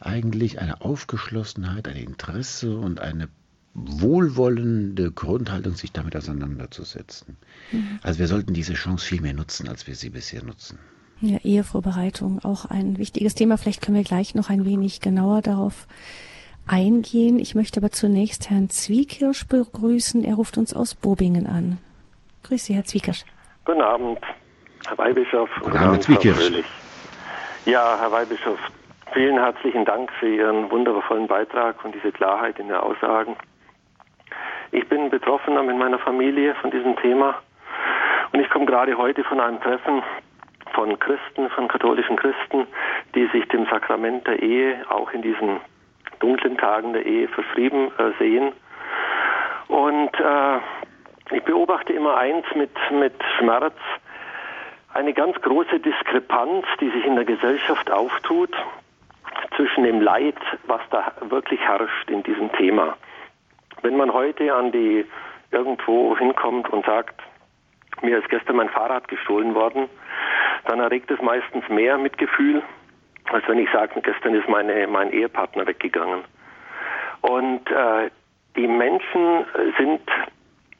eigentlich 0.00 0.60
eine 0.60 0.80
Aufgeschlossenheit, 0.80 1.88
ein 1.88 1.96
Interesse 1.96 2.76
und 2.76 3.00
eine 3.00 3.28
wohlwollende 3.74 5.12
Grundhaltung, 5.12 5.76
sich 5.76 5.92
damit 5.92 6.16
auseinanderzusetzen. 6.16 7.36
Mhm. 7.70 8.00
Also 8.02 8.18
wir 8.18 8.26
sollten 8.26 8.54
diese 8.54 8.74
Chance 8.74 9.06
viel 9.06 9.20
mehr 9.20 9.34
nutzen, 9.34 9.68
als 9.68 9.86
wir 9.86 9.94
sie 9.94 10.10
bisher 10.10 10.42
nutzen. 10.42 10.78
Ja, 11.20 11.38
Ehevorbereitung, 11.38 12.40
auch 12.44 12.64
ein 12.64 12.98
wichtiges 12.98 13.34
Thema. 13.34 13.58
Vielleicht 13.58 13.82
können 13.82 13.96
wir 13.96 14.04
gleich 14.04 14.34
noch 14.34 14.50
ein 14.50 14.64
wenig 14.64 15.00
genauer 15.00 15.42
darauf 15.42 15.86
eingehen. 16.68 17.38
Ich 17.38 17.54
möchte 17.54 17.80
aber 17.80 17.90
zunächst 17.90 18.50
Herrn 18.50 18.70
Zwiekirsch 18.70 19.46
begrüßen. 19.46 20.24
Er 20.24 20.34
ruft 20.34 20.58
uns 20.58 20.74
aus 20.74 20.94
Bobingen 20.94 21.46
an. 21.46 21.78
Grüß 22.44 22.64
Sie, 22.64 22.74
Herr 22.74 22.84
Zwiekirsch. 22.84 23.24
Guten 23.64 23.82
Abend, 23.82 24.18
Herr 24.86 24.98
Weihbischof. 24.98 25.50
Guten, 25.56 25.70
Guten 25.70 25.84
Abend, 25.84 26.02
Zwiekirsch. 26.02 26.64
Ja, 27.64 27.98
Herr 28.00 28.10
Weihbischof, 28.12 28.58
vielen 29.12 29.38
herzlichen 29.38 29.84
Dank 29.84 30.10
für 30.18 30.28
Ihren 30.28 30.70
wundervollen 30.70 31.26
Beitrag 31.26 31.84
und 31.84 31.94
diese 31.94 32.12
Klarheit 32.12 32.58
in 32.58 32.68
den 32.68 32.76
Aussagen. 32.76 33.36
Ich 34.70 34.88
bin 34.88 35.10
Betroffener 35.10 35.62
mit 35.62 35.76
meiner 35.76 35.98
Familie 35.98 36.54
von 36.56 36.70
diesem 36.70 36.96
Thema 36.96 37.34
und 38.32 38.40
ich 38.40 38.48
komme 38.50 38.66
gerade 38.66 38.96
heute 38.96 39.24
von 39.24 39.40
einem 39.40 39.60
Treffen 39.60 40.02
von 40.74 40.98
Christen, 40.98 41.50
von 41.50 41.68
katholischen 41.68 42.16
Christen, 42.16 42.66
die 43.14 43.26
sich 43.32 43.46
dem 43.48 43.66
Sakrament 43.66 44.26
der 44.26 44.42
Ehe 44.42 44.84
auch 44.88 45.10
in 45.12 45.22
diesen 45.22 45.60
dunklen 46.20 46.56
Tagen 46.56 46.92
der 46.92 47.06
Ehe 47.06 47.28
verschrieben 47.28 47.90
äh, 47.98 48.10
sehen. 48.18 48.52
Und 49.68 50.14
äh, 50.18 50.58
ich 51.36 51.42
beobachte 51.44 51.92
immer 51.92 52.16
eins 52.16 52.46
mit, 52.54 52.70
mit 52.90 53.14
Schmerz, 53.38 53.76
eine 54.94 55.12
ganz 55.12 55.40
große 55.42 55.80
Diskrepanz, 55.80 56.64
die 56.80 56.90
sich 56.90 57.04
in 57.04 57.16
der 57.16 57.24
Gesellschaft 57.24 57.90
auftut 57.90 58.50
zwischen 59.56 59.84
dem 59.84 60.00
Leid, 60.00 60.38
was 60.66 60.80
da 60.90 61.12
wirklich 61.20 61.60
herrscht 61.60 62.10
in 62.10 62.22
diesem 62.22 62.50
Thema. 62.52 62.96
Wenn 63.82 63.96
man 63.96 64.12
heute 64.12 64.54
an 64.54 64.72
die 64.72 65.04
irgendwo 65.50 66.16
hinkommt 66.16 66.68
und 66.70 66.84
sagt, 66.84 67.20
mir 68.02 68.18
ist 68.18 68.28
gestern 68.28 68.56
mein 68.56 68.68
Fahrrad 68.68 69.08
gestohlen 69.08 69.54
worden, 69.54 69.88
dann 70.64 70.80
erregt 70.80 71.10
es 71.10 71.20
meistens 71.20 71.68
mehr 71.68 71.98
Mitgefühl, 71.98 72.62
als 73.30 73.46
wenn 73.48 73.58
ich 73.58 73.70
sage, 73.70 74.00
gestern 74.00 74.34
ist 74.34 74.48
meine, 74.48 74.86
mein 74.86 75.12
Ehepartner 75.12 75.66
weggegangen. 75.66 76.24
Und 77.20 77.70
äh, 77.70 78.10
die 78.56 78.66
Menschen 78.66 79.44
sind, 79.78 80.02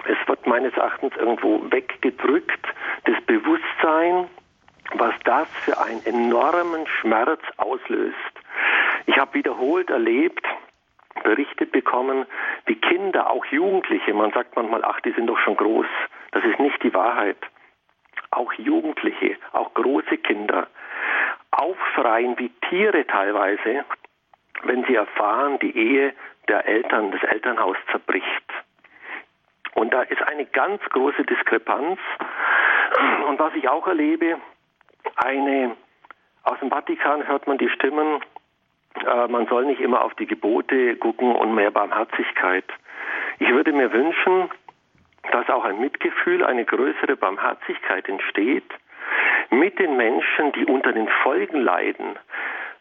es 0.05 0.29
wird 0.29 0.47
meines 0.47 0.75
Erachtens 0.75 1.15
irgendwo 1.17 1.63
weggedrückt, 1.71 2.67
das 3.05 3.21
Bewusstsein, 3.27 4.29
was 4.95 5.15
das 5.25 5.49
für 5.65 5.79
einen 5.81 6.05
enormen 6.07 6.87
Schmerz 6.87 7.41
auslöst. 7.57 8.15
Ich 9.07 9.19
habe 9.19 9.35
wiederholt 9.35 9.91
erlebt, 9.91 10.47
berichtet 11.23 11.73
bekommen, 11.73 12.27
wie 12.67 12.77
Kinder, 12.77 13.31
auch 13.31 13.45
Jugendliche, 13.47 14.15
man 14.15 14.33
sagt 14.33 14.57
manchmal, 14.57 14.85
ach, 14.85 15.01
die 15.01 15.13
sind 15.13 15.27
doch 15.27 15.39
schon 15.39 15.57
groß. 15.57 15.87
Das 16.33 16.45
ist 16.45 16.59
nicht 16.59 16.83
die 16.83 16.95
Wahrheit. 16.95 17.39
Auch 18.31 18.53
Jugendliche, 18.55 19.37
auch 19.53 19.73
große 19.75 20.19
Kinder 20.19 20.69
aufschreien 21.59 22.39
wie 22.39 22.51
Tiere 22.69 23.07
teilweise, 23.07 23.85
wenn 24.63 24.85
sie 24.85 24.95
erfahren, 24.95 25.59
die 25.59 25.77
Ehe 25.77 26.15
der 26.49 26.67
Eltern, 26.67 27.11
das 27.11 27.23
Elternhaus 27.25 27.77
zerbricht. 27.91 28.27
Und 29.75 29.93
da 29.93 30.03
ist 30.03 30.23
eine 30.23 30.47
ganz 30.47 30.83
große 30.91 31.25
Diskrepanz. 31.25 31.99
Und 33.29 33.39
was 33.39 33.55
ich 33.55 33.69
auch 33.69 33.87
erlebe, 33.87 34.39
eine, 35.17 35.77
aus 36.45 36.59
dem 36.61 36.71
Vatikan 36.71 37.27
hört 37.27 37.47
man 37.47 37.59
die 37.59 37.69
Stimmen, 37.69 38.21
äh, 39.07 39.29
man 39.29 39.47
soll 39.47 39.67
nicht 39.67 39.81
immer 39.81 40.03
auf 40.03 40.15
die 40.15 40.27
Gebote 40.27 40.97
gucken 40.97 41.35
und 41.35 41.55
mehr 41.55 41.71
Barmherzigkeit. 41.71 42.65
Ich 43.39 43.51
würde 43.51 43.73
mir 43.73 43.93
wünschen, 43.93 44.51
dass 45.31 45.49
auch 45.51 45.65
ein 45.65 45.81
Mitgefühl, 45.81 46.45
eine 46.45 46.65
größere 46.65 47.17
Barmherzigkeit 47.17 48.09
entsteht 48.09 48.65
mit 49.51 49.79
den 49.79 49.97
Menschen, 49.97 50.53
die 50.53 50.65
unter 50.67 50.93
den 50.93 51.09
Folgen 51.23 51.61
leiden, 51.61 52.17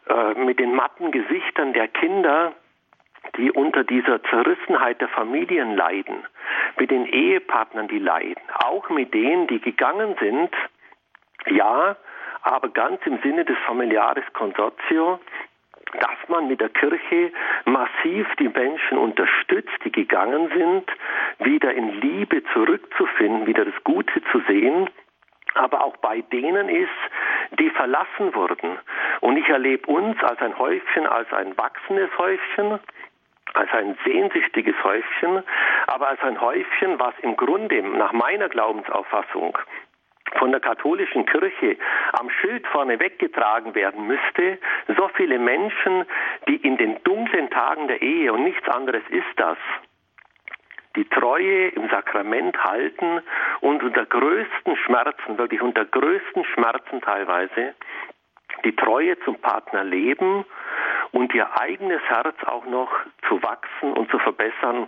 äh, 0.09 0.33
mit 0.35 0.59
den 0.59 0.75
matten 0.75 1.11
Gesichtern 1.11 1.73
der 1.73 1.87
Kinder, 1.87 2.53
die 3.35 3.51
unter 3.51 3.83
dieser 3.83 4.23
Zerrissenheit 4.23 5.01
der 5.01 5.09
Familien 5.09 5.75
leiden, 5.75 6.25
mit 6.79 6.91
den 6.91 7.05
Ehepartnern, 7.05 7.87
die 7.87 7.99
leiden, 7.99 8.41
auch 8.53 8.89
mit 8.89 9.13
denen, 9.13 9.47
die 9.47 9.59
gegangen 9.59 10.15
sind, 10.19 10.51
ja, 11.49 11.95
aber 12.41 12.69
ganz 12.69 13.01
im 13.05 13.19
Sinne 13.21 13.45
des 13.45 13.57
Familiares 13.65 14.23
Consortio, 14.33 15.19
dass 15.99 16.17
man 16.27 16.47
mit 16.47 16.59
der 16.61 16.69
Kirche 16.69 17.31
massiv 17.65 18.27
die 18.39 18.49
Menschen 18.49 18.97
unterstützt, 18.97 19.77
die 19.83 19.91
gegangen 19.91 20.49
sind, 20.55 20.85
wieder 21.39 21.73
in 21.73 22.01
Liebe 22.01 22.43
zurückzufinden, 22.53 23.47
wieder 23.47 23.65
das 23.65 23.83
Gute 23.83 24.21
zu 24.31 24.41
sehen, 24.47 24.89
aber 25.57 25.83
auch 25.83 25.97
bei 25.97 26.21
denen 26.21 26.69
ist, 26.69 26.89
die 27.59 27.69
verlassen 27.71 28.33
wurden. 28.33 28.77
Und 29.21 29.37
ich 29.37 29.47
erlebe 29.49 29.87
uns 29.87 30.21
als 30.23 30.39
ein 30.41 30.57
Häufchen, 30.57 31.07
als 31.07 31.31
ein 31.33 31.57
wachsendes 31.57 32.09
Häufchen, 32.17 32.79
als 33.53 33.71
ein 33.71 33.97
sehnsüchtiges 34.05 34.75
Häufchen, 34.83 35.43
aber 35.87 36.09
als 36.09 36.21
ein 36.21 36.39
Häufchen, 36.39 36.99
was 36.99 37.13
im 37.21 37.35
Grunde 37.35 37.81
nach 37.81 38.11
meiner 38.11 38.49
Glaubensauffassung 38.49 39.57
von 40.37 40.51
der 40.51 40.59
katholischen 40.59 41.25
Kirche 41.25 41.77
am 42.19 42.29
Schild 42.29 42.67
vorne 42.67 42.99
weggetragen 42.99 43.73
werden 43.75 44.07
müsste, 44.07 44.59
so 44.95 45.09
viele 45.15 45.39
Menschen, 45.39 46.05
die 46.47 46.57
in 46.57 46.77
den 46.77 47.01
dunklen 47.03 47.49
Tagen 47.49 47.87
der 47.87 48.01
Ehe 48.01 48.33
und 48.33 48.43
nichts 48.43 48.67
anderes 48.67 49.03
ist 49.09 49.25
das, 49.37 49.57
die 50.97 51.05
Treue 51.05 51.69
im 51.69 51.87
Sakrament 51.89 52.61
halten 52.63 53.21
und 53.61 53.83
unter 53.83 54.05
größten 54.05 54.75
Schmerzen, 54.77 55.37
wirklich 55.37 55.61
unter 55.61 55.85
größten 55.85 56.43
Schmerzen 56.43 57.01
teilweise, 57.01 57.75
die 58.65 58.75
Treue 58.75 59.17
zum 59.19 59.35
Partner 59.35 59.83
leben 59.83 60.43
und 61.11 61.33
ihr 61.35 61.47
eigenes 61.59 62.01
Herz 62.09 62.35
auch 62.45 62.65
noch 62.65 62.89
zu 63.27 63.41
wachsen 63.43 63.93
und 63.93 64.09
zu 64.09 64.17
verbessern, 64.17 64.87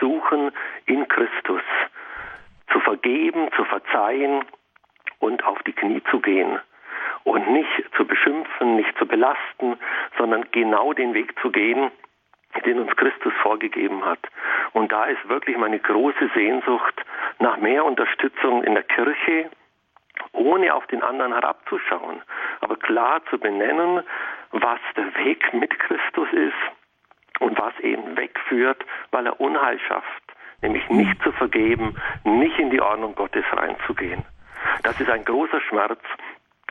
suchen 0.00 0.52
in 0.86 1.06
Christus 1.08 1.62
zu 2.72 2.80
vergeben, 2.80 3.50
zu 3.56 3.64
verzeihen 3.64 4.44
und 5.18 5.44
auf 5.44 5.62
die 5.64 5.72
Knie 5.72 6.02
zu 6.10 6.20
gehen. 6.20 6.60
Und 7.24 7.50
nicht 7.50 7.84
zu 7.96 8.06
beschimpfen, 8.06 8.76
nicht 8.76 8.96
zu 8.98 9.06
belasten, 9.06 9.78
sondern 10.18 10.44
genau 10.52 10.92
den 10.92 11.14
Weg 11.14 11.34
zu 11.40 11.50
gehen, 11.50 11.90
den 12.62 12.80
uns 12.80 12.94
Christus 12.96 13.32
vorgegeben 13.42 14.04
hat. 14.04 14.20
Und 14.72 14.92
da 14.92 15.04
ist 15.04 15.28
wirklich 15.28 15.56
meine 15.56 15.78
große 15.78 16.30
Sehnsucht 16.34 16.94
nach 17.38 17.56
mehr 17.56 17.84
Unterstützung 17.84 18.62
in 18.64 18.74
der 18.74 18.84
Kirche, 18.84 19.50
ohne 20.32 20.74
auf 20.74 20.86
den 20.86 21.02
anderen 21.02 21.32
herabzuschauen, 21.32 22.22
aber 22.60 22.76
klar 22.76 23.20
zu 23.30 23.38
benennen, 23.38 24.02
was 24.52 24.80
der 24.96 25.14
Weg 25.24 25.52
mit 25.52 25.78
Christus 25.78 26.28
ist 26.32 27.40
und 27.40 27.58
was 27.58 27.78
eben 27.80 28.16
wegführt, 28.16 28.84
weil 29.10 29.26
er 29.26 29.40
Unheil 29.40 29.78
schafft 29.80 30.24
nämlich 30.64 30.88
nicht 30.88 31.22
zu 31.22 31.30
vergeben, 31.32 31.94
nicht 32.24 32.58
in 32.58 32.70
die 32.70 32.80
Ordnung 32.80 33.14
Gottes 33.14 33.44
reinzugehen. 33.52 34.24
Das 34.82 34.98
ist 35.00 35.10
ein 35.10 35.24
großer 35.24 35.60
Schmerz. 35.60 36.00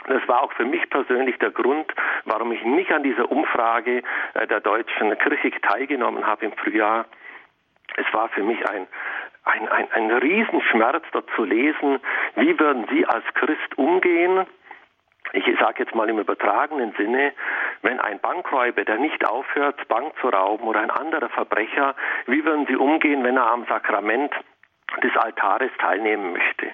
Das 0.07 0.27
war 0.27 0.43
auch 0.43 0.51
für 0.53 0.65
mich 0.65 0.89
persönlich 0.89 1.37
der 1.39 1.51
Grund, 1.51 1.91
warum 2.25 2.51
ich 2.51 2.63
nicht 2.63 2.91
an 2.91 3.03
dieser 3.03 3.31
Umfrage 3.31 4.03
äh, 4.33 4.47
der 4.47 4.59
deutschen 4.59 5.17
Kirche 5.17 5.51
teilgenommen 5.61 6.25
habe 6.25 6.45
im 6.45 6.53
Frühjahr. 6.53 7.05
Es 7.95 8.11
war 8.13 8.29
für 8.29 8.43
mich 8.43 8.67
ein, 8.69 8.87
ein, 9.45 9.67
ein, 9.69 9.91
ein 9.91 10.11
Riesenschmerz 10.11 11.03
dort 11.11 11.29
zu 11.35 11.43
lesen, 11.43 11.99
wie 12.35 12.57
würden 12.59 12.87
Sie 12.91 13.05
als 13.05 13.25
Christ 13.33 13.77
umgehen, 13.77 14.45
ich 15.31 15.45
sage 15.59 15.83
jetzt 15.83 15.95
mal 15.95 16.09
im 16.09 16.19
übertragenen 16.19 16.93
Sinne, 16.93 17.33
wenn 17.81 17.99
ein 17.99 18.19
Bankräuber, 18.19 18.83
der 18.83 18.97
nicht 18.97 19.25
aufhört, 19.27 19.87
Bank 19.87 20.13
zu 20.19 20.29
rauben 20.29 20.67
oder 20.67 20.81
ein 20.81 20.91
anderer 20.91 21.29
Verbrecher, 21.29 21.95
wie 22.27 22.43
würden 22.45 22.67
Sie 22.67 22.75
umgehen, 22.75 23.23
wenn 23.23 23.37
er 23.37 23.49
am 23.49 23.65
Sakrament 23.65 24.33
des 25.01 25.15
Altares 25.17 25.71
teilnehmen 25.79 26.33
möchte? 26.33 26.73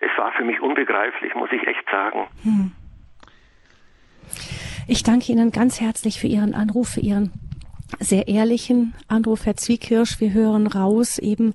Es 0.00 0.10
war 0.16 0.32
für 0.32 0.44
mich 0.44 0.60
unbegreiflich, 0.60 1.34
muss 1.34 1.50
ich 1.52 1.66
echt 1.66 1.84
sagen. 1.90 2.26
Hm. 2.42 2.72
Ich 4.86 5.02
danke 5.02 5.32
Ihnen 5.32 5.50
ganz 5.50 5.80
herzlich 5.80 6.20
für 6.20 6.28
Ihren 6.28 6.54
Anruf, 6.54 6.90
für 6.90 7.00
Ihren 7.00 7.32
sehr 7.98 8.28
ehrlichen 8.28 8.94
Anruf, 9.08 9.46
Herr 9.46 9.56
Zwiekirsch. 9.56 10.20
Wir 10.20 10.32
hören 10.32 10.66
raus 10.66 11.18
eben, 11.18 11.54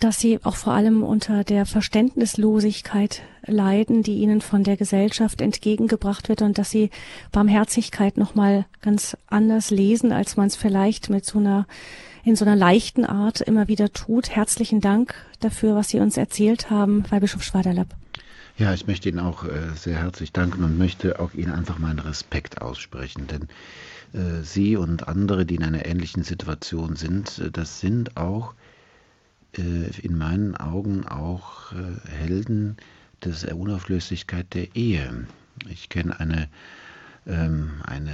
dass 0.00 0.20
Sie 0.20 0.38
auch 0.44 0.56
vor 0.56 0.72
allem 0.72 1.02
unter 1.02 1.44
der 1.44 1.66
Verständnislosigkeit 1.66 3.22
leiden, 3.46 4.02
die 4.02 4.18
Ihnen 4.18 4.40
von 4.40 4.64
der 4.64 4.76
Gesellschaft 4.76 5.40
entgegengebracht 5.40 6.28
wird 6.28 6.42
und 6.42 6.58
dass 6.58 6.70
Sie 6.70 6.90
Barmherzigkeit 7.32 8.16
nochmal 8.16 8.66
ganz 8.82 9.16
anders 9.26 9.70
lesen, 9.70 10.12
als 10.12 10.36
man 10.36 10.46
es 10.46 10.56
vielleicht 10.56 11.10
mit 11.10 11.24
so 11.24 11.38
einer 11.38 11.66
in 12.24 12.36
so 12.36 12.44
einer 12.44 12.56
leichten 12.56 13.04
Art 13.04 13.40
immer 13.40 13.68
wieder 13.68 13.92
tut. 13.92 14.30
Herzlichen 14.30 14.80
Dank 14.80 15.14
dafür, 15.40 15.76
was 15.76 15.90
Sie 15.90 16.00
uns 16.00 16.16
erzählt 16.16 16.70
haben, 16.70 17.04
Weihbischof 17.10 17.42
Schwaderlapp. 17.42 17.88
Ja, 18.56 18.72
ich 18.72 18.86
möchte 18.86 19.08
Ihnen 19.08 19.18
auch 19.18 19.44
äh, 19.44 19.50
sehr 19.74 19.96
herzlich 19.96 20.32
danken 20.32 20.62
und 20.62 20.78
möchte 20.78 21.18
auch 21.18 21.34
Ihnen 21.34 21.52
einfach 21.52 21.78
meinen 21.78 21.98
Respekt 21.98 22.62
aussprechen, 22.62 23.26
denn 23.26 23.48
äh, 24.12 24.42
Sie 24.42 24.76
und 24.76 25.08
andere, 25.08 25.44
die 25.44 25.56
in 25.56 25.64
einer 25.64 25.86
ähnlichen 25.86 26.22
Situation 26.22 26.96
sind, 26.96 27.38
äh, 27.38 27.50
das 27.50 27.80
sind 27.80 28.16
auch 28.16 28.54
in 29.56 30.18
meinen 30.18 30.56
Augen 30.56 31.06
auch 31.06 31.70
Helden 32.10 32.76
der 33.22 33.56
Unauflöslichkeit 33.56 34.52
der 34.52 34.74
Ehe. 34.74 35.28
Ich 35.70 35.88
kenne 35.88 36.18
eine, 36.18 36.48
ähm, 37.24 37.70
eine 37.84 38.10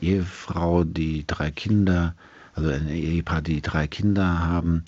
Ehefrau, 0.00 0.82
die 0.82 1.24
drei 1.28 1.52
Kinder, 1.52 2.16
also 2.60 2.72
ein 2.72 2.88
Ehepaar, 2.88 3.40
die 3.40 3.62
drei 3.62 3.86
Kinder 3.86 4.40
haben 4.40 4.84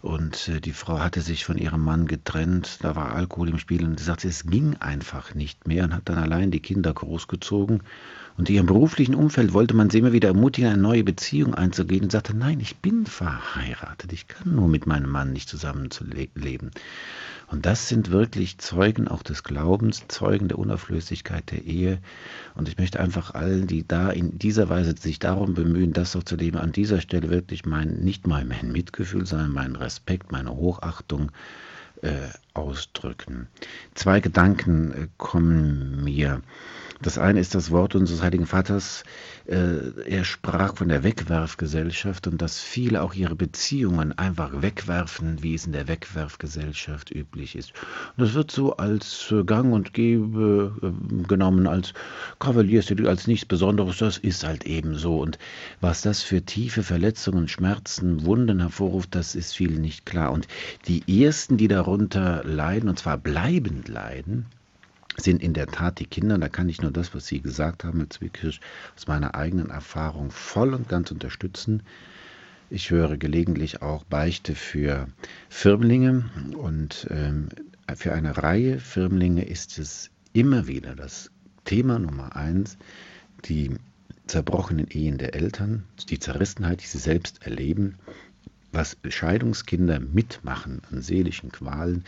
und 0.00 0.48
äh, 0.48 0.60
die 0.60 0.72
Frau 0.72 0.98
hatte 0.98 1.20
sich 1.20 1.44
von 1.44 1.56
ihrem 1.56 1.84
Mann 1.84 2.08
getrennt, 2.08 2.78
da 2.82 2.96
war 2.96 3.14
Alkohol 3.14 3.50
im 3.50 3.58
Spiel 3.60 3.84
und 3.84 4.00
sie 4.00 4.04
sagte, 4.04 4.26
es 4.26 4.44
ging 4.46 4.74
einfach 4.80 5.32
nicht 5.36 5.68
mehr 5.68 5.84
und 5.84 5.94
hat 5.94 6.08
dann 6.08 6.18
allein 6.18 6.50
die 6.50 6.58
Kinder 6.58 6.92
großgezogen. 6.92 7.82
Und 8.36 8.48
in 8.48 8.56
ihrem 8.56 8.66
beruflichen 8.66 9.14
Umfeld 9.14 9.52
wollte 9.52 9.74
man 9.74 9.90
sie 9.90 9.98
immer 9.98 10.12
wieder 10.12 10.28
ermutigen, 10.28 10.72
eine 10.72 10.82
neue 10.82 11.04
Beziehung 11.04 11.54
einzugehen 11.54 12.02
und 12.02 12.10
sagte, 12.10 12.36
nein, 12.36 12.58
ich 12.58 12.78
bin 12.78 13.06
verheiratet, 13.06 14.12
ich 14.12 14.26
kann 14.26 14.56
nur 14.56 14.66
mit 14.66 14.86
meinem 14.86 15.10
Mann 15.10 15.32
nicht 15.32 15.48
zusammenzuleben. 15.48 16.72
Und 17.52 17.66
das 17.66 17.86
sind 17.86 18.10
wirklich 18.10 18.56
Zeugen 18.56 19.08
auch 19.08 19.22
des 19.22 19.44
Glaubens, 19.44 20.04
Zeugen 20.08 20.48
der 20.48 20.58
Unauflöslichkeit 20.58 21.50
der 21.50 21.64
Ehe. 21.66 21.98
Und 22.54 22.66
ich 22.66 22.78
möchte 22.78 22.98
einfach 22.98 23.34
allen, 23.34 23.66
die 23.66 23.86
da 23.86 24.08
in 24.08 24.38
dieser 24.38 24.70
Weise 24.70 24.94
sich 24.98 25.18
darum 25.18 25.52
bemühen, 25.52 25.92
das 25.92 26.16
auch 26.16 26.22
zu 26.22 26.36
leben, 26.36 26.56
an 26.56 26.72
dieser 26.72 27.02
Stelle 27.02 27.28
wirklich 27.28 27.66
mein, 27.66 28.00
nicht 28.00 28.26
mal 28.26 28.46
mein 28.46 28.72
Mitgefühl, 28.72 29.26
sondern 29.26 29.52
mein 29.52 29.76
Respekt, 29.76 30.32
meine 30.32 30.56
Hochachtung 30.56 31.30
äh, 32.00 32.28
ausdrücken. 32.54 33.48
Zwei 33.94 34.20
Gedanken 34.20 34.92
äh, 34.92 35.08
kommen 35.18 36.02
mir. 36.02 36.40
Das 37.02 37.18
eine 37.18 37.40
ist 37.40 37.56
das 37.56 37.72
Wort 37.72 37.96
unseres 37.96 38.22
Heiligen 38.22 38.46
Vaters. 38.46 39.02
Äh, 39.46 39.90
er 40.06 40.24
sprach 40.24 40.76
von 40.76 40.88
der 40.88 41.02
Wegwerfgesellschaft 41.02 42.28
und 42.28 42.40
dass 42.40 42.60
viele 42.60 43.02
auch 43.02 43.14
ihre 43.14 43.34
Beziehungen 43.34 44.16
einfach 44.16 44.62
wegwerfen, 44.62 45.42
wie 45.42 45.54
es 45.54 45.66
in 45.66 45.72
der 45.72 45.88
Wegwerfgesellschaft 45.88 47.10
üblich 47.10 47.56
ist. 47.56 47.72
Und 48.16 48.24
das 48.24 48.34
wird 48.34 48.52
so 48.52 48.76
als 48.76 49.32
äh, 49.32 49.42
Gang 49.42 49.72
und 49.72 49.94
Gebe 49.94 50.76
äh, 50.80 51.26
genommen, 51.26 51.66
als 51.66 51.92
Kavaliersdelikt, 52.38 53.08
als 53.08 53.26
nichts 53.26 53.46
Besonderes. 53.46 53.98
Das 53.98 54.18
ist 54.18 54.44
halt 54.44 54.64
eben 54.64 54.94
so. 54.94 55.20
Und 55.20 55.38
was 55.80 56.02
das 56.02 56.22
für 56.22 56.42
tiefe 56.42 56.84
Verletzungen, 56.84 57.48
Schmerzen, 57.48 58.24
Wunden 58.24 58.60
hervorruft, 58.60 59.16
das 59.16 59.34
ist 59.34 59.56
vielen 59.56 59.80
nicht 59.80 60.06
klar. 60.06 60.30
Und 60.30 60.46
die 60.86 61.24
ersten, 61.24 61.56
die 61.56 61.66
darunter 61.66 62.44
leiden, 62.44 62.88
und 62.88 63.00
zwar 63.00 63.18
bleibend 63.18 63.88
leiden, 63.88 64.46
sind 65.16 65.42
in 65.42 65.52
der 65.52 65.66
Tat 65.66 65.98
die 65.98 66.06
Kinder, 66.06 66.38
da 66.38 66.48
kann 66.48 66.68
ich 66.68 66.80
nur 66.80 66.90
das, 66.90 67.14
was 67.14 67.26
Sie 67.26 67.40
gesagt 67.40 67.84
haben, 67.84 67.98
Herr 67.98 68.10
Zwickirsch, 68.10 68.60
aus 68.96 69.06
meiner 69.06 69.34
eigenen 69.34 69.70
Erfahrung 69.70 70.30
voll 70.30 70.74
und 70.74 70.88
ganz 70.88 71.10
unterstützen. 71.10 71.82
Ich 72.70 72.90
höre 72.90 73.18
gelegentlich 73.18 73.82
auch 73.82 74.04
Beichte 74.04 74.54
für 74.54 75.08
Firmlinge 75.50 76.30
und 76.56 77.06
ähm, 77.10 77.48
für 77.94 78.14
eine 78.14 78.38
Reihe 78.38 78.80
Firmlinge 78.80 79.44
ist 79.44 79.78
es 79.78 80.10
immer 80.32 80.66
wieder 80.66 80.96
das 80.96 81.30
Thema 81.64 81.98
Nummer 81.98 82.34
eins, 82.34 82.78
die 83.44 83.72
zerbrochenen 84.26 84.86
Ehen 84.88 85.18
der 85.18 85.34
Eltern, 85.34 85.84
die 86.08 86.18
Zerrissenheit, 86.18 86.82
die 86.82 86.86
sie 86.86 86.98
selbst 86.98 87.44
erleben 87.44 87.98
was 88.72 88.96
Scheidungskinder 89.08 90.00
mitmachen 90.00 90.82
an 90.90 91.02
seelischen 91.02 91.52
Qualen, 91.52 92.04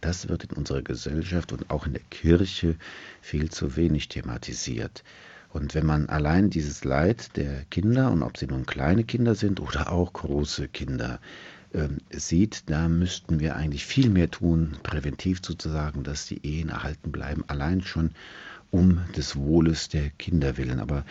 das 0.00 0.28
wird 0.28 0.44
in 0.44 0.50
unserer 0.50 0.82
Gesellschaft 0.82 1.52
und 1.52 1.70
auch 1.70 1.86
in 1.86 1.92
der 1.92 2.02
Kirche 2.10 2.76
viel 3.22 3.50
zu 3.50 3.76
wenig 3.76 4.08
thematisiert. 4.08 5.04
Und 5.50 5.74
wenn 5.74 5.86
man 5.86 6.08
allein 6.08 6.50
dieses 6.50 6.84
Leid 6.84 7.36
der 7.36 7.64
Kinder, 7.70 8.10
und 8.10 8.22
ob 8.22 8.36
sie 8.36 8.46
nun 8.46 8.66
kleine 8.66 9.04
Kinder 9.04 9.34
sind 9.34 9.60
oder 9.60 9.90
auch 9.90 10.12
große 10.12 10.68
Kinder, 10.68 11.20
äh, 11.72 11.88
sieht, 12.10 12.68
da 12.70 12.88
müssten 12.88 13.40
wir 13.40 13.56
eigentlich 13.56 13.86
viel 13.86 14.10
mehr 14.10 14.30
tun, 14.30 14.76
präventiv 14.82 15.40
sozusagen, 15.42 16.02
dass 16.02 16.26
die 16.26 16.44
Ehen 16.46 16.68
erhalten 16.68 17.12
bleiben. 17.12 17.44
Allein 17.46 17.82
schon 17.82 18.10
um 18.70 19.00
des 19.16 19.36
Wohles 19.36 19.88
der 19.88 20.10
Kinder 20.18 20.56
willen. 20.56 20.80
Aber 20.80 21.04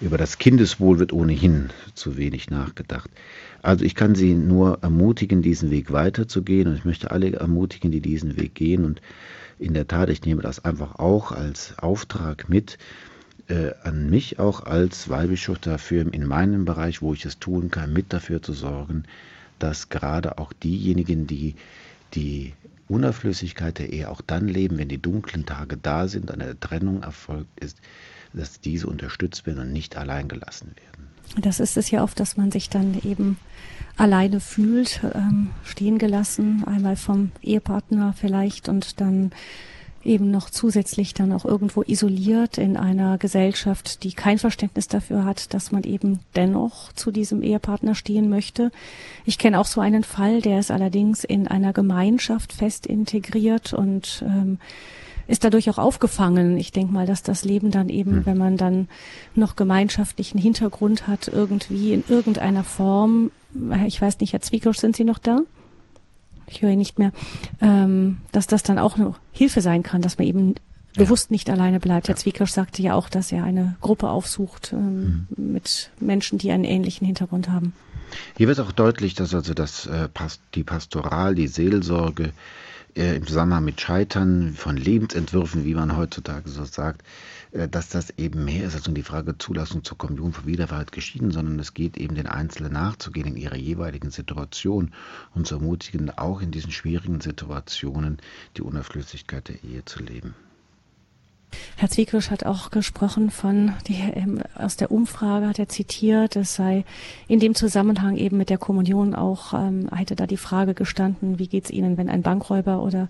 über 0.00 0.18
das 0.18 0.38
Kindeswohl 0.38 0.98
wird 0.98 1.12
ohnehin 1.12 1.70
zu 1.94 2.16
wenig 2.16 2.50
nachgedacht. 2.50 3.10
Also 3.62 3.84
ich 3.84 3.94
kann 3.94 4.14
Sie 4.14 4.34
nur 4.34 4.82
ermutigen, 4.82 5.42
diesen 5.42 5.70
Weg 5.70 5.92
weiterzugehen 5.92 6.68
und 6.68 6.74
ich 6.74 6.84
möchte 6.84 7.10
alle 7.10 7.32
ermutigen, 7.32 7.90
die 7.90 8.00
diesen 8.00 8.36
Weg 8.36 8.54
gehen. 8.54 8.84
Und 8.84 9.00
in 9.58 9.74
der 9.74 9.86
Tat, 9.86 10.10
ich 10.10 10.24
nehme 10.24 10.42
das 10.42 10.64
einfach 10.64 10.96
auch 10.96 11.32
als 11.32 11.78
Auftrag 11.78 12.48
mit, 12.48 12.78
äh, 13.48 13.70
an 13.82 14.10
mich 14.10 14.38
auch 14.38 14.64
als 14.64 15.08
Weihbischof 15.08 15.58
dafür, 15.58 16.12
in 16.12 16.26
meinem 16.26 16.64
Bereich, 16.64 17.02
wo 17.02 17.14
ich 17.14 17.24
es 17.24 17.38
tun 17.38 17.70
kann, 17.70 17.92
mit 17.92 18.12
dafür 18.12 18.42
zu 18.42 18.52
sorgen, 18.52 19.04
dass 19.58 19.88
gerade 19.88 20.38
auch 20.38 20.52
diejenigen, 20.52 21.26
die 21.26 21.54
die 22.14 22.52
Unerflüssigkeit 22.88 23.78
der 23.78 23.92
Ehe 23.92 24.10
auch 24.10 24.20
dann 24.20 24.48
leben, 24.48 24.78
wenn 24.78 24.88
die 24.88 25.00
dunklen 25.00 25.46
Tage 25.46 25.76
da 25.76 26.08
sind, 26.08 26.30
eine 26.30 26.58
Trennung 26.58 27.02
erfolgt 27.02 27.60
ist, 27.60 27.78
dass 28.32 28.60
diese 28.60 28.86
unterstützt 28.86 29.46
werden 29.46 29.60
und 29.60 29.72
nicht 29.72 29.96
allein 29.96 30.28
gelassen 30.28 30.74
werden. 30.76 31.08
Das 31.40 31.60
ist 31.60 31.76
es 31.76 31.90
ja 31.90 32.02
oft, 32.02 32.20
dass 32.20 32.36
man 32.36 32.50
sich 32.50 32.68
dann 32.68 33.00
eben 33.02 33.38
alleine 33.96 34.40
fühlt, 34.40 35.00
ähm, 35.14 35.50
stehen 35.64 35.98
gelassen, 35.98 36.64
einmal 36.66 36.96
vom 36.96 37.32
Ehepartner 37.42 38.12
vielleicht 38.12 38.68
und 38.68 39.00
dann 39.00 39.32
eben 40.04 40.30
noch 40.30 40.50
zusätzlich 40.50 41.14
dann 41.14 41.32
auch 41.32 41.44
irgendwo 41.44 41.82
isoliert 41.82 42.58
in 42.58 42.76
einer 42.76 43.18
Gesellschaft, 43.18 44.04
die 44.04 44.12
kein 44.12 44.38
Verständnis 44.38 44.88
dafür 44.88 45.24
hat, 45.24 45.54
dass 45.54 45.72
man 45.72 45.82
eben 45.84 46.20
dennoch 46.36 46.92
zu 46.92 47.10
diesem 47.10 47.42
Ehepartner 47.42 47.94
stehen 47.94 48.28
möchte. 48.28 48.70
Ich 49.24 49.38
kenne 49.38 49.58
auch 49.58 49.66
so 49.66 49.80
einen 49.80 50.04
Fall, 50.04 50.40
der 50.40 50.58
ist 50.58 50.70
allerdings 50.70 51.24
in 51.24 51.48
einer 51.48 51.72
Gemeinschaft 51.72 52.52
fest 52.52 52.86
integriert 52.86 53.72
und 53.72 54.24
ähm, 54.26 54.58
ist 55.26 55.44
dadurch 55.44 55.70
auch 55.70 55.78
aufgefangen. 55.78 56.58
Ich 56.58 56.72
denke 56.72 56.92
mal, 56.92 57.06
dass 57.06 57.22
das 57.22 57.44
Leben 57.44 57.70
dann 57.70 57.88
eben, 57.88 58.16
hm. 58.16 58.26
wenn 58.26 58.38
man 58.38 58.56
dann 58.56 58.88
noch 59.34 59.56
gemeinschaftlichen 59.56 60.38
Hintergrund 60.38 61.06
hat, 61.06 61.28
irgendwie 61.28 61.94
in 61.94 62.04
irgendeiner 62.08 62.64
Form, 62.64 63.30
ich 63.86 64.00
weiß 64.00 64.20
nicht, 64.20 64.32
Herr 64.32 64.42
Zwiekosch, 64.42 64.78
sind 64.78 64.96
Sie 64.96 65.04
noch 65.04 65.18
da? 65.18 65.40
Ich 66.46 66.62
höre 66.62 66.70
ihn 66.70 66.78
nicht 66.78 66.98
mehr, 66.98 67.12
ähm, 67.60 68.18
dass 68.32 68.46
das 68.46 68.62
dann 68.62 68.78
auch 68.78 68.96
eine 68.96 69.14
Hilfe 69.32 69.60
sein 69.60 69.82
kann, 69.82 70.02
dass 70.02 70.18
man 70.18 70.26
eben 70.26 70.54
ja. 70.96 71.02
bewusst 71.02 71.30
nicht 71.30 71.50
alleine 71.50 71.80
bleibt. 71.80 72.08
Herr 72.08 72.16
Zwiekosch 72.16 72.50
sagte 72.50 72.82
ja 72.82 72.94
auch, 72.94 73.08
dass 73.08 73.32
er 73.32 73.44
eine 73.44 73.76
Gruppe 73.80 74.08
aufsucht 74.08 74.72
ähm, 74.72 75.26
mhm. 75.36 75.52
mit 75.52 75.90
Menschen, 76.00 76.38
die 76.38 76.50
einen 76.50 76.64
ähnlichen 76.64 77.06
Hintergrund 77.06 77.50
haben. 77.50 77.72
Hier 78.36 78.48
wird 78.48 78.60
auch 78.60 78.72
deutlich, 78.72 79.14
dass 79.14 79.34
also 79.34 79.54
das, 79.54 79.86
äh, 79.86 80.08
die 80.54 80.64
Pastoral, 80.64 81.34
die 81.34 81.48
Seelsorge 81.48 82.32
äh, 82.96 83.16
im 83.16 83.26
Zusammenhang 83.26 83.64
mit 83.64 83.80
Scheitern 83.80 84.54
von 84.54 84.76
Lebensentwürfen, 84.76 85.64
wie 85.64 85.74
man 85.74 85.96
heutzutage 85.96 86.48
so 86.48 86.64
sagt, 86.64 87.02
dass 87.54 87.88
das 87.88 88.10
eben 88.18 88.44
mehr 88.44 88.64
ist 88.64 88.74
als 88.74 88.86
nur 88.86 88.94
die 88.94 89.04
Frage 89.04 89.38
Zulassung 89.38 89.84
zur 89.84 89.96
Kommunion 89.96 90.32
von 90.32 90.46
Wiederwahrheit 90.46 90.90
geschieden, 90.90 91.30
sondern 91.30 91.60
es 91.60 91.72
geht 91.72 91.96
eben 91.96 92.16
den 92.16 92.26
Einzelnen 92.26 92.72
nachzugehen 92.72 93.28
in 93.28 93.36
ihrer 93.36 93.56
jeweiligen 93.56 94.10
Situation 94.10 94.92
und 95.34 95.46
zu 95.46 95.54
ermutigen, 95.54 96.10
auch 96.10 96.40
in 96.40 96.50
diesen 96.50 96.72
schwierigen 96.72 97.20
Situationen 97.20 98.18
die 98.56 98.62
Unerflüssigkeit 98.62 99.48
der 99.48 99.62
Ehe 99.62 99.84
zu 99.84 100.02
leben. 100.02 100.34
Herr 101.76 101.88
Zwiekosch 101.88 102.30
hat 102.30 102.44
auch 102.44 102.70
gesprochen 102.70 103.30
von, 103.30 103.74
die, 103.86 103.94
ähm, 103.94 104.42
aus 104.56 104.76
der 104.76 104.90
Umfrage 104.90 105.46
hat 105.46 105.60
er 105.60 105.68
zitiert, 105.68 106.34
es 106.34 106.56
sei 106.56 106.84
in 107.28 107.38
dem 107.38 107.54
Zusammenhang 107.54 108.16
eben 108.16 108.36
mit 108.36 108.50
der 108.50 108.58
Kommunion 108.58 109.14
auch, 109.14 109.54
ähm, 109.54 109.88
hätte 109.94 110.16
da 110.16 110.26
die 110.26 110.36
Frage 110.36 110.74
gestanden, 110.74 111.38
wie 111.38 111.46
geht's 111.46 111.70
Ihnen, 111.70 111.96
wenn 111.96 112.08
ein 112.08 112.22
Bankräuber 112.22 112.82
oder 112.82 113.08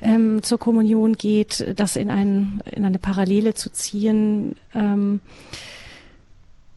ähm, 0.00 0.42
zur 0.42 0.58
Kommunion 0.58 1.14
geht, 1.14 1.74
das 1.76 1.96
in, 1.96 2.10
ein, 2.10 2.62
in 2.70 2.84
eine 2.84 2.98
Parallele 2.98 3.54
zu 3.54 3.70
ziehen, 3.70 4.56
ähm, 4.74 5.20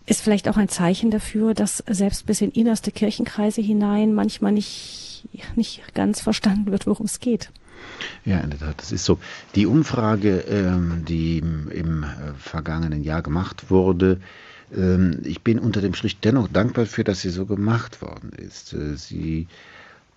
ist 0.06 0.22
vielleicht 0.22 0.50
auch 0.50 0.58
ein 0.58 0.70
Zeichen 0.70 1.12
dafür, 1.12 1.54
dass 1.54 1.84
selbst 1.88 2.26
bis 2.26 2.42
in 2.42 2.52
innerste 2.52 2.92
Kirchenkreise 2.92 3.62
hinein 3.62 4.14
manchmal 4.14 4.52
nicht, 4.52 5.28
nicht 5.56 5.94
ganz 5.94 6.22
verstanden 6.22 6.72
wird, 6.72 6.88
worum 6.88 7.06
es 7.06 7.20
geht. 7.20 7.52
Ja, 8.26 8.40
in 8.40 8.50
der 8.50 8.60
Tat, 8.60 8.76
das 8.78 8.92
ist 8.92 9.06
so. 9.06 9.20
Die 9.56 9.66
Umfrage, 9.66 10.40
ähm, 10.50 11.06
die 11.08 11.38
im, 11.38 12.04
äh, 12.04 12.34
vergangenen 12.38 13.04
Jahr 13.04 13.22
gemacht 13.22 13.70
wurde, 13.70 14.20
ähm, 14.76 15.20
ich 15.24 15.42
bin 15.42 15.60
unter 15.60 15.82
dem 15.82 15.94
Strich 15.94 16.20
dennoch 16.20 16.48
dankbar 16.48 16.86
für, 16.86 17.04
dass 17.04 17.22
sie 17.22 17.30
so 17.30 17.46
gemacht 17.46 18.02
worden 18.02 18.32
ist. 18.36 18.74
Äh, 18.74 18.96
sie 18.98 19.48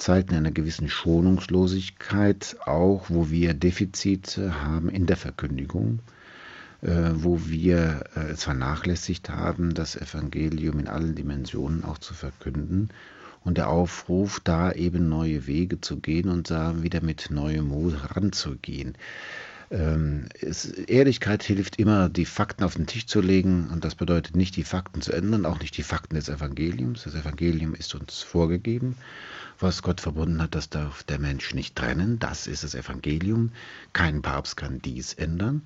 Zeiten 0.03 0.35
einer 0.35 0.51
gewissen 0.51 0.89
Schonungslosigkeit, 0.89 2.57
auch 2.67 3.09
wo 3.09 3.31
wir 3.31 3.55
Defizite 3.55 4.61
haben 4.61 4.89
in 4.89 5.07
der 5.07 5.17
Verkündigung, 5.17 6.01
äh, 6.81 7.11
wo 7.15 7.47
wir 7.47 8.07
äh, 8.17 8.33
es 8.33 8.43
vernachlässigt 8.43 9.31
haben, 9.31 9.75
das 9.75 9.95
Evangelium 9.95 10.81
in 10.81 10.89
allen 10.89 11.15
Dimensionen 11.15 11.85
auch 11.85 11.99
zu 11.99 12.15
verkünden 12.15 12.89
und 13.45 13.59
der 13.59 13.69
Aufruf, 13.69 14.41
da 14.41 14.73
eben 14.73 15.09
neue 15.09 15.47
Wege 15.47 15.81
zu 15.81 16.01
gehen 16.01 16.29
und 16.31 16.51
da 16.51 16.83
wieder 16.83 17.01
mit 17.01 17.31
neuem 17.31 17.69
Mut 17.69 17.95
ranzugehen. 18.17 18.97
Ähm, 19.73 20.27
es, 20.41 20.67
Ehrlichkeit 20.67 21.43
hilft 21.43 21.77
immer, 21.77 22.09
die 22.09 22.27
Fakten 22.27 22.63
auf 22.63 22.75
den 22.75 22.87
Tisch 22.87 23.07
zu 23.07 23.21
legen 23.21 23.69
und 23.73 23.85
das 23.85 23.97
bedeutet 23.97 24.37
nicht, 24.37 24.55
die 24.55 24.65
Fakten 24.65 25.01
zu 25.01 25.13
ändern, 25.13 25.47
auch 25.47 25.59
nicht 25.59 25.77
die 25.77 25.83
Fakten 25.83 26.15
des 26.15 26.29
Evangeliums. 26.29 27.03
Das 27.03 27.15
Evangelium 27.15 27.75
ist 27.75 27.95
uns 27.95 28.23
vorgegeben 28.23 28.97
was 29.63 29.83
Gott 29.83 30.01
verbunden 30.01 30.43
hat, 30.43 30.55
das 30.55 30.69
darf 30.69 31.03
der 31.05 31.19
Mensch 31.19 31.55
nicht 31.55 31.77
trennen. 31.77 32.19
Das 32.19 32.47
ist 32.47 32.65
das 32.65 32.75
Evangelium. 32.75 33.53
Kein 33.93 34.21
Papst 34.21 34.57
kann 34.57 34.83
dies 34.83 35.15
ändern. 35.15 35.63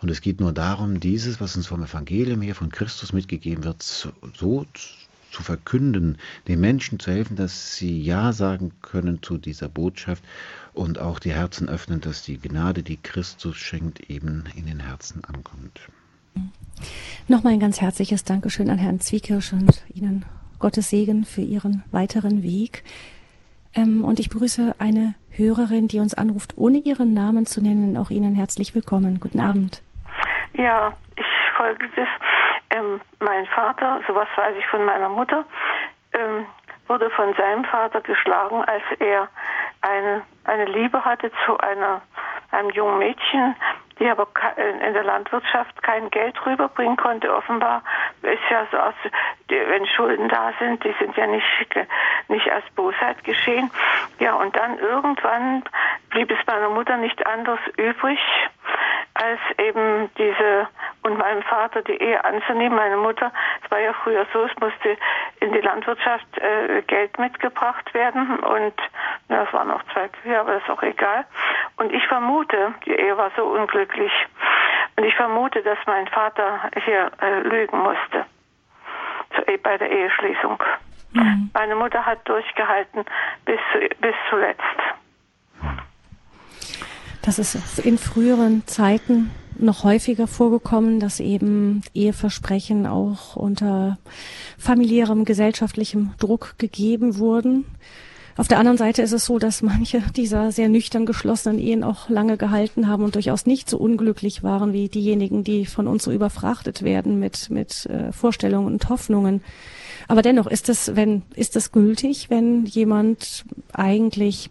Und 0.00 0.10
es 0.10 0.20
geht 0.20 0.40
nur 0.40 0.52
darum, 0.52 1.00
dieses, 1.00 1.40
was 1.40 1.56
uns 1.56 1.66
vom 1.66 1.82
Evangelium 1.82 2.42
her 2.42 2.54
von 2.54 2.70
Christus 2.70 3.12
mitgegeben 3.12 3.64
wird, 3.64 3.82
so, 3.82 4.12
so 4.34 4.66
zu 5.30 5.42
verkünden, 5.42 6.18
den 6.48 6.60
Menschen 6.60 6.98
zu 6.98 7.10
helfen, 7.10 7.36
dass 7.36 7.76
sie 7.76 8.00
Ja 8.00 8.32
sagen 8.32 8.72
können 8.82 9.22
zu 9.22 9.38
dieser 9.38 9.68
Botschaft 9.68 10.24
und 10.72 10.98
auch 10.98 11.18
die 11.18 11.32
Herzen 11.32 11.68
öffnen, 11.68 12.00
dass 12.00 12.22
die 12.22 12.38
Gnade, 12.38 12.82
die 12.82 12.96
Christus 12.96 13.56
schenkt, 13.56 14.10
eben 14.10 14.44
in 14.56 14.66
den 14.66 14.80
Herzen 14.80 15.24
ankommt. 15.24 15.80
Nochmal 17.28 17.54
ein 17.54 17.60
ganz 17.60 17.80
herzliches 17.80 18.24
Dankeschön 18.24 18.70
an 18.70 18.78
Herrn 18.78 19.00
Zwiekirsch 19.00 19.52
und 19.52 19.84
Ihnen 19.92 20.24
Gottes 20.58 20.90
Segen 20.90 21.24
für 21.24 21.42
Ihren 21.42 21.82
weiteren 21.90 22.42
Weg. 22.42 22.84
Ähm, 23.74 24.04
und 24.04 24.18
ich 24.18 24.30
begrüße 24.30 24.74
eine 24.78 25.14
Hörerin, 25.30 25.88
die 25.88 26.00
uns 26.00 26.14
anruft, 26.14 26.54
ohne 26.56 26.78
ihren 26.78 27.14
Namen 27.14 27.46
zu 27.46 27.62
nennen. 27.62 27.96
Auch 27.96 28.10
Ihnen 28.10 28.34
herzlich 28.34 28.74
willkommen. 28.74 29.20
Guten 29.20 29.40
Abend. 29.40 29.82
Ja, 30.54 30.92
ich 31.16 31.56
folge 31.56 31.88
das. 31.94 32.08
Ähm, 32.70 33.00
mein 33.18 33.46
Vater, 33.46 34.00
sowas 34.06 34.28
weiß 34.36 34.56
ich 34.56 34.66
von 34.68 34.84
meiner 34.84 35.08
Mutter, 35.08 35.44
ähm, 36.12 36.46
wurde 36.86 37.10
von 37.10 37.34
seinem 37.34 37.64
Vater 37.64 38.00
geschlagen, 38.00 38.64
als 38.64 38.82
er 38.98 39.28
ein, 39.82 40.22
eine 40.44 40.64
Liebe 40.66 41.04
hatte 41.04 41.30
zu 41.44 41.58
einer, 41.58 42.02
einem 42.50 42.70
jungen 42.70 42.98
Mädchen, 42.98 43.54
die 44.00 44.08
aber 44.08 44.26
in 44.56 44.94
der 44.94 45.04
Landwirtschaft 45.04 45.82
kein 45.82 46.10
Geld 46.10 46.34
rüberbringen 46.46 46.96
konnte. 46.96 47.32
Offenbar 47.34 47.82
ist 48.22 48.42
ja 48.50 48.66
so, 48.72 48.78
aus, 48.78 48.94
wenn 49.48 49.86
Schulden 49.86 50.28
da 50.28 50.52
sind, 50.58 50.82
die 50.82 50.94
sind 50.98 51.16
ja 51.16 51.26
nicht, 51.26 51.44
nicht 52.28 52.50
als 52.50 52.64
Bosheit 52.74 53.22
geschehen. 53.24 53.70
Ja, 54.18 54.34
und 54.34 54.56
dann 54.56 54.78
irgendwann 54.78 55.64
blieb 56.08 56.30
es 56.30 56.38
meiner 56.46 56.70
Mutter 56.70 56.96
nicht 56.96 57.26
anders 57.26 57.60
übrig, 57.76 58.18
als 59.14 59.40
eben 59.58 60.10
diese 60.16 60.68
und 61.02 61.18
meinem 61.18 61.42
Vater 61.42 61.82
die 61.82 62.00
Ehe 62.00 62.24
anzunehmen. 62.24 62.76
Meine 62.76 62.96
Mutter, 62.96 63.32
es 63.64 63.70
war 63.70 63.80
ja 63.80 63.92
früher 63.92 64.26
so, 64.32 64.44
es 64.44 64.56
musste 64.60 64.96
in 65.40 65.52
die 65.52 65.60
Landwirtschaft 65.60 66.38
äh, 66.38 66.82
Geld 66.86 67.18
mitgebracht 67.18 67.92
werden 67.92 68.38
und 68.40 68.74
ja, 69.28 69.44
es 69.44 69.52
waren 69.52 69.68
noch 69.68 69.82
zwei 69.92 70.08
Kühe, 70.08 70.38
aber 70.38 70.54
das 70.54 70.62
ist 70.62 70.70
auch 70.70 70.82
egal. 70.82 71.24
Und 71.76 71.92
ich 71.92 72.06
vermute, 72.06 72.74
die 72.86 72.92
Ehe 72.94 73.16
war 73.16 73.30
so 73.36 73.44
unglücklich 73.44 73.89
und 74.96 75.04
ich 75.04 75.14
vermute, 75.14 75.62
dass 75.62 75.78
mein 75.86 76.06
Vater 76.08 76.70
hier 76.84 77.10
äh, 77.20 77.40
lügen 77.40 77.78
musste 77.78 78.26
zu, 79.34 79.42
e, 79.50 79.56
bei 79.56 79.78
der 79.78 79.90
Eheschließung. 79.90 80.62
Mhm. 81.12 81.50
Meine 81.54 81.74
Mutter 81.74 82.04
hat 82.04 82.28
durchgehalten 82.28 83.04
bis, 83.44 83.60
bis 84.00 84.14
zuletzt. 84.28 84.62
Das 87.22 87.38
ist 87.38 87.78
in 87.78 87.98
früheren 87.98 88.66
Zeiten 88.66 89.30
noch 89.58 89.84
häufiger 89.84 90.26
vorgekommen, 90.26 91.00
dass 91.00 91.20
eben 91.20 91.82
Eheversprechen 91.92 92.86
auch 92.86 93.36
unter 93.36 93.98
familiärem 94.58 95.24
gesellschaftlichem 95.24 96.14
Druck 96.18 96.58
gegeben 96.58 97.18
wurden. 97.18 97.66
Auf 98.36 98.48
der 98.48 98.58
anderen 98.58 98.78
Seite 98.78 99.02
ist 99.02 99.12
es 99.12 99.26
so, 99.26 99.38
dass 99.38 99.62
manche 99.62 100.02
dieser 100.16 100.52
sehr 100.52 100.68
nüchtern 100.68 101.06
geschlossenen 101.06 101.58
Ehen 101.58 101.84
auch 101.84 102.08
lange 102.08 102.36
gehalten 102.36 102.86
haben 102.86 103.04
und 103.04 103.14
durchaus 103.14 103.46
nicht 103.46 103.68
so 103.68 103.76
unglücklich 103.78 104.42
waren 104.42 104.72
wie 104.72 104.88
diejenigen, 104.88 105.44
die 105.44 105.66
von 105.66 105.86
uns 105.86 106.04
so 106.04 106.12
überfrachtet 106.12 106.82
werden 106.82 107.18
mit, 107.18 107.50
mit 107.50 107.86
äh, 107.86 108.12
Vorstellungen 108.12 108.66
und 108.66 108.88
Hoffnungen. 108.88 109.42
Aber 110.08 110.22
dennoch 110.22 110.46
ist 110.46 110.68
es, 110.68 110.96
wenn, 110.96 111.22
ist 111.34 111.56
es 111.56 111.72
gültig, 111.72 112.30
wenn 112.30 112.64
jemand 112.66 113.44
eigentlich 113.72 114.50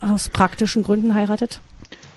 aus 0.00 0.28
praktischen 0.28 0.82
Gründen 0.82 1.14
heiratet? 1.14 1.60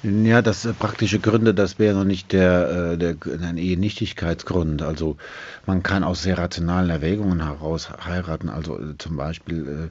Ja, 0.08 0.44
das 0.44 0.66
äh, 0.66 0.74
praktische 0.74 1.18
Gründe, 1.20 1.56
das 1.56 1.80
wäre 1.80 1.96
noch 1.96 2.04
nicht 2.04 2.32
der, 2.32 2.92
äh, 2.94 2.98
der 2.98 3.16
ein 3.42 3.58
Ehenichtigkeitsgrund. 3.58 4.84
Also 4.84 5.18
man 5.66 5.82
kann 5.82 6.04
aus 6.04 6.22
sehr 6.22 6.38
rationalen 6.38 6.92
Erwägungen 6.92 7.44
heraus 7.44 7.90
heiraten. 8.06 8.50
Also 8.50 8.80
äh, 8.80 8.98
zum 9.00 9.18
Beispiel 9.18 9.90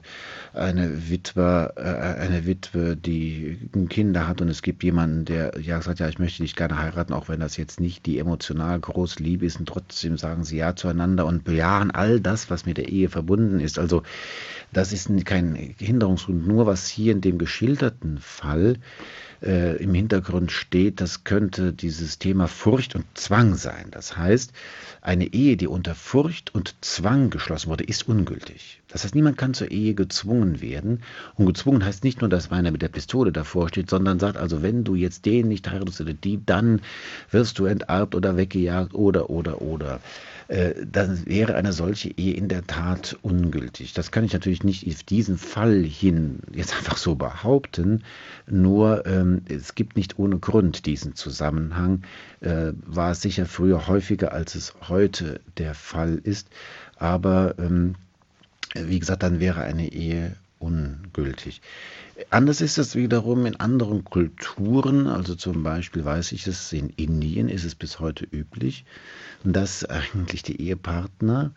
äh, 0.53 0.57
eine 0.57 1.09
Witwe, 1.09 1.73
äh, 1.75 2.21
eine 2.21 2.45
Witwe, 2.45 2.95
die 2.95 3.57
Kinder 3.89 4.25
hat 4.25 4.39
und 4.39 4.47
es 4.47 4.61
gibt 4.61 4.85
jemanden, 4.85 5.25
der 5.25 5.59
ja 5.59 5.81
sagt, 5.81 5.99
ja, 5.99 6.07
ich 6.07 6.17
möchte 6.17 6.43
dich 6.43 6.55
gerne 6.55 6.77
heiraten, 6.77 7.11
auch 7.11 7.27
wenn 7.27 7.41
das 7.41 7.57
jetzt 7.57 7.81
nicht 7.81 8.05
die 8.05 8.17
emotional 8.17 8.79
große 8.79 9.21
Liebe 9.21 9.45
ist 9.45 9.59
und 9.59 9.67
trotzdem 9.67 10.17
sagen 10.17 10.45
sie 10.45 10.55
ja 10.55 10.77
zueinander 10.77 11.25
und 11.25 11.43
bejahen 11.43 11.91
all 11.91 12.21
das, 12.21 12.49
was 12.49 12.65
mit 12.65 12.77
der 12.77 12.87
Ehe 12.87 13.09
verbunden 13.09 13.59
ist. 13.59 13.77
Also 13.77 14.03
das 14.71 14.93
ist 14.93 15.09
kein 15.25 15.55
Hinderungsgrund. 15.55 16.47
Nur 16.47 16.67
was 16.67 16.87
hier 16.87 17.11
in 17.11 17.19
dem 17.19 17.37
geschilderten 17.37 18.19
Fall 18.19 18.77
äh, 19.45 19.75
im 19.77 19.93
Hintergrund 19.93 20.51
steht, 20.51 21.01
das 21.01 21.23
könnte 21.23 21.73
dieses 21.73 22.19
Thema 22.19 22.47
Furcht 22.47 22.95
und 22.95 23.05
Zwang 23.13 23.55
sein. 23.55 23.87
Das 23.91 24.17
heißt, 24.17 24.51
eine 25.01 25.33
Ehe, 25.33 25.57
die 25.57 25.67
unter 25.67 25.95
Furcht 25.95 26.53
und 26.55 26.75
Zwang 26.81 27.29
geschlossen 27.29 27.69
wurde, 27.69 27.83
ist 27.83 28.07
ungültig. 28.07 28.81
Das 28.95 29.03
heißt, 29.03 29.13
niemand 29.13 29.37
kann 29.37 29.53
zur 29.53 29.71
Ehe 29.71 29.93
gezwungen 29.93 30.61
werden. 30.61 31.01
Und 31.35 31.47
gezwungen 31.47 31.83
heißt 31.83 32.05
nicht 32.05 32.21
nur, 32.21 32.29
dass 32.29 32.49
einer 32.49 32.71
mit 32.71 32.81
der 32.81 32.87
Pistole 32.87 33.33
davor 33.33 33.67
steht, 33.67 33.89
sondern 33.89 34.19
sagt, 34.19 34.37
also 34.37 34.63
wenn 34.63 34.85
du 34.85 34.95
jetzt 34.95 35.25
den 35.25 35.49
nicht 35.49 35.69
heiratest 35.69 35.99
oder 35.99 36.13
die, 36.13 36.39
dann 36.45 36.79
wirst 37.29 37.59
du 37.59 37.65
enterbt 37.65 38.15
oder 38.15 38.37
weggejagt 38.37 38.93
oder, 38.93 39.29
oder, 39.29 39.61
oder. 39.61 39.99
Äh, 40.47 40.75
dann 40.89 41.25
wäre 41.25 41.55
eine 41.55 41.73
solche 41.73 42.09
Ehe 42.11 42.35
in 42.35 42.47
der 42.47 42.67
Tat 42.67 43.17
ungültig. 43.21 43.91
Das 43.91 44.11
kann 44.13 44.23
ich 44.23 44.31
natürlich 44.31 44.63
nicht 44.63 44.87
auf 44.87 45.03
diesen 45.03 45.37
Fall 45.37 45.83
hin 45.83 46.39
jetzt 46.53 46.73
einfach 46.77 46.95
so 46.95 47.15
behaupten, 47.15 48.01
nur 48.47 49.05
ähm, 49.05 49.41
es 49.49 49.75
gibt 49.75 49.97
nicht 49.97 50.19
ohne 50.19 50.39
Grund 50.39 50.85
diesen 50.85 51.15
Zusammenhang, 51.15 52.03
äh, 52.39 52.71
war 52.85 53.11
es 53.11 53.21
sicher 53.21 53.45
früher 53.45 53.87
häufiger, 53.87 54.31
als 54.31 54.55
es 54.55 54.73
heute 54.87 55.41
der 55.57 55.73
Fall 55.73 56.21
ist, 56.23 56.47
aber 56.95 57.55
ähm, 57.59 57.95
wie 58.75 58.99
gesagt, 58.99 59.23
dann 59.23 59.39
wäre 59.39 59.61
eine 59.61 59.91
Ehe 59.91 60.35
ungültig. 60.59 61.61
Anders 62.29 62.61
ist 62.61 62.77
es 62.77 62.95
wiederum 62.95 63.45
in 63.45 63.59
anderen 63.59 64.05
Kulturen, 64.05 65.07
also 65.07 65.35
zum 65.35 65.63
Beispiel 65.63 66.05
weiß 66.05 66.31
ich 66.31 66.47
es, 66.47 66.71
in 66.71 66.89
Indien 66.89 67.49
ist 67.49 67.65
es 67.65 67.75
bis 67.75 67.99
heute 67.99 68.25
üblich, 68.25 68.85
dass 69.43 69.83
eigentlich 69.85 70.43
die 70.43 70.61
Ehepartner 70.61 71.51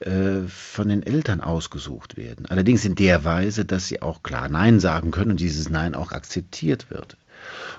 äh, 0.00 0.42
von 0.48 0.88
den 0.88 1.02
Eltern 1.02 1.40
ausgesucht 1.40 2.16
werden. 2.16 2.46
Allerdings 2.46 2.84
in 2.84 2.96
der 2.96 3.24
Weise, 3.24 3.64
dass 3.64 3.86
sie 3.86 4.02
auch 4.02 4.22
klar 4.22 4.48
Nein 4.48 4.80
sagen 4.80 5.10
können 5.10 5.32
und 5.32 5.40
dieses 5.40 5.70
Nein 5.70 5.94
auch 5.94 6.12
akzeptiert 6.12 6.90
wird. 6.90 7.16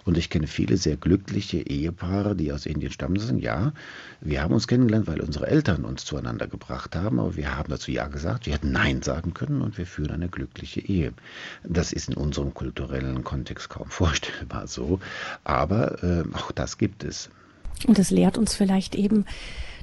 Und 0.06 0.18
ich 0.18 0.30
kenne 0.30 0.48
viele 0.48 0.78
sehr 0.78 0.98
glückliche 0.98 1.60
Ehepaare, 1.60 2.36
die 2.36 2.52
aus 2.52 2.66
Indien 2.66 2.92
stammen, 2.92 3.16
die 3.16 3.22
sagen, 3.22 3.40
ja, 3.40 3.74
wir 4.20 4.42
haben 4.42 4.54
uns 4.54 4.68
kennengelernt, 4.68 5.08
weil 5.08 5.22
unsere 5.22 5.48
Eltern 5.48 5.86
uns 5.86 6.06
zueinander 6.06 6.48
gebracht 6.48 6.96
haben, 6.96 7.20
aber 7.20 7.36
wir 7.36 7.56
haben 7.56 7.70
dazu 7.70 7.92
Ja 7.92 8.08
gesagt, 8.08 8.46
wir 8.46 8.54
hätten 8.54 8.72
Nein 8.72 9.02
sagen 9.02 9.34
können 9.34 9.62
und 9.62 9.78
wir 9.78 9.86
führen 9.86 10.12
eine 10.12 10.30
glückliche 10.30 10.82
Ehe. 10.82 11.14
Das 11.64 11.94
ist 11.94 12.10
in 12.10 12.16
unserem 12.16 12.54
kulturellen 12.54 13.24
Kontext 13.24 13.70
kaum 13.70 13.88
vorstellbar 13.90 14.68
so, 14.68 15.00
aber 15.44 16.04
äh, 16.04 16.24
auch 16.34 16.52
das 16.52 16.78
gibt 16.78 17.04
es. 17.04 17.30
Und 17.88 17.98
es 17.98 18.12
lehrt 18.12 18.38
uns 18.38 18.56
vielleicht 18.56 18.96
eben, 18.96 19.26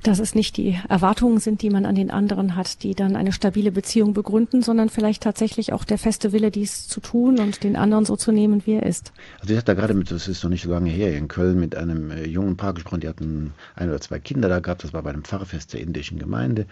dass 0.02 0.18
es 0.18 0.34
nicht 0.34 0.56
die 0.56 0.78
Erwartungen 0.88 1.38
sind, 1.38 1.62
die 1.62 1.70
man 1.70 1.86
an 1.86 1.94
den 1.94 2.10
anderen 2.10 2.56
hat, 2.56 2.82
die 2.82 2.94
dann 2.94 3.16
eine 3.16 3.32
stabile 3.32 3.72
Beziehung 3.72 4.12
begründen, 4.12 4.62
sondern 4.62 4.88
vielleicht 4.88 5.22
tatsächlich 5.22 5.72
auch 5.72 5.84
der 5.84 5.98
feste 5.98 6.32
Wille, 6.32 6.50
dies 6.50 6.88
zu 6.88 7.00
tun 7.00 7.38
und 7.38 7.62
den 7.64 7.76
anderen 7.76 8.04
so 8.04 8.16
zu 8.16 8.32
nehmen, 8.32 8.62
wie 8.66 8.74
er 8.74 8.84
ist. 8.84 9.12
Also 9.40 9.52
ich 9.52 9.58
hatte 9.58 9.74
da 9.74 9.80
gerade 9.80 9.94
mit, 9.94 10.10
das 10.10 10.28
ist 10.28 10.42
noch 10.42 10.50
nicht 10.50 10.62
so 10.62 10.70
lange 10.70 10.90
her, 10.90 11.16
in 11.16 11.28
Köln 11.28 11.58
mit 11.58 11.76
einem 11.76 12.10
äh, 12.10 12.26
jungen 12.26 12.56
Paar 12.56 12.74
gesprochen, 12.74 13.00
die 13.00 13.08
hatten 13.08 13.52
ein 13.74 13.88
oder 13.88 14.00
zwei 14.00 14.18
Kinder 14.18 14.48
da 14.48 14.60
gehabt, 14.60 14.84
das 14.84 14.92
war 14.92 15.02
bei 15.02 15.10
einem 15.10 15.24
Pfarrfest 15.24 15.74
der 15.74 15.80
indischen 15.80 16.18
Gemeinde 16.18 16.66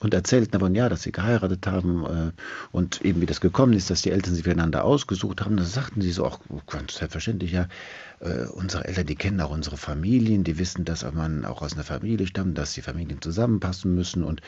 und 0.00 0.12
erzählten 0.12 0.52
davon, 0.52 0.74
ja, 0.74 0.88
dass 0.88 1.02
sie 1.02 1.12
geheiratet 1.12 1.66
haben 1.66 2.04
äh, 2.04 2.32
und 2.70 3.00
eben 3.02 3.20
wie 3.22 3.26
das 3.26 3.40
gekommen 3.40 3.72
ist, 3.72 3.88
dass 3.88 4.02
die 4.02 4.10
Eltern 4.10 4.34
sich 4.34 4.44
füreinander 4.44 4.84
ausgesucht 4.84 5.40
haben. 5.40 5.56
Da 5.56 5.64
sagten 5.64 6.02
sie 6.02 6.12
so 6.12 6.26
auch 6.26 6.40
ganz 6.66 6.96
selbstverständlich, 6.96 7.52
ja, 7.52 7.66
äh, 8.20 8.44
unsere 8.46 8.84
Eltern, 8.84 9.06
die 9.06 9.14
kennen 9.14 9.40
auch 9.40 9.50
unsere 9.50 9.78
Familien, 9.78 10.44
die 10.44 10.58
wissen, 10.58 10.84
dass 10.84 11.10
man 11.14 11.46
auch 11.46 11.62
aus 11.62 11.74
einer 11.74 11.84
Familie 11.84 12.26
stammt, 12.26 12.58
dass 12.58 12.74
die 12.74 12.82
Familien 12.82 13.22
zusammenpassen 13.22 13.94
müssen 13.94 14.22
und 14.22 14.42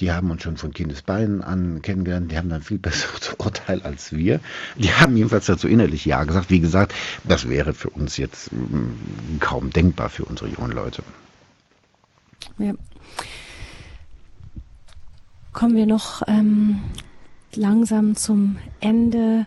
die 0.00 0.10
haben 0.10 0.30
uns 0.30 0.42
schon 0.42 0.56
von 0.56 0.72
Kindesbeinen 0.72 1.42
an 1.42 1.82
kennengelernt, 1.82 2.32
die 2.32 2.38
haben 2.38 2.48
dann 2.48 2.62
viel 2.62 2.78
besseres 2.84 3.34
Urteil 3.38 3.82
als 3.82 4.12
wir. 4.12 4.40
Die 4.76 4.92
haben 4.92 5.16
jedenfalls 5.16 5.46
dazu 5.46 5.68
innerlich 5.68 6.06
Ja 6.06 6.24
gesagt. 6.24 6.48
Wie 6.48 6.60
gesagt, 6.60 6.94
das 7.24 7.48
wäre 7.48 7.74
für 7.74 7.90
uns 7.90 8.16
jetzt 8.16 8.52
mm, 8.52 9.38
kaum 9.40 9.70
denkbar 9.70 10.08
für 10.08 10.24
unsere 10.24 10.48
jungen 10.48 10.72
Leute. 10.72 11.02
Ja 12.58 12.72
kommen 15.54 15.76
wir 15.76 15.86
noch 15.86 16.22
ähm, 16.26 16.80
langsam 17.54 18.16
zum 18.16 18.56
Ende 18.80 19.46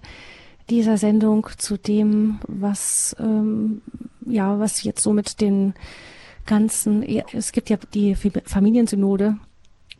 dieser 0.70 0.98
Sendung 0.98 1.48
zu 1.58 1.78
dem, 1.78 2.40
was 2.48 3.16
ähm, 3.20 3.82
ja, 4.26 4.60
was 4.60 4.84
jetzt 4.84 5.04
so 5.04 5.14
mit 5.14 5.40
den 5.42 5.74
ganzen, 6.46 7.04
es 7.34 7.52
gibt 7.52 7.70
ja 7.70 7.78
die 7.94 8.16
Familiensynode 8.16 9.38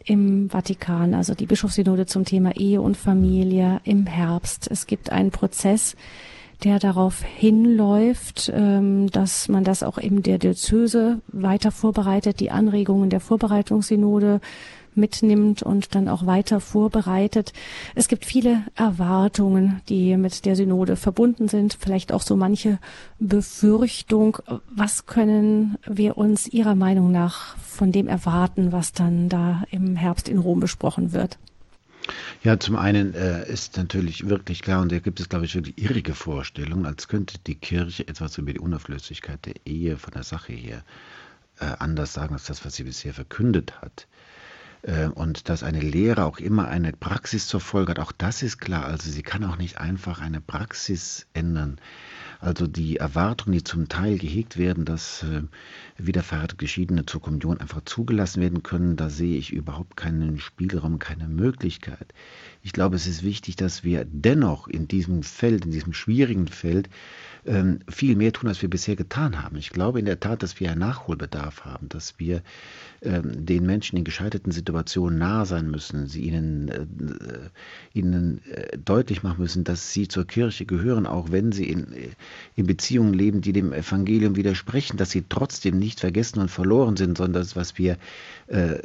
im 0.06 0.50
Vatikan, 0.50 1.14
also 1.14 1.36
die 1.36 1.46
Bischofssynode 1.46 2.06
zum 2.06 2.24
Thema 2.24 2.56
Ehe 2.56 2.82
und 2.82 2.96
Familie 2.96 3.82
im 3.84 4.06
Herbst. 4.06 4.70
Es 4.72 4.88
gibt 4.88 5.12
einen 5.12 5.32
Prozess, 5.32 5.96
der 6.64 6.80
darauf 6.80 7.22
hinläuft, 7.22 8.52
ähm, 8.54 9.12
dass 9.12 9.50
man 9.50 9.64
das 9.64 9.84
auch 9.84 10.00
eben 10.00 10.24
der 10.24 10.40
Diözese 10.40 11.22
weiter 11.28 11.72
vorbereitet, 11.72 12.40
die 12.40 12.50
Anregungen 12.52 13.10
der 13.10 13.20
Vorbereitungssynode 13.20 14.40
mitnimmt 14.98 15.64
und 15.64 15.96
dann 15.96 16.10
auch 16.10 16.26
weiter 16.26 16.60
vorbereitet. 16.60 17.54
Es 17.96 18.08
gibt 18.08 18.26
viele 18.26 18.64
Erwartungen, 18.76 19.82
die 19.90 20.18
mit 20.18 20.46
der 20.46 20.56
Synode 20.56 20.96
verbunden 20.96 21.48
sind, 21.48 21.78
vielleicht 21.80 22.12
auch 22.12 22.22
so 22.22 22.36
manche 22.36 22.80
Befürchtung. 23.20 24.40
Was 24.76 25.06
können 25.06 25.78
wir 25.86 26.18
uns 26.18 26.48
Ihrer 26.48 26.76
Meinung 26.76 27.12
nach 27.12 27.58
von 27.58 27.92
dem 27.92 28.08
erwarten, 28.08 28.72
was 28.72 28.94
dann 28.94 29.30
da 29.30 29.64
im 29.72 29.96
Herbst 29.96 30.28
in 30.28 30.40
Rom 30.40 30.60
besprochen 30.60 31.14
wird? 31.14 31.38
Ja, 32.44 32.60
zum 32.60 32.76
einen 32.76 33.14
äh, 33.14 33.50
ist 33.50 33.78
natürlich 33.78 34.30
wirklich 34.30 34.62
klar, 34.62 34.82
und 34.82 34.92
da 34.92 35.00
gibt 35.00 35.20
es, 35.20 35.28
glaube 35.28 35.46
ich, 35.46 35.56
wirklich 35.56 35.78
irrige 35.78 36.14
Vorstellungen, 36.14 36.86
als 36.86 37.08
könnte 37.08 37.38
die 37.46 37.56
Kirche 37.56 38.08
etwas 38.08 38.38
über 38.38 38.54
die 38.54 38.60
Unauflöslichkeit 38.60 39.46
der 39.46 39.56
Ehe 39.66 39.98
von 39.98 40.14
der 40.14 40.24
Sache 40.24 40.54
her 40.54 40.84
äh, 41.60 41.66
anders 41.80 42.14
sagen 42.14 42.34
als 42.34 42.46
das, 42.46 42.66
was 42.66 42.76
sie 42.76 42.84
bisher 42.84 43.14
verkündet 43.14 43.82
hat. 43.82 44.08
Äh, 44.84 45.08
und 45.08 45.50
dass 45.50 45.64
eine 45.64 45.80
Lehre 45.80 46.26
auch 46.26 46.40
immer 46.40 46.68
eine 46.68 46.94
Praxis 46.94 47.48
zur 47.48 47.60
Folge 47.60 47.92
hat, 47.92 48.00
auch 48.00 48.12
das 48.12 48.44
ist 48.44 48.60
klar. 48.60 48.86
Also 48.86 49.10
sie 49.10 49.24
kann 49.24 49.44
auch 49.44 49.58
nicht 49.58 49.78
einfach 49.78 50.22
eine 50.22 50.42
Praxis 50.42 51.28
ändern. 51.34 51.80
Also 52.40 52.68
die 52.68 52.98
Erwartungen, 52.98 53.54
die 53.54 53.64
zum 53.64 53.90
Teil 53.90 54.18
gehegt 54.18 54.58
werden, 54.58 54.86
dass 54.86 55.24
äh, 55.24 55.42
wiederverheiratete 55.98 56.58
Geschiedene 56.58 57.06
zur 57.06 57.22
Kommunion 57.22 57.60
einfach 57.60 57.82
zugelassen 57.86 58.42
werden 58.42 58.62
können, 58.62 58.96
da 58.96 59.10
sehe 59.10 59.38
ich 59.38 59.52
überhaupt 59.52 59.98
keinen 59.98 60.40
Spielraum, 60.40 61.00
keine 61.00 61.28
Möglichkeit. 61.28 62.14
Ich 62.62 62.74
glaube, 62.74 62.96
es 62.96 63.08
ist 63.08 63.24
wichtig, 63.24 63.56
dass 63.56 63.84
wir 63.84 64.06
dennoch 64.06 64.68
in 64.68 64.88
diesem 64.88 65.24
Feld, 65.24 65.66
in 65.66 65.72
diesem 65.72 65.94
schwierigen 65.94 66.48
Feld, 66.48 66.90
ähm, 67.48 67.80
viel 67.90 68.16
mehr 68.16 68.34
tun, 68.34 68.50
als 68.50 68.62
wir 68.62 68.70
bisher 68.70 68.96
getan 68.96 69.42
haben. 69.42 69.56
Ich 69.58 69.70
glaube 69.70 70.00
in 70.00 70.06
der 70.06 70.20
Tat, 70.20 70.44
dass 70.44 70.60
wir 70.60 70.70
einen 70.70 70.82
Nachholbedarf 70.82 71.66
haben, 71.66 71.90
dass 71.90 72.20
wir 72.20 72.44
ähm, 73.02 73.46
den 73.46 73.66
Menschen 73.66 73.98
in 73.98 74.04
gescheiterten 74.04 74.52
Situationen 74.52 75.20
nahe 75.20 75.46
sein 75.46 75.72
müssen, 75.72 76.08
sie 76.08 76.24
ihnen, 76.24 76.68
äh, 76.68 77.98
ihnen 77.98 78.42
äh, 78.52 78.78
deutlich 78.78 79.24
machen 79.24 79.42
müssen, 79.42 79.64
dass 79.64 79.94
sie 79.94 80.08
zur 80.08 80.26
Kirche 80.26 80.66
gehören, 80.66 81.06
auch 81.06 81.32
wenn 81.32 81.52
sie 81.52 81.70
in, 81.70 81.88
in 82.56 82.68
Beziehungen 82.68 83.14
leben, 83.14 83.42
die 83.42 83.54
dem 83.54 83.72
Evangelium 83.72 84.36
widersprechen, 84.36 84.98
dass 84.98 85.12
sie 85.12 85.24
trotzdem 85.28 85.78
nicht 85.78 86.00
vergessen 86.00 86.40
und 86.40 86.52
verloren 86.52 86.98
sind, 86.98 87.18
sondern 87.18 87.42
das, 87.42 87.56
was 87.56 87.78
wir, 87.78 87.98
äh, 88.48 88.78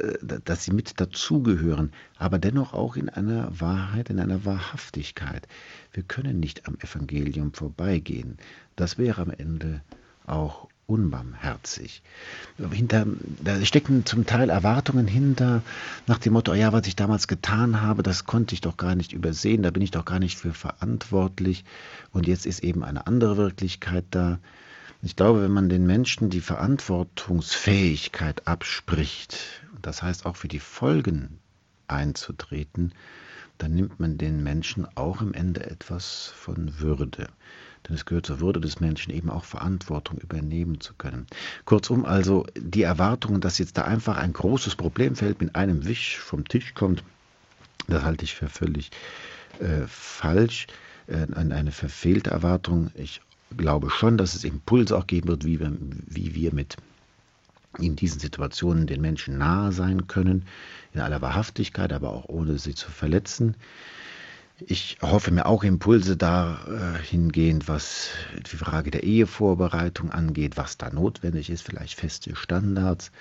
dass 0.45 0.63
sie 0.63 0.71
mit 0.71 0.99
dazugehören, 1.01 1.91
aber 2.17 2.39
dennoch 2.39 2.73
auch 2.73 2.95
in 2.95 3.09
einer 3.09 3.49
Wahrheit, 3.59 4.09
in 4.09 4.19
einer 4.19 4.45
Wahrhaftigkeit. 4.45 5.47
Wir 5.93 6.03
können 6.03 6.39
nicht 6.39 6.67
am 6.67 6.75
Evangelium 6.79 7.53
vorbeigehen. 7.53 8.37
Das 8.75 8.97
wäre 8.97 9.21
am 9.21 9.29
Ende 9.29 9.81
auch 10.25 10.67
unbarmherzig. 10.85 12.01
Hinter, 12.71 13.05
da 13.41 13.63
stecken 13.63 14.05
zum 14.05 14.25
Teil 14.25 14.49
Erwartungen 14.49 15.07
hinter, 15.07 15.61
nach 16.07 16.17
dem 16.17 16.33
Motto, 16.33 16.53
ja, 16.53 16.73
was 16.73 16.87
ich 16.87 16.95
damals 16.95 17.27
getan 17.27 17.81
habe, 17.81 18.03
das 18.03 18.25
konnte 18.25 18.53
ich 18.53 18.61
doch 18.61 18.75
gar 18.75 18.95
nicht 18.95 19.13
übersehen, 19.13 19.63
da 19.63 19.71
bin 19.71 19.81
ich 19.81 19.91
doch 19.91 20.05
gar 20.05 20.19
nicht 20.19 20.37
für 20.37 20.53
verantwortlich 20.53 21.63
und 22.11 22.27
jetzt 22.27 22.45
ist 22.45 22.63
eben 22.63 22.83
eine 22.83 23.07
andere 23.07 23.37
Wirklichkeit 23.37 24.05
da. 24.11 24.39
Ich 25.01 25.15
glaube, 25.15 25.43
wenn 25.43 25.51
man 25.51 25.69
den 25.69 25.85
Menschen 25.85 26.29
die 26.29 26.41
Verantwortungsfähigkeit 26.41 28.47
abspricht, 28.47 29.37
das 29.81 30.01
heißt 30.01 30.25
auch 30.25 30.35
für 30.35 30.47
die 30.47 30.59
Folgen 30.59 31.39
einzutreten, 31.87 32.93
dann 33.63 33.75
nimmt 33.75 33.97
man 33.97 34.17
den 34.17 34.43
Menschen 34.43 34.85
auch 34.95 35.21
im 35.21 35.33
Ende 35.33 35.65
etwas 35.65 36.33
von 36.35 36.81
Würde. 36.81 37.27
Denn 37.87 37.95
es 37.95 38.03
gehört 38.03 38.25
zur 38.25 38.41
Würde 38.41 38.59
des 38.59 38.81
Menschen 38.81 39.13
eben 39.13 39.29
auch 39.29 39.45
Verantwortung 39.45 40.17
übernehmen 40.17 40.81
zu 40.81 40.93
können. 40.95 41.27
Kurzum 41.63 42.03
also 42.03 42.45
die 42.57 42.81
Erwartung, 42.81 43.39
dass 43.39 43.59
jetzt 43.59 43.77
da 43.77 43.83
einfach 43.83 44.17
ein 44.17 44.33
großes 44.33 44.75
Problemfeld 44.75 45.39
mit 45.39 45.55
einem 45.55 45.85
Wisch 45.85 46.17
vom 46.17 46.45
Tisch 46.45 46.73
kommt, 46.73 47.05
das 47.87 48.03
halte 48.03 48.25
ich 48.25 48.35
für 48.35 48.49
völlig 48.49 48.91
äh, 49.59 49.87
falsch, 49.87 50.67
äh, 51.07 51.25
eine 51.33 51.71
verfehlte 51.71 52.31
Erwartung. 52.31 52.91
Ich 52.95 53.21
glaube 53.55 53.89
schon, 53.89 54.17
dass 54.17 54.35
es 54.35 54.43
Impulse 54.43 54.97
auch 54.97 55.07
geben 55.07 55.29
wird, 55.29 55.45
wie 55.45 55.61
wir, 55.61 55.71
wie 55.79 56.35
wir 56.35 56.53
mit 56.53 56.75
in 57.79 57.95
diesen 57.95 58.19
Situationen 58.19 58.87
den 58.87 59.01
Menschen 59.01 59.37
nahe 59.37 59.71
sein 59.71 60.07
können, 60.07 60.45
in 60.93 61.01
aller 61.01 61.21
Wahrhaftigkeit, 61.21 61.91
aber 61.93 62.11
auch 62.11 62.25
ohne 62.29 62.59
sie 62.59 62.75
zu 62.75 62.91
verletzen. 62.91 63.55
Ich 64.59 64.97
hoffe 65.01 65.31
mir 65.31 65.45
auch 65.47 65.63
Impulse 65.63 66.15
dahingehend, 66.15 67.67
was 67.67 68.09
die 68.51 68.55
Frage 68.55 68.91
der 68.91 69.03
Ehevorbereitung 69.03 70.11
angeht, 70.11 70.57
was 70.57 70.77
da 70.77 70.89
notwendig 70.91 71.49
ist, 71.49 71.63
vielleicht 71.63 71.99
feste 71.99 72.35
Standards, 72.35 73.11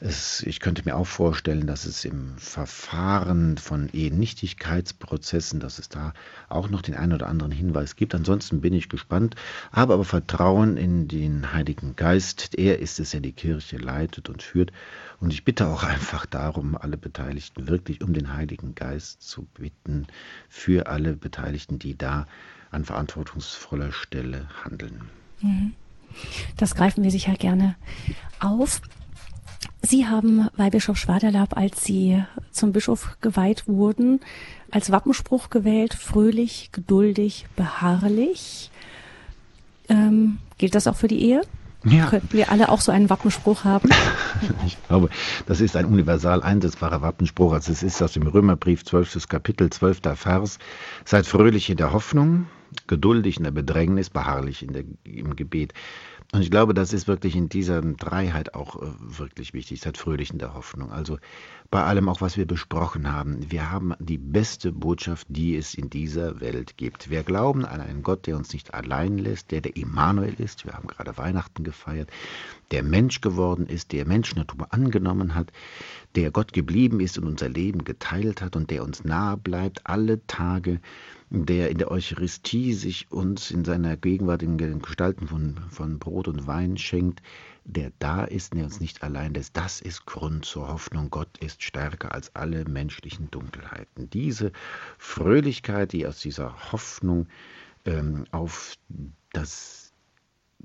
es, 0.00 0.42
ich 0.42 0.60
könnte 0.60 0.82
mir 0.84 0.96
auch 0.96 1.06
vorstellen, 1.06 1.66
dass 1.66 1.84
es 1.84 2.04
im 2.04 2.38
Verfahren 2.38 3.58
von 3.58 3.88
Ehenichtigkeitsprozessen, 3.92 5.58
dass 5.58 5.80
es 5.80 5.88
da 5.88 6.12
auch 6.48 6.70
noch 6.70 6.82
den 6.82 6.94
einen 6.94 7.14
oder 7.14 7.26
anderen 7.26 7.50
Hinweis 7.50 7.96
gibt. 7.96 8.14
Ansonsten 8.14 8.60
bin 8.60 8.74
ich 8.74 8.88
gespannt, 8.88 9.34
habe 9.72 9.94
aber 9.94 10.04
Vertrauen 10.04 10.76
in 10.76 11.08
den 11.08 11.52
Heiligen 11.52 11.96
Geist. 11.96 12.56
Er 12.56 12.78
ist 12.78 13.00
es, 13.00 13.10
der 13.10 13.20
die 13.20 13.32
Kirche 13.32 13.76
leitet 13.76 14.28
und 14.28 14.42
führt. 14.42 14.70
Und 15.20 15.32
ich 15.32 15.44
bitte 15.44 15.66
auch 15.66 15.82
einfach 15.82 16.26
darum, 16.26 16.76
alle 16.76 16.96
Beteiligten 16.96 17.66
wirklich 17.66 18.00
um 18.02 18.12
den 18.12 18.34
Heiligen 18.34 18.76
Geist 18.76 19.22
zu 19.22 19.48
bitten, 19.54 20.06
für 20.48 20.86
alle 20.86 21.14
Beteiligten, 21.14 21.80
die 21.80 21.98
da 21.98 22.26
an 22.70 22.84
verantwortungsvoller 22.84 23.90
Stelle 23.90 24.48
handeln. 24.62 25.08
Mhm. 25.40 25.72
Das 26.56 26.74
greifen 26.74 27.02
wir 27.02 27.10
sicher 27.10 27.34
gerne 27.34 27.74
auf. 28.38 28.80
Sie 29.82 30.06
haben 30.06 30.48
Weihbischof 30.56 30.96
Schwaderlapp, 30.96 31.56
als 31.56 31.84
Sie 31.84 32.22
zum 32.50 32.72
Bischof 32.72 33.16
geweiht 33.20 33.66
wurden, 33.66 34.20
als 34.70 34.90
Wappenspruch 34.90 35.50
gewählt, 35.50 35.94
fröhlich, 35.94 36.70
geduldig, 36.72 37.46
beharrlich. 37.56 38.70
Ähm, 39.88 40.38
gilt 40.58 40.74
das 40.74 40.86
auch 40.86 40.96
für 40.96 41.08
die 41.08 41.22
Ehe? 41.22 41.42
Ja. 41.84 42.06
Könnten 42.06 42.32
wir 42.32 42.50
alle 42.50 42.70
auch 42.70 42.80
so 42.80 42.90
einen 42.90 43.08
Wappenspruch 43.08 43.64
haben? 43.64 43.88
Ich 44.66 44.76
glaube, 44.86 45.08
das 45.46 45.60
ist 45.60 45.74
ein 45.76 45.84
universal 45.86 46.42
einsetzbarer 46.42 47.02
Wappenspruch. 47.02 47.52
Also 47.52 47.72
es 47.72 47.82
ist 47.82 48.00
aus 48.02 48.12
dem 48.12 48.26
Römerbrief 48.26 48.84
12. 48.84 49.28
Kapitel, 49.28 49.70
12. 49.70 50.00
Vers. 50.14 50.58
Seid 51.04 51.26
fröhlich 51.26 51.70
in 51.70 51.76
der 51.76 51.92
Hoffnung, 51.92 52.46
geduldig 52.86 53.38
in 53.38 53.44
der 53.44 53.50
Bedrängnis, 53.50 54.10
beharrlich 54.10 54.62
in 54.62 54.72
der, 54.72 54.84
im 55.04 55.34
Gebet. 55.34 55.72
Und 56.30 56.42
ich 56.42 56.50
glaube, 56.50 56.74
das 56.74 56.92
ist 56.92 57.08
wirklich 57.08 57.34
in 57.36 57.48
dieser 57.48 57.80
Dreiheit 57.80 58.54
auch 58.54 58.82
äh, 58.82 58.86
wirklich 58.98 59.54
wichtig, 59.54 59.80
seit 59.80 59.96
Fröhlich 59.96 60.30
in 60.30 60.38
der 60.38 60.52
Hoffnung. 60.52 60.92
Also 60.92 61.16
bei 61.70 61.82
allem 61.82 62.10
auch, 62.10 62.20
was 62.20 62.36
wir 62.36 62.44
besprochen 62.44 63.10
haben, 63.10 63.50
wir 63.50 63.70
haben 63.70 63.94
die 63.98 64.18
beste 64.18 64.70
Botschaft, 64.70 65.26
die 65.30 65.56
es 65.56 65.72
in 65.72 65.88
dieser 65.88 66.38
Welt 66.40 66.76
gibt. 66.76 67.08
Wir 67.08 67.22
glauben 67.22 67.64
an 67.64 67.80
einen 67.80 68.02
Gott, 68.02 68.26
der 68.26 68.36
uns 68.36 68.52
nicht 68.52 68.74
allein 68.74 69.16
lässt, 69.16 69.52
der 69.52 69.62
der 69.62 69.74
Immanuel 69.76 70.34
ist. 70.34 70.66
Wir 70.66 70.74
haben 70.74 70.88
gerade 70.88 71.16
Weihnachten 71.16 71.64
gefeiert, 71.64 72.10
der 72.72 72.82
Mensch 72.82 73.22
geworden 73.22 73.66
ist, 73.66 73.92
der 73.92 74.06
Menschennatur 74.06 74.66
angenommen 74.70 75.34
hat, 75.34 75.50
der 76.14 76.30
Gott 76.30 76.52
geblieben 76.52 77.00
ist 77.00 77.16
und 77.16 77.26
unser 77.26 77.48
Leben 77.48 77.84
geteilt 77.84 78.42
hat 78.42 78.54
und 78.54 78.70
der 78.70 78.84
uns 78.84 79.02
nahe 79.02 79.38
bleibt 79.38 79.86
alle 79.86 80.26
Tage 80.26 80.80
der 81.30 81.70
in 81.70 81.78
der 81.78 81.90
Eucharistie 81.90 82.72
sich 82.72 83.10
uns 83.10 83.50
in 83.50 83.64
seiner 83.64 83.96
gegenwärtigen 83.96 84.80
Gestalten 84.80 85.28
von, 85.28 85.58
von 85.70 85.98
Brot 85.98 86.28
und 86.28 86.46
Wein 86.46 86.78
schenkt, 86.78 87.22
der 87.64 87.92
da 87.98 88.24
ist, 88.24 88.54
der 88.54 88.64
uns 88.64 88.80
nicht 88.80 89.02
allein 89.02 89.34
lässt. 89.34 89.56
Das 89.56 89.80
ist 89.80 90.06
Grund 90.06 90.46
zur 90.46 90.68
Hoffnung. 90.68 91.10
Gott 91.10 91.36
ist 91.38 91.62
stärker 91.62 92.12
als 92.12 92.34
alle 92.34 92.64
menschlichen 92.64 93.30
Dunkelheiten. 93.30 94.08
Diese 94.08 94.52
Fröhlichkeit, 94.96 95.92
die 95.92 96.06
aus 96.06 96.20
dieser 96.20 96.72
Hoffnung 96.72 97.26
ähm, 97.84 98.24
auf 98.30 98.76
das 99.32 99.92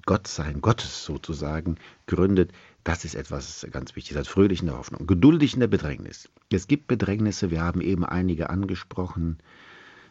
Gottsein 0.06 0.62
Gottes 0.62 1.04
sozusagen 1.04 1.78
gründet, 2.08 2.52
das 2.86 3.04
ist 3.06 3.16
etwas 3.16 3.68
ganz 3.72 3.96
Wichtiges, 3.96 4.18
als 4.18 4.28
fröhlich 4.28 4.62
in 4.62 4.68
der 4.68 4.78
Hoffnung. 4.78 5.08
Geduldig 5.08 5.54
in 5.54 5.60
der 5.60 5.68
Bedrängnis. 5.68 6.30
Es 6.52 6.68
gibt 6.68 6.88
Bedrängnisse, 6.88 7.52
wir 7.52 7.62
haben 7.62 7.82
eben 7.82 8.06
einige 8.06 8.50
angesprochen. 8.50 9.40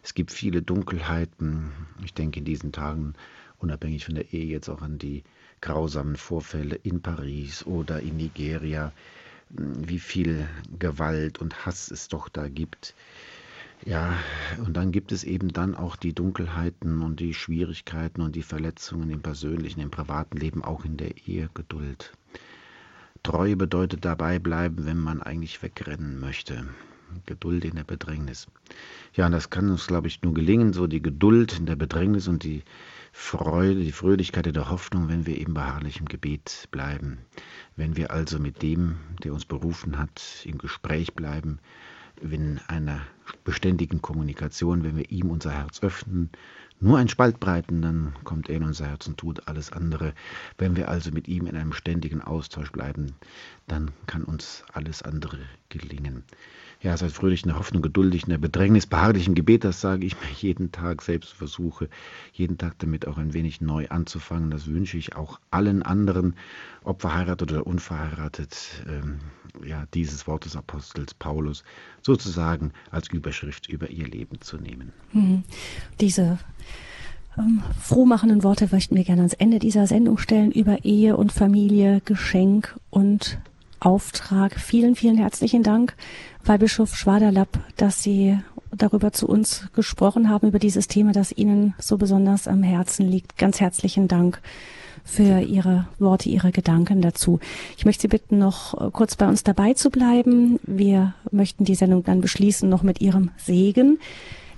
Es 0.02 0.14
gibt 0.14 0.32
viele 0.32 0.62
Dunkelheiten. 0.62 1.70
Ich 2.04 2.12
denke 2.12 2.40
in 2.40 2.44
diesen 2.44 2.72
Tagen, 2.72 3.14
unabhängig 3.58 4.04
von 4.04 4.16
der 4.16 4.32
Ehe, 4.32 4.46
jetzt 4.46 4.68
auch 4.68 4.82
an 4.82 4.98
die 4.98 5.22
grausamen 5.60 6.16
Vorfälle 6.16 6.74
in 6.74 7.00
Paris 7.00 7.64
oder 7.64 8.00
in 8.00 8.16
Nigeria, 8.16 8.92
wie 9.50 10.00
viel 10.00 10.48
Gewalt 10.78 11.38
und 11.38 11.64
Hass 11.64 11.90
es 11.90 12.08
doch 12.08 12.28
da 12.28 12.48
gibt. 12.48 12.94
Ja, 13.84 14.16
und 14.58 14.76
dann 14.76 14.92
gibt 14.92 15.10
es 15.12 15.24
eben 15.24 15.52
dann 15.52 15.74
auch 15.74 15.96
die 15.96 16.12
Dunkelheiten 16.12 17.02
und 17.02 17.18
die 17.18 17.34
Schwierigkeiten 17.34 18.20
und 18.20 18.36
die 18.36 18.42
Verletzungen 18.42 19.10
im 19.10 19.22
persönlichen, 19.22 19.80
im 19.80 19.90
privaten 19.90 20.36
Leben, 20.36 20.62
auch 20.62 20.84
in 20.84 20.96
der 20.96 21.16
Ehe 21.26 21.50
Geduld. 21.52 22.12
Treue 23.22 23.56
bedeutet 23.56 24.04
dabei 24.04 24.38
bleiben, 24.38 24.84
wenn 24.84 24.98
man 24.98 25.22
eigentlich 25.22 25.62
wegrennen 25.62 26.18
möchte. 26.18 26.66
Geduld 27.26 27.64
in 27.64 27.76
der 27.76 27.84
Bedrängnis. 27.84 28.46
Ja, 29.14 29.26
und 29.26 29.32
das 29.32 29.50
kann 29.50 29.70
uns, 29.70 29.86
glaube 29.86 30.08
ich, 30.08 30.22
nur 30.22 30.34
gelingen, 30.34 30.72
so 30.72 30.86
die 30.86 31.02
Geduld 31.02 31.58
in 31.58 31.66
der 31.66 31.76
Bedrängnis 31.76 32.28
und 32.28 32.42
die 32.44 32.62
Freude, 33.12 33.80
die 33.80 33.92
Fröhlichkeit 33.92 34.46
in 34.46 34.54
der 34.54 34.70
Hoffnung, 34.70 35.08
wenn 35.08 35.26
wir 35.26 35.38
eben 35.38 35.54
beharrlich 35.54 36.00
im 36.00 36.06
Gebet 36.06 36.68
bleiben. 36.70 37.18
Wenn 37.76 37.96
wir 37.96 38.10
also 38.10 38.38
mit 38.38 38.62
dem, 38.62 38.96
der 39.22 39.34
uns 39.34 39.44
berufen 39.44 39.98
hat, 39.98 40.22
im 40.44 40.58
Gespräch 40.58 41.14
bleiben, 41.14 41.58
in 42.20 42.60
einer 42.68 43.02
beständigen 43.44 44.00
Kommunikation, 44.00 44.82
wenn 44.82 44.96
wir 44.96 45.10
ihm 45.10 45.30
unser 45.30 45.52
Herz 45.52 45.82
öffnen, 45.82 46.30
nur 46.80 46.98
ein 46.98 47.08
Spalt 47.08 47.38
breiten, 47.38 47.80
dann 47.80 48.14
kommt 48.24 48.48
er 48.48 48.56
in 48.56 48.64
unser 48.64 48.86
Herz 48.86 49.06
und 49.06 49.16
tut 49.16 49.46
alles 49.46 49.70
andere. 49.70 50.14
Wenn 50.58 50.74
wir 50.74 50.88
also 50.88 51.12
mit 51.12 51.28
ihm 51.28 51.46
in 51.46 51.56
einem 51.56 51.72
ständigen 51.72 52.20
Austausch 52.20 52.72
bleiben, 52.72 53.14
dann 53.68 53.92
kann 54.06 54.24
uns 54.24 54.64
alles 54.72 55.02
andere 55.02 55.38
gelingen. 55.68 56.24
Ja, 56.82 56.96
seid 56.96 57.12
fröhlich 57.12 57.44
in 57.44 57.50
der 57.50 57.58
Hoffnung, 57.58 57.80
geduldig 57.80 58.24
in 58.24 58.30
der 58.30 58.38
Bedrängnis, 58.38 58.86
beharrlich 58.86 59.28
im 59.28 59.36
Gebet, 59.36 59.62
das 59.62 59.80
sage 59.80 60.04
ich 60.04 60.16
mir 60.16 60.28
jeden 60.36 60.72
Tag 60.72 61.02
selbst 61.02 61.32
versuche, 61.32 61.88
jeden 62.32 62.58
Tag 62.58 62.76
damit 62.80 63.06
auch 63.06 63.18
ein 63.18 63.34
wenig 63.34 63.60
neu 63.60 63.86
anzufangen. 63.88 64.50
Das 64.50 64.66
wünsche 64.66 64.98
ich 64.98 65.14
auch 65.14 65.38
allen 65.52 65.84
anderen, 65.84 66.34
ob 66.82 67.00
verheiratet 67.00 67.52
oder 67.52 67.66
unverheiratet, 67.68 68.84
ähm, 68.88 69.20
ja, 69.64 69.84
dieses 69.94 70.26
Wort 70.26 70.44
des 70.44 70.56
Apostels 70.56 71.14
Paulus 71.14 71.62
sozusagen 72.00 72.72
als 72.90 73.08
Überschrift 73.10 73.68
über 73.68 73.90
ihr 73.90 74.08
Leben 74.08 74.40
zu 74.40 74.56
nehmen. 74.56 74.92
Mhm. 75.12 75.44
Diese 76.00 76.40
ähm, 77.38 77.62
frohmachenden 77.80 78.42
Worte 78.42 78.68
möchten 78.72 78.96
wir 78.96 79.04
gerne 79.04 79.22
ans 79.22 79.34
Ende 79.34 79.60
dieser 79.60 79.86
Sendung 79.86 80.18
stellen 80.18 80.50
über 80.50 80.84
Ehe 80.84 81.16
und 81.16 81.30
Familie, 81.30 82.02
Geschenk 82.04 82.76
und 82.90 83.38
Auftrag. 83.84 84.58
Vielen, 84.58 84.94
vielen 84.94 85.16
herzlichen 85.16 85.62
Dank, 85.62 85.94
Weihbischof 86.44 86.96
Schwaderlapp, 86.96 87.58
dass 87.76 88.02
Sie 88.02 88.38
darüber 88.74 89.12
zu 89.12 89.28
uns 89.28 89.68
gesprochen 89.74 90.28
haben, 90.28 90.48
über 90.48 90.58
dieses 90.58 90.88
Thema, 90.88 91.12
das 91.12 91.32
Ihnen 91.32 91.74
so 91.78 91.98
besonders 91.98 92.48
am 92.48 92.62
Herzen 92.62 93.06
liegt. 93.08 93.36
Ganz 93.36 93.60
herzlichen 93.60 94.08
Dank 94.08 94.40
für 95.04 95.40
Ihre 95.40 95.88
Worte, 95.98 96.28
Ihre 96.28 96.52
Gedanken 96.52 97.02
dazu. 97.02 97.40
Ich 97.76 97.84
möchte 97.84 98.02
Sie 98.02 98.08
bitten, 98.08 98.38
noch 98.38 98.92
kurz 98.92 99.16
bei 99.16 99.28
uns 99.28 99.42
dabei 99.42 99.74
zu 99.74 99.90
bleiben. 99.90 100.58
Wir 100.62 101.14
möchten 101.30 101.64
die 101.64 101.74
Sendung 101.74 102.04
dann 102.04 102.20
beschließen 102.20 102.68
noch 102.68 102.82
mit 102.82 103.00
Ihrem 103.00 103.30
Segen. 103.36 103.98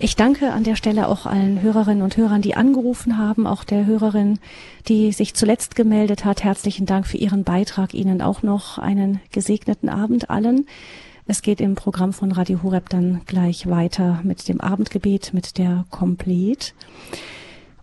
Ich 0.01 0.17
danke 0.17 0.53
an 0.53 0.65
der 0.65 0.75
Stelle 0.75 1.09
auch 1.09 1.25
allen 1.25 1.63
Hörerinnen 1.63 2.03
und 2.03 2.17
Hörern, 2.17 2.43
die 2.43 2.57
angerufen 2.57 3.17
haben, 3.17 3.47
auch 3.47 3.63
der 3.63 3.87
Hörerin, 3.87 4.41
die 4.89 5.13
sich 5.13 5.35
zuletzt 5.35 5.77
gemeldet 5.77 6.25
hat. 6.25 6.43
Herzlichen 6.43 6.85
Dank 6.85 7.07
für 7.07 7.17
Ihren 7.17 7.45
Beitrag. 7.45 7.95
Ihnen 7.95 8.21
auch 8.21 8.43
noch 8.43 8.79
einen 8.79 9.21
gesegneten 9.31 9.89
Abend 9.89 10.31
allen. 10.31 10.67
Es 11.27 11.43
geht 11.43 11.61
im 11.61 11.77
Programm 11.77 12.13
von 12.13 12.33
Radio 12.33 12.63
Horeb 12.63 12.89
dann 12.89 13.21
gleich 13.27 13.69
weiter 13.69 14.21
mit 14.25 14.49
dem 14.49 14.61
Abendgebet, 14.61 15.33
mit 15.33 15.59
der 15.59 15.85
Komplet. 15.91 16.75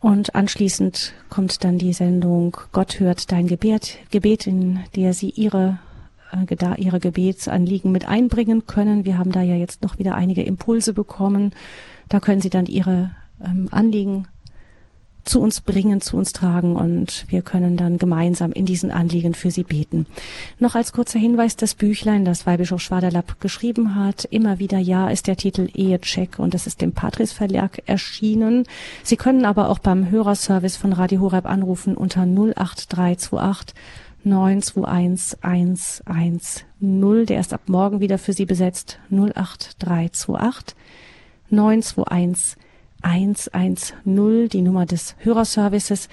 Und 0.01 0.35
anschließend 0.35 1.13
kommt 1.29 1.63
dann 1.63 1.77
die 1.77 1.93
Sendung 1.93 2.57
Gott 2.73 2.99
hört 2.99 3.31
dein 3.31 3.47
Gebet, 3.47 3.99
Gebet, 4.11 4.47
in 4.47 4.81
der 4.95 5.13
Sie 5.13 5.29
Ihre 5.29 5.79
äh, 6.33 6.81
ihre 6.81 6.99
Gebetsanliegen 6.99 7.91
mit 7.91 8.07
einbringen 8.07 8.65
können. 8.65 9.05
Wir 9.05 9.17
haben 9.17 9.31
da 9.31 9.41
ja 9.41 9.55
jetzt 9.55 9.81
noch 9.81 9.97
wieder 9.97 10.15
einige 10.15 10.43
Impulse 10.43 10.93
bekommen 10.93 11.53
da 12.11 12.19
können 12.19 12.41
Sie 12.41 12.49
dann 12.49 12.65
Ihre 12.65 13.11
ähm, 13.43 13.69
Anliegen 13.71 14.27
zu 15.23 15.39
uns 15.39 15.61
bringen, 15.61 16.01
zu 16.01 16.17
uns 16.17 16.33
tragen 16.33 16.75
und 16.75 17.25
wir 17.29 17.41
können 17.41 17.77
dann 17.77 17.97
gemeinsam 17.97 18.51
in 18.51 18.65
diesen 18.65 18.91
Anliegen 18.91 19.33
für 19.33 19.49
Sie 19.49 19.63
beten. 19.63 20.07
Noch 20.59 20.75
als 20.75 20.91
kurzer 20.91 21.19
Hinweis, 21.19 21.55
das 21.55 21.73
Büchlein, 21.75 22.25
das 22.25 22.45
Weihbischof 22.45 22.81
Schwaderlapp 22.81 23.39
geschrieben 23.39 23.95
hat, 23.95 24.25
immer 24.25 24.59
wieder 24.59 24.77
Ja 24.77 25.09
ist 25.09 25.27
der 25.27 25.37
Titel 25.37 25.69
Ehecheck 25.73 26.37
und 26.37 26.53
das 26.53 26.67
ist 26.67 26.81
dem 26.81 26.91
Patris 26.91 27.31
Verlag 27.31 27.83
erschienen. 27.85 28.65
Sie 29.03 29.15
können 29.15 29.45
aber 29.45 29.69
auch 29.69 29.79
beim 29.79 30.09
Hörerservice 30.09 30.75
von 30.75 30.91
Radio 30.91 31.21
Horeb 31.21 31.45
anrufen 31.45 31.95
unter 31.95 32.23
08328 32.23 33.73
921 34.23 35.37
110. 36.03 37.25
Der 37.25 37.39
ist 37.39 37.53
ab 37.53 37.61
morgen 37.67 38.01
wieder 38.01 38.17
für 38.17 38.33
Sie 38.33 38.45
besetzt 38.45 38.99
08328 39.11 40.75
921 41.51 42.57
110, 43.01 44.47
die 44.49 44.61
Nummer 44.61 44.85
des 44.85 45.15
Hörerservices. 45.19 46.07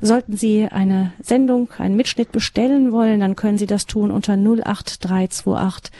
Sollten 0.00 0.36
Sie 0.36 0.66
eine 0.66 1.12
Sendung, 1.20 1.70
einen 1.78 1.96
Mitschnitt 1.96 2.32
bestellen 2.32 2.92
wollen, 2.92 3.20
dann 3.20 3.36
können 3.36 3.58
Sie 3.58 3.66
das 3.66 3.86
tun 3.86 4.10
unter 4.10 4.34
08328 4.34 5.92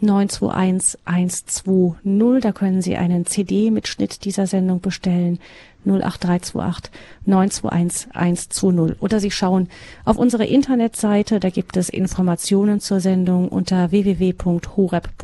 921 0.00 1.00
120. 1.04 2.40
Da 2.40 2.52
können 2.52 2.82
Sie 2.82 2.96
einen 2.96 3.26
CD-Mitschnitt 3.26 4.24
dieser 4.24 4.46
Sendung 4.46 4.80
bestellen. 4.80 5.38
08328 5.84 6.90
921 7.26 8.14
120. 8.14 9.02
Oder 9.02 9.20
Sie 9.20 9.30
schauen 9.30 9.68
auf 10.04 10.18
unsere 10.18 10.44
Internetseite, 10.44 11.40
da 11.40 11.50
gibt 11.50 11.76
es 11.76 11.88
Informationen 11.88 12.80
zur 12.80 13.00
Sendung 13.00 13.48
unter 13.48 13.90
www.horeb.org. 13.90 15.20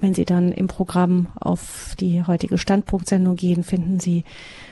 Wenn 0.00 0.14
Sie 0.14 0.24
dann 0.24 0.52
im 0.52 0.66
Programm 0.66 1.28
auf 1.40 1.94
die 2.00 2.22
heutige 2.26 2.58
Standpunktsendung 2.58 3.36
gehen, 3.36 3.64
finden 3.64 4.00
Sie 4.00 4.24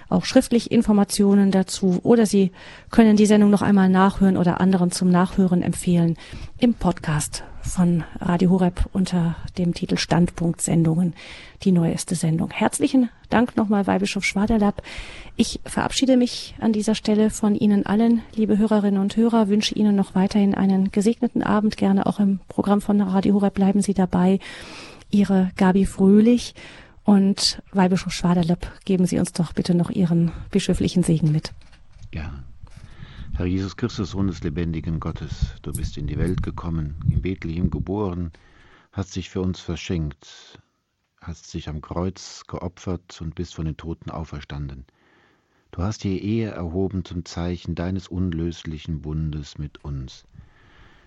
auch 0.08 0.24
schriftlich 0.24 0.70
Informationen 0.70 1.50
dazu 1.50 2.00
oder 2.02 2.26
Sie 2.26 2.50
können 2.90 3.16
die 3.16 3.26
Sendung 3.26 3.50
noch 3.50 3.62
einmal 3.62 3.88
nachhören 3.88 4.36
oder 4.36 4.60
anderen 4.60 4.90
zum 4.90 5.08
Nachhören 5.08 5.62
empfehlen 5.62 6.16
im 6.58 6.74
Podcast 6.74 7.44
von 7.62 8.04
Radio 8.20 8.50
Horeb 8.50 8.88
unter 8.92 9.36
dem 9.58 9.74
Titel 9.74 9.96
Standpunktsendungen, 9.96 11.14
die 11.62 11.72
neueste 11.72 12.14
Sendung. 12.14 12.50
Herzlichen 12.50 13.08
Dank 13.28 13.56
nochmal, 13.56 13.86
Weihbischof 13.86 14.24
Schwaderlapp. 14.24 14.82
Ich 15.36 15.60
verabschiede 15.64 16.16
mich 16.16 16.54
an 16.60 16.72
dieser 16.72 16.94
Stelle 16.94 17.30
von 17.30 17.54
Ihnen 17.54 17.86
allen, 17.86 18.22
liebe 18.34 18.58
Hörerinnen 18.58 19.00
und 19.00 19.16
Hörer, 19.16 19.48
wünsche 19.48 19.74
Ihnen 19.74 19.96
noch 19.96 20.14
weiterhin 20.14 20.54
einen 20.54 20.90
gesegneten 20.90 21.42
Abend, 21.42 21.76
gerne 21.76 22.06
auch 22.06 22.20
im 22.20 22.40
Programm 22.48 22.80
von 22.80 23.00
Radio 23.00 23.34
Horeb 23.34 23.54
bleiben 23.54 23.82
Sie 23.82 23.94
dabei. 23.94 24.38
Ihre 25.10 25.50
Gabi 25.56 25.86
Fröhlich 25.86 26.54
und 27.04 27.62
Weihbischof 27.72 28.12
Schwaderlapp, 28.12 28.70
geben 28.84 29.06
Sie 29.06 29.18
uns 29.18 29.32
doch 29.32 29.52
bitte 29.52 29.74
noch 29.74 29.90
Ihren 29.90 30.32
bischöflichen 30.50 31.02
Segen 31.02 31.32
mit. 31.32 31.52
Ja. 32.12 32.30
Herr 33.40 33.46
Jesus 33.46 33.74
Christus, 33.74 34.10
Sohn 34.10 34.26
des 34.26 34.42
lebendigen 34.42 35.00
Gottes, 35.00 35.54
du 35.62 35.72
bist 35.72 35.96
in 35.96 36.06
die 36.06 36.18
Welt 36.18 36.42
gekommen, 36.42 36.96
in 37.08 37.22
Bethlehem 37.22 37.70
geboren, 37.70 38.32
hast 38.92 39.16
dich 39.16 39.30
für 39.30 39.40
uns 39.40 39.60
verschenkt, 39.60 40.60
hast 41.22 41.54
dich 41.54 41.70
am 41.70 41.80
Kreuz 41.80 42.42
geopfert 42.46 43.18
und 43.22 43.34
bist 43.34 43.54
von 43.54 43.64
den 43.64 43.78
Toten 43.78 44.10
auferstanden. 44.10 44.84
Du 45.70 45.80
hast 45.80 46.04
die 46.04 46.22
Ehe 46.22 46.50
erhoben 46.50 47.02
zum 47.06 47.24
Zeichen 47.24 47.74
deines 47.74 48.08
unlöslichen 48.08 49.00
Bundes 49.00 49.56
mit 49.56 49.82
uns. 49.86 50.26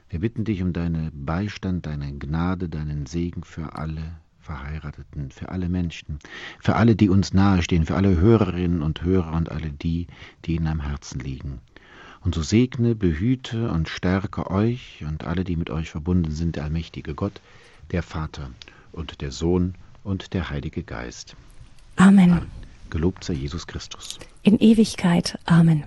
Wir 0.10 0.20
bitten 0.20 0.44
dich 0.44 0.64
um 0.64 0.74
deinen 0.74 1.12
Beistand, 1.28 1.86
deine 1.86 2.18
Gnade, 2.18 2.68
deinen 2.68 3.06
Segen 3.06 3.44
für 3.44 3.76
alle 3.76 4.16
Verheirateten, 4.40 5.30
für 5.30 5.50
alle 5.50 5.70
Menschen, 5.70 6.18
für 6.60 6.78
alle, 6.78 6.96
die 6.96 7.10
uns 7.10 7.32
nahestehen, 7.32 7.86
für 7.86 7.96
alle 7.96 8.20
Hörerinnen 8.20 8.82
und 8.82 9.04
Hörer 9.04 9.34
und 9.34 9.52
alle 9.52 9.70
die, 9.70 10.08
die 10.46 10.56
ihnen 10.56 10.66
am 10.66 10.80
Herzen 10.80 11.20
liegen. 11.20 11.62
Und 12.24 12.36
so 12.36 12.42
segne, 12.42 12.96
behüte 12.96 13.70
und 13.70 13.90
stärke 13.90 14.50
euch 14.50 15.04
und 15.08 15.26
alle, 15.26 15.44
die 15.44 15.56
mit 15.56 15.70
euch 15.70 15.90
verbunden 15.90 16.32
sind, 16.32 16.56
der 16.56 16.64
allmächtige 16.64 17.14
Gott, 17.16 17.42
der 17.92 18.02
Vater 18.02 18.50
und 18.92 19.22
der 19.22 19.32
Sohn 19.32 19.76
und 20.04 20.34
der 20.34 20.50
Heilige 20.50 20.84
Geist. 20.84 21.36
Amen. 21.98 22.48
Gelobt 22.90 23.24
sei 23.24 23.34
Jesus 23.34 23.68
Christus. 23.68 24.20
In 24.44 24.58
Ewigkeit. 24.60 25.38
Amen. 25.46 25.84